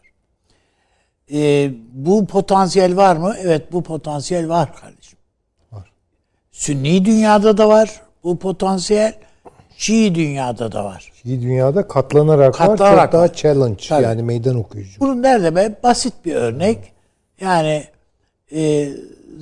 Ee, 1.33 1.71
bu 1.93 2.27
potansiyel 2.27 2.97
var 2.97 3.17
mı? 3.17 3.35
Evet 3.41 3.73
bu 3.73 3.83
potansiyel 3.83 4.49
var 4.49 4.77
kardeşim. 4.77 5.19
Var. 5.73 5.91
Sünni 6.53 7.05
dünyada 7.05 7.59
da 7.59 7.69
var 7.69 8.01
bu 8.25 8.39
potansiyel. 8.39 9.15
Şii 9.77 10.15
dünyada 10.15 10.73
da 10.73 10.85
var. 10.85 11.13
İyi 11.25 11.43
dünyada 11.43 11.89
katlanarak, 11.89 12.61
var. 12.61 12.69
Katlanarak 12.69 13.05
Çok 13.05 13.13
daha 13.13 13.23
var. 13.23 13.33
challenge 13.35 13.85
Tabii. 13.89 14.05
yani 14.05 14.23
meydan 14.23 14.57
okuyucu. 14.57 15.01
Bunun 15.01 15.23
nerede 15.23 15.57
be? 15.57 15.75
Basit 15.83 16.15
bir 16.25 16.35
örnek. 16.35 16.79
Yani 17.41 17.85
e, 18.55 18.89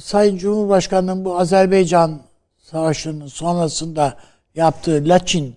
Sayın 0.01 0.39
Cumhurbaşkanı'nın 0.39 1.25
bu 1.25 1.39
Azerbaycan 1.39 2.21
Savaşı'nın 2.59 3.27
sonrasında 3.27 4.17
yaptığı 4.55 5.03
Laçin 5.05 5.57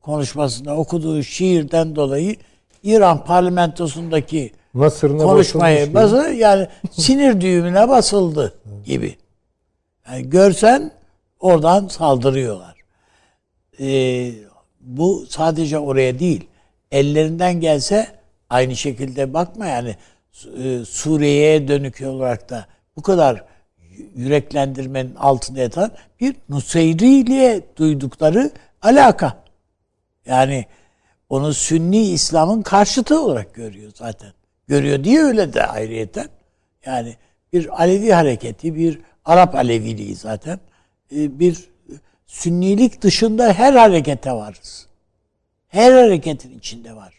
konuşmasında 0.00 0.76
okuduğu 0.76 1.22
şiirden 1.22 1.96
dolayı 1.96 2.36
İran 2.86 3.24
parlamentosundaki 3.24 4.52
Nasırına 4.74 5.22
konuşmayı 5.22 5.94
basın 5.94 6.32
yani 6.32 6.68
sinir 6.90 7.40
düğümüne 7.40 7.88
basıldı 7.88 8.54
gibi. 8.84 9.16
Yani 10.08 10.30
görsen 10.30 10.90
oradan 11.40 11.88
saldırıyorlar. 11.88 12.74
Ee, 13.80 14.32
bu 14.80 15.26
sadece 15.28 15.78
oraya 15.78 16.18
değil. 16.18 16.48
Ellerinden 16.90 17.60
gelse 17.60 18.06
aynı 18.50 18.76
şekilde 18.76 19.34
bakma 19.34 19.66
yani 19.66 19.96
e, 20.62 20.84
Suriye'ye 20.84 21.68
dönük 21.68 22.02
olarak 22.02 22.50
da 22.50 22.66
bu 22.96 23.02
kadar 23.02 23.44
yüreklendirmenin 24.14 25.14
altında 25.14 25.60
yatan 25.60 25.90
bir 26.20 26.36
Nuseyriliğe 26.48 27.60
duydukları 27.76 28.50
alaka. 28.82 29.36
Yani 30.26 30.66
onu 31.28 31.54
Sünni 31.54 32.02
İslam'ın 32.10 32.62
karşıtı 32.62 33.20
olarak 33.20 33.54
görüyor 33.54 33.92
zaten. 33.94 34.32
Görüyor 34.68 35.04
diye 35.04 35.22
öyle 35.22 35.52
de 35.52 35.66
ayrıyeten. 35.66 36.28
Yani 36.86 37.16
bir 37.52 37.82
Alevi 37.82 38.12
hareketi, 38.12 38.74
bir 38.74 39.00
Arap 39.24 39.54
Aleviliği 39.54 40.14
zaten. 40.14 40.60
Ee, 41.12 41.38
Bir 41.38 41.68
Sünnilik 42.26 43.02
dışında 43.02 43.52
her 43.52 43.72
harekete 43.72 44.32
varız. 44.32 44.86
Her 45.68 45.92
hareketin 45.92 46.58
içinde 46.58 46.96
var. 46.96 47.14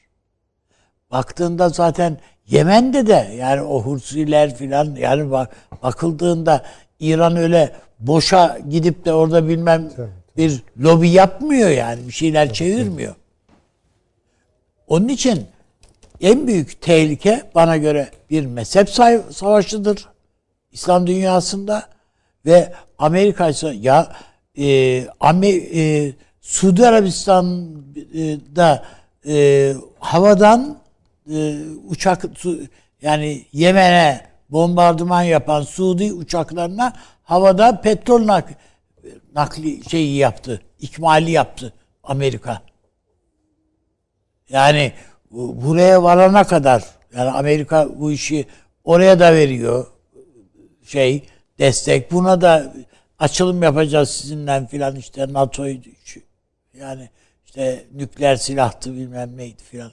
Baktığında 1.11 1.69
zaten 1.69 2.17
Yemen'de 2.47 3.07
de 3.07 3.35
yani 3.39 3.61
o 3.61 3.81
Hursiler 3.81 4.55
filan 4.55 4.95
yani 4.95 5.31
bak, 5.31 5.55
bakıldığında 5.83 6.65
İran 6.99 7.35
öyle 7.35 7.71
boşa 7.99 8.59
gidip 8.69 9.05
de 9.05 9.13
orada 9.13 9.47
bilmem 9.47 9.91
bir 10.37 10.63
lobi 10.79 11.09
yapmıyor 11.09 11.69
yani 11.69 12.07
bir 12.07 12.11
şeyler 12.11 12.53
çevirmiyor. 12.53 13.15
Onun 14.87 15.07
için 15.07 15.45
en 16.21 16.47
büyük 16.47 16.81
tehlike 16.81 17.43
bana 17.55 17.77
göre 17.77 18.09
bir 18.29 18.45
mezhep 18.45 18.89
savaşıdır 19.31 20.07
İslam 20.71 21.07
dünyasında 21.07 21.83
ve 22.45 22.73
Amerika 22.97 23.49
ise 23.49 23.75
ya 23.79 24.15
e, 24.57 24.65
Amer- 25.05 25.69
e, 25.73 26.13
Suudi 26.41 26.87
Arabistan'da 26.87 28.83
e, 29.27 29.73
havadan 29.99 30.77
e, 31.33 31.57
uçak 31.89 32.25
yani 33.01 33.45
Yemen'e 33.53 34.27
bombardıman 34.49 35.23
yapan 35.23 35.61
Suudi 35.61 36.13
uçaklarına 36.13 36.93
havada 37.23 37.81
petrol 37.81 38.27
nak 38.27 38.49
nakli 39.35 39.89
şeyi 39.89 40.15
yaptı, 40.17 40.61
ikmali 40.79 41.31
yaptı 41.31 41.73
Amerika. 42.03 42.61
Yani 44.49 44.91
bu- 45.31 45.61
buraya 45.65 46.03
varana 46.03 46.43
kadar 46.43 46.83
yani 47.15 47.29
Amerika 47.29 47.89
bu 47.99 48.11
işi 48.11 48.45
oraya 48.83 49.19
da 49.19 49.33
veriyor 49.33 49.87
şey 50.83 51.23
destek. 51.59 52.11
Buna 52.11 52.41
da 52.41 52.73
açılım 53.19 53.63
yapacağız 53.63 54.09
sizinle 54.09 54.67
filan 54.67 54.95
işte 54.95 55.33
NATO'yu 55.33 55.77
yani 56.79 57.09
işte 57.45 57.85
nükleer 57.95 58.35
silahtı 58.35 58.93
bilmem 58.93 59.37
neydi 59.37 59.63
filan. 59.63 59.91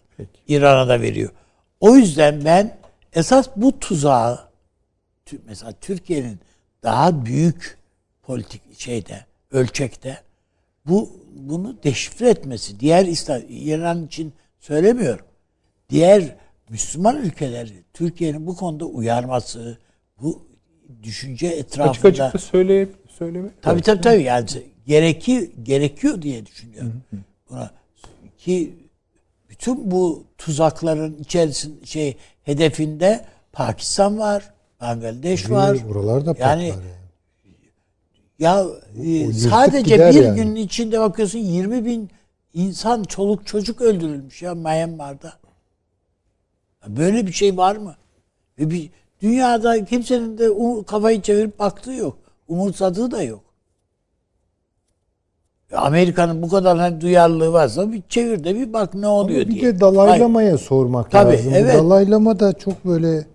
İran'a 0.49 0.89
da 0.89 1.01
veriyor. 1.01 1.31
O 1.81 1.97
yüzden 1.97 2.45
ben 2.45 2.77
esas 3.13 3.49
bu 3.57 3.79
tuzağı 3.79 4.41
mesela 5.45 5.73
Türkiye'nin 5.81 6.41
daha 6.83 7.27
büyük 7.27 7.79
politik 8.23 8.81
şeyde 8.81 9.25
ölçekte 9.51 10.19
bu 10.87 11.11
bunu 11.37 11.77
deşifre 11.85 12.29
etmesi 12.31 12.81
diğer 12.81 13.07
İran 13.49 14.07
için 14.07 14.33
söylemiyorum. 14.65 15.27
Diğer 15.91 16.37
Müslüman 16.69 17.17
ülkeleri 17.17 17.85
Türkiye'nin 17.93 18.47
bu 18.47 18.57
konuda 18.57 18.85
uyarması, 18.85 19.79
bu 20.23 20.47
düşünce 21.03 21.47
etrafında 21.47 21.91
Açık 21.91 22.05
açık 22.05 22.35
da 22.35 22.39
söyle, 22.39 22.89
söyleme. 23.09 23.49
Tabii 23.63 23.83
tabii 23.83 24.01
tabii 24.01 24.23
yani 24.23 24.47
gereki 24.87 25.53
gerekiyor 25.63 26.23
diye 26.23 26.47
düşünüyorum. 26.47 27.03
Buna 27.51 27.71
ki 28.39 28.75
bütün 29.51 29.91
bu 29.91 30.25
tuzakların 30.39 31.17
içerisinde 31.19 31.87
şey 31.87 32.17
hedefinde 32.43 33.25
Pakistan 33.53 34.19
var, 34.19 34.53
Bangladeş 34.81 35.51
var. 35.51 35.79
Buralarda 35.89 36.35
patlar 36.35 36.57
Yani 36.57 36.69
yani. 36.69 36.83
ya 38.39 38.65
e, 39.03 39.09
yırtıp 39.09 39.51
sadece 39.51 39.95
gider 39.95 40.15
bir 40.15 40.23
yani. 40.23 40.37
günün 40.37 40.57
içinde 40.57 41.01
bakıyorsun 41.01 41.39
20 41.39 41.85
bin 41.85 42.11
insan 42.55 43.03
çoluk 43.03 43.47
çocuk 43.47 43.81
öldürülmüş 43.81 44.43
ya 44.43 44.55
Myanmar'da. 44.55 45.33
Böyle 46.87 47.27
bir 47.27 47.33
şey 47.33 47.57
var 47.57 47.77
mı? 47.77 47.95
Ve 48.59 48.71
bir 48.71 48.91
dünyada 49.23 49.85
kimsenin 49.85 50.39
de 50.39 50.49
kafayı 50.87 51.23
çevirip 51.23 51.59
baktığı 51.59 51.93
yok. 51.93 52.19
Umursadığı 52.49 53.11
da 53.11 53.23
yok. 53.23 53.41
Amerika'nın 55.77 56.43
bu 56.43 56.49
kadar 56.49 56.79
hani 56.79 57.01
duyarlılığı 57.01 57.53
varsa 57.53 57.93
bir 57.93 58.03
çevir 58.09 58.45
de 58.45 58.55
bir 58.55 58.73
bak 58.73 58.95
ne 58.95 59.07
oluyor 59.09 59.41
bir 59.41 59.51
diye. 59.51 59.63
de 59.63 59.81
Dalai 59.81 60.21
Lama'ya 60.21 60.59
sormak 60.59 61.11
Tabii, 61.11 61.33
lazım. 61.33 61.53
Evet. 61.55 61.75
Dalai 61.75 62.11
Lama 62.11 62.41
da 62.41 62.53
çok 62.53 62.85
böyle 62.85 63.27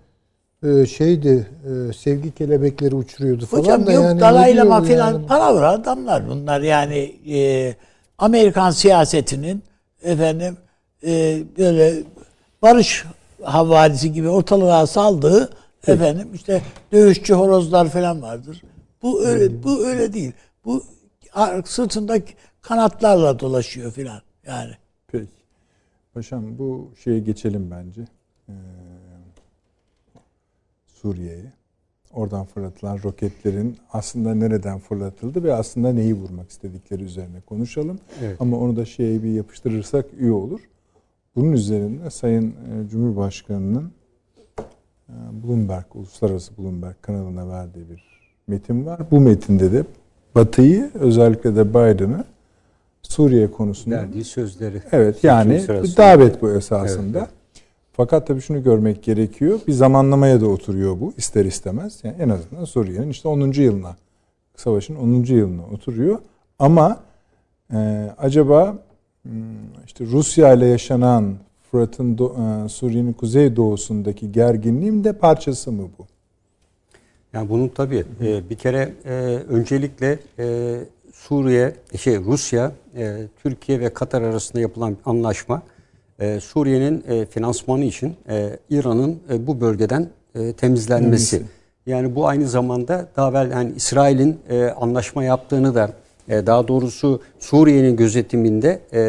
e, 0.62 0.86
şeydi 0.86 1.46
e, 1.64 1.92
sevgi 1.92 2.34
kelebekleri 2.34 2.94
uçuruyordu 2.94 3.46
falan 3.46 3.62
Hocam 3.62 3.86
da 3.86 3.92
yok 3.92 4.04
yani 4.04 4.20
Dalai 4.20 4.56
Lama 4.56 4.82
filan 4.82 5.12
yani? 5.12 5.26
palavra 5.26 5.70
adamlar 5.70 6.28
bunlar 6.28 6.60
yani 6.60 7.12
e, 7.30 7.74
Amerikan 8.20 8.70
siyasetinin 8.70 9.62
efendim 10.02 10.56
e, 11.06 11.42
böyle 11.58 12.02
barış 12.62 13.04
havalisi 13.42 14.12
gibi 14.12 14.28
ortalığa 14.28 14.86
saldığı 14.86 15.50
efendim 15.86 16.28
işte 16.34 16.62
dövüşçü 16.92 17.34
horozlar 17.34 17.88
falan 17.88 18.22
vardır. 18.22 18.62
Bu 19.02 19.26
öyle 19.26 19.62
bu 19.62 19.86
öyle 19.86 20.12
değil. 20.12 20.32
Bu 20.64 20.84
sırtında 21.64 22.18
kanatlarla 22.62 23.40
dolaşıyor 23.40 23.92
filan 23.92 24.22
yani. 24.46 24.72
Peki. 25.08 25.26
Paşam 26.14 26.58
bu 26.58 26.92
şeye 27.04 27.18
geçelim 27.18 27.70
bence. 27.70 28.00
Ee, 28.48 28.52
Suriye'ye. 30.86 31.52
Oradan 32.14 32.44
fırlatılan 32.44 32.98
roketlerin 33.04 33.76
aslında 33.92 34.34
nereden 34.34 34.78
fırlatıldı 34.78 35.44
ve 35.44 35.54
aslında 35.54 35.92
neyi 35.92 36.14
vurmak 36.14 36.50
istedikleri 36.50 37.02
üzerine 37.02 37.40
konuşalım. 37.40 37.98
Evet. 38.22 38.36
Ama 38.40 38.58
onu 38.58 38.76
da 38.76 38.84
şeye 38.84 39.22
bir 39.22 39.30
yapıştırırsak 39.32 40.06
iyi 40.20 40.32
olur. 40.32 40.60
Bunun 41.36 41.52
üzerinde 41.52 42.10
Sayın 42.10 42.48
e, 42.48 42.88
Cumhurbaşkanı'nın 42.90 43.92
e, 45.08 45.14
Bloomberg, 45.44 45.84
Uluslararası 45.94 46.58
Bloomberg 46.58 46.94
kanalına 47.02 47.48
verdiği 47.48 47.90
bir 47.90 48.04
metin 48.46 48.86
var. 48.86 49.00
Bu 49.10 49.20
metinde 49.20 49.72
de 49.72 49.84
Batı'yı 50.34 50.90
özellikle 50.94 51.56
de 51.56 51.70
Biden'ı 51.70 52.24
Suriye 53.02 53.50
konusunda 53.50 53.96
Verdiği 53.96 54.24
sözleri. 54.24 54.82
Evet 54.92 55.24
yani 55.24 55.68
davet 55.96 56.42
bu 56.42 56.50
esasında. 56.50 57.18
Evet, 57.18 57.28
Fakat 57.92 58.26
tabii 58.26 58.40
şunu 58.40 58.62
görmek 58.62 59.02
gerekiyor. 59.02 59.60
Bir 59.66 59.72
zamanlamaya 59.72 60.40
da 60.40 60.46
oturuyor 60.46 61.00
bu 61.00 61.12
ister 61.16 61.44
istemez. 61.44 62.00
Yani 62.02 62.16
en 62.18 62.28
azından 62.28 62.64
Suriye'nin 62.64 63.10
işte 63.10 63.28
10. 63.28 63.52
yılına, 63.52 63.96
savaşın 64.56 64.96
10. 64.96 65.24
yılına 65.24 65.62
oturuyor. 65.74 66.18
Ama 66.58 67.00
e, 67.72 68.10
acaba 68.18 68.78
hmm, 69.22 69.32
işte 69.86 70.04
Rusya 70.06 70.52
ile 70.52 70.66
yaşanan 70.66 71.34
Fırat'ın 71.70 72.14
e, 72.14 72.68
Suriye'nin 72.68 73.12
kuzey 73.12 73.56
doğusundaki 73.56 74.32
gerginliğin 74.32 75.04
de 75.04 75.12
parçası 75.12 75.72
mı 75.72 75.88
bu? 75.98 76.06
Yani 77.32 77.48
bunun 77.48 77.68
tabii 77.68 78.04
e, 78.20 78.50
bir 78.50 78.56
kere 78.56 78.92
e, 79.04 79.10
öncelikle 79.48 80.18
e, 80.38 80.76
Suriye, 81.12 81.74
şey 81.98 82.18
Rusya, 82.18 82.72
e, 82.96 83.16
Türkiye 83.42 83.80
ve 83.80 83.94
Katar 83.94 84.22
arasında 84.22 84.60
yapılan 84.60 84.96
anlaşma 85.04 85.62
e, 86.20 86.40
Suriye'nin 86.40 87.04
e, 87.08 87.26
finansmanı 87.26 87.84
için 87.84 88.14
e, 88.28 88.58
İran'ın 88.70 89.18
e, 89.32 89.46
bu 89.46 89.60
bölgeden 89.60 90.08
e, 90.34 90.52
temizlenmesi. 90.52 91.42
Yani 91.86 92.14
bu 92.14 92.28
aynı 92.28 92.48
zamanda 92.48 93.08
daha 93.16 93.30
evvel 93.30 93.50
yani 93.50 93.72
İsrail'in 93.76 94.38
e, 94.48 94.64
anlaşma 94.64 95.24
yaptığını 95.24 95.74
da 95.74 95.90
e, 96.28 96.46
daha 96.46 96.68
doğrusu 96.68 97.22
Suriye'nin 97.38 97.96
gözetiminde 97.96 98.80
e, 98.92 99.02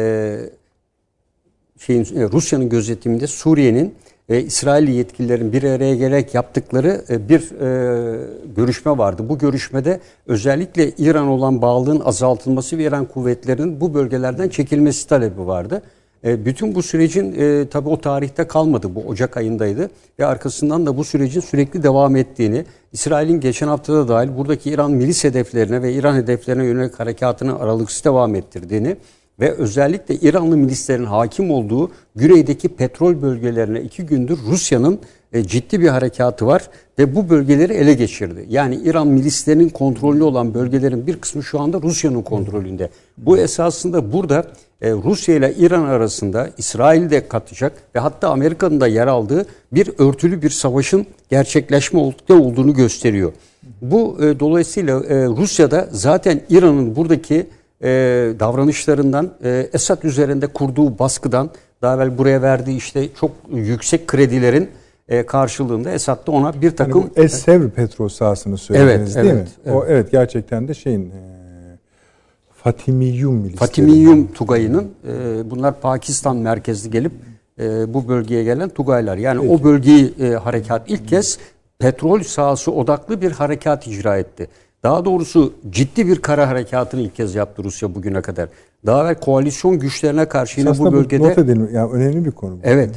şeyin 1.78 2.02
e, 2.02 2.28
Rusya'nın 2.32 2.68
gözetiminde 2.68 3.26
Suriye'nin 3.26 3.94
ve 4.30 4.44
İsrailli 4.44 4.90
yetkililerin 4.90 5.52
bir 5.52 5.62
araya 5.62 5.94
gelerek 5.94 6.34
yaptıkları 6.34 7.04
e, 7.08 7.28
bir 7.28 7.60
e, 7.60 8.26
görüşme 8.56 8.98
vardı. 8.98 9.28
Bu 9.28 9.38
görüşmede 9.38 10.00
özellikle 10.26 10.90
İran 10.90 11.26
olan 11.26 11.62
bağlılığın 11.62 12.00
azaltılması 12.00 12.78
ve 12.78 12.84
İran 12.84 13.04
kuvvetlerinin 13.04 13.80
bu 13.80 13.94
bölgelerden 13.94 14.48
çekilmesi 14.48 15.08
talebi 15.08 15.46
vardı. 15.46 15.82
E, 16.24 16.44
bütün 16.44 16.74
bu 16.74 16.82
sürecin 16.82 17.34
e, 17.38 17.68
tabi 17.68 17.88
o 17.88 18.00
tarihte 18.00 18.46
kalmadı. 18.46 18.94
Bu 18.94 19.00
Ocak 19.00 19.36
ayındaydı 19.36 19.90
ve 20.18 20.26
arkasından 20.26 20.86
da 20.86 20.96
bu 20.96 21.04
sürecin 21.04 21.40
sürekli 21.40 21.82
devam 21.82 22.16
ettiğini, 22.16 22.64
İsrail'in 22.92 23.40
geçen 23.40 23.68
haftada 23.68 24.08
dahil 24.08 24.36
buradaki 24.36 24.70
İran 24.70 24.90
milis 24.90 25.24
hedeflerine 25.24 25.82
ve 25.82 25.92
İran 25.92 26.14
hedeflerine 26.14 26.64
yönelik 26.64 27.00
harekatını 27.00 27.58
aralıksız 27.58 28.04
devam 28.04 28.34
ettirdiğini 28.34 28.96
ve 29.40 29.52
özellikle 29.52 30.14
İranlı 30.14 30.56
milislerin 30.56 31.04
hakim 31.04 31.50
olduğu 31.50 31.90
güneydeki 32.16 32.68
petrol 32.68 33.22
bölgelerine 33.22 33.80
iki 33.80 34.06
gündür 34.06 34.38
Rusya'nın 34.50 35.00
e, 35.32 35.42
ciddi 35.42 35.80
bir 35.80 35.88
harekatı 35.88 36.46
var 36.46 36.68
ve 36.98 37.16
bu 37.16 37.30
bölgeleri 37.30 37.72
ele 37.72 37.94
geçirdi. 37.94 38.46
Yani 38.48 38.76
İran 38.76 39.06
milislerinin 39.06 39.68
kontrollü 39.68 40.22
olan 40.22 40.54
bölgelerin 40.54 41.06
bir 41.06 41.16
kısmı 41.20 41.42
şu 41.42 41.60
anda 41.60 41.82
Rusya'nın 41.82 42.22
kontrolünde. 42.22 42.90
Bu 43.18 43.38
esasında 43.38 44.12
burada 44.12 44.44
e, 44.82 44.90
Rusya 44.90 45.34
ile 45.34 45.54
İran 45.54 45.84
arasında 45.84 46.50
İsrail 46.58 47.10
de 47.10 47.28
katacak 47.28 47.72
ve 47.94 48.00
hatta 48.00 48.28
Amerika'nın 48.28 48.80
da 48.80 48.86
yer 48.86 49.06
aldığı 49.06 49.46
bir 49.72 49.90
örtülü 49.98 50.42
bir 50.42 50.50
savaşın 50.50 51.06
gerçekleşme 51.30 52.00
olduğunu 52.28 52.74
gösteriyor. 52.74 53.32
Bu 53.82 54.18
e, 54.24 54.40
dolayısıyla 54.40 55.00
Rusya'da 55.36 55.88
zaten 55.92 56.40
İran'ın 56.50 56.96
buradaki 56.96 57.46
davranışlarından, 58.40 59.30
e, 59.44 59.68
Esad 59.72 60.02
üzerinde 60.02 60.46
kurduğu 60.46 60.98
baskıdan, 60.98 61.50
daha 61.82 61.94
evvel 61.94 62.18
buraya 62.18 62.42
verdiği 62.42 62.76
işte 62.76 63.08
çok 63.20 63.30
yüksek 63.52 64.06
kredilerin 64.06 64.68
e, 65.12 65.26
karşılığında 65.26 65.90
Esad 65.90 66.26
da 66.26 66.32
ona 66.32 66.54
bir 66.54 66.62
Yani 66.62 66.76
takım... 66.76 67.02
bu 67.02 67.20
Es-Sevr 67.20 67.70
petrol 67.70 68.08
sahasını 68.08 68.58
söylediniz 68.58 69.16
Evet, 69.16 69.24
değil 69.26 69.36
evet, 69.36 69.66
mi? 69.66 69.72
O 69.72 69.84
evet 69.88 70.10
gerçekten 70.10 70.68
de 70.68 70.74
şeyin 70.74 71.06
e, 71.06 71.32
Fatimiyyum 72.62 73.34
milisleri. 73.34 73.58
Fatimiyyum 73.58 74.32
Tugayı'nın 74.32 74.90
e, 75.08 75.50
bunlar 75.50 75.80
Pakistan 75.80 76.36
merkezli 76.36 76.90
gelip 76.90 77.12
e, 77.60 77.94
bu 77.94 78.08
bölgeye 78.08 78.44
gelen 78.44 78.68
Tugaylar. 78.68 79.16
Yani 79.16 79.50
o 79.50 79.64
bölgeyi 79.64 80.14
e, 80.20 80.28
harekat 80.28 80.90
ilk 80.90 81.08
kez 81.08 81.38
petrol 81.78 82.22
sahası 82.22 82.72
odaklı 82.72 83.20
bir 83.20 83.32
harekat 83.32 83.86
icra 83.86 84.18
etti. 84.18 84.48
Daha 84.82 85.04
doğrusu 85.04 85.52
ciddi 85.70 86.06
bir 86.06 86.22
kara 86.22 86.48
harekatını 86.48 87.00
ilk 87.00 87.16
kez 87.16 87.34
yaptı 87.34 87.64
Rusya 87.64 87.94
bugüne 87.94 88.22
kadar. 88.22 88.48
Daha 88.86 89.02
evvel 89.02 89.14
koalisyon 89.14 89.78
güçlerine 89.78 90.28
karşı 90.28 90.60
yine 90.60 90.70
Aslında 90.70 90.92
bu 90.92 90.96
bölgede... 90.96 91.22
not 91.22 91.38
edelim. 91.38 91.68
Yani 91.72 91.92
önemli 91.92 92.24
bir 92.24 92.30
konu. 92.30 92.52
bu. 92.52 92.60
Evet. 92.62 92.90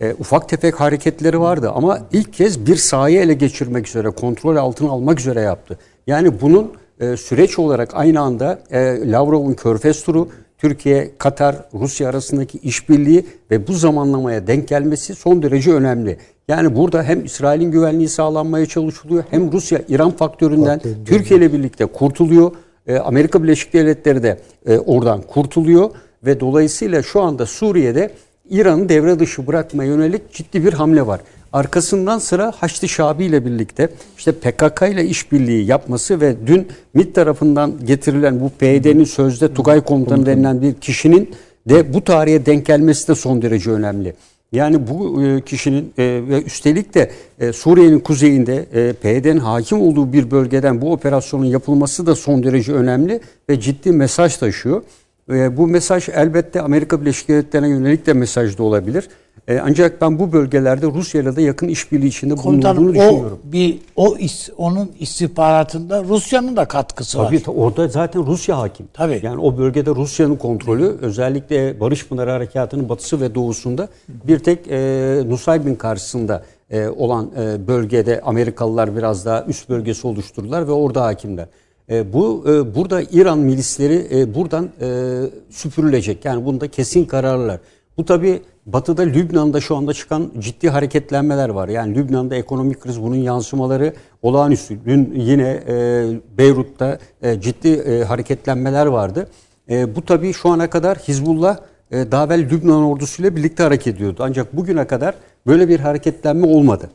E, 0.00 0.14
ufak 0.14 0.48
tefek 0.48 0.80
hareketleri 0.80 1.40
vardı 1.40 1.70
ama 1.74 2.00
ilk 2.12 2.32
kez 2.32 2.66
bir 2.66 2.76
sahayı 2.76 3.20
ele 3.20 3.34
geçirmek 3.34 3.88
üzere, 3.88 4.10
kontrol 4.10 4.56
altına 4.56 4.90
almak 4.90 5.20
üzere 5.20 5.40
yaptı. 5.40 5.78
Yani 6.06 6.40
bunun 6.40 6.72
e, 7.00 7.16
süreç 7.16 7.58
olarak 7.58 7.90
aynı 7.94 8.20
anda 8.20 8.58
e, 8.70 9.10
Lavrov'un 9.10 9.54
Körfez 9.54 10.04
turu, 10.04 10.28
Türkiye, 10.58 11.10
Katar, 11.18 11.56
Rusya 11.74 12.08
arasındaki 12.08 12.58
işbirliği 12.58 13.26
ve 13.50 13.66
bu 13.66 13.72
zamanlamaya 13.72 14.46
denk 14.46 14.68
gelmesi 14.68 15.14
son 15.14 15.42
derece 15.42 15.72
önemli. 15.72 16.16
Yani 16.50 16.76
burada 16.76 17.02
hem 17.02 17.24
İsrail'in 17.24 17.70
güvenliği 17.70 18.08
sağlanmaya 18.08 18.66
çalışılıyor 18.66 19.24
hem 19.30 19.52
Rusya 19.52 19.80
İran 19.88 20.10
faktöründen. 20.10 20.80
Türkiye 21.06 21.40
ile 21.40 21.52
birlikte 21.52 21.86
kurtuluyor. 21.86 22.52
E, 22.86 22.96
Amerika 22.96 23.42
Birleşik 23.42 23.72
Devletleri 23.72 24.22
de 24.22 24.40
e, 24.66 24.78
oradan 24.78 25.22
kurtuluyor 25.22 25.90
ve 26.26 26.40
dolayısıyla 26.40 27.02
şu 27.02 27.20
anda 27.20 27.46
Suriye'de 27.46 28.10
İran'ı 28.50 28.88
devre 28.88 29.18
dışı 29.18 29.46
bırakmaya 29.46 29.90
yönelik 29.90 30.32
ciddi 30.32 30.64
bir 30.64 30.72
hamle 30.72 31.06
var. 31.06 31.20
Arkasından 31.52 32.18
sıra 32.18 32.52
Haçlı 32.56 32.88
Şabi 32.88 33.24
ile 33.24 33.44
birlikte 33.44 33.88
işte 34.18 34.32
PKK 34.32 34.82
ile 34.82 35.04
işbirliği 35.04 35.66
yapması 35.66 36.20
ve 36.20 36.36
dün 36.46 36.68
MİT 36.94 37.14
tarafından 37.14 37.72
getirilen 37.84 38.40
bu 38.40 38.50
PYD'nin 38.58 39.04
sözde 39.04 39.54
Tugay 39.54 39.80
komutanı 39.80 40.26
denilen 40.26 40.62
bir 40.62 40.74
kişinin 40.74 41.30
de 41.68 41.94
bu 41.94 42.04
tarihe 42.04 42.46
denk 42.46 42.66
gelmesi 42.66 43.08
de 43.08 43.14
son 43.14 43.42
derece 43.42 43.70
önemli. 43.70 44.14
Yani 44.52 44.86
bu 44.88 45.22
e, 45.22 45.40
kişinin 45.40 45.92
e, 45.98 46.22
ve 46.28 46.42
üstelik 46.42 46.94
de 46.94 47.10
e, 47.38 47.52
Suriye'nin 47.52 47.98
kuzeyinde 47.98 48.66
PYD'nin 49.02 49.38
hakim 49.38 49.80
olduğu 49.80 50.12
bir 50.12 50.30
bölgeden 50.30 50.80
bu 50.80 50.92
operasyonun 50.92 51.44
yapılması 51.44 52.06
da 52.06 52.14
son 52.14 52.42
derece 52.42 52.72
önemli 52.72 53.20
ve 53.48 53.60
ciddi 53.60 53.92
mesaj 53.92 54.36
taşıyor. 54.36 54.82
Bu 55.28 55.66
mesaj 55.66 56.08
elbette 56.08 56.60
Amerika 56.60 57.00
Birleşik 57.00 57.28
Devletleri'ne 57.28 57.68
yönelik 57.68 58.06
de 58.06 58.12
mesaj 58.12 58.58
da 58.58 58.62
olabilir. 58.62 59.08
E, 59.50 59.58
ancak 59.58 60.00
ben 60.00 60.18
bu 60.18 60.32
bölgelerde 60.32 60.86
Rusya 60.86 61.20
ile 61.22 61.36
de 61.36 61.42
yakın 61.42 61.68
işbirliği 61.68 62.06
içinde 62.06 62.34
Komutanım 62.34 62.76
bulunduğunu 62.76 63.02
o 63.02 63.06
düşünüyorum. 63.08 63.38
bir 63.44 63.78
o 63.96 64.16
is, 64.16 64.48
onun 64.56 64.90
istihbaratında 65.00 66.04
Rusya'nın 66.04 66.56
da 66.56 66.64
katkısı 66.64 67.18
var. 67.18 67.26
Tabii 67.26 67.42
ta- 67.42 67.52
orada 67.52 67.88
zaten 67.88 68.26
Rusya 68.26 68.58
hakim. 68.58 68.86
Tabii. 68.92 69.20
Yani 69.22 69.40
o 69.40 69.58
bölgede 69.58 69.90
Rusya'nın 69.90 70.36
kontrolü 70.36 70.96
özellikle 71.00 71.80
Barış 71.80 72.08
Pınarı 72.08 72.30
Harekatı'nın 72.30 72.88
batısı 72.88 73.20
ve 73.20 73.34
doğusunda 73.34 73.88
bir 74.08 74.38
tek 74.38 74.58
e, 74.70 75.22
Nusaybin 75.28 75.74
karşısında 75.74 76.42
e, 76.70 76.88
olan 76.88 77.30
e, 77.38 77.66
bölgede 77.68 78.20
Amerikalılar 78.20 78.96
biraz 78.96 79.26
daha 79.26 79.44
üst 79.44 79.68
bölgesi 79.68 80.06
oluşturdular 80.06 80.68
ve 80.68 80.72
orada 80.72 81.02
hakimler. 81.04 81.46
E, 81.90 82.12
bu 82.12 82.44
e, 82.48 82.74
burada 82.74 83.02
İran 83.02 83.38
milisleri 83.38 84.06
e, 84.12 84.34
buradan 84.34 84.68
e, 84.80 85.20
süpürülecek. 85.50 86.24
Yani 86.24 86.44
bunda 86.44 86.68
kesin 86.68 87.04
kararlar. 87.04 87.60
Bu 87.96 88.04
tabi 88.04 88.42
Batı'da 88.66 89.02
Lübnan'da 89.02 89.60
şu 89.60 89.76
anda 89.76 89.94
çıkan 89.94 90.32
ciddi 90.38 90.70
hareketlenmeler 90.70 91.48
var. 91.48 91.68
Yani 91.68 91.94
Lübnan'da 91.94 92.34
ekonomik 92.34 92.80
kriz 92.80 93.02
bunun 93.02 93.16
yansımaları 93.16 93.94
olağanüstü. 94.22 94.78
Dün 94.86 95.12
yine 95.16 95.62
e, 95.68 96.06
Beyrut'ta 96.38 96.98
e, 97.22 97.40
ciddi 97.40 97.68
e, 97.68 98.04
hareketlenmeler 98.04 98.86
vardı. 98.86 99.28
E, 99.70 99.96
bu 99.96 100.04
tabii 100.04 100.32
şu 100.32 100.48
ana 100.48 100.70
kadar 100.70 100.98
Hizbullah 100.98 101.58
e, 101.90 102.12
daha 102.12 102.26
evvel 102.26 102.50
Lübnan 102.50 102.82
ordusuyla 102.82 103.36
birlikte 103.36 103.62
hareket 103.62 103.94
ediyordu. 103.94 104.22
Ancak 104.24 104.56
bugüne 104.56 104.86
kadar 104.86 105.14
böyle 105.46 105.68
bir 105.68 105.80
hareketlenme 105.80 106.46
olmadı. 106.46 106.90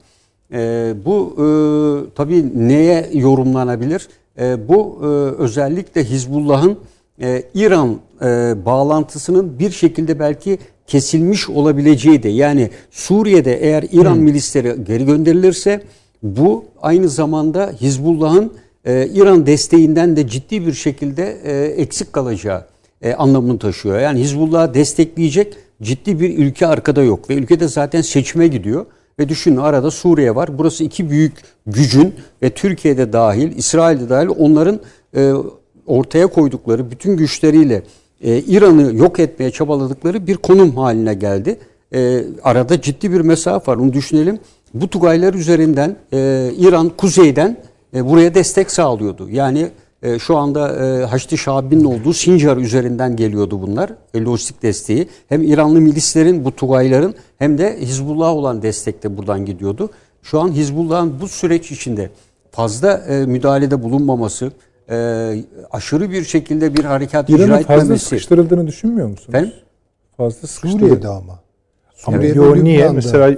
E, 0.54 0.94
bu 1.06 1.36
e, 1.38 1.46
tabii 2.16 2.68
neye 2.68 3.10
yorumlanabilir? 3.14 4.08
E, 4.40 4.68
bu 4.68 5.00
e, 5.02 5.06
özellikle 5.44 6.04
Hizbullah'ın 6.04 6.78
e, 7.22 7.44
İran 7.54 8.00
e, 8.22 8.56
bağlantısının 8.66 9.60
bir 9.60 9.72
şekilde 9.72 10.20
belki 10.20 10.60
kesilmiş 10.88 11.49
olabileceği 11.49 12.24
de 12.24 12.30
yani 12.30 12.70
Suriye'de 12.91 13.60
eğer 13.62 13.86
İran 13.91 14.18
milisleri 14.18 14.84
geri 14.84 15.06
gönderilirse 15.06 15.82
bu 16.24 16.66
aynı 16.82 17.10
zamanda 17.10 17.72
Hizbullah'ın 17.82 18.53
e, 18.86 19.07
İran 19.14 19.45
desteğinden 19.45 20.16
de 20.16 20.28
ciddi 20.28 20.68
bir 20.68 20.74
şekilde 20.74 21.38
e, 21.44 21.66
eksik 21.82 22.14
kalacağı 22.14 22.66
e, 23.02 23.14
anlamını 23.14 23.60
taşıyor. 23.60 23.99
Yani 23.99 24.20
Hizbullah'ı 24.20 24.74
destekleyecek 24.74 25.57
ciddi 25.82 26.20
bir 26.20 26.38
ülke 26.38 26.68
arkada 26.68 27.03
yok 27.03 27.30
ve 27.30 27.34
ülkede 27.34 27.68
zaten 27.68 28.02
seçime 28.02 28.48
gidiyor. 28.48 28.86
Ve 29.20 29.30
düşünün 29.30 29.57
arada 29.57 29.91
Suriye 29.91 30.36
var. 30.36 30.57
Burası 30.57 30.84
iki 30.84 31.10
büyük 31.10 31.34
gücün 31.68 32.16
ve 32.41 32.49
Türkiye'de 32.49 33.14
dahil, 33.14 33.57
İsrail'de 33.57 34.10
dahil 34.10 34.30
onların 34.38 34.80
e, 35.16 35.34
ortaya 35.86 36.28
koydukları 36.28 36.91
bütün 36.91 37.18
güçleriyle 37.18 37.84
e, 38.26 38.39
İran'ı 38.39 38.95
yok 38.95 39.19
etmeye 39.19 39.52
çabaladıkları 39.52 40.27
bir 40.27 40.38
konum 40.38 40.77
haline 40.77 41.14
geldi. 41.14 41.60
E, 41.93 42.23
arada 42.43 42.81
ciddi 42.81 43.11
bir 43.11 43.22
mesafe 43.22 43.72
var. 43.72 43.77
Onu 43.77 43.93
düşünelim. 43.93 44.39
Bu 44.73 44.89
Tugaylar 44.89 45.34
üzerinden 45.34 45.95
e, 46.14 46.52
İran 46.57 46.89
kuzeyden 46.89 47.57
buraya 47.93 48.35
destek 48.35 48.72
sağlıyordu. 48.72 49.30
Yani 49.30 49.69
şu 50.19 50.38
anda 50.38 50.61
Haçlı 51.11 51.38
Şabi'nin 51.38 51.84
olduğu 51.84 52.14
Sincar 52.14 52.57
üzerinden 52.57 53.15
geliyordu 53.15 53.61
bunlar. 53.61 53.91
Lojistik 54.15 54.64
desteği. 54.64 55.07
Hem 55.30 55.43
İranlı 55.43 55.81
milislerin, 55.81 56.45
bu 56.45 56.56
Tugayların 56.56 57.15
hem 57.38 57.57
de 57.57 57.77
Hizbullah 57.81 58.30
olan 58.30 58.61
destek 58.61 59.03
de 59.03 59.18
buradan 59.18 59.45
gidiyordu. 59.45 59.89
Şu 60.23 60.39
an 60.39 60.52
Hizbullah'ın 60.52 61.22
bu 61.22 61.27
süreç 61.27 61.72
içinde 61.72 62.10
fazla 62.52 63.06
müdahalede 63.27 63.84
bulunmaması, 63.84 64.52
e, 64.90 65.36
aşırı 65.72 66.12
bir 66.12 66.24
şekilde 66.24 66.74
bir 66.76 66.84
harekat 66.84 67.30
icra 67.30 67.38
İran'ın 67.44 67.64
fazla 67.64 67.82
etmemesi. 67.82 68.06
sıkıştırıldığını 68.06 68.68
düşünmüyor 68.68 69.07
musunuz? 69.07 69.30
Efendim? 69.30 69.52
Fazla 70.18 70.48
sıkıştırıldı. 70.48 70.86
Suriye'de 70.86 71.07
ama. 71.07 71.40
Ama 72.07 72.18
Suriye'de, 72.18 72.38
yo, 72.38 72.64
niye? 72.64 72.90
Mesela 72.90 73.30
e, 73.32 73.36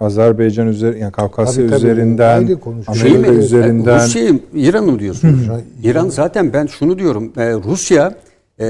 Azerbaycan 0.00 0.66
üzerinden, 0.66 0.98
yani 1.00 1.12
Kafkasya 1.12 1.54
Tabii, 1.66 1.70
tabii, 1.70 1.90
üzerinden. 1.90 2.46
Şey 2.94 3.10
mi? 3.12 3.16
Amerika 3.18 3.32
üzerinden. 3.32 4.04
Rusya'yı, 4.04 4.40
İran'ı 4.54 4.92
mı 4.92 4.98
diyorsunuz? 4.98 5.46
İran- 5.46 5.60
İran 5.82 6.08
zaten 6.08 6.52
ben 6.52 6.66
şunu 6.66 6.98
diyorum. 6.98 7.32
e, 7.36 7.52
Rusya 7.52 8.14
e, 8.60 8.64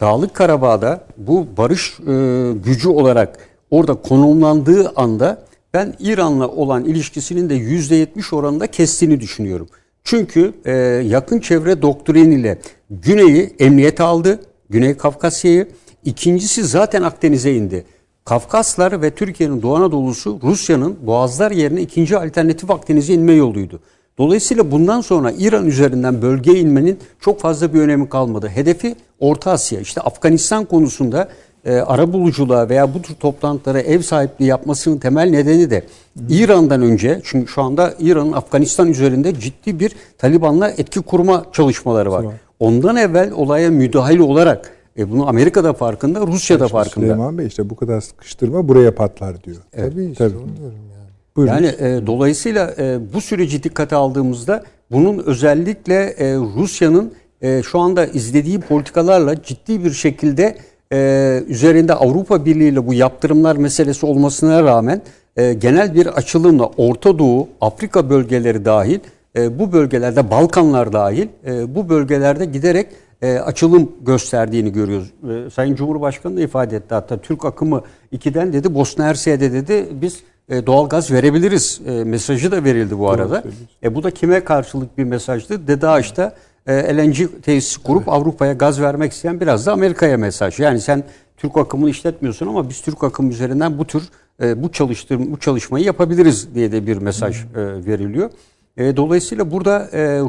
Dağlık 0.00 0.34
Karabağ'da 0.34 1.00
bu 1.16 1.46
barış 1.56 2.00
e, 2.00 2.52
gücü 2.64 2.88
olarak 2.88 3.38
orada 3.70 3.94
konumlandığı 3.94 4.92
anda 4.96 5.38
ben 5.74 5.94
İran'la 6.00 6.48
olan 6.48 6.84
ilişkisinin 6.84 7.50
de 7.50 7.54
%70 7.56 8.34
oranında 8.34 8.66
kestiğini 8.66 9.20
düşünüyorum. 9.20 9.68
Çünkü 10.06 10.52
e, 10.64 10.72
yakın 11.06 11.40
çevre 11.40 11.82
doktriniyle 11.82 12.58
Güney'i 12.90 13.54
emniyete 13.58 14.02
aldı. 14.02 14.40
Güney 14.70 14.96
Kafkasya'yı. 14.96 15.68
İkincisi 16.04 16.64
zaten 16.64 17.02
Akdeniz'e 17.02 17.54
indi. 17.54 17.84
Kafkaslar 18.24 19.02
ve 19.02 19.10
Türkiye'nin 19.10 19.62
Doğu 19.62 19.76
Anadolu'su 19.76 20.40
Rusya'nın 20.42 20.96
boğazlar 21.06 21.50
yerine 21.50 21.80
ikinci 21.80 22.18
alternatif 22.18 22.70
Akdeniz'e 22.70 23.14
inme 23.14 23.32
yoluydu. 23.32 23.80
Dolayısıyla 24.18 24.70
bundan 24.70 25.00
sonra 25.00 25.32
İran 25.38 25.66
üzerinden 25.66 26.22
bölgeye 26.22 26.58
inmenin 26.58 26.98
çok 27.20 27.40
fazla 27.40 27.74
bir 27.74 27.80
önemi 27.80 28.08
kalmadı. 28.08 28.48
Hedefi 28.48 28.94
Orta 29.20 29.50
Asya. 29.50 29.80
İşte 29.80 30.00
Afganistan 30.00 30.64
konusunda 30.64 31.28
e, 31.66 31.72
ara 31.72 32.12
buluculuğa 32.12 32.68
veya 32.68 32.94
bu 32.94 33.02
tür 33.02 33.14
toplantılara 33.14 33.80
ev 33.80 34.00
sahipliği 34.00 34.44
yapmasının 34.44 34.98
temel 34.98 35.30
nedeni 35.30 35.70
de 35.70 35.84
İran'dan 36.28 36.82
önce 36.82 37.20
çünkü 37.24 37.52
şu 37.52 37.62
anda 37.62 37.94
İran'ın 37.98 38.32
Afganistan 38.32 38.88
üzerinde 38.88 39.40
ciddi 39.40 39.80
bir 39.80 39.92
Taliban'la 40.18 40.70
etki 40.70 41.00
kurma 41.00 41.44
çalışmaları 41.52 42.12
var. 42.12 42.26
Ondan 42.60 42.96
evvel 42.96 43.30
olaya 43.32 43.70
müdahil 43.70 44.18
olarak 44.18 44.70
e, 44.98 45.10
bunu 45.10 45.28
Amerika'da 45.28 45.72
farkında, 45.72 46.26
Rusya'da 46.26 46.68
farkında. 46.68 47.04
Süleyman 47.06 47.38
Bey 47.38 47.46
işte 47.46 47.70
bu 47.70 47.76
kadar 47.76 48.00
sıkıştırma 48.00 48.68
buraya 48.68 48.94
patlar 48.94 49.44
diyor. 49.44 49.56
Tabii 49.72 50.04
işte 50.04 50.28
Tabii. 50.28 50.36
onu 50.36 50.56
diyorum 50.56 50.78
yani. 50.92 51.10
Buyurun. 51.36 51.52
Yani 51.52 51.66
e, 51.66 52.06
dolayısıyla 52.06 52.74
e, 52.78 52.98
bu 53.14 53.20
süreci 53.20 53.62
dikkate 53.62 53.96
aldığımızda 53.96 54.64
bunun 54.92 55.22
özellikle 55.26 55.94
e, 55.94 56.34
Rusya'nın 56.34 57.12
e, 57.42 57.62
şu 57.62 57.78
anda 57.78 58.06
izlediği 58.06 58.60
politikalarla 58.60 59.42
ciddi 59.42 59.84
bir 59.84 59.92
şekilde 59.92 60.56
e, 60.92 61.42
üzerinde 61.48 61.94
Avrupa 61.94 62.44
Birliği 62.44 62.68
ile 62.68 62.86
bu 62.86 62.94
yaptırımlar 62.94 63.56
meselesi 63.56 64.06
olmasına 64.06 64.62
rağmen 64.62 65.02
e, 65.36 65.52
genel 65.52 65.94
bir 65.94 66.06
açılımla 66.06 66.66
Orta 66.66 67.18
Doğu, 67.18 67.48
Afrika 67.60 68.10
bölgeleri 68.10 68.64
dahil 68.64 68.98
e, 69.36 69.58
bu 69.58 69.72
bölgelerde 69.72 70.30
Balkanlar 70.30 70.92
dahil 70.92 71.28
e, 71.46 71.74
bu 71.74 71.88
bölgelerde 71.88 72.44
giderek 72.44 72.86
e, 73.22 73.38
açılım 73.38 73.92
gösterdiğini 74.00 74.72
görüyoruz. 74.72 75.12
E, 75.30 75.50
Sayın 75.50 75.74
Cumhurbaşkanı 75.74 76.36
da 76.36 76.40
ifade 76.40 76.76
etti 76.76 76.94
hatta 76.94 77.16
Türk 77.16 77.44
akımı 77.44 77.82
2'den 78.12 78.52
dedi 78.52 78.74
Bosna 78.74 79.04
Hersek'e 79.04 79.52
dedi 79.52 79.88
biz 79.92 80.22
e, 80.48 80.66
doğal 80.66 80.88
gaz 80.88 81.10
verebiliriz 81.10 81.80
e, 81.86 81.90
mesajı 82.04 82.52
da 82.52 82.64
verildi 82.64 82.98
bu 82.98 83.10
arada. 83.10 83.42
E, 83.82 83.94
bu 83.94 84.02
da 84.02 84.10
kime 84.10 84.44
karşılık 84.44 84.98
bir 84.98 85.04
mesajdı? 85.04 85.68
DEDAŞ'ta 85.68 86.22
e, 86.22 86.32
LNG 86.68 87.42
tesisi 87.42 87.82
kurup 87.82 88.08
Avrupa'ya 88.08 88.52
gaz 88.52 88.80
vermek 88.80 89.12
isteyen 89.12 89.40
biraz 89.40 89.66
da 89.66 89.72
Amerika'ya 89.72 90.18
mesaj. 90.18 90.60
Yani 90.60 90.80
sen 90.80 91.04
Türk 91.36 91.56
akımını 91.56 91.90
işletmiyorsun 91.90 92.46
ama 92.46 92.68
biz 92.68 92.80
Türk 92.80 93.04
akımı 93.04 93.30
üzerinden 93.30 93.78
bu 93.78 93.84
tür 93.84 94.02
e, 94.42 94.62
bu 94.62 94.72
çalıştırma 94.72 95.32
bu 95.32 95.38
çalışmayı 95.38 95.84
yapabiliriz 95.84 96.54
diye 96.54 96.72
de 96.72 96.86
bir 96.86 96.96
mesaj 96.96 97.36
e, 97.36 97.46
veriliyor. 97.86 98.30
E, 98.76 98.96
dolayısıyla 98.96 99.50
burada 99.50 99.88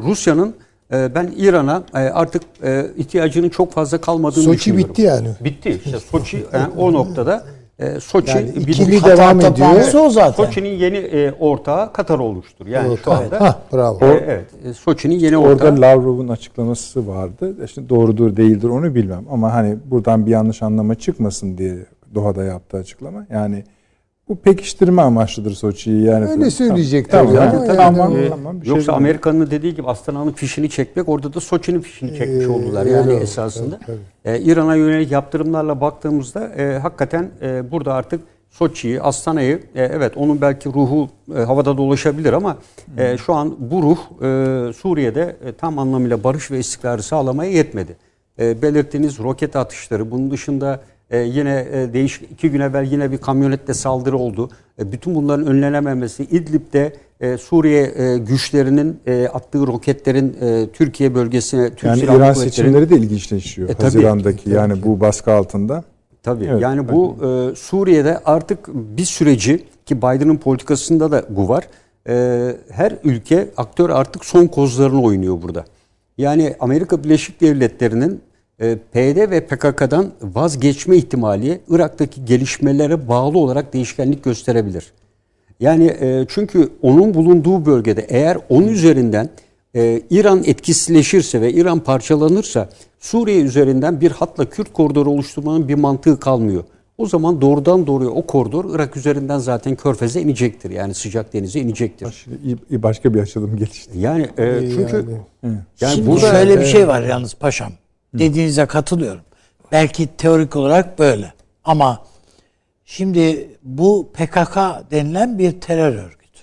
Rusya'nın 0.09 0.55
ben 0.91 1.31
İran'a 1.38 1.84
artık 1.93 2.41
ihtiyacının 2.97 3.49
çok 3.49 3.72
fazla 3.73 3.97
kalmadığını 4.01 4.43
Soçi 4.43 4.59
düşünüyorum. 4.59 4.89
bitti 4.89 5.01
yani. 5.01 5.30
Bitti. 5.43 5.81
İşte 5.85 5.99
Soçi 5.99 6.45
yani 6.53 6.73
o 6.77 6.93
noktada 6.93 7.45
e, 7.79 7.99
Soçi 7.99 8.37
Yani 8.37 8.49
ikili 8.49 9.03
devam 9.03 9.41
ediyor. 9.41 9.93
O 10.05 10.09
zaten. 10.09 10.43
Soçi'nin 10.45 10.69
yeni 10.69 10.97
e, 10.97 11.31
ortağı 11.31 11.93
Katar 11.93 12.19
olmuştur. 12.19 12.67
Yani 12.67 12.97
şu 13.03 13.11
anda 13.11 13.41
Hah, 13.41 13.55
bravo. 13.73 14.05
e, 14.05 14.23
evet 14.27 14.45
e, 14.65 14.73
Soçi'nin 14.73 15.19
yeni 15.19 15.37
ortağı. 15.37 15.69
Orada 15.69 15.81
Lavrov'un 15.81 16.27
açıklaması 16.27 17.07
vardı. 17.07 17.65
İşte 17.65 17.89
doğrudur 17.89 18.37
değildir 18.37 18.69
onu 18.69 18.95
bilmem 18.95 19.25
ama 19.31 19.53
hani 19.53 19.77
buradan 19.85 20.25
bir 20.25 20.31
yanlış 20.31 20.63
anlama 20.63 20.95
çıkmasın 20.95 21.57
diye 21.57 21.75
Doha'da 22.15 22.43
yaptığı 22.43 22.77
açıklama. 22.77 23.25
Yani 23.29 23.63
bu 24.29 24.35
pekiştirme 24.35 25.01
amaçlıdır 25.01 25.51
Soçi'yi 25.51 26.03
yani. 26.03 26.25
Öyle 26.25 26.49
söyleyecekler 26.49 27.19
Tamam, 27.19 27.35
ya. 27.35 27.51
tamam, 27.51 27.65
Yani 27.67 27.77
tamam, 27.77 28.11
o- 28.25 28.29
tamam, 28.29 28.61
bir 28.61 28.65
şey 28.65 28.75
Yoksa. 28.75 28.93
Amerika'nın 28.93 29.51
dediği 29.51 29.75
gibi 29.75 29.87
Astana'nın 29.87 30.31
fişini 30.31 30.69
çekmek 30.69 31.09
orada 31.09 31.33
da 31.33 31.39
Soçi'nin 31.39 31.81
fişini 31.81 32.17
çekmiş 32.17 32.45
Ee, 32.45 32.49
oldular. 32.49 32.85
Yani 32.85 33.11
oldu, 33.13 33.19
esasında. 33.23 33.79
tabii, 33.85 33.97
E, 34.25 34.39
İran'a 34.39 34.75
yönelik 34.75 35.11
yaptırımlarla 35.11 35.81
baktığımızda 35.81 36.47
e, 36.47 36.79
hakikaten 36.79 37.29
e, 37.41 37.71
burada 37.71 37.93
artık 37.93 38.21
Soçi'yi, 38.49 39.01
Astana'yı 39.01 39.59
e, 39.75 39.83
evet 39.83 40.17
onun 40.17 40.41
belki 40.41 40.69
ruhu 40.69 41.09
e, 41.35 41.39
havada 41.39 41.77
dolaşabilir 41.77 42.33
ama 42.33 42.57
e, 42.97 43.17
şu 43.17 43.33
an 43.33 43.55
bu 43.59 43.83
ruh 43.83 43.97
e, 44.21 44.73
Suriye'de 44.73 45.35
e, 45.45 45.51
tam 45.53 45.79
anlamıyla 45.79 46.23
barış 46.23 46.51
ve 46.51 46.59
istikrarı 46.59 47.03
sağlamaya 47.03 47.51
yetmedi. 47.51 47.95
E, 48.39 48.61
belirttiğiniz 48.61 49.19
roket 49.19 49.55
atışları 49.55 50.11
bunun 50.11 50.31
dışında 50.31 50.79
e, 51.09 51.19
yine 51.19 51.67
e, 51.71 51.93
değişik 51.93 52.31
iki 52.31 52.51
gün 52.51 52.59
evvel 52.59 52.91
yine 52.91 53.11
bir 53.11 53.17
kamyonetle 53.17 53.73
saldırı 53.73 54.17
oldu. 54.17 54.49
E, 54.79 54.91
bütün 54.91 55.15
bunların 55.15 55.47
önlenememesi 55.47 56.23
İdlib'de 56.23 56.93
e, 57.19 57.38
Suriye 57.38 57.91
e, 57.95 58.17
güçlerinin 58.17 58.99
e, 59.07 59.27
attığı 59.27 59.67
roketlerin 59.67 60.38
e, 60.41 60.67
Türkiye 60.73 61.15
bölgesine 61.15 61.69
Türk 61.69 61.84
Yani 61.84 62.01
İran 62.01 62.34
seçimleri 62.34 62.89
de 62.89 62.95
ilginçleşiyor. 62.95 63.69
E, 63.69 63.73
tabii. 63.73 63.84
Haziran'daki 63.84 64.49
yani 64.49 64.84
bu 64.84 64.99
baskı 64.99 65.31
altında. 65.31 65.84
Tabii. 66.23 66.45
Evet, 66.45 66.61
yani 66.61 66.89
bu 66.89 67.15
e, 67.21 67.55
Suriye'de 67.55 68.19
artık 68.25 68.67
bir 68.67 69.05
süreci 69.05 69.65
ki 69.85 69.97
Biden'ın 69.97 70.38
politikasında 70.38 71.11
da 71.11 71.25
bu 71.29 71.49
var. 71.49 71.67
E, 72.09 72.55
her 72.69 72.93
ülke 73.03 73.49
aktör 73.57 73.89
artık 73.89 74.25
son 74.25 74.47
kozlarını 74.47 75.01
oynuyor 75.01 75.41
burada. 75.41 75.65
Yani 76.17 76.55
Amerika 76.59 77.03
Birleşik 77.03 77.41
Devletleri'nin 77.41 78.21
PYD 78.67 79.31
ve 79.31 79.45
PKK'dan 79.45 80.11
vazgeçme 80.21 80.97
ihtimali 80.97 81.61
Irak'taki 81.69 82.25
gelişmelere 82.25 83.07
bağlı 83.07 83.38
olarak 83.38 83.73
değişkenlik 83.73 84.23
gösterebilir. 84.23 84.91
Yani 85.59 85.85
e, 85.85 86.25
çünkü 86.29 86.69
onun 86.81 87.13
bulunduğu 87.13 87.65
bölgede 87.65 88.05
eğer 88.09 88.38
onun 88.49 88.67
üzerinden 88.67 89.29
e, 89.75 90.01
İran 90.09 90.43
etkisizleşirse 90.45 91.41
ve 91.41 91.53
İran 91.53 91.79
parçalanırsa 91.79 92.69
Suriye 92.99 93.41
üzerinden 93.41 94.01
bir 94.01 94.11
hatla 94.11 94.49
Kürt 94.49 94.73
koridoru 94.73 95.09
oluşturmanın 95.09 95.67
bir 95.67 95.75
mantığı 95.75 96.19
kalmıyor. 96.19 96.63
O 96.97 97.05
zaman 97.05 97.41
doğrudan 97.41 97.88
doğruya 97.88 98.09
o 98.09 98.25
koridor 98.25 98.75
Irak 98.75 98.97
üzerinden 98.97 99.38
zaten 99.39 99.75
Körfez'e 99.75 100.21
inecektir. 100.21 100.69
Yani 100.71 100.93
sıcak 100.93 101.34
denize 101.34 101.59
inecektir. 101.59 102.05
Baş- 102.05 102.25
iyi- 102.69 102.84
başka 102.84 103.13
bir 103.13 103.19
açılım 103.19 103.57
gelişti. 103.57 103.99
Yani 103.99 104.27
e, 104.38 104.59
çünkü 104.75 105.05
Yani. 105.43 105.57
yani 105.81 105.95
Şimdi 105.95 106.11
burada 106.11 106.31
şöyle 106.31 106.55
bir 106.59 106.63
e, 106.63 106.65
şey 106.65 106.88
var 106.88 107.01
yalnız 107.03 107.34
paşam. 107.34 107.71
Dediğinize 108.13 108.65
katılıyorum. 108.65 109.21
Belki 109.71 110.17
teorik 110.17 110.55
olarak 110.55 110.99
böyle. 110.99 111.34
Ama 111.63 112.05
şimdi 112.85 113.49
bu 113.63 114.11
PKK 114.13 114.55
denilen 114.91 115.39
bir 115.39 115.61
terör 115.61 115.95
örgütü. 115.95 116.41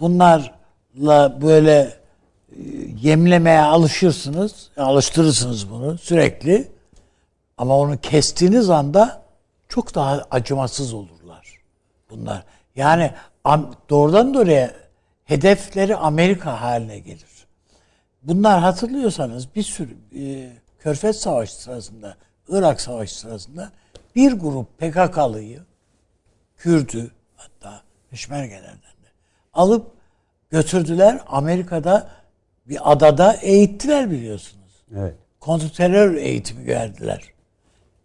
Bunlarla 0.00 1.42
böyle 1.42 1.80
e, 1.80 1.92
yemlemeye 3.02 3.60
alışırsınız, 3.60 4.70
alıştırırsınız 4.76 5.70
bunu 5.70 5.98
sürekli. 5.98 6.68
Ama 7.58 7.78
onu 7.78 7.98
kestiğiniz 8.00 8.70
anda 8.70 9.22
çok 9.68 9.94
daha 9.94 10.26
acımasız 10.30 10.94
olurlar 10.94 11.58
bunlar. 12.10 12.42
Yani 12.76 13.12
doğrudan 13.90 14.34
doğruya 14.34 14.70
hedefleri 15.24 15.96
Amerika 15.96 16.60
haline 16.60 16.98
gelir. 16.98 17.27
Bunlar 18.22 18.60
hatırlıyorsanız 18.60 19.54
bir 19.54 19.62
sürü 19.62 19.96
e, 20.18 20.52
Körfez 20.78 21.16
Savaşı 21.20 21.62
sırasında, 21.62 22.16
Irak 22.48 22.80
Savaşı 22.80 23.18
sırasında 23.18 23.72
bir 24.16 24.32
grup 24.32 24.78
PKK'lıyı, 24.78 25.60
Kürdü 26.56 27.10
hatta 27.36 27.82
Peşmergelerden 28.10 28.72
de 28.72 29.08
alıp 29.52 29.90
götürdüler. 30.50 31.20
Amerika'da 31.26 32.10
bir 32.68 32.92
adada 32.92 33.32
eğittiler 33.32 34.10
biliyorsunuz. 34.10 34.84
evet. 34.96 35.14
Kontrterör 35.40 36.14
eğitimi 36.14 36.66
verdiler. 36.66 37.22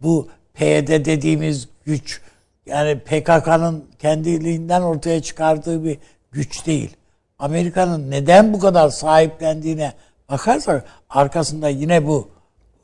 Bu 0.02 0.28
PYD 0.54 0.88
dediğimiz 0.88 1.68
güç 1.84 2.20
yani 2.66 2.98
PKK'nın 2.98 3.84
kendiliğinden 3.98 4.82
ortaya 4.82 5.22
çıkardığı 5.22 5.84
bir 5.84 5.98
güç 6.32 6.66
değil. 6.66 6.96
Amerika'nın 7.38 8.10
neden 8.10 8.52
bu 8.52 8.58
kadar 8.58 8.88
sahiplendiğine 8.88 9.92
bakarsak 10.30 10.84
arkasında 11.10 11.68
yine 11.68 12.06
bu 12.06 12.28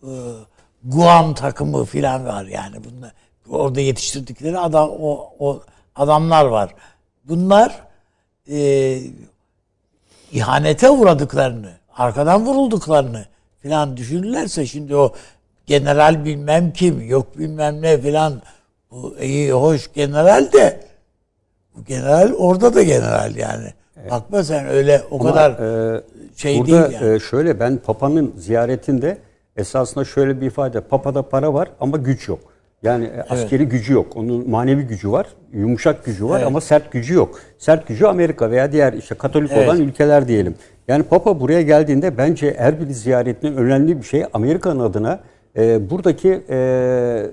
e, 0.02 0.10
Guam 0.84 1.34
takımı 1.34 1.84
filan 1.84 2.26
var 2.26 2.44
yani 2.44 2.76
bunlar 2.84 3.12
orada 3.50 3.80
yetiştirdikleri 3.80 4.58
adam 4.58 4.90
o, 5.00 5.32
o 5.38 5.62
adamlar 5.96 6.44
var. 6.44 6.74
Bunlar 7.24 7.82
e, 8.50 8.98
ihanete 10.32 10.90
uğradıklarını, 10.90 11.72
arkadan 11.96 12.46
vurulduklarını 12.46 13.24
filan 13.62 13.96
düşünürlerse 13.96 14.66
şimdi 14.66 14.96
o 14.96 15.14
general 15.66 16.24
bilmem 16.24 16.72
kim, 16.72 17.08
yok 17.08 17.38
bilmem 17.38 17.82
ne 17.82 18.00
filan 18.00 18.42
bu 18.90 19.16
iyi 19.20 19.52
hoş 19.52 19.92
general 19.92 20.52
de 20.52 20.86
bu 21.76 21.84
general 21.84 22.32
orada 22.32 22.74
da 22.74 22.82
general 22.82 23.36
yani. 23.36 23.74
Bakma 24.10 24.42
sen 24.44 24.66
öyle 24.66 25.00
o 25.10 25.20
Ama, 25.20 25.30
kadar 25.30 25.50
e, 25.50 26.00
şey 26.36 26.58
burada 26.58 26.90
değil 26.90 27.02
yani. 27.02 27.14
e, 27.14 27.18
şöyle 27.18 27.60
ben 27.60 27.76
Papa'nın 27.76 28.34
ziyaretinde 28.36 29.18
esasında 29.56 30.04
şöyle 30.04 30.40
bir 30.40 30.46
ifade. 30.46 30.80
Papa'da 30.80 31.22
para 31.22 31.54
var 31.54 31.68
ama 31.80 31.96
güç 31.96 32.28
yok. 32.28 32.38
Yani 32.82 33.04
e, 33.04 33.22
askeri 33.22 33.68
gücü 33.68 33.92
yok. 33.92 34.16
Onun 34.16 34.50
manevi 34.50 34.82
gücü 34.82 35.10
var, 35.12 35.26
yumuşak 35.52 36.04
gücü 36.04 36.28
var 36.28 36.36
Evet. 36.38 36.46
ama 36.46 36.60
sert 36.60 36.92
gücü 36.92 37.14
yok. 37.14 37.40
Sert 37.58 37.88
gücü 37.88 38.06
Amerika 38.06 38.50
veya 38.50 38.72
diğer 38.72 38.92
işte 38.92 39.14
Katolik 39.14 39.52
Evet. 39.52 39.68
olan 39.68 39.80
ülkeler 39.80 40.28
diyelim. 40.28 40.54
Yani 40.88 41.02
Papa 41.02 41.40
buraya 41.40 41.62
geldiğinde 41.62 42.18
bence 42.18 42.54
Erbil 42.58 42.92
ziyaretinin 42.92 43.56
önemli 43.56 43.98
bir 43.98 44.02
şey 44.02 44.24
Amerika'nın 44.32 44.80
adına 44.80 45.20
e, 45.56 45.90
buradaki 45.90 46.40
e, 46.50 47.26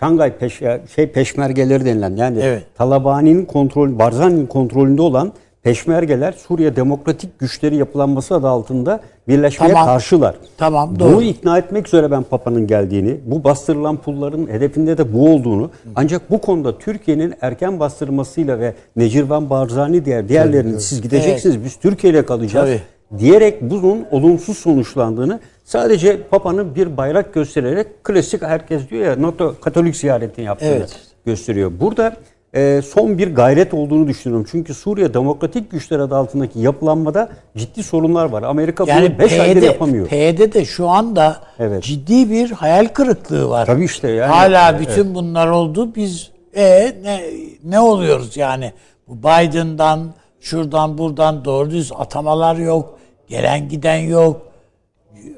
Şangay 0.00 0.36
peş, 0.38 0.62
şey 0.94 1.06
peşmergeleri 1.12 1.84
denilen 1.84 2.16
yani 2.16 2.38
Evet. 2.42 2.62
Talabani'nin 2.74 3.44
kontrol, 3.44 3.98
Barzani'nin 3.98 4.46
kontrolünde 4.46 5.02
olan 5.02 5.32
peşmergeler 5.66 6.32
Suriye 6.32 6.76
demokratik 6.76 7.38
güçleri 7.38 7.76
yapılanması 7.76 8.34
adı 8.34 8.48
altında 8.48 9.00
birleşmeye 9.28 9.72
Tamam. 9.72 9.86
karşılar. 9.86 10.34
Tamam, 10.56 10.90
Bunu 10.90 11.12
doğru. 11.12 11.22
ikna 11.22 11.58
etmek 11.58 11.86
üzere 11.86 12.10
ben 12.10 12.22
Papa'nın 12.22 12.66
geldiğini, 12.66 13.20
bu 13.24 13.44
bastırılan 13.44 13.96
pulların 13.96 14.46
hedefinde 14.46 14.98
de 14.98 15.12
bu 15.12 15.32
olduğunu, 15.34 15.70
ancak 15.96 16.30
bu 16.30 16.40
konuda 16.40 16.78
Türkiye'nin 16.78 17.34
erken 17.40 17.80
bastırmasıyla 17.80 18.60
ve 18.60 18.74
Necirvan 18.96 19.50
Barzani 19.50 20.04
diğer 20.04 20.28
diğerlerinin 20.28 20.78
siz 20.78 21.02
gideceksiniz, 21.02 21.64
biz 21.64 21.76
Türkiye 21.76 22.12
ile 22.12 22.26
kalacağız 22.26 22.70
Tabii. 23.10 23.18
diyerek 23.20 23.62
bunun 23.62 24.04
olumsuz 24.10 24.58
sonuçlandığını 24.58 25.40
sadece 25.64 26.22
Papa'nın 26.22 26.74
bir 26.74 26.96
bayrak 26.96 27.34
göstererek 27.34 28.04
klasik 28.04 28.42
herkes 28.42 28.90
diyor 28.90 29.04
ya 29.04 29.22
NATO 29.22 29.54
Katolik 29.60 29.96
ziyaretini 29.96 30.44
yaptığını 30.44 30.70
Evet. 30.70 30.96
gösteriyor. 31.26 31.72
Burada 31.80 32.16
e, 32.56 32.82
son 32.82 33.18
bir 33.18 33.34
gayret 33.34 33.74
olduğunu 33.74 34.08
düşünüyorum. 34.08 34.46
Çünkü 34.50 34.74
Suriye 34.74 35.14
demokratik 35.14 35.70
güçler 35.70 35.98
adı 35.98 36.16
altındaki 36.16 36.60
yapılanmada 36.60 37.28
ciddi 37.56 37.82
sorunlar 37.82 38.24
var. 38.24 38.42
Amerika 38.42 38.84
Yani 38.86 39.10
bunu 39.10 39.18
5 39.18 39.40
aydır 39.40 39.62
yapamıyor. 39.62 40.06
PYD 40.06 40.54
de 40.54 40.64
şu 40.64 40.88
anda 40.88 41.36
Evet. 41.58 41.82
ciddi 41.82 42.30
bir 42.30 42.50
hayal 42.50 42.86
kırıklığı 42.88 43.48
var. 43.48 43.66
Tabii 43.66 43.84
işte 43.84 44.10
yani. 44.10 44.32
Hala 44.32 44.70
Evet. 44.70 44.80
bütün 44.80 45.14
bunlar 45.14 45.48
oldu. 45.48 45.94
Biz 45.94 46.30
e 46.56 46.92
ne 47.02 47.20
ne 47.64 47.80
oluyoruz 47.80 48.36
yani? 48.36 48.72
Bu 49.08 49.18
Biden'dan 49.18 50.14
şuradan 50.40 50.98
buradan 50.98 51.44
doğru 51.44 51.70
düz 51.70 51.92
atamalar 51.98 52.56
yok. 52.56 52.98
Gelen 53.28 53.68
giden 53.68 53.96
yok. 53.96 54.42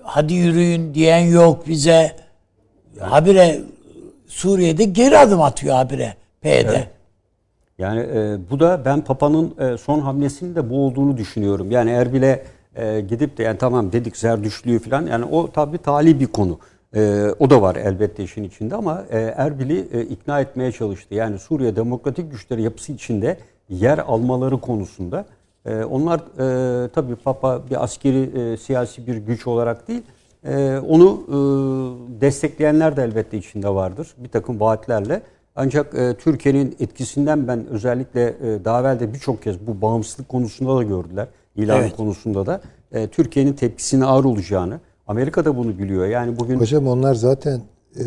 Hadi 0.02 0.34
yürüyün 0.34 0.94
diyen 0.94 1.18
yok 1.18 1.68
bize. 1.68 2.16
Habire 3.00 3.60
Suriye'de 4.26 4.84
geri 4.84 5.18
adım 5.18 5.42
atıyor 5.42 5.74
habire 5.74 6.14
PYD. 6.40 6.68
Yani 7.78 8.00
e, 8.00 8.38
bu 8.50 8.60
da 8.60 8.82
ben 8.84 9.00
Papa'nın 9.00 9.54
e, 9.58 9.78
son 9.78 10.00
hamlesinin 10.00 10.54
de 10.54 10.70
bu 10.70 10.86
olduğunu 10.86 11.16
düşünüyorum. 11.16 11.70
Yani 11.70 11.90
Erbil'e 11.90 12.42
e, 12.76 13.00
gidip 13.00 13.38
de 13.38 13.42
yani 13.42 13.58
tamam 13.58 13.92
dedik 13.92 14.16
Zerdüştlüğü 14.16 14.78
falan 14.78 15.06
yani 15.06 15.24
o 15.24 15.50
tabii 15.50 15.78
tali 15.78 16.20
bir 16.20 16.26
konu. 16.26 16.58
E, 16.96 17.24
o 17.38 17.50
da 17.50 17.62
var 17.62 17.76
elbette 17.76 18.24
işin 18.24 18.44
içinde 18.44 18.74
ama 18.74 19.04
e, 19.10 19.18
Erbil'i 19.18 19.88
e, 19.92 20.02
ikna 20.02 20.40
etmeye 20.40 20.72
çalıştı. 20.72 21.14
Yani 21.14 21.38
Suriye 21.38 21.76
Demokratik 21.76 22.30
Güçleri 22.30 22.62
yapısı 22.62 22.92
içinde 22.92 23.38
yer 23.68 23.98
almaları 23.98 24.60
konusunda. 24.60 25.24
E, 25.66 25.84
onlar 25.84 26.18
e, 26.18 26.88
tabii 26.88 27.16
Papa 27.16 27.62
bir 27.70 27.84
askeri 27.84 28.40
e, 28.40 28.56
siyasi 28.56 29.06
bir 29.06 29.16
güç 29.16 29.46
olarak 29.46 29.88
değil 29.88 30.02
e, 30.44 30.78
onu 30.88 31.20
e, 31.28 31.36
destekleyenler 32.20 32.96
de 32.96 33.02
elbette 33.02 33.38
içinde 33.38 33.68
vardır. 33.68 34.08
Bir 34.18 34.28
takım 34.28 34.60
vaatlerle. 34.60 35.22
Ancak 35.60 35.94
e, 35.94 36.14
Türkiye'nin 36.14 36.76
etkisinden 36.80 37.48
ben 37.48 37.66
özellikle 37.66 38.26
e, 38.28 38.64
daha 38.64 38.80
evvel 38.80 39.00
de 39.00 39.14
birçok 39.14 39.42
kez 39.42 39.66
bu 39.66 39.82
bağımsızlık 39.82 40.28
konusunda 40.28 40.76
da 40.76 40.82
gördüler. 40.82 41.28
İlan 41.56 41.80
Evet. 41.80 41.96
konusunda 41.96 42.46
da 42.46 42.60
e, 42.92 43.06
Türkiye'nin 43.08 43.52
tepkisinin 43.52 44.00
ağır 44.00 44.24
olacağını. 44.24 44.80
Amerika 45.06 45.44
da 45.44 45.56
bunu 45.56 45.78
biliyor. 45.78 46.06
Yani 46.06 46.38
bugün 46.38 46.60
Hocam 46.60 46.86
onlar 46.88 47.14
zaten 47.14 47.62
e, 47.96 48.02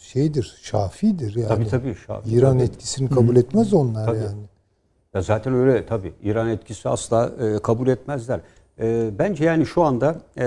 şeydir, 0.00 0.58
şafidir 0.62 1.34
yani. 1.36 1.48
tabii 1.48 1.68
tabii 1.68 1.94
şafi, 2.06 2.30
İran 2.30 2.52
tabii. 2.58 2.62
etkisini 2.62 3.10
kabul 3.10 3.36
etmez 3.36 3.74
onlar 3.74 4.06
Tabii. 4.06 4.16
yani. 4.18 4.42
Ya 5.14 5.22
zaten 5.22 5.54
öyle 5.54 5.86
tabii. 5.86 6.12
İran 6.22 6.48
etkisi 6.48 6.88
asla 6.88 7.32
e, 7.40 7.58
kabul 7.58 7.88
etmezler. 7.88 8.40
E, 8.80 9.10
bence 9.18 9.44
yani 9.44 9.66
şu 9.66 9.82
anda 9.82 10.16
e, 10.38 10.46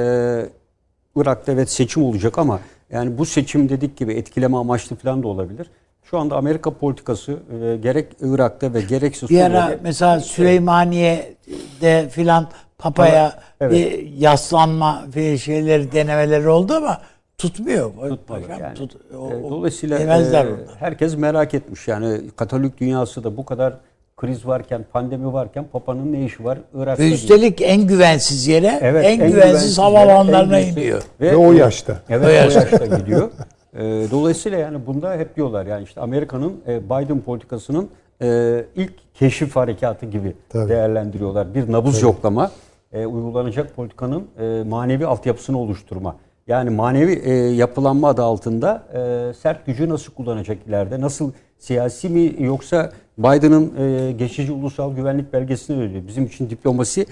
Irak'ta 1.16 1.52
evet 1.52 1.70
seçim 1.70 2.04
olacak 2.04 2.38
ama 2.38 2.60
yani 2.92 3.18
bu 3.18 3.26
seçim 3.26 3.70
dedik 3.70 3.98
gibi 3.98 4.14
etkileme 4.14 4.58
amaçlı 4.58 4.96
falan 4.96 5.24
da 5.24 5.28
olabilir. 5.28 5.70
Şu 6.10 6.18
anda 6.18 6.36
Amerika 6.36 6.72
politikası 6.72 7.32
e, 7.64 7.78
gerek 7.78 8.08
Irak'ta 8.22 8.74
ve 8.74 8.82
gerekse 8.82 9.30
Bir 9.30 9.42
ara 9.42 9.62
Suriye'de 9.62 9.80
mesela 9.84 10.20
Süleymaniye'de 10.20 12.10
filan 12.10 12.48
Papa'ya 12.78 13.40
Evet. 13.62 13.72
bir 13.74 14.12
yaslanma 14.18 15.04
bir 15.16 15.38
şeyleri 15.38 15.92
denemeleri 15.92 16.50
oldu 16.50 16.74
ama 16.74 17.02
tutmuyor. 17.38 17.90
Tutmadı 18.10 18.42
Paşam, 18.48 18.60
yani. 18.62 18.76
tut- 18.76 18.98
o- 19.20 19.32
E, 19.34 19.44
Dolayısıyla 19.50 20.00
e, 20.00 20.46
herkes 20.80 21.18
merak 21.18 21.54
etmiş. 21.54 21.88
Yani 21.88 22.22
Katolik 22.36 22.80
dünyası 22.80 23.24
da 23.24 23.38
bu 23.38 23.46
kadar 23.46 23.74
kriz 24.18 24.48
varken, 24.48 24.86
pandemi 24.94 25.34
varken 25.34 25.66
Papa'nın 25.72 26.14
ne 26.14 26.26
işi 26.26 26.44
var 26.44 26.58
Irak'ta? 26.74 27.04
Ve 27.04 27.12
üstelik 27.14 27.62
en 27.62 27.88
güvensiz 27.88 28.48
yere, 28.48 28.80
Evet, 28.82 29.06
en, 29.06 29.18
güvensiz 29.18 29.80
en 29.80 29.86
güvensiz- 29.86 30.78
iniyor. 30.78 31.02
Ve 31.22 31.36
o 31.36 31.52
yaşta. 31.54 31.98
Evet 32.10 32.26
O 32.26 32.30
yaşta, 32.30 32.86
gidiyor. 32.98 33.32
E, 33.74 34.08
dolayısıyla 34.12 34.58
yani 34.58 34.86
bunda 34.86 35.14
hep 35.14 35.36
diyorlar 35.36 35.66
yani 35.66 35.84
işte 35.84 36.02
Amerika'nın 36.02 36.54
e, 36.68 36.86
Biden 36.86 37.22
politikasının 37.22 37.90
e, 38.22 38.66
ilk 38.76 38.94
keşif 39.14 39.56
harekatı 39.56 40.06
gibi 40.06 40.34
Tabii. 40.50 40.70
değerlendiriyorlar. 40.70 41.54
Bir 41.56 41.72
nabız 41.72 42.02
yoklama, 42.02 42.52
e, 42.92 43.06
uygulanacak 43.06 43.76
politikanın 43.76 44.24
manevi 44.68 45.06
altyapısını 45.06 45.60
oluşturma. 45.60 46.16
Yani 46.48 46.70
manevi 46.70 47.30
yapılanma 47.56 48.08
adı 48.08 48.24
altında 48.24 48.84
sert 49.42 49.66
gücü 49.66 49.90
nasıl 49.90 50.14
kullanacak 50.14 50.58
ileride? 50.68 51.02
Nasıl 51.02 51.32
siyasi 51.58 52.10
mi 52.10 52.36
yoksa 52.40 52.92
Biden'ın 53.18 53.74
geçici 54.18 54.52
ulusal 54.52 54.96
güvenlik 54.96 55.34
belgesini 55.34 55.80
veriyor. 55.80 56.08
Bizim 56.08 56.26
için 56.26 56.50
diplomasi 56.50 57.06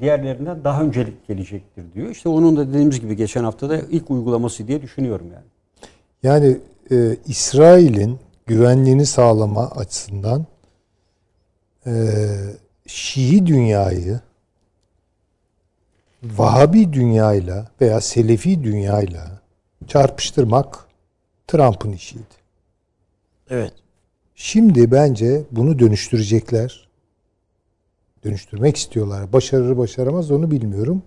diğerlerinden 0.00 0.64
daha 0.64 0.82
öncelik 0.82 1.28
gelecektir 1.28 1.84
diyor. 1.94 2.08
İşte 2.08 2.28
onun 2.28 2.56
da 2.56 2.68
dediğimiz 2.68 3.00
gibi 3.00 3.16
geçen 3.16 3.44
hafta 3.44 3.70
da 3.70 3.78
ilk 3.78 4.10
uygulaması 4.10 4.68
diye 4.68 4.82
düşünüyorum 4.82 5.26
yani. 5.34 5.46
Yani 6.22 6.58
e, 6.90 7.16
İsrail'in 7.26 8.18
güvenliğini 8.46 9.06
sağlama 9.06 9.70
açısından 9.70 10.46
e, 11.86 11.92
Şii 12.86 13.46
dünyayı 13.46 14.20
Vahabi 16.22 16.92
dünyayla 16.92 17.70
veya 17.80 18.00
Selefi 18.00 18.64
dünyayla 18.64 19.40
çarpıştırmak 19.86 20.86
Trump'ın 21.48 21.92
işiydi. 21.92 22.24
Evet. 23.50 23.72
Şimdi 24.34 24.90
bence 24.90 25.42
bunu 25.50 25.78
dönüştürecekler. 25.78 26.88
Dönüştürmek 28.24 28.76
istiyorlar. 28.76 29.32
Başarır 29.32 29.78
başaramaz 29.78 30.30
onu 30.30 30.50
bilmiyorum. 30.50 31.02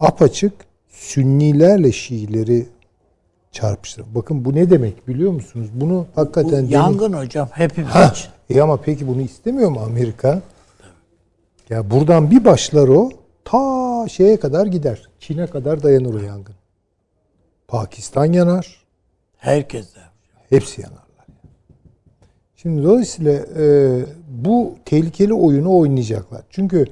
Apaçık 0.00 0.52
Sünnilerle 0.88 1.92
Şiileri 1.92 2.66
çarpıştır. 3.52 4.04
Bakın 4.14 4.44
bu 4.44 4.54
ne 4.54 4.70
demek 4.70 5.08
biliyor 5.08 5.32
musunuz? 5.32 5.68
Bunu 5.74 6.06
Bu 6.16 6.20
hakikaten 6.20 6.50
demin- 6.52 6.68
yangın 6.68 7.12
hocam 7.12 7.48
hepimiz 7.52 7.90
Ha, 7.90 8.14
e 8.50 8.60
ama 8.60 8.76
peki 8.76 9.08
bunu 9.08 9.20
istemiyor 9.20 9.70
mu 9.70 9.80
Amerika? 9.80 10.42
Ya 11.70 11.90
buradan 11.90 12.30
bir 12.30 12.44
başlar 12.44 12.88
o 12.88 13.10
ta 13.44 14.06
şeye 14.08 14.40
kadar 14.40 14.66
gider. 14.66 15.08
Çin'e 15.20 15.46
kadar 15.46 15.82
dayanır 15.82 16.14
o 16.14 16.18
yangın. 16.18 16.54
Pakistan 17.68 18.24
yanar. 18.24 18.82
Herkes 19.36 19.94
de. 19.94 20.00
Hepsi 20.48 20.80
yanarlar. 20.80 21.08
Şimdi 22.56 22.84
dolayısıyla 22.84 23.32
e, 23.58 24.00
bu 24.28 24.74
tehlikeli 24.84 25.34
oyunu 25.34 25.78
oynayacaklar. 25.78 26.42
Çünkü 26.50 26.84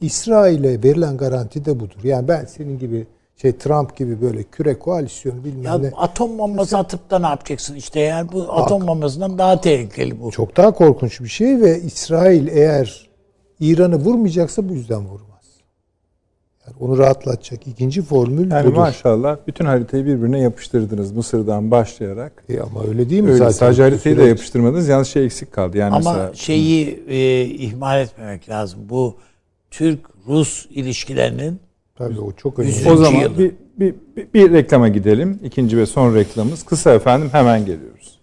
İsrail'e 0.00 0.82
verilen 0.82 1.16
garanti 1.16 1.64
de 1.64 1.80
budur. 1.80 2.00
Yani 2.04 2.28
ben 2.28 2.44
senin 2.44 2.78
gibi 2.78 3.06
şey 3.42 3.52
Trump 3.52 3.96
gibi 3.96 4.20
böyle 4.20 4.42
küre 4.42 4.78
koalisyonu 4.78 5.44
bilmem 5.44 5.64
Ya 5.64 5.78
ne 5.78 5.90
atom 5.96 6.38
bombası 6.38 6.78
atıp 6.78 7.10
da 7.10 7.18
ne 7.18 7.26
yapacaksın 7.26 7.74
işte 7.74 8.00
yani 8.00 8.32
bu 8.32 8.52
atom 8.52 8.86
bombasından 8.86 9.38
daha 9.38 9.60
tehlikeli 9.60 10.20
bu. 10.22 10.30
çok 10.30 10.56
daha 10.56 10.70
korkunç 10.72 11.20
bir 11.20 11.28
şey 11.28 11.60
ve 11.60 11.80
İsrail 11.80 12.46
eğer 12.48 13.08
İran'ı 13.60 13.96
vurmayacaksa 13.96 14.68
bu 14.68 14.72
yüzden 14.74 15.00
vurmaz. 15.00 15.28
Yani 16.66 16.76
onu 16.80 16.98
rahatlatacak 16.98 17.66
ikinci 17.66 18.02
formül 18.02 18.50
Yani 18.50 18.66
budur. 18.66 18.76
maşallah 18.76 19.36
bütün 19.46 19.64
haritayı 19.64 20.06
birbirine 20.06 20.40
yapıştırdınız 20.40 21.12
Mısır'dan 21.12 21.70
başlayarak. 21.70 22.44
E 22.48 22.60
ama 22.60 22.84
öyle 22.88 23.10
değil 23.10 23.22
mi 23.22 23.28
Öyle 23.28 23.38
zaten? 23.38 23.50
sadece 23.52 23.82
haritayı 23.82 24.16
da 24.16 24.22
yapıştırmadınız. 24.22 24.88
Yalnız 24.88 25.08
şey 25.08 25.24
eksik 25.24 25.52
kaldı. 25.52 25.78
Yani 25.78 25.94
Ama 25.94 26.12
mesela 26.12 26.34
şeyi 26.34 27.04
e, 27.08 27.44
ihmal 27.44 28.00
etmemek 28.00 28.48
lazım. 28.48 28.80
Bu 28.88 29.16
Türk-Rus 29.70 30.66
ilişkilerinin 30.70 31.60
Tabii 31.94 32.20
o 32.20 32.32
çok 32.32 32.58
önemli. 32.58 32.90
O 32.90 32.96
zaman 32.96 33.38
bir, 33.38 33.54
bir, 33.76 33.94
bir 34.34 34.52
reklama 34.52 34.88
gidelim. 34.88 35.40
İkinci 35.44 35.78
ve 35.78 35.86
son 35.86 36.14
reklamımız. 36.14 36.62
Kısa 36.62 36.94
efendim 36.94 37.28
hemen 37.32 37.66
geliyoruz. 37.66 38.21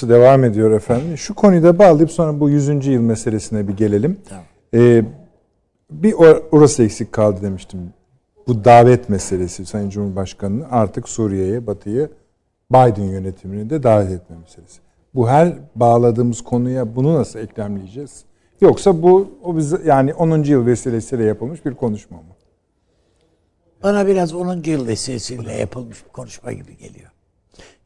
Odası 0.00 0.14
devam 0.14 0.44
ediyor 0.44 0.70
efendim. 0.70 1.18
Şu 1.18 1.34
konuyu 1.34 1.62
da 1.62 1.78
bağlayıp 1.78 2.10
sonra 2.10 2.40
bu 2.40 2.50
100. 2.50 2.86
yıl 2.86 3.00
meselesine 3.00 3.68
bir 3.68 3.76
gelelim. 3.76 4.18
Tamam. 4.28 4.44
Ee, 4.74 5.04
bir 5.90 6.12
or- 6.12 6.42
orası 6.52 6.82
eksik 6.82 7.12
kaldı 7.12 7.42
demiştim. 7.42 7.92
Bu 8.46 8.64
davet 8.64 9.08
meselesi 9.08 9.66
Sayın 9.66 9.90
Cumhurbaşkanı'nın 9.90 10.66
artık 10.70 11.08
Suriye'ye, 11.08 11.66
Batı'yı 11.66 12.10
Biden 12.70 13.04
yönetimini 13.04 13.70
de 13.70 13.82
davet 13.82 14.10
etme 14.10 14.36
meselesi. 14.36 14.80
Bu 15.14 15.28
her 15.28 15.52
bağladığımız 15.76 16.40
konuya 16.40 16.96
bunu 16.96 17.14
nasıl 17.14 17.38
eklemleyeceğiz? 17.38 18.24
Yoksa 18.60 19.02
bu 19.02 19.30
o 19.44 19.56
bize 19.56 19.80
yani 19.84 20.14
10. 20.14 20.42
yıl 20.42 20.66
vesilesiyle 20.66 21.24
yapılmış 21.24 21.64
bir 21.66 21.74
konuşma 21.74 22.16
mı? 22.16 22.34
bana 23.82 24.06
biraz 24.06 24.34
10. 24.34 24.62
yıl 24.64 24.86
vesilesiyle 24.86 25.52
yapılmış 25.52 26.04
bir 26.04 26.10
konuşma 26.10 26.52
gibi 26.52 26.76
geliyor. 26.76 27.10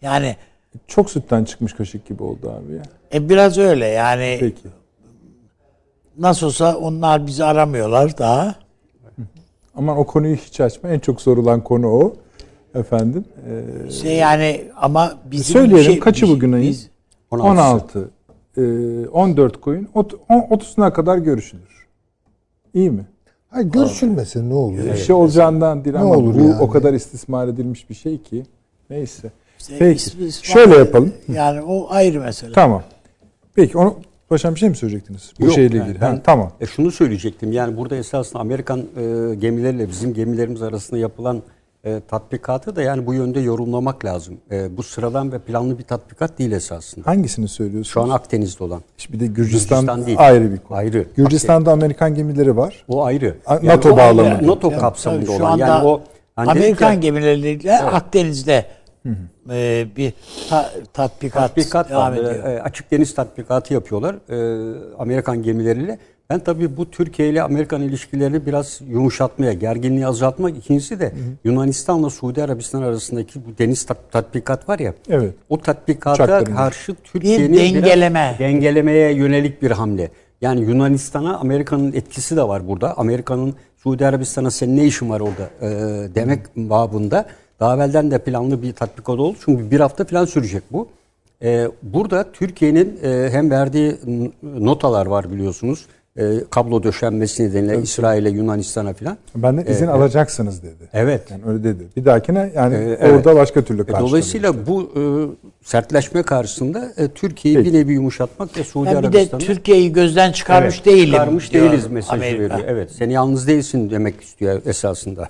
Yani 0.03 0.37
Çok 0.87 1.11
sütten 1.11 1.45
çıkmış 1.45 1.73
kaşık 1.73 2.07
gibi 2.07 2.23
oldu 2.23 2.51
abi 2.51 2.75
ya. 2.75 2.83
e, 3.15 3.29
biraz 3.29 3.59
öyle 3.59 3.87
yani 3.87 4.37
Peki. 4.41 4.69
nasıl 6.19 6.47
olsa 6.47 6.77
onlar 6.77 7.27
bizi 7.27 7.45
aramıyorlar 7.45 8.19
daha. 8.19 8.55
Ama 9.77 9.97
o 9.97 10.07
konuyu 10.07 10.37
hiç 10.37 10.61
açma. 10.61 10.89
En 10.89 10.99
çok 10.99 11.21
sorulan 11.21 11.65
konu 11.65 11.89
o. 11.89 12.15
Efendim. 12.75 13.25
Ee, 13.87 13.91
Şey 13.91 14.17
yani 14.17 14.65
ama 14.77 15.15
bizim 15.31 15.45
Söyleyelim, 15.61 15.85
şey- 15.85 15.99
kaçı 15.99 16.27
biz- 16.27 16.33
bugün 16.35 16.53
ayın? 16.53 16.69
biz- 16.69 16.91
16. 17.31 18.11
ee, 18.57 18.61
14 19.13 19.61
koyun. 19.61 19.89
Ot- 19.95 20.15
on- 20.29 20.47
30'una 20.51 20.93
kadar 20.93 21.19
görüşülür. 21.19 21.87
İyi 22.75 22.91
mi? 22.91 23.07
Hayır, 23.51 23.67
görüşülmesin 23.67 24.51
ne 24.51 24.55
olur. 24.55 24.79
Bir 24.79 24.97
şey 24.97 25.15
olacağından 25.17 25.85
değil 25.85 25.97
Ne 25.97 26.03
ama 26.03 26.15
olur 26.15 26.35
bu 26.35 26.39
yani? 26.39 26.61
o 26.61 26.71
kadar 26.71 26.93
istismar 26.95 27.49
edilmiş 27.49 27.91
bir 27.91 27.95
şey 27.95 28.23
ki. 28.23 28.43
Neyse. 28.91 29.33
İşte 29.61 29.75
Peki. 29.79 29.97
ismi- 29.97 30.25
ismi- 30.27 30.47
Şöyle 30.47 30.77
yapalım. 30.77 31.13
Yani 31.29 31.61
o 31.63 31.87
ayrı 31.91 32.21
mesele. 32.21 32.53
Tamam. 32.53 32.83
Peki 33.55 33.79
onu 33.79 33.95
Paşam 34.29 34.55
bir 34.55 34.61
şey 34.61 34.69
mi 34.69 34.77
söyleyecektiniz? 34.77 35.33
Bu 35.41 35.45
Yok, 35.45 35.55
şeyle 35.55 35.77
yani 35.77 35.89
ilgili. 35.89 36.01
ben- 36.01 36.15
Ha, 36.15 36.21
tamam. 36.25 36.53
E 36.61 36.67
şunu 36.67 36.91
söyleyecektim. 36.91 37.53
Yani 37.53 37.77
burada 37.77 37.97
esasında 37.97 38.39
Amerikan 38.41 38.79
e, 38.81 39.35
gemileriyle 39.35 39.89
bizim 39.89 40.15
gemilerimiz 40.15 40.63
arasında 40.63 40.99
yapılan 41.01 41.43
e, 41.85 42.01
tatbikatı 42.09 42.77
da 42.77 42.83
yani 42.83 43.07
bu 43.07 43.15
yönde 43.15 43.41
yorumlamak 43.41 44.05
lazım. 44.05 44.35
E, 44.51 44.77
bu 44.77 44.83
sıradan 44.83 45.33
ve 45.33 45.39
planlı 45.39 45.79
bir 45.79 45.83
tatbikat 45.85 46.39
değil 46.39 46.53
esasında. 46.53 47.07
Hangisini 47.07 47.49
söylüyorsunuz? 47.49 47.89
Şu 47.89 48.01
an 48.03 48.09
Akdeniz'de 48.11 48.65
olan. 48.65 48.83
bir 49.13 49.21
de 49.21 49.27
Gürcistan, 49.27 49.81
Gürcistan 49.81 50.07
değil. 50.07 50.19
ayrı 50.21 50.53
bir 50.53 50.59
konu. 50.59 50.79
Ayrı. 50.79 51.07
Gürcistan'da 51.17 51.73
Amerikan 51.73 52.15
gemileri 52.15 52.57
var. 52.57 52.85
O 52.89 53.05
ayrı. 53.05 53.37
A- 53.47 53.59
NATO 53.67 53.91
o 53.91 53.97
bağlamında. 53.97 54.47
NATO 54.47 54.71
Yani 54.71 54.81
kapsamında 54.81 55.27
şu 55.27 55.33
olan. 55.33 55.53
anda 55.53 55.67
Yani 55.67 55.87
o 55.87 56.01
hani 56.37 56.51
Amerikan 56.51 56.93
ya, 56.93 56.99
gemileriyle 56.99 57.79
Akdeniz'de 57.79 58.67
e, 59.51 59.87
bir 59.97 60.13
ta- 60.51 60.71
tatbikat, 60.93 61.41
tatbikat 61.49 61.91
devam 61.91 62.13
var. 62.13 62.17
ediyor. 62.17 62.45
E, 62.45 62.63
açık 62.63 62.91
deniz 62.91 63.15
tatbikatı 63.15 63.75
yapıyorlar 63.75 64.15
e, 64.15 64.37
Amerikan 64.99 65.43
gemileriyle. 65.43 65.99
Ben 66.31 66.41
tabii 66.41 66.77
bu 66.77 66.91
Türkiye 66.91 67.29
ile 67.29 67.43
Amerikan 67.43 67.83
ilişkilerini 67.83 68.47
biraz 68.47 68.81
yumuşatmaya, 68.89 69.53
gerginliği 69.53 70.07
azaltmak. 70.07 70.57
İkincisi 70.57 71.01
de 71.01 71.13
Yunanistan'la 71.45 72.11
Suudi 72.11 72.43
Arabistan 72.43 72.83
arasındaki 72.83 73.41
bu 73.45 73.59
deniz 73.59 73.83
tat- 73.87 74.11
tatbikat 74.13 74.69
var 74.69 74.79
ya. 74.79 74.95
Evet. 75.09 75.35
O 75.49 75.61
tatbikata 75.61 76.25
Uçakların. 76.25 76.57
karşı 76.57 76.95
Türkiye'nin 77.05 77.53
Bir 77.53 77.59
dengeleme. 77.59 78.37
dengelemeye 78.39 79.13
yönelik 79.15 79.63
bir 79.63 79.71
hamle. 79.71 80.11
Yani 80.41 80.61
Yunanistan'a 80.61 81.39
Amerika'nın 81.39 81.93
etkisi 81.93 82.37
de 82.37 82.43
var 82.49 82.69
burada. 82.69 82.99
Amerika'nın 82.99 83.55
Suudi 83.77 84.07
Arabistan'a 84.07 84.51
senin 84.51 84.77
ne 84.77 84.85
işin 84.85 85.11
var 85.11 85.21
orada 85.21 85.51
e, 85.63 85.69
demek 86.15 86.41
babında. 86.57 87.27
Daha 87.61 87.75
evvelden 87.77 88.11
de 88.11 88.19
planlı 88.19 88.63
bir 88.63 88.73
tatbikat 88.73 89.19
oldu. 89.19 89.37
Çünkü 89.45 89.71
bir 89.71 89.81
hafta 89.81 90.05
falan 90.05 90.25
sürecek 90.25 90.63
bu. 90.73 90.89
E, 91.43 91.69
burada 91.83 92.33
Türkiye'nin 92.33 92.99
e, 93.05 93.29
hem 93.31 93.51
verdiği 93.51 93.97
notalar 94.43 95.07
var 95.07 95.33
biliyorsunuz. 95.33 95.87
E, 96.19 96.23
kablo 96.51 96.83
döşenmesi 96.83 97.43
nedeniyle 97.49 97.83
İsrail'e, 97.83 98.31
Yunanistan'a 98.31 98.93
falan. 98.93 99.17
Benden 99.35 99.73
izin 99.73 99.87
alacaksınız 99.87 100.63
dedi. 100.63 100.89
Evet. 100.93 101.31
Yani 101.31 101.43
öyle 101.47 101.65
dedi. 101.65 101.85
Bir 101.97 102.05
dahakine 102.05 102.53
yani 102.55 102.75
Ee, 102.75 102.79
evet. 103.01 103.15
orada 103.27 103.37
başka 103.37 103.63
türlü 103.63 103.81
E, 103.83 103.85
karşılanıyor. 103.85 104.09
Dolayısıyla 104.09 104.67
bu 104.67 104.83
e, 104.83 105.03
sertleşme 105.67 106.23
karşısında 106.23 106.93
e, 106.97 107.09
Türkiye'yi 107.09 107.65
bir 107.65 107.73
nevi 107.73 107.93
yumuşatmak 107.93 108.57
ve 108.59 108.65
Suudi 108.65 108.89
Yani 108.89 108.99
bir 108.99 109.13
de 109.13 109.17
Arabistan'ı 109.19 109.41
Türkiye'yi 109.41 109.93
gözden 109.93 110.33
çıkarmış 110.33 110.75
Evet, 110.75 110.87
değilim. 110.87 111.11
Çıkarmış 111.13 111.53
diyor 111.53 111.71
değiliz 111.71 111.87
mesajı 111.87 112.13
Amerika. 112.23 112.55
veriyor. 112.55 112.69
Evet. 112.69 112.91
Sen 112.91 113.11
yalnız 113.11 113.47
değilsin 113.49 113.91
demek 113.91 114.21
istiyor 114.23 114.63
esasında. 114.67 115.29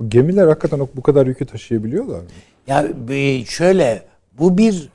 Bu 0.00 0.10
gemiler 0.10 0.46
hakikaten 0.46 0.88
bu 0.96 1.02
kadar 1.02 1.26
yükü 1.26 1.46
taşıyabiliyorlar 1.46 2.18
mı? 2.18 2.26
Ya 2.66 2.86
bir 3.08 3.44
şöyle 3.44 4.02
bu 4.38 4.58
bir 4.58 4.88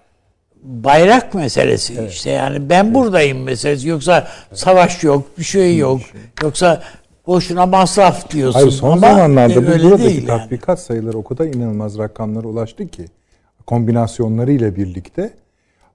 bayrak 0.64 1.34
meselesi 1.34 2.06
işte 2.10 2.30
yani 2.30 2.70
ben 2.70 2.94
buradayım 2.94 3.44
meselesi 3.44 3.88
yoksa 3.88 4.28
savaş 4.54 5.04
yok 5.04 5.38
bir 5.38 5.44
şey 5.44 5.78
yok 5.78 6.02
yoksa 6.44 6.84
boşuna 7.28 7.66
masraf 7.66 8.32
diyorsun 8.32 8.60
Hayır 8.60 8.72
son 8.72 8.92
ama 8.92 9.00
zamanlarda 9.10 9.62
bu 9.62 9.84
buradaki 9.84 10.16
yani. 10.16 10.26
tatbikat 10.26 10.80
sayıları 10.80 11.18
o 11.18 11.24
kadar 11.24 11.46
inanılmaz 11.46 11.98
rakamlara 11.98 12.48
ulaştı 12.48 12.88
ki 12.88 13.06
kombinasyonları 13.68 14.52
ile 14.52 14.76
birlikte 14.76 15.34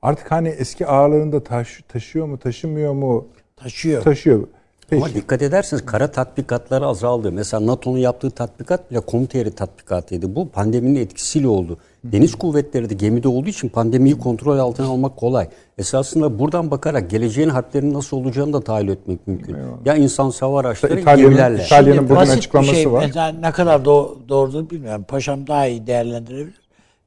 artık 0.02 0.30
hani 0.30 0.48
eski 0.48 0.86
ağlarında 0.86 1.44
taş, 1.44 1.80
taşıyor 1.88 2.26
mu 2.26 2.38
taşımıyor 2.38 2.92
mu 2.92 3.28
taşıyor. 3.56 4.02
taşıyor. 4.02 4.48
Ama 4.92 5.08
dikkat 5.14 5.42
ederseniz 5.42 5.86
kara 5.86 6.10
tatbikatları 6.10 6.86
azaldı. 6.86 7.32
Mesela 7.32 7.66
NATO'nun 7.66 7.98
yaptığı 7.98 8.30
tatbikat 8.30 8.90
bile 8.90 9.00
komuta 9.00 9.38
yeri 9.38 9.50
tatbikatıydı. 9.50 10.34
Bu 10.34 10.48
pandeminin 10.48 11.00
etkisiyle 11.00 11.48
oldu. 11.48 11.78
Deniz 12.04 12.34
kuvvetleri 12.34 12.90
de 12.90 12.94
gemide 12.94 13.28
olduğu 13.28 13.48
için 13.48 13.68
pandemiyi 13.68 14.18
kontrol 14.18 14.58
altına 14.58 14.86
almak 14.86 15.16
kolay. 15.16 15.48
Esasında 15.78 16.38
buradan 16.38 16.70
bakarak 16.70 17.10
geleceğin 17.10 17.48
harplerinin 17.48 17.94
nasıl 17.94 18.16
olacağını 18.16 18.52
da 18.52 18.60
tahayyül 18.60 18.88
etmek 18.88 19.26
mümkün. 19.26 19.56
Ya 19.84 19.94
insan 19.94 20.32
hava 20.40 20.60
araçları 20.60 21.00
İtalya'nın- 21.00 21.16
gemilerle. 21.16 21.64
İtalya'nın 21.64 21.98
Şimdi 21.98 22.10
bugün 22.10 22.16
basit 22.16 22.32
bir 22.34 22.38
açıklaması 22.38 22.74
şey, 22.74 22.92
var. 22.92 23.04
Mesela 23.06 23.28
ne 23.28 23.50
kadar 23.50 23.80
doğ- 23.80 24.28
doğrudur 24.28 24.70
bilmiyorum. 24.70 25.04
Paşam 25.08 25.46
daha 25.46 25.66
iyi 25.66 25.86
değerlendirebilir. 25.86 26.60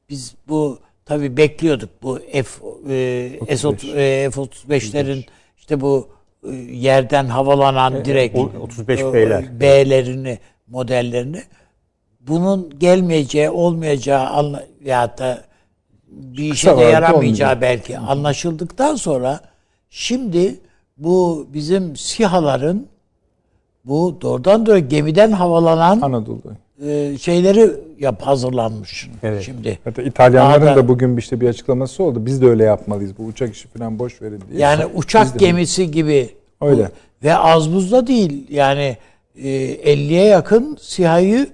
Biz 0.10 0.36
bu 0.48 0.80
tabii 1.06 1.38
bekliyorduk 1.38 1.90
bu 2.04 2.20
F 2.32 2.50
e, 2.90 3.58
S 3.58 3.68
e, 3.68 4.30
F-35'lerin 4.32 5.26
işte 5.58 5.82
bu 5.82 6.08
yerden 6.72 7.26
havalanan 7.26 8.06
direkt 8.06 8.38
o- 8.38 8.52
35 8.62 9.00
e, 9.00 9.14
B'ler. 9.14 9.60
B'lerini 9.60 10.40
modellerini 10.68 11.44
bunun 12.22 12.80
gelmeyeceği 12.80 13.50
olmayacağı 13.50 14.28
anla, 14.28 14.64
ya 14.86 15.18
da 15.18 15.42
bir 16.10 16.54
işe 16.54 16.78
de 16.78 16.82
yaramayacağı 16.82 17.16
olmayacak. 17.18 17.62
belki 17.62 17.98
anlaşıldıktan 17.98 18.96
sonra 18.96 19.40
şimdi 19.90 20.60
bu 20.98 21.48
bizim 21.54 21.96
SİHA'ların 21.96 22.88
bu 23.86 24.18
doğrudan 24.22 24.66
doğru 24.66 24.80
gemiden 24.80 25.32
havalanan 25.32 26.02
Anadolu'da. 26.02 26.50
E, 26.86 27.18
şeyleri 27.18 27.72
yap 28.00 28.22
hazırlanmış 28.22 29.10
Evet. 29.24 29.42
şimdi. 29.44 29.80
Hatta 29.84 30.02
İtalyanların 30.02 30.66
Daha 30.66 30.76
da- 30.76 30.80
da 30.84 30.88
bugün 30.88 31.18
işte 31.18 31.42
bir 31.42 31.50
açıklaması 31.50 32.04
oldu. 32.04 32.26
Biz 32.26 32.42
de 32.42 32.46
öyle 32.48 32.64
yapmalıyız. 32.64 33.18
Bu 33.18 33.24
uçak 33.24 33.54
işi 33.56 33.68
falan 33.68 34.00
boş 34.00 34.22
verin 34.22 34.42
diye. 34.52 34.60
Yani 34.62 34.84
Biz 34.94 35.04
uçak 35.04 35.34
de- 35.34 35.46
gemisi 35.46 35.92
gibi. 35.92 36.30
Öyle. 36.62 36.84
Bu- 36.84 37.28
Ve 37.28 37.36
az 37.36 37.74
buzda 37.74 38.08
değil. 38.08 38.48
Yani 38.50 38.98
e, 39.44 39.50
50'ye 39.92 40.24
yakın 40.26 40.78
SİHA'yı 40.82 41.48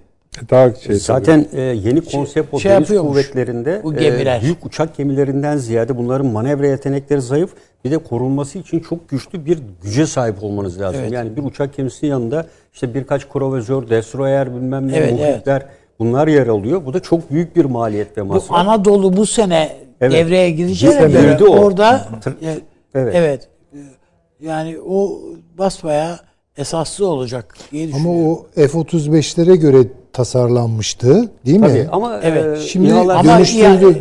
daha 0.50 0.74
şey 0.76 0.96
Zaten 0.96 1.46
e, 1.54 1.62
yeni 1.62 2.02
konsept 2.02 2.54
o 2.54 2.60
şey 2.60 2.72
deniz 2.72 2.82
yapıyormuş, 2.82 3.12
kuvvetlerinde 3.12 3.82
bu 3.84 3.94
e, 3.96 4.42
büyük 4.42 4.66
uçak 4.66 4.98
gemilerinden 4.98 5.58
ziyade 5.58 5.98
bunların 5.98 6.26
manevra 6.28 6.68
yetenekleri 6.68 7.22
zayıf 7.22 7.50
bir 7.86 7.92
de 7.92 7.98
korunması 7.98 8.60
için 8.60 8.80
çok 8.80 9.10
güçlü 9.10 9.46
bir 9.46 9.60
güce 9.84 10.06
sahip 10.08 10.44
olmanız 10.44 10.82
lazım. 10.82 11.00
Evet. 11.02 11.12
Yani 11.12 11.36
bir 11.38 11.44
uçak 11.44 11.78
gemisinin 11.78 12.12
yanında 12.12 12.46
işte 12.74 12.94
birkaç 12.94 13.30
kruvazör, 13.30 13.90
destroyer 13.90 14.56
bilmem 14.56 14.88
ne, 14.88 14.96
Evet, 14.98 15.12
muhitler 15.12 15.66
bunlar 16.00 16.28
yer 16.28 16.48
alıyor. 16.48 16.86
Bu 16.86 16.94
da 16.94 17.00
çok 17.00 17.32
büyük 17.32 17.56
bir 17.56 17.66
maliyet 17.66 18.18
ve 18.18 18.22
bu 18.22 18.26
masraf. 18.26 18.52
Anadolu 18.58 19.18
bu 19.18 19.26
sene 19.26 19.76
Evet. 20.02 20.14
devreye 20.14 20.52
gireceğine 20.52 21.08
Girdi 21.08 21.44
o. 21.46 21.58
orada 21.58 22.08
e, 22.42 22.58
Evet. 22.94 23.14
evet. 23.16 23.48
E, 23.74 23.78
Yani 24.46 24.78
o 24.88 25.20
basbaya 25.58 26.20
esaslı 26.58 27.08
olacak 27.08 27.56
diye 27.72 27.90
Ama 27.96 28.10
o 28.10 28.46
F-35'lere 28.56 29.56
göre 29.56 29.78
tasarlanmıştı 30.14 31.30
değil 31.46 31.60
mi? 31.60 31.68
Tabii 31.68 31.88
ama 31.92 32.20
Evet. 32.24 32.58
e, 32.58 32.62
Şimdi 32.62 32.94
Ama 32.94 33.24
dönüştürdü. 33.24 33.86
ya- 33.86 33.94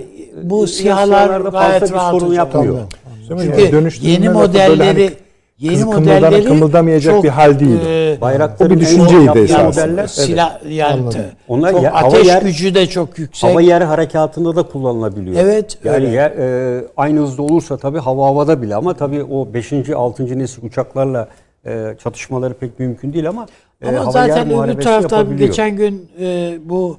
bu 0.42 0.66
SİHA'lar 0.66 1.40
gayet 1.40 1.92
rahat 1.92 2.20
sorun 2.20 2.34
yapmıyor. 2.34 2.74
Tamam. 2.74 2.88
Çünkü 3.28 3.72
Dönüştürme 3.72 4.10
yeni 4.12 4.28
modelleri 4.28 4.86
hani 4.86 5.10
yeni 5.58 5.74
kız- 5.74 5.84
modelleri 5.84 6.44
kımıldamayacak 6.44 7.14
çok, 7.14 7.24
bir 7.24 7.28
hal 7.28 7.58
değil. 7.60 7.78
e, 7.86 8.20
Bayrakların 8.20 8.70
O 8.70 8.74
bir 8.76 8.80
düşünceydi 8.80 9.38
esasında. 9.38 9.62
modeller- 10.02 10.08
silah 10.08 10.58
yani 10.70 10.92
Anladım. 10.92 11.20
Onlar 11.48 11.72
çok 11.72 11.82
ya- 11.82 11.92
ateş 11.92 12.26
yer- 12.26 12.42
gücü 12.42 12.74
de 12.74 12.86
çok 12.86 13.18
yüksek. 13.18 13.50
Hava 13.50 13.60
yer 13.60 13.80
harekatında 13.80 14.56
da 14.56 14.62
kullanılabiliyor. 14.62 15.36
Evet, 15.40 15.78
Yani 15.84 16.10
yer, 16.10 16.30
e, 16.30 16.84
aynı 16.96 17.20
hızda 17.20 17.42
olursa 17.42 17.76
tabii 17.76 17.98
hava 17.98 18.26
havada 18.26 18.62
bile 18.62 18.74
ama 18.74 18.94
tabii 18.94 19.22
o 19.24 19.54
5. 19.54 19.94
6. 19.94 20.38
nesil 20.38 20.62
uçaklarla 20.66 21.28
e, 21.66 21.94
çatışmaları 22.02 22.54
pek 22.54 22.78
mümkün 22.78 23.12
değil 23.12 23.28
ama, 23.28 23.46
e, 23.82 23.88
Ama 23.88 23.98
hava 24.00 24.10
zaten 24.10 24.50
yer 24.50 24.68
öbür 24.74 24.82
taraftan 24.82 25.36
geçen 25.36 25.76
gün 25.76 26.08
e, 26.20 26.54
bu 26.64 26.96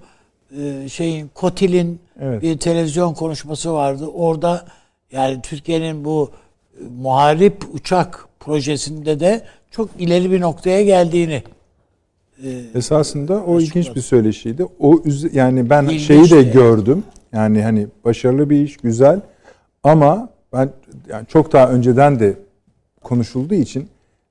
e, 0.63 0.89
şeyin 0.89 1.29
Kotil'in 1.33 1.99
Evet. 2.21 2.41
bir 2.41 2.57
televizyon 2.57 3.13
konuşması 3.13 3.73
vardı. 3.73 4.07
Orada 4.15 4.61
yani 5.13 5.41
Türkiye'nin 5.41 6.05
bu 6.05 6.31
e, 6.77 6.83
muharip 7.01 7.63
uçak 7.73 8.27
projesinde 8.39 9.19
de 9.19 9.41
çok 9.71 9.89
ileri 9.99 10.31
bir 10.31 10.41
noktaya 10.41 10.83
geldiğini 10.83 11.43
Esasında 12.75 13.43
o 13.43 13.59
ilginç 13.59 13.95
bir 13.95 14.01
söyleşiydi. 14.01 14.65
O 14.79 15.03
yani 15.33 15.69
ben 15.69 15.83
İlginç 15.83 16.01
şeyi 16.01 16.31
de 16.31 16.35
yani. 16.35 16.51
gördüm. 16.51 17.03
Yani 17.33 17.61
hani 17.61 17.87
başarılı 18.05 18.49
bir 18.49 18.61
iş, 18.61 18.77
güzel. 18.77 19.21
Ama 19.83 20.29
ben 20.53 20.69
yani 21.09 21.27
çok 21.27 21.53
daha 21.53 21.69
önceden 21.69 22.19
de 22.19 22.37
konuşulduğu 23.03 23.53
için 23.53 23.87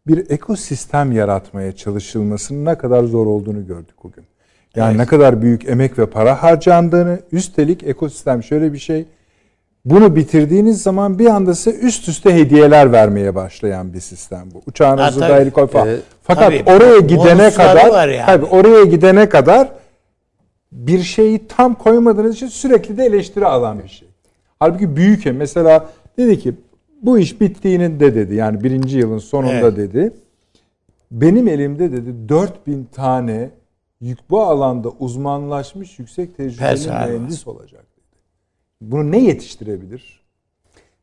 bir 0.07 0.31
ekosistem 0.31 1.13
yaratmaya 1.13 1.73
çalışılmasının 1.73 2.65
ne 2.65 2.79
kadar 2.79 3.05
zor 3.05 3.27
olduğunu 3.27 3.67
gördük 3.67 3.95
bugün. 4.03 4.25
Yani 4.77 4.99
ne 4.99 5.07
kadar 5.07 5.43
büyük 5.43 5.69
emek 5.69 5.99
ve 5.99 6.07
para 6.07 6.43
harcandığını, 6.43 7.21
üstelik 7.33 7.83
ekosistem 7.83 8.43
şöyle 8.43 8.73
bir 8.73 8.79
şey. 8.79 9.07
Bunu 9.85 10.17
bitirdiğiniz 10.17 10.83
zaman 10.83 11.19
bir 11.19 11.27
anda 11.27 11.55
size 11.55 11.77
üst 11.79 12.09
üste 12.09 12.35
hediyeler 12.35 12.93
vermeye 12.93 13.35
başlayan 13.35 13.93
bir 13.93 14.01
sistem 14.01 14.49
bu. 14.55 14.63
Uçağınızı 14.67 15.21
Ha, 15.21 15.21
da 15.21 15.29
tabii. 15.29 15.41
helikopter 15.41 15.81
falan. 15.83 15.95
Ee, 15.95 15.99
Fakat 16.23 16.45
tabii, 16.45 16.63
oraya 16.77 16.99
gidene 16.99 17.51
kadar 17.51 18.09
yani. 18.09 18.27
tabii 18.27 18.45
oraya 18.45 18.85
gidene 18.85 19.29
kadar 19.29 19.69
bir 20.73 21.03
şeyi 21.03 21.47
tam 21.49 21.75
koymadığınız 21.75 22.35
için 22.35 22.47
sürekli 22.47 22.97
de 22.99 23.05
eleştiri 23.05 23.47
alan 23.47 23.83
bir 23.85 23.89
şey. 23.89 24.09
Halbuki 24.61 24.97
büyük. 24.97 25.27
Mesela 25.27 25.89
dedi 26.19 26.39
ki 26.39 26.55
bu 27.03 27.19
iş 27.19 27.41
bittiğini 27.41 28.01
de 28.01 28.15
dedi. 28.15 28.35
Yani 28.35 28.65
birinci 28.65 28.99
yılın 28.99 29.19
sonunda 29.19 29.53
Evet. 29.53 29.77
dedi. 29.77 30.13
Benim 31.11 31.49
elimde 31.49 31.93
dedi 31.93 32.29
4000 32.29 32.85
tane 32.93 33.51
yük 34.01 34.31
bu 34.31 34.43
alanda 34.43 34.89
uzmanlaşmış 34.89 35.99
yüksek 35.99 36.37
tecrübeli 36.37 36.89
mühendis 36.89 37.47
olacak. 37.47 37.85
Bunu 38.91 39.11
ne 39.11 39.19
yetiştirebilir? 39.19 40.23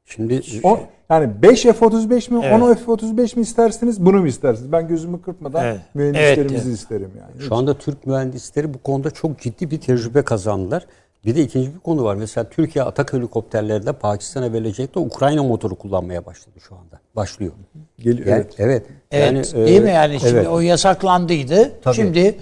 Şimdi 0.06 0.42
O, 0.64 0.80
yani 1.10 1.42
5 1.42 1.62
F-35 1.64 2.34
mi, 2.34 2.42
Evet. 2.46 2.62
10 2.62 2.74
F-35 2.74 3.36
mi 3.36 3.42
istersiniz, 3.42 4.06
bunu 4.06 4.20
mu 4.20 4.28
istersiniz? 4.28 4.72
Ben 4.72 4.88
gözümü 4.88 5.22
kırpmadan 5.22 5.66
Evet. 5.66 5.80
mühendislerimizi 5.94 6.56
Evet, 6.56 6.66
evet. 6.66 6.78
isterim 6.80 7.12
yani. 7.20 7.48
Şu 7.48 7.56
anda 7.56 7.78
Türk 7.78 8.08
mühendisleri 8.08 8.74
bu 8.74 8.78
konuda 8.78 9.12
çok 9.12 9.40
ciddi 9.40 9.72
bir 9.72 9.80
tecrübe 9.82 10.22
kazandılar. 10.22 10.86
Bir 11.26 11.36
de 11.36 11.42
ikinci 11.42 11.74
bir 11.74 11.80
konu 11.80 12.04
var. 12.04 12.16
Mesela 12.16 12.50
Türkiye 12.50 12.86
atak 12.86 13.14
helikopterlerinde 13.14 13.94
Pakistan'a 13.94 14.54
verecekti. 14.54 15.00
Ukrayna 15.00 15.44
motoru 15.44 15.76
kullanmaya 15.76 16.26
başladı 16.26 16.56
şu 16.68 16.76
anda. 16.76 17.00
Başlıyor. 17.16 17.52
Geliyor, 18.00 18.28
Yani, 18.28 18.40
evet. 18.40 18.56
evet. 18.58 18.86
Evet 19.12 19.54
Yani, 19.54 19.68
değil 19.68 19.82
e, 19.82 19.86
mi 19.86 19.90
yani 19.92 20.20
şimdi 20.20 20.34
evet. 20.34 20.48
o 20.48 20.60
yasaklandıydı. 20.60 21.72
Tabii. 21.82 21.96
Şimdi 21.96 22.36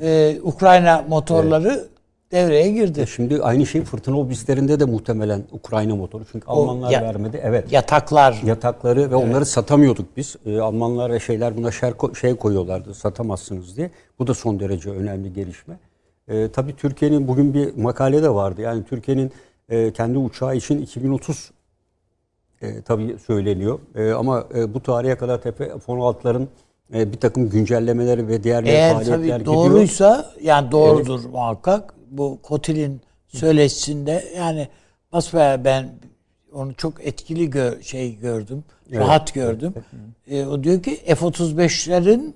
e, 0.00 0.36
Ukrayna 0.42 1.04
motorları 1.08 1.88
devreye 2.32 2.70
girdi. 2.70 3.06
Şimdi 3.06 3.42
aynı 3.42 3.66
şey 3.66 3.82
fırtına 3.84 4.18
obüslerinde 4.18 4.80
de 4.80 4.84
muhtemelen 4.84 5.42
Ukrayna 5.52 5.96
motoru. 5.96 6.24
Çünkü 6.32 6.46
Almanlar 6.46 6.90
ya- 6.90 7.02
vermedi. 7.02 7.40
Evet. 7.44 7.72
Yataklar. 7.72 8.40
Yatakları 8.44 9.10
ve 9.10 9.16
onları 9.16 9.46
satamıyorduk 9.46 10.16
biz. 10.16 10.36
Ee, 10.46 10.58
Almanlar 10.60 11.12
ve 11.12 11.20
şeyler 11.20 11.56
buna 11.56 11.70
şer 11.70 11.92
şey 12.20 12.34
koyuyorlardı 12.36 12.94
satamazsınız 12.94 13.76
diye. 13.76 13.90
Bu 14.18 14.26
da 14.26 14.34
son 14.34 14.60
derece 14.60 14.90
önemli 14.90 15.32
gelişme. 15.32 15.78
Ee, 16.28 16.48
tabii 16.52 16.76
Türkiye'nin 16.76 17.28
bugün 17.28 17.54
bir 17.54 17.76
makale 17.76 18.22
de 18.22 18.34
vardı. 18.34 18.60
Yani 18.60 18.84
Türkiye'nin 18.84 19.32
e, 19.68 19.92
kendi 19.92 20.18
uçağı 20.18 20.56
için 20.56 20.82
2030 20.82 21.50
e, 22.62 22.82
tabii 22.82 23.16
söyleniyor. 23.26 23.78
E, 23.94 24.10
ama 24.12 24.44
e, 24.54 24.74
bu 24.74 24.82
tarihe 24.82 25.14
kadar 25.16 25.42
tepe 25.42 25.64
F-16'ların 25.78 26.46
e, 26.94 27.12
bir 27.12 27.16
takım 27.20 27.50
güncellemeleri 27.50 28.28
ve 28.28 28.42
diğer 28.42 28.64
Eğer 28.64 28.92
faaliyetler 28.92 29.16
tabii 29.16 29.38
gidiyor. 29.38 29.56
doğruysa 29.56 30.30
yani 30.42 30.70
doğrudur 30.72 31.24
muhakkak. 31.24 31.94
Bu 32.10 32.38
Kotil'in 32.42 33.00
söyleşisinde 33.28 34.24
yani 34.36 34.68
basbaya 35.12 35.64
ben 35.64 35.88
onu 36.52 36.74
çok 36.74 37.06
etkili 37.06 37.48
gö- 37.50 37.82
şey 37.82 38.16
gördüm. 38.18 38.64
Rahat 38.92 39.34
gördüm. 39.34 39.74
E, 40.26 40.46
o 40.46 40.64
diyor 40.64 40.82
ki 40.82 40.96
F-35'lerin 41.06 42.32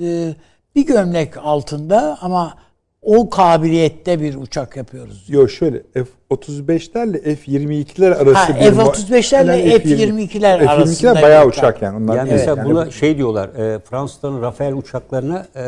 e, 0.00 0.34
bir 0.76 0.86
gömlek 0.86 1.36
altında 1.36 2.18
ama 2.20 2.54
o 3.02 3.30
kabiliyette 3.30 4.20
bir 4.20 4.34
uçak 4.34 4.76
yapıyoruz. 4.76 5.24
Yok 5.28 5.50
şöyle 5.50 5.82
F-35'lerle 5.92 7.36
F-22'ler 7.36 8.14
arası 8.14 8.34
Ha, 8.52 8.60
bir... 8.60 8.64
F-35'lerle 8.76 9.56
Yani 9.56 9.78
F-22'ler 9.78 10.68
arasında 10.68 11.14
F-22'ler 11.14 11.22
bayağı 11.22 11.44
bir 11.44 11.48
uçak, 11.48 11.64
uçak. 11.70 11.82
yani. 11.82 11.96
Onlar 12.04 12.16
Yani 12.16 12.28
Evet, 12.28 12.38
mesela 12.40 12.56
yani 12.60 12.70
buna 12.70 12.86
bu- 12.86 12.92
şey 12.92 13.16
diyorlar, 13.16 13.48
e, 13.48 13.78
Fransızların 13.78 14.42
Rafael 14.42 14.74
uçaklarına 14.74 15.46
e, 15.54 15.60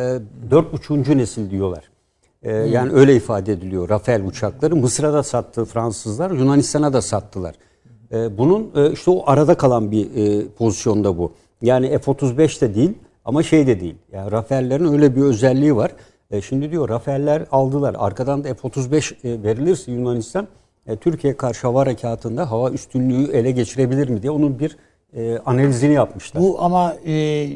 4,5. 0.51 1.17
nesil 1.19 1.51
diyorlar. 1.51 1.85
E, 2.43 2.53
Yani 2.53 2.93
öyle 2.93 3.17
ifade 3.17 3.53
ediliyor 3.53 3.89
Rafael 3.89 4.25
uçakları. 4.25 4.77
Mısır'a 4.77 5.13
da 5.13 5.23
sattı 5.23 5.65
Fransızlar, 5.65 6.31
Yunanistan'a 6.31 6.93
da 6.93 7.03
sattılar. 7.03 7.55
E, 8.13 8.39
bunun 8.39 8.71
e, 8.77 8.93
işte 8.93 9.11
o 9.11 9.23
arada 9.27 9.55
kalan 9.55 9.91
bir 9.91 10.17
e, 10.17 10.49
pozisyonda 10.49 11.19
bu. 11.19 11.33
Yani 11.63 11.99
F-35 11.99 12.61
de 12.61 12.75
değil 12.75 12.93
ama 13.25 13.43
şey 13.43 13.67
de 13.67 13.81
değil. 13.81 13.95
Yani 14.13 14.33
Rafael'lerin 14.33 14.93
öyle 14.93 15.17
bir 15.17 15.23
özelliği 15.23 15.77
var. 15.77 15.93
E, 16.31 16.41
şimdi 16.43 16.71
diyor 16.71 16.89
Rafael'ler 16.89 17.47
aldılar. 17.53 17.97
Arkadan 17.99 18.45
da 18.45 18.55
F-35 18.55 19.15
e, 19.29 19.43
verilirse 19.43 19.93
Yunanistan 19.93 20.49
e, 20.87 20.97
Türkiye 20.97 21.37
karşı 21.37 21.67
hava 21.67 21.81
harekatında 21.81 22.51
hava 22.51 22.71
üstünlüğü 22.71 23.33
ele 23.33 23.51
geçirebilir 23.51 24.09
mi 24.09 24.23
diye 24.23 24.31
onun 24.31 24.59
bir 24.59 24.77
e, 25.17 25.39
analizini 25.39 25.93
yapmışlar. 25.93 26.43
Bu 26.43 26.63
ama 26.63 26.95
e, 27.07 27.47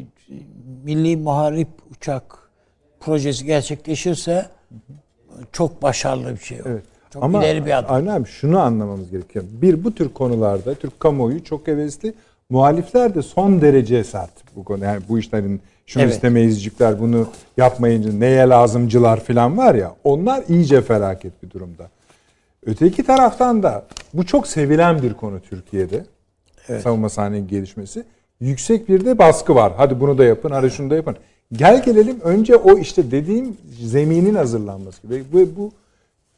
milli 0.83 1.17
muharip 1.17 1.67
uçak 1.91 2.49
projesi 2.99 3.45
gerçekleşirse 3.45 4.45
çok 5.51 5.81
başarılı 5.81 6.31
bir 6.35 6.39
şey 6.39 6.61
olur. 6.61 6.69
Evet. 6.69 6.83
Çok 7.13 7.23
Ama 7.23 7.39
ileri 7.39 7.65
bir 7.65 7.77
adım. 7.77 7.91
Aynen 7.95 8.07
abi 8.07 8.27
şunu 8.27 8.59
anlamamız 8.59 9.11
gerekiyor. 9.11 9.45
Bir 9.51 9.83
bu 9.83 9.95
tür 9.95 10.09
konularda 10.09 10.75
Türk 10.75 10.99
kamuoyu 10.99 11.43
çok 11.43 11.67
hevesli. 11.67 12.13
Muhalifler 12.49 13.15
de 13.15 13.21
son 13.21 13.61
derece 13.61 14.03
sert 14.03 14.31
bu 14.55 14.63
konu. 14.63 14.83
Yani 14.83 15.01
bu 15.09 15.19
işlerin 15.19 15.61
şunu 15.85 16.03
Evet. 16.03 16.13
istemeyizcikler, 16.13 16.99
bunu 16.99 17.27
yapmayınca 17.57 18.13
neye 18.13 18.49
lazımcılar 18.49 19.19
falan 19.19 19.57
var 19.57 19.75
ya. 19.75 19.95
Onlar 20.03 20.43
iyice 20.49 20.81
felaket 20.81 21.43
bir 21.43 21.49
durumda. 21.49 21.89
Öteki 22.65 23.03
taraftan 23.03 23.63
da 23.63 23.85
bu 24.13 24.25
çok 24.25 24.47
sevilen 24.47 25.01
bir 25.01 25.13
konu 25.13 25.39
Türkiye'de. 25.39 26.05
Savunma 26.81 27.09
sahnenin 27.09 27.47
gelişmesi. 27.47 28.03
Yüksek 28.39 28.89
bir 28.89 29.05
de 29.05 29.17
baskı 29.17 29.55
var. 29.55 29.73
Hadi 29.77 29.99
bunu 29.99 30.17
da 30.17 30.23
yapın, 30.25 30.51
hadi 30.51 30.71
şunu 30.71 30.89
da 30.89 30.95
yapın. 30.95 31.17
Gel 31.53 31.83
gelelim 31.83 32.19
önce 32.23 32.55
o 32.55 32.77
işte 32.77 33.11
dediğim 33.11 33.57
zeminin 33.81 34.35
hazırlanması. 34.35 35.09
Ve 35.09 35.21
bu, 35.33 35.37
bu 35.57 35.71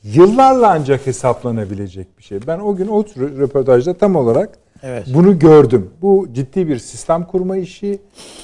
yıllarla 0.03 0.71
ancak 0.71 1.07
hesaplanabilecek 1.07 2.17
bir 2.17 2.23
şey. 2.23 2.39
Ben 2.47 2.59
o 2.59 2.75
gün 2.75 2.87
o 2.87 3.03
röportajda 3.17 3.93
tam 3.93 4.15
olarak 4.15 4.57
Evet. 4.83 5.07
bunu 5.13 5.39
gördüm. 5.39 5.89
Bu 6.01 6.27
ciddi 6.33 6.67
bir 6.67 6.79
sistem 6.79 7.25
kurma 7.25 7.57
işi, 7.57 7.99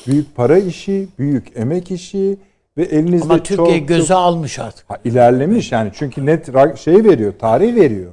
büyük 0.07 0.35
para 0.35 0.57
işi, 0.57 1.07
büyük 1.19 1.57
emek 1.57 1.91
işi 1.91 2.37
ve 2.77 2.83
elinizde 2.83 3.25
Ama 3.25 3.43
Türkiye 3.43 3.79
çok, 3.79 3.87
göze 3.87 4.07
çok- 4.07 4.17
almış 4.17 4.59
artık. 4.59 4.89
Ha, 4.89 4.97
ilerlemiş 5.05 5.71
yani 5.71 5.91
çünkü 5.93 6.25
net 6.25 6.49
şey 6.77 7.03
veriyor, 7.03 7.33
tarih 7.39 7.75
veriyor. 7.75 8.11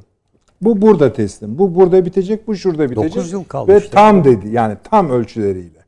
Bu 0.61 0.83
burada 0.83 1.13
teslim, 1.13 1.59
bu 1.59 1.75
burada 1.75 2.05
bitecek, 2.05 2.47
bu 2.47 2.57
şurada 2.57 2.91
bitecek. 2.91 3.11
Dokuz 3.15 3.33
yıl 3.33 3.45
kaldı 3.45 3.73
Ve 3.73 3.89
tam 3.89 4.25
dedi 4.25 4.49
yani 4.49 4.77
tam 4.91 5.11
ölçüleriyle. 5.11 5.82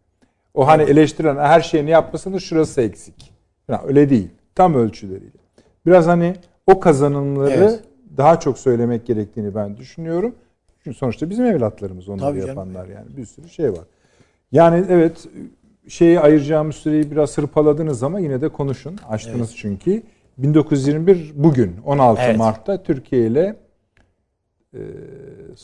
O 0.54 0.66
hani 0.66 0.82
eleştiren 0.82 1.36
her 1.36 1.60
şeyini 1.60 1.90
yapmasının 1.90 2.38
şurası 2.38 2.80
eksik. 2.80 3.32
Yani 3.68 3.80
öyle 3.86 4.10
değil. 4.10 4.28
Tam 4.54 4.74
ölçüleriyle. 4.74 5.30
Biraz 5.86 6.06
hani 6.06 6.34
o 6.66 6.80
kazanımları 6.80 7.50
Evet. 7.54 7.80
daha 8.16 8.40
çok 8.40 8.58
söylemek 8.58 9.06
gerektiğini 9.06 9.54
ben 9.54 9.76
düşünüyorum. 9.76 10.34
Çünkü 10.84 10.96
sonuçta 10.98 11.30
bizim 11.30 11.44
evlatlarımız 11.46 12.08
onları 12.08 12.20
Tabii 12.20 12.38
canım. 12.40 12.48
yapanlar 12.48 12.88
yani. 12.88 13.16
Bir 13.16 13.24
sürü 13.26 13.48
şey 13.48 13.72
var. 13.72 13.84
Yani 14.52 14.84
evet 14.88 15.26
şeyi 15.88 16.20
ayıracağımız 16.20 16.76
süreyi 16.76 17.10
biraz 17.10 17.38
hırpaladınız 17.38 18.02
ama 18.02 18.20
yine 18.20 18.40
de 18.40 18.48
konuşun. 18.48 18.98
Açtınız 19.08 19.56
çünkü. 19.56 20.02
1921 20.38 21.32
bugün 21.34 21.76
16 21.84 22.22
Evet. 22.22 22.38
Mart'ta 22.38 22.82
Türkiye 22.82 23.26
ile 23.26 23.56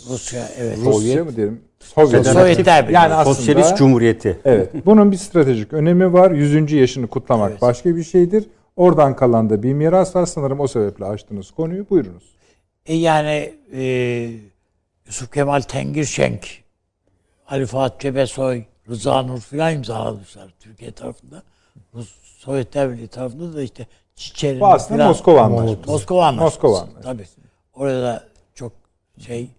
Rusya 0.09 0.49
evet. 0.59 0.78
Rusya 0.78 0.93
Sovyet- 0.93 1.24
mı 1.24 1.37
diyelim? 1.37 1.61
Sovyet. 1.81 2.27
Sovyetler 2.27 2.85
Birliği. 2.85 2.95
Yani 2.95 3.15
aslında 3.15 3.35
Sosyalist 3.35 3.77
Cumhuriyeti. 3.77 4.41
Evet. 4.45 4.87
Bunun 4.87 5.12
bir 5.12 5.16
stratejik 5.16 5.73
önemi 5.73 6.12
var. 6.12 6.31
100. 6.31 6.73
yaşını 6.73 7.07
kutlamak 7.07 7.51
Evet. 7.51 7.62
başka 7.62 7.97
bir 7.97 8.05
şeydir. 8.05 8.45
Oradan 8.77 9.16
kalan 9.16 9.51
da 9.51 9.62
bir 9.62 9.73
miras 9.73 10.16
var. 10.16 10.27
Sanırım 10.27 10.61
o 10.61 10.66
sebeple 10.66 11.05
açtınız 11.05 11.51
konuyu. 11.51 11.91
Buyurunuz. 11.91 12.23
E 12.87 12.95
yani 12.97 13.55
e, 13.73 13.82
Yusuf 15.07 15.32
Kemal 15.32 15.61
Tengirşenk, 15.61 16.47
Ali 17.49 17.66
Fuat 17.66 18.01
Cebesoy, 18.01 18.62
Rıza 18.89 19.23
Nur 19.23 19.41
filan 19.41 19.74
imzalamışlar 19.74 20.55
Türkiye 20.61 20.93
tarafında. 20.93 21.43
Rus 21.95 22.15
Sovyetler 22.39 22.93
Birliği 22.93 23.09
tarafında 23.09 23.57
da 23.57 23.62
işte 23.62 23.87
Çiçer'in 24.15 24.61
Bu 24.61 24.66
aslında 24.66 25.07
Moskova 25.07 25.41
Anlaşması. 25.41 25.91
Moskova 25.91 26.27
Anlaşması. 26.27 26.45
Moskova 26.45 26.78
Anlaşması. 26.81 27.03
Tabii. 27.03 27.24
Orada 27.74 28.30
şey 29.26 29.51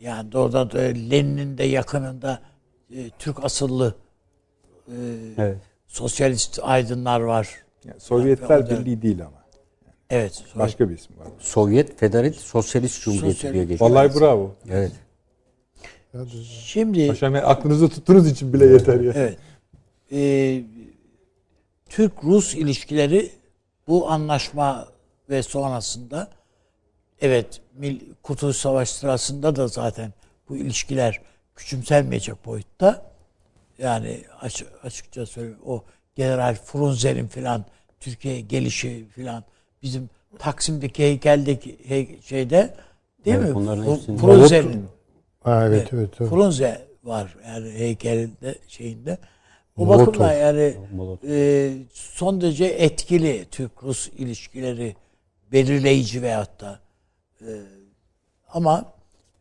yani 0.00 0.32
doğrudan 0.32 0.70
da 0.70 0.78
Lenin'in 0.78 1.58
de 1.58 1.64
yakınında 1.64 2.40
e, 2.94 3.10
Türk 3.18 3.44
asıllı 3.44 3.94
e, 4.88 4.94
Evet. 5.38 5.58
sosyalist 5.86 6.58
aydınlar 6.62 7.20
var. 7.20 7.48
Yani 7.84 8.00
Sovyetler 8.00 8.58
Yani 8.60 8.70
da- 8.70 8.80
Birliği 8.80 9.02
değil 9.02 9.20
ama. 9.26 9.44
Evet. 10.10 10.32
Sovyet- 10.34 10.58
Başka 10.58 10.88
bir 10.90 10.94
isim 10.98 11.18
var. 11.18 11.26
Sovyet 11.38 11.98
Federalist 12.00 12.40
Sosyalist 12.40 13.02
Cumhuriyeti 13.02 13.38
Sosyalist- 13.38 13.52
diye 13.54 13.64
geçiyor. 13.64 13.90
Vallahi 13.90 14.20
bravo. 14.20 14.54
Evet. 14.70 14.92
Şimdi 16.64 17.08
Paşam 17.08 17.34
yani 17.34 17.44
aklınızda 17.44 17.88
tuttuğunuz 17.88 18.28
için 18.30 18.52
bile 18.52 18.66
yeter 18.66 19.00
ya. 19.00 19.12
Evet. 19.16 19.38
Ee, 20.12 20.62
Türk-Rus 21.88 22.54
ilişkileri 22.54 23.30
bu 23.88 24.10
anlaşma 24.10 24.88
ve 25.30 25.42
sonrasında 25.42 26.30
evet 27.20 27.60
Mil- 27.80 28.00
Kurtuluş 28.22 28.56
Savaşı 28.56 28.94
sırasında 28.94 29.56
da 29.56 29.68
zaten 29.68 30.12
bu 30.48 30.56
ilişkiler 30.56 31.20
küçümsenmeyecek 31.56 32.46
boyutta. 32.46 33.02
Yani 33.78 34.20
açık, 34.40 34.68
açıkça 34.82 35.26
söyleyeyim 35.26 35.58
o 35.66 35.82
General 36.16 36.54
Frunze'nin 36.54 37.26
filan 37.26 37.64
Türkiye'ye 38.00 38.40
gelişi 38.40 39.04
filan 39.14 39.44
bizim 39.82 40.10
Taksim'deki 40.38 41.02
heykeldeki 41.02 41.78
hey- 41.88 42.22
şeyde 42.22 42.74
değil 43.24 43.36
Evet, 43.36 43.48
mi? 43.48 43.54
bunların 43.54 43.96
Frunze'nin 44.16 44.86
Ha, 45.44 45.66
evet 45.66 45.88
evet. 45.92 46.10
evet. 46.20 46.30
Frunze 46.30 46.86
var 47.04 47.36
yani 47.46 47.70
heykelinde 47.70 48.54
şeyinde. 48.68 49.18
O 49.76 49.84
Molotov. 49.84 50.06
bakımdan 50.06 50.32
yani 50.32 50.74
Molotov. 50.94 51.28
e, 51.30 51.72
son 51.92 52.40
derece 52.40 52.64
etkili 52.64 53.46
Türk-Rus 53.50 54.08
ilişkileri 54.08 54.96
belirleyici 55.52 56.22
veyahut 56.22 56.60
da 56.60 56.80
e, 57.40 57.52
ama 58.48 58.92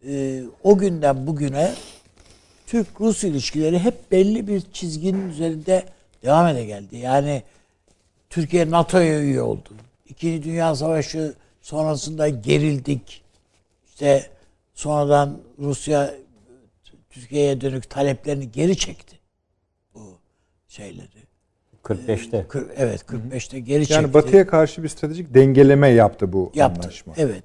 e, 0.07 0.43
o 0.63 0.77
günden 0.77 1.27
bugüne 1.27 1.73
Türk-Rus 2.67 3.23
ilişkileri 3.23 3.80
hep 3.80 4.11
belli 4.11 4.47
bir 4.47 4.61
çizginin 4.73 5.30
üzerinde 5.30 5.84
devam 6.23 6.47
ede 6.47 6.65
geldi. 6.65 6.97
Yani 6.97 7.43
Türkiye 8.30 8.71
NATO'ya 8.71 9.19
üye 9.21 9.41
oldu. 9.41 9.69
İkinci 10.09 10.43
Dünya 10.43 10.76
Savaşı 10.76 11.34
sonrasında 11.61 12.30
gerildik. 12.30 13.21
İşte 13.89 14.30
sonradan 14.73 15.38
Rusya 15.59 16.13
Türkiye'ye 17.09 17.61
dönük 17.61 17.89
taleplerini 17.89 18.51
geri 18.51 18.77
çekti. 18.77 19.19
Bu 19.95 20.17
şeyleri. 20.67 21.07
45'te. 21.84 22.47
Kır- 22.47 22.69
evet 22.76 23.01
45'te 23.01 23.59
geri 23.59 23.80
çekti. 23.80 23.93
Yani 23.93 24.13
Batı'ya 24.13 24.47
karşı 24.47 24.84
bir 24.84 24.88
stratejik 24.89 25.34
dengeleme 25.34 25.89
yaptı 25.89 26.34
bu 26.34 26.51
yaptı. 26.55 26.81
anlaşma. 26.81 27.13
Evet. 27.17 27.43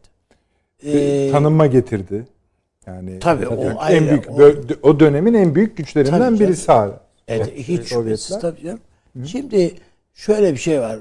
Ee, 0.84 1.28
tanınma 1.32 1.66
getirdi. 1.66 2.26
Yani 2.86 3.18
Tabii, 3.18 3.48
o 3.48 3.64
yani 3.64 3.78
ayrı, 3.78 3.96
en 3.96 4.08
büyük 4.10 4.30
o- 4.30 4.88
o 4.88 5.00
dönemin 5.00 5.34
en 5.34 5.54
büyük 5.54 5.76
güçlerinden 5.76 6.40
birisi 6.40 6.72
hala. 6.72 7.00
Evet, 7.28 7.52
hiç 7.56 7.88
şüphesiz 7.88 8.38
tabii 8.38 8.62
canım. 8.62 8.80
Şimdi 9.26 9.74
şöyle 10.14 10.52
bir 10.52 10.58
şey 10.58 10.80
var. 10.80 10.98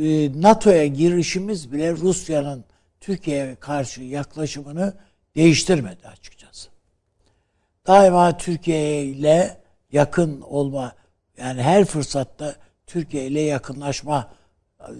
Ee, 0.00 0.42
NATO'ya 0.42 0.86
girişimiz 0.86 1.72
bile 1.72 1.92
Rusya'nın 1.92 2.64
Türkiye'ye 3.00 3.54
karşı 3.60 4.02
yaklaşımını 4.02 4.94
değiştirmedi 5.36 6.08
açıkçası. 6.08 6.68
Daima 7.86 8.36
Türkiye 8.36 9.04
ile 9.04 9.56
yakın 9.92 10.40
olma 10.40 10.92
yani 11.38 11.62
her 11.62 11.84
fırsatta 11.84 12.54
Türkiye 12.86 13.26
ile 13.26 13.40
yakınlaşma 13.40 14.30
e, 14.80 14.90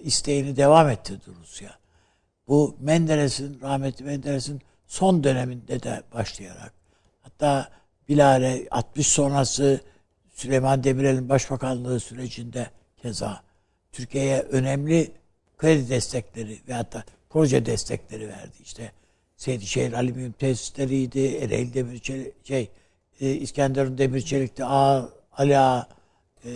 isteğini 0.00 0.56
devam 0.56 0.88
ettirdi 0.88 1.24
Rusya. 1.40 1.70
Bu 2.48 2.76
Menderes'in, 2.80 3.60
rahmetli 3.60 4.04
Menderes'in 4.04 4.60
son 4.86 5.24
döneminde 5.24 5.82
de 5.82 6.02
başlayarak 6.14 6.72
hatta 7.20 7.68
bilare 8.08 8.68
60 8.70 9.06
sonrası 9.06 9.80
Süleyman 10.34 10.84
Demirel'in 10.84 11.28
başbakanlığı 11.28 12.00
sürecinde 12.00 12.70
keza 12.96 13.42
Türkiye'ye 13.92 14.40
önemli 14.40 15.12
kredi 15.58 15.88
destekleri 15.88 16.58
ve 16.68 16.74
hatta 16.74 17.04
proje 17.30 17.66
destekleri 17.66 18.28
verdi. 18.28 18.56
İşte 18.62 18.92
Seydişehir 19.36 19.92
Alüminyum 19.92 20.32
tesisleriydi, 20.32 21.20
Ereğli 21.20 21.74
Demir 21.74 21.98
Çelik, 21.98 22.46
şey, 22.46 22.70
e, 23.20 23.30
İskenderun 23.30 23.98
Demir 23.98 24.20
Çelik'ti, 24.20 24.64
A, 24.64 25.08
Ali 25.32 25.58
Ağa, 25.58 25.88
e, 26.44 26.50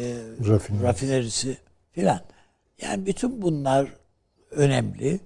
Rafinerisi. 0.49 0.83
rafinerisi 0.83 1.57
filan. 1.93 2.21
Yani 2.83 3.07
bütün 3.07 3.43
bunlar 3.43 3.89
önemli. 4.51 5.21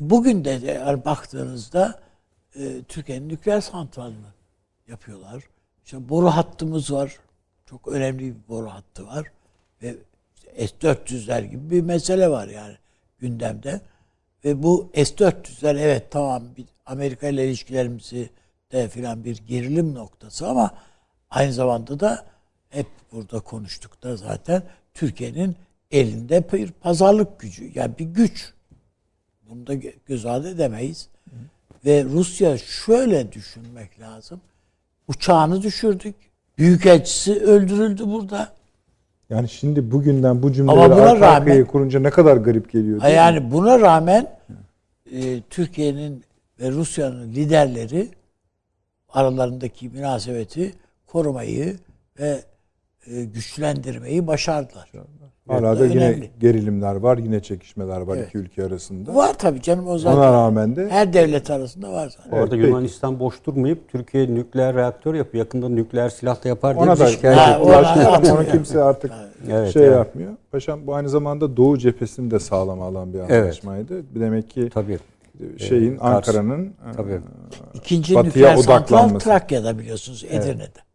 Bugün 0.00 0.44
de, 0.44 0.60
eğer 0.64 1.04
baktığınızda 1.04 2.00
e, 2.54 2.82
Türkiye'nin 2.82 3.28
nükleer 3.28 3.60
santralını 3.60 4.32
yapıyorlar. 4.88 5.44
İşte 5.84 6.08
boru 6.08 6.26
hattımız 6.26 6.92
var. 6.92 7.16
Çok 7.66 7.88
önemli 7.88 8.18
bir 8.18 8.48
boru 8.48 8.68
hattı 8.70 9.06
var. 9.06 9.26
Ve 9.82 9.96
işte 10.36 10.66
S-400'ler 10.66 11.44
gibi 11.44 11.70
bir 11.70 11.82
mesele 11.82 12.30
var 12.30 12.48
yani 12.48 12.76
gündemde. 13.18 13.80
Ve 14.44 14.62
bu 14.62 14.90
S-400'ler 14.94 15.78
evet 15.78 16.10
tamam 16.10 16.42
Amerika 16.86 17.28
ile 17.28 17.46
ilişkilerimizi 17.46 18.30
de 18.72 18.88
filan 18.88 19.24
bir 19.24 19.36
gerilim 19.36 19.94
noktası 19.94 20.48
ama 20.48 20.74
aynı 21.30 21.52
zamanda 21.52 22.00
da 22.00 22.26
hep 22.68 22.86
burada 23.12 23.40
konuştuk 23.40 24.02
da 24.02 24.16
zaten 24.16 24.62
Türkiye'nin 24.94 25.56
elinde 25.90 26.52
bir 26.52 26.72
pazarlık 26.72 27.40
gücü 27.40 27.70
yani 27.74 27.98
bir 27.98 28.04
güç. 28.04 28.54
Bunu 29.50 29.66
da 29.66 29.74
gö- 29.74 29.94
göz 30.06 30.26
ardı 30.26 30.50
edemeyiz. 30.50 31.08
Ve 31.86 32.04
Rusya 32.04 32.58
şöyle 32.58 33.32
düşünmek 33.32 34.00
lazım. 34.00 34.40
Uçağını 35.08 35.62
düşürdük. 35.62 36.14
Büyükelçisi 36.58 37.40
öldürüldü 37.40 38.06
burada. 38.06 38.52
Yani 39.30 39.48
şimdi 39.48 39.90
bugünden 39.90 40.42
bu 40.42 40.46
Ama 40.46 40.54
cümleleri 40.54 40.90
buna 40.90 40.94
arka 41.10 41.26
arkaya 41.26 41.54
rağmen- 41.58 41.66
kurunca 41.66 42.00
ne 42.00 42.10
kadar 42.10 42.36
garip 42.36 42.72
geliyor. 42.72 43.02
Yani 43.04 43.52
buna 43.52 43.80
rağmen 43.80 44.38
e, 45.12 45.40
Türkiye'nin 45.50 46.24
ve 46.60 46.70
Rusya'nın 46.70 47.28
liderleri 47.32 48.08
aralarındaki 49.08 49.88
münasebeti 49.88 50.74
korumayı 51.06 51.76
ve 52.18 52.40
e, 53.06 53.24
güçlendirmeyi 53.24 54.26
başardılar. 54.26 54.90
Hala 55.50 55.78
da 55.80 55.86
yine 55.86 56.04
önemli. 56.08 56.30
gerilimler 56.40 56.94
var, 56.94 57.18
yine 57.18 57.40
çekişmeler 57.40 58.00
var 58.00 58.16
Evet. 58.16 58.28
iki 58.28 58.38
ülke 58.38 58.64
arasında. 58.64 59.14
Var 59.14 59.34
tabii 59.38 59.62
canım 59.62 59.88
o 59.88 59.98
zaten. 59.98 60.18
Ona 60.18 60.32
rağmen 60.32 60.76
de 60.76 60.88
Her 60.88 61.12
devlet 61.12 61.50
arasında 61.50 61.92
var 61.92 62.14
zaten. 62.16 62.38
Orada 62.38 62.56
Evet, 62.56 62.66
Yunanistan 62.68 63.20
boş 63.20 63.34
durmayıp 63.46 63.88
Türkiye 63.88 64.34
nükleer 64.34 64.74
reaktör 64.74 65.14
yapıyor. 65.14 65.44
Yakında 65.44 65.68
nükleer 65.68 66.08
silah 66.08 66.44
da 66.44 66.48
yapar 66.48 66.74
diye 66.74 66.84
ona 66.84 66.98
da 66.98 67.06
şikayet 67.06 67.38
Ha, 67.38 67.60
ona- 67.62 68.44
kimse 68.52 68.82
artık 68.82 69.12
Evet, 69.50 69.72
şey 69.72 69.82
evet. 69.86 69.96
yapmıyor. 69.96 70.32
Paşam 70.52 70.86
bu 70.86 70.94
aynı 70.94 71.08
zamanda 71.08 71.56
Doğu 71.56 71.78
cephesini 71.78 72.30
de 72.30 72.38
sağlam 72.38 72.82
alan 72.82 73.12
bir 73.12 73.18
Evet. 73.18 73.30
anlaşmaydı. 73.42 74.02
Demek 74.14 74.50
ki 74.50 74.70
Tabii. 74.74 74.98
şeyin 75.58 75.96
Kars- 75.96 76.00
Ankara'nın 76.14 76.72
Tabii. 76.96 77.12
e, 77.12 77.18
İkinci 77.74 78.14
Batıya 78.14 78.28
nükleer 78.30 78.56
santral 78.56 78.76
odaklanması. 78.76 79.24
Trakya'da 79.24 79.78
biliyorsunuz 79.78 80.24
Edirne'de. 80.30 80.89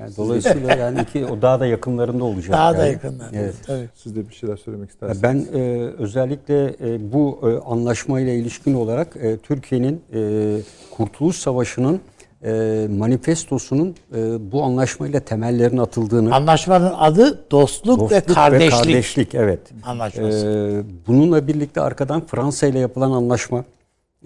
Yani 0.00 0.16
dolayısıyla 0.16 0.74
yani 0.78 1.00
iki 1.02 1.26
o 1.26 1.42
daha 1.42 1.60
da 1.60 1.66
yakınlarında 1.66 2.24
olacak. 2.24 2.52
Daha 2.52 2.72
da 2.78 2.78
yani. 2.86 2.92
yakından. 2.92 3.34
Evet. 3.34 3.54
Tabii. 3.66 3.88
siz 3.94 4.16
de 4.16 4.28
bir 4.28 4.34
şeyler 4.34 4.56
söylemek 4.56 4.90
istersiniz. 4.90 5.22
Ben 5.22 5.46
e, 5.58 5.90
özellikle 5.98 6.64
e, 6.64 7.12
bu 7.12 7.40
e, 7.42 7.70
anlaşmayla 7.70 8.32
ilişkin 8.32 8.74
olarak 8.74 9.16
e, 9.16 9.36
Türkiye'nin 9.36 10.02
e, 10.14 10.60
Kurtuluş 10.96 11.36
Savaşı'nın 11.36 12.00
e, 12.44 12.86
manifestosunun 12.98 13.94
e, 14.14 14.52
bu 14.52 14.62
anlaşmayla 14.62 15.20
temellerin 15.20 15.78
atıldığını 15.78 16.34
Anlaşmanın 16.34 16.92
adı 16.96 17.50
dostluk, 17.50 18.00
dostluk 18.00 18.12
ve 18.12 18.20
kardeşlik, 18.34 18.72
kardeşlik, 18.72 19.34
evet. 19.34 19.60
anlaşması. 19.84 20.46
Ee, 20.46 21.06
bununla 21.06 21.46
birlikte 21.46 21.80
arkadan 21.80 22.26
Fransa 22.26 22.66
ile 22.66 22.78
yapılan 22.78 23.10
anlaşma. 23.10 23.64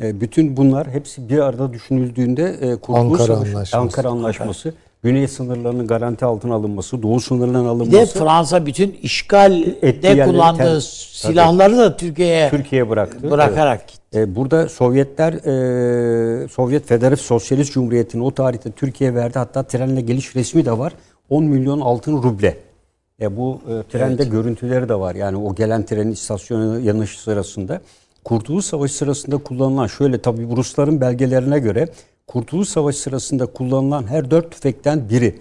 e, 0.03 0.21
bütün 0.21 0.57
bunlar 0.57 0.89
hepsi 0.89 1.29
bir 1.29 1.39
arada 1.39 1.73
düşünüldüğünde 1.73 2.45
e, 2.45 2.77
Kurtuluş 2.77 3.21
Ankara 3.21 3.27
Savaşı- 3.27 3.51
Anlaşması. 3.51 3.79
Ankara 3.79 4.09
Anlaşması, 4.09 4.75
Güney 5.03 5.29
sınırlarının 5.29 5.87
garanti 5.87 6.25
altına 6.25 6.55
alınması, 6.55 7.03
Doğu 7.03 7.21
sınırlarının 7.21 7.81
Bir 7.81 7.93
de 7.93 7.97
alınması 7.97 8.19
Fransa 8.19 8.67
bütün 8.67 8.93
işgalde 9.03 10.25
kullandığı 10.25 10.59
ter- 10.59 10.81
silahları 11.13 11.77
da 11.77 11.97
Türkiye'ye 11.97 12.51
Türkiye'ye 12.51 12.89
bıraktı. 12.91 13.31
bırakarak 13.31 13.89
gitti. 13.89 14.01
E, 14.15 14.37
burada 14.37 14.69
Sovyetler, 14.69 15.33
e, 16.45 16.49
Sovyet 16.49 16.87
Federatif 16.87 17.25
Sosyalist 17.27 17.73
Cumhuriyeti'nin 17.73 18.23
o 18.23 18.31
tarihte 18.31 18.71
Türkiye'ye 18.71 19.17
verdi. 19.17 19.39
Hatta 19.39 19.63
trenle 19.63 20.01
geliş 20.01 20.37
resmi 20.37 20.65
de 20.67 20.79
var. 20.79 20.93
10 21.31 21.45
milyon 21.45 21.81
altın 21.81 22.23
ruble. 22.23 22.57
E, 23.21 23.37
bu 23.37 23.61
e, 23.69 23.93
trende 23.93 24.25
görüntüleri 24.25 24.89
de 24.89 24.95
var. 24.95 25.15
Yani 25.15 25.37
o 25.37 25.55
gelen 25.55 25.87
trenin 25.87 26.13
istasyona 26.13 26.81
yanışı 26.81 27.21
sırasında. 27.23 27.81
Kurtuluş 28.25 28.65
Savaşı 28.65 28.95
sırasında 28.95 29.39
kullanılan 29.39 29.87
şöyle 29.87 30.19
tabii 30.19 30.51
bu 30.51 30.57
Rusların 30.57 31.01
belgelerine 31.01 31.59
göre 31.59 31.89
Kurtuluş 32.31 32.69
Savaşı 32.69 32.99
sırasında 32.99 33.47
kullanılan 33.47 34.07
her 34.07 34.31
dört 34.31 34.51
tüfekten 34.51 35.09
biri, 35.09 35.39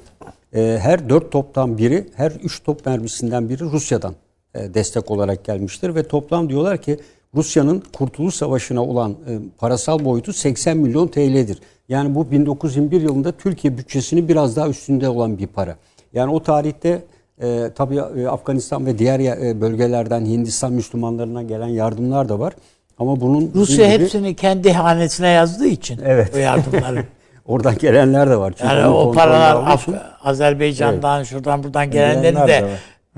e, 0.55 0.77
her 0.81 1.09
dört 1.09 1.31
toptan 1.31 1.77
biri, 1.77 2.07
her 2.15 2.31
üç 2.31 2.63
top 2.63 2.85
mermisinden 2.85 3.49
biri 3.49 3.63
Rusya'dan 3.63 4.15
e, 4.55 4.73
destek 4.73 5.11
olarak 5.11 5.45
gelmiştir 5.45 5.95
ve 5.95 6.07
toplam 6.07 6.49
diyorlar 6.49 6.81
ki 6.81 6.99
Rusya'nın 7.35 7.83
Kurtuluş 7.93 8.35
Savaşı'na 8.35 8.83
olan 8.83 9.11
e, 9.11 9.39
parasal 9.57 10.05
boyutu 10.05 10.33
80 10.33 10.77
milyon 10.77 11.07
TL'dir. 11.07 11.59
Yani 11.89 12.15
bu 12.15 12.31
1921 12.31 13.01
yılında 13.01 13.31
Türkiye 13.31 13.77
bütçesinin 13.77 14.27
biraz 14.27 14.55
daha 14.55 14.69
üstünde 14.69 15.09
olan 15.09 15.37
bir 15.37 15.47
para. 15.47 15.77
Yani 16.13 16.31
o 16.33 16.43
tarihte 16.43 17.01
e, 17.41 17.71
tabii 17.75 17.95
e, 17.95 18.27
Afganistan 18.27 18.85
ve 18.85 18.97
diğer 18.99 19.19
e, 19.19 19.61
bölgelerden 19.61 20.25
Hindistan 20.25 20.73
Müslümanlarına 20.73 21.43
gelen 21.43 21.67
yardımlar 21.67 22.29
da 22.29 22.39
var. 22.39 22.53
Ama 22.99 23.21
bunun 23.21 23.51
Rusya 23.55 23.93
gibi 23.93 24.03
hepsini 24.03 24.35
kendi 24.35 24.73
hanesine 24.73 25.27
yazdığı 25.27 25.67
için 25.67 25.99
Evet. 26.05 26.31
o 26.35 26.37
yardımları. 26.37 27.05
oradan 27.45 27.77
gelenler 27.77 28.29
de 28.29 28.37
var. 28.37 28.53
Çünkü 28.57 28.73
Yani 28.73 28.87
o 28.87 29.11
paralar 29.11 29.55
Af- 29.71 29.87
Azerbaycan'dan 30.21 31.23
şuradan 31.23 31.63
buradan 31.63 31.91
gelenleri 31.91 32.33
Gelenler 32.35 32.63
de 32.63 32.67
de. 32.67 32.77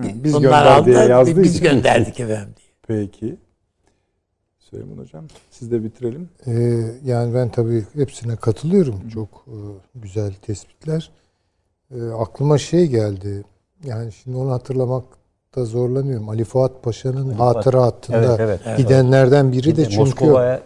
Hı, 0.09 0.23
biz 0.23 0.33
bunlar 0.33 0.65
aldı 1.11 1.43
biz 1.43 1.55
için. 1.55 1.63
gönderdik 1.63 2.19
efendim 2.19 2.53
diye. 2.57 2.67
Peki. 3.07 3.35
Süleyman 4.59 4.97
Hocam 4.97 5.25
siz 5.51 5.71
de 5.71 5.83
bitirelim. 5.83 6.29
Ee, 6.47 6.51
yani 7.05 7.33
ben 7.33 7.49
tabii 7.49 7.85
hepsine 7.95 8.35
katılıyorum. 8.35 9.09
Çok 9.09 9.45
e, 9.47 9.57
güzel 9.95 10.33
tespitler. 10.33 11.11
Ee, 11.95 12.09
aklıma 12.19 12.57
şey 12.57 12.87
geldi. 12.87 13.43
Yani 13.83 14.11
şimdi 14.11 14.37
onu 14.37 14.53
hatırlamakta 15.51 15.65
zorlanıyorum. 15.65 16.29
Ali 16.29 16.43
Fuat 16.43 16.83
Paşa'nın 16.83 17.33
Fuat. 17.37 17.55
hatıratında 17.55 18.37
Evet, 18.39 18.61
evet. 18.65 18.77
gidenlerden 18.77 19.51
biri 19.51 19.75
de 19.77 19.83
çünkü 19.85 19.99
Moskova'ya 19.99 20.57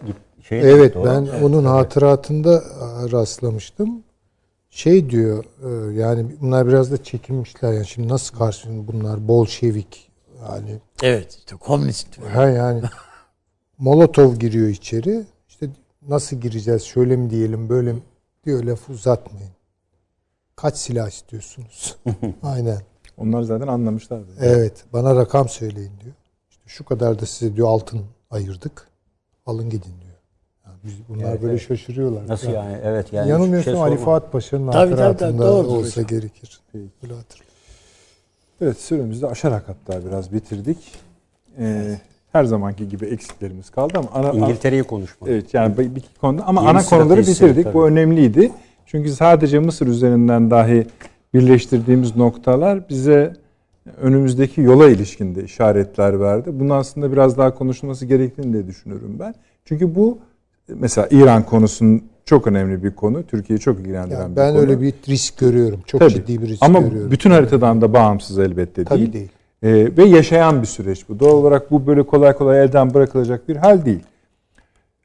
de 0.50 0.58
Evet 0.60 0.94
gitti 0.94 1.06
ben 1.06 1.42
onun 1.42 1.64
hatıratında 1.64 2.54
e, 2.56 3.12
rastlamıştım. 3.12 4.02
Şey 4.70 5.10
diyor 5.10 5.44
e, 5.64 5.94
yani 6.00 6.26
bunlar 6.40 6.66
biraz 6.66 6.92
da 6.92 7.02
çekinmişler 7.02 7.72
yani 7.72 7.86
şimdi 7.86 8.08
nasıl 8.08 8.38
karşılıyor 8.38 8.86
bunlar 8.86 9.28
Bolşevik 9.28 10.10
yani 10.48 10.80
Evet 11.02 11.36
işte 11.38 11.56
komünist. 11.56 12.18
ha 12.34 12.48
yani 12.48 12.82
Molotov 13.78 14.34
giriyor 14.34 14.68
içeri 14.68 15.24
işte 15.48 15.68
nasıl 16.08 16.36
gireceğiz 16.36 16.82
şöyle 16.82 17.16
mi 17.16 17.30
diyelim 17.30 17.68
böyle 17.68 17.92
mi 17.92 18.00
diyor 18.44 18.64
laf 18.64 18.90
uzatmayın. 18.90 19.50
Kaç 20.56 20.76
silah 20.76 21.08
istiyorsunuz? 21.08 21.96
Aynen. 22.42 22.80
Onlar 23.16 23.42
zaten 23.42 23.66
anlamışlardı. 23.66 24.26
Evet 24.40 24.84
bana 24.92 25.16
rakam 25.16 25.48
söyleyin 25.48 25.92
diyor. 26.04 26.14
İşte 26.50 26.62
şu 26.66 26.84
kadar 26.84 27.18
da 27.20 27.26
size 27.26 27.56
diyor 27.56 27.68
altın 27.68 28.00
ayırdık. 28.30 28.88
Alın 29.46 29.64
gidin 29.70 29.92
diyor. 30.00 30.16
Yani 30.66 30.76
biz, 30.84 30.92
bunlar 31.08 31.30
Evet, 31.30 31.42
böyle 31.42 31.52
evet. 31.52 31.68
şaşırıyorlar. 31.68 32.28
Nasıl 32.28 32.48
Yani 32.48 32.72
yani? 32.72 32.78
Evet 32.84 33.12
yani. 33.12 33.30
Yanılmıyorsam 33.30 33.74
şey 33.74 33.82
Ali. 33.82 33.96
Fuat 33.96 34.32
Paşa'nın 34.32 34.70
Tabii, 34.72 34.90
tabii, 34.90 35.02
hatıratında 35.02 35.52
olsa 35.52 35.90
hocam. 35.90 36.06
gerekir. 36.06 36.60
Böyle 36.74 37.14
hatırlıyorum. 37.14 37.54
Evet 38.60 38.80
süremizi 38.80 39.22
de 39.22 39.26
aşarak 39.26 39.64
hatta 39.68 40.04
biraz 40.06 40.32
bitirdik. 40.32 40.78
Ee, 41.58 41.98
her 42.32 42.44
zamanki 42.44 42.88
gibi 42.88 43.06
eksiklerimiz 43.06 43.70
kaldı 43.70 43.98
ama 43.98 44.08
ana, 44.14 44.32
İngiltere'yi 44.32 44.82
konuşmak. 44.82 45.30
Evet 45.30 45.54
yani 45.54 45.78
bir 45.78 46.02
konuda 46.20 46.44
ama 46.46 46.60
Yeni 46.60 46.70
ana 46.70 46.82
konuları 46.84 47.20
bitirdik. 47.20 47.64
tabii. 47.64 47.74
Bu 47.74 47.86
önemliydi. 47.86 48.52
Çünkü 48.86 49.10
sadece 49.10 49.58
Mısır 49.58 49.86
üzerinden 49.86 50.50
dahi 50.50 50.86
birleştirdiğimiz 51.36 52.16
noktalar 52.16 52.88
bize 52.88 53.32
önümüzdeki 54.00 54.60
yola 54.60 54.88
ilişkinde 54.88 55.44
işaretler 55.44 56.20
verdi. 56.20 56.50
Bunun 56.52 56.70
aslında 56.70 57.12
biraz 57.12 57.38
daha 57.38 57.54
konuşulması 57.54 58.06
gerektiğini 58.06 58.52
de 58.54 58.66
düşünüyorum 58.66 59.16
ben. 59.20 59.34
Çünkü 59.64 59.94
bu 59.94 60.18
mesela 60.68 61.08
İran 61.10 61.42
konusunun 61.42 62.02
çok 62.24 62.46
önemli 62.46 62.84
bir 62.84 62.90
konu. 62.94 63.22
Türkiye'yi 63.22 63.60
çok 63.60 63.80
ilgilendiren 63.80 64.20
Yani 64.20 64.32
bir 64.32 64.36
ben 64.36 64.50
konu. 64.52 64.60
öyle 64.60 64.80
bir 64.80 64.94
risk 65.08 65.38
görüyorum. 65.38 65.80
Çok 65.86 66.00
Tabii. 66.00 66.12
ciddi 66.12 66.42
bir 66.42 66.48
risk 66.48 66.62
Ama 66.62 66.78
görüyorum. 66.80 67.10
bütün 67.10 67.30
haritadan 67.30 67.80
da 67.80 67.92
bağımsız 67.92 68.38
elbette 68.38 68.84
Tabii 68.84 68.98
değil. 68.98 69.12
değil. 69.12 69.28
Ee, 69.62 69.96
ve 69.96 70.04
yaşayan 70.04 70.62
bir 70.62 70.66
süreç 70.66 71.08
bu. 71.08 71.20
Doğal 71.20 71.32
olarak 71.32 71.70
bu 71.70 71.86
böyle 71.86 72.02
kolay 72.02 72.32
kolay 72.32 72.64
elden 72.64 72.94
bırakılacak 72.94 73.48
bir 73.48 73.56
hal 73.56 73.84
değil. 73.84 74.02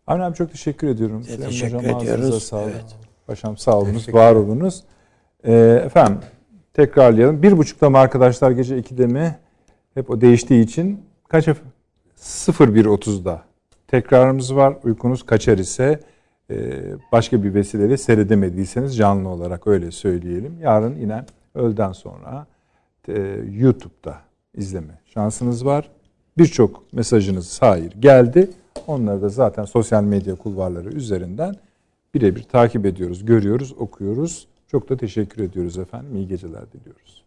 Avni 0.08 0.24
abi 0.24 0.36
çok 0.36 0.52
teşekkür 0.52 0.88
ediyorum. 0.88 1.24
Süleyman 1.24 1.48
teşekkür 1.48 1.78
Hocam, 1.78 2.00
ediyoruz. 2.00 2.44
Sağlık. 2.44 2.74
Evet. 2.74 2.96
Paşam 3.28 3.58
sağ 3.58 3.78
olunuz, 3.80 4.14
var 4.14 4.36
olunuz. 4.36 4.84
Ee, 5.46 5.82
efendim 5.86 6.18
tekrarlayalım. 6.74 7.44
Bir 7.44 7.58
buçukta 7.58 7.90
mı 7.90 7.98
arkadaşlar 7.98 8.52
gece 8.52 8.80
2'de 8.80 9.08
mi? 9.08 9.36
Hep 9.94 10.10
o 10.10 10.22
değiştiği 10.22 10.64
için 10.64 11.02
kaç 11.30 11.48
01.30'da 11.48 13.42
tekrarımız 13.88 14.56
var. 14.56 14.78
Uykunuz 14.84 15.24
kaçar 15.26 15.58
ise 15.58 16.00
e, 16.50 16.82
başka 17.12 17.44
bir 17.44 17.54
vesileyle 17.54 17.98
seyredemediyseniz 17.98 18.98
canlı 18.98 19.30
olarak 19.30 19.68
öyle 19.68 19.92
söyleyelim. 19.92 20.58
Yarın 20.62 20.96
yine 20.96 21.26
öğleden 21.56 21.92
sonra 21.92 22.46
e, 23.08 23.40
YouTube'da 23.52 24.18
izleme 24.56 25.00
şansınız 25.06 25.66
var. 25.66 25.90
Birçok 26.38 26.94
mesajınız 26.94 27.62
hayır 27.62 27.92
geldi. 28.00 28.50
Onları 28.88 29.22
da 29.22 29.30
zaten 29.30 29.66
sosyal 29.66 30.04
medya 30.04 30.36
kulvarları 30.36 30.90
üzerinden 30.90 31.56
birebir 32.14 32.44
takip 32.44 32.86
ediyoruz, 32.86 33.26
görüyoruz, 33.26 33.74
okuyoruz. 33.80 34.48
Çok 34.72 34.90
da 34.90 34.98
teşekkür 34.98 35.44
ediyoruz 35.44 35.78
efendim. 35.78 36.16
İyi 36.16 36.28
geceler 36.28 36.72
diliyoruz. 36.72 37.21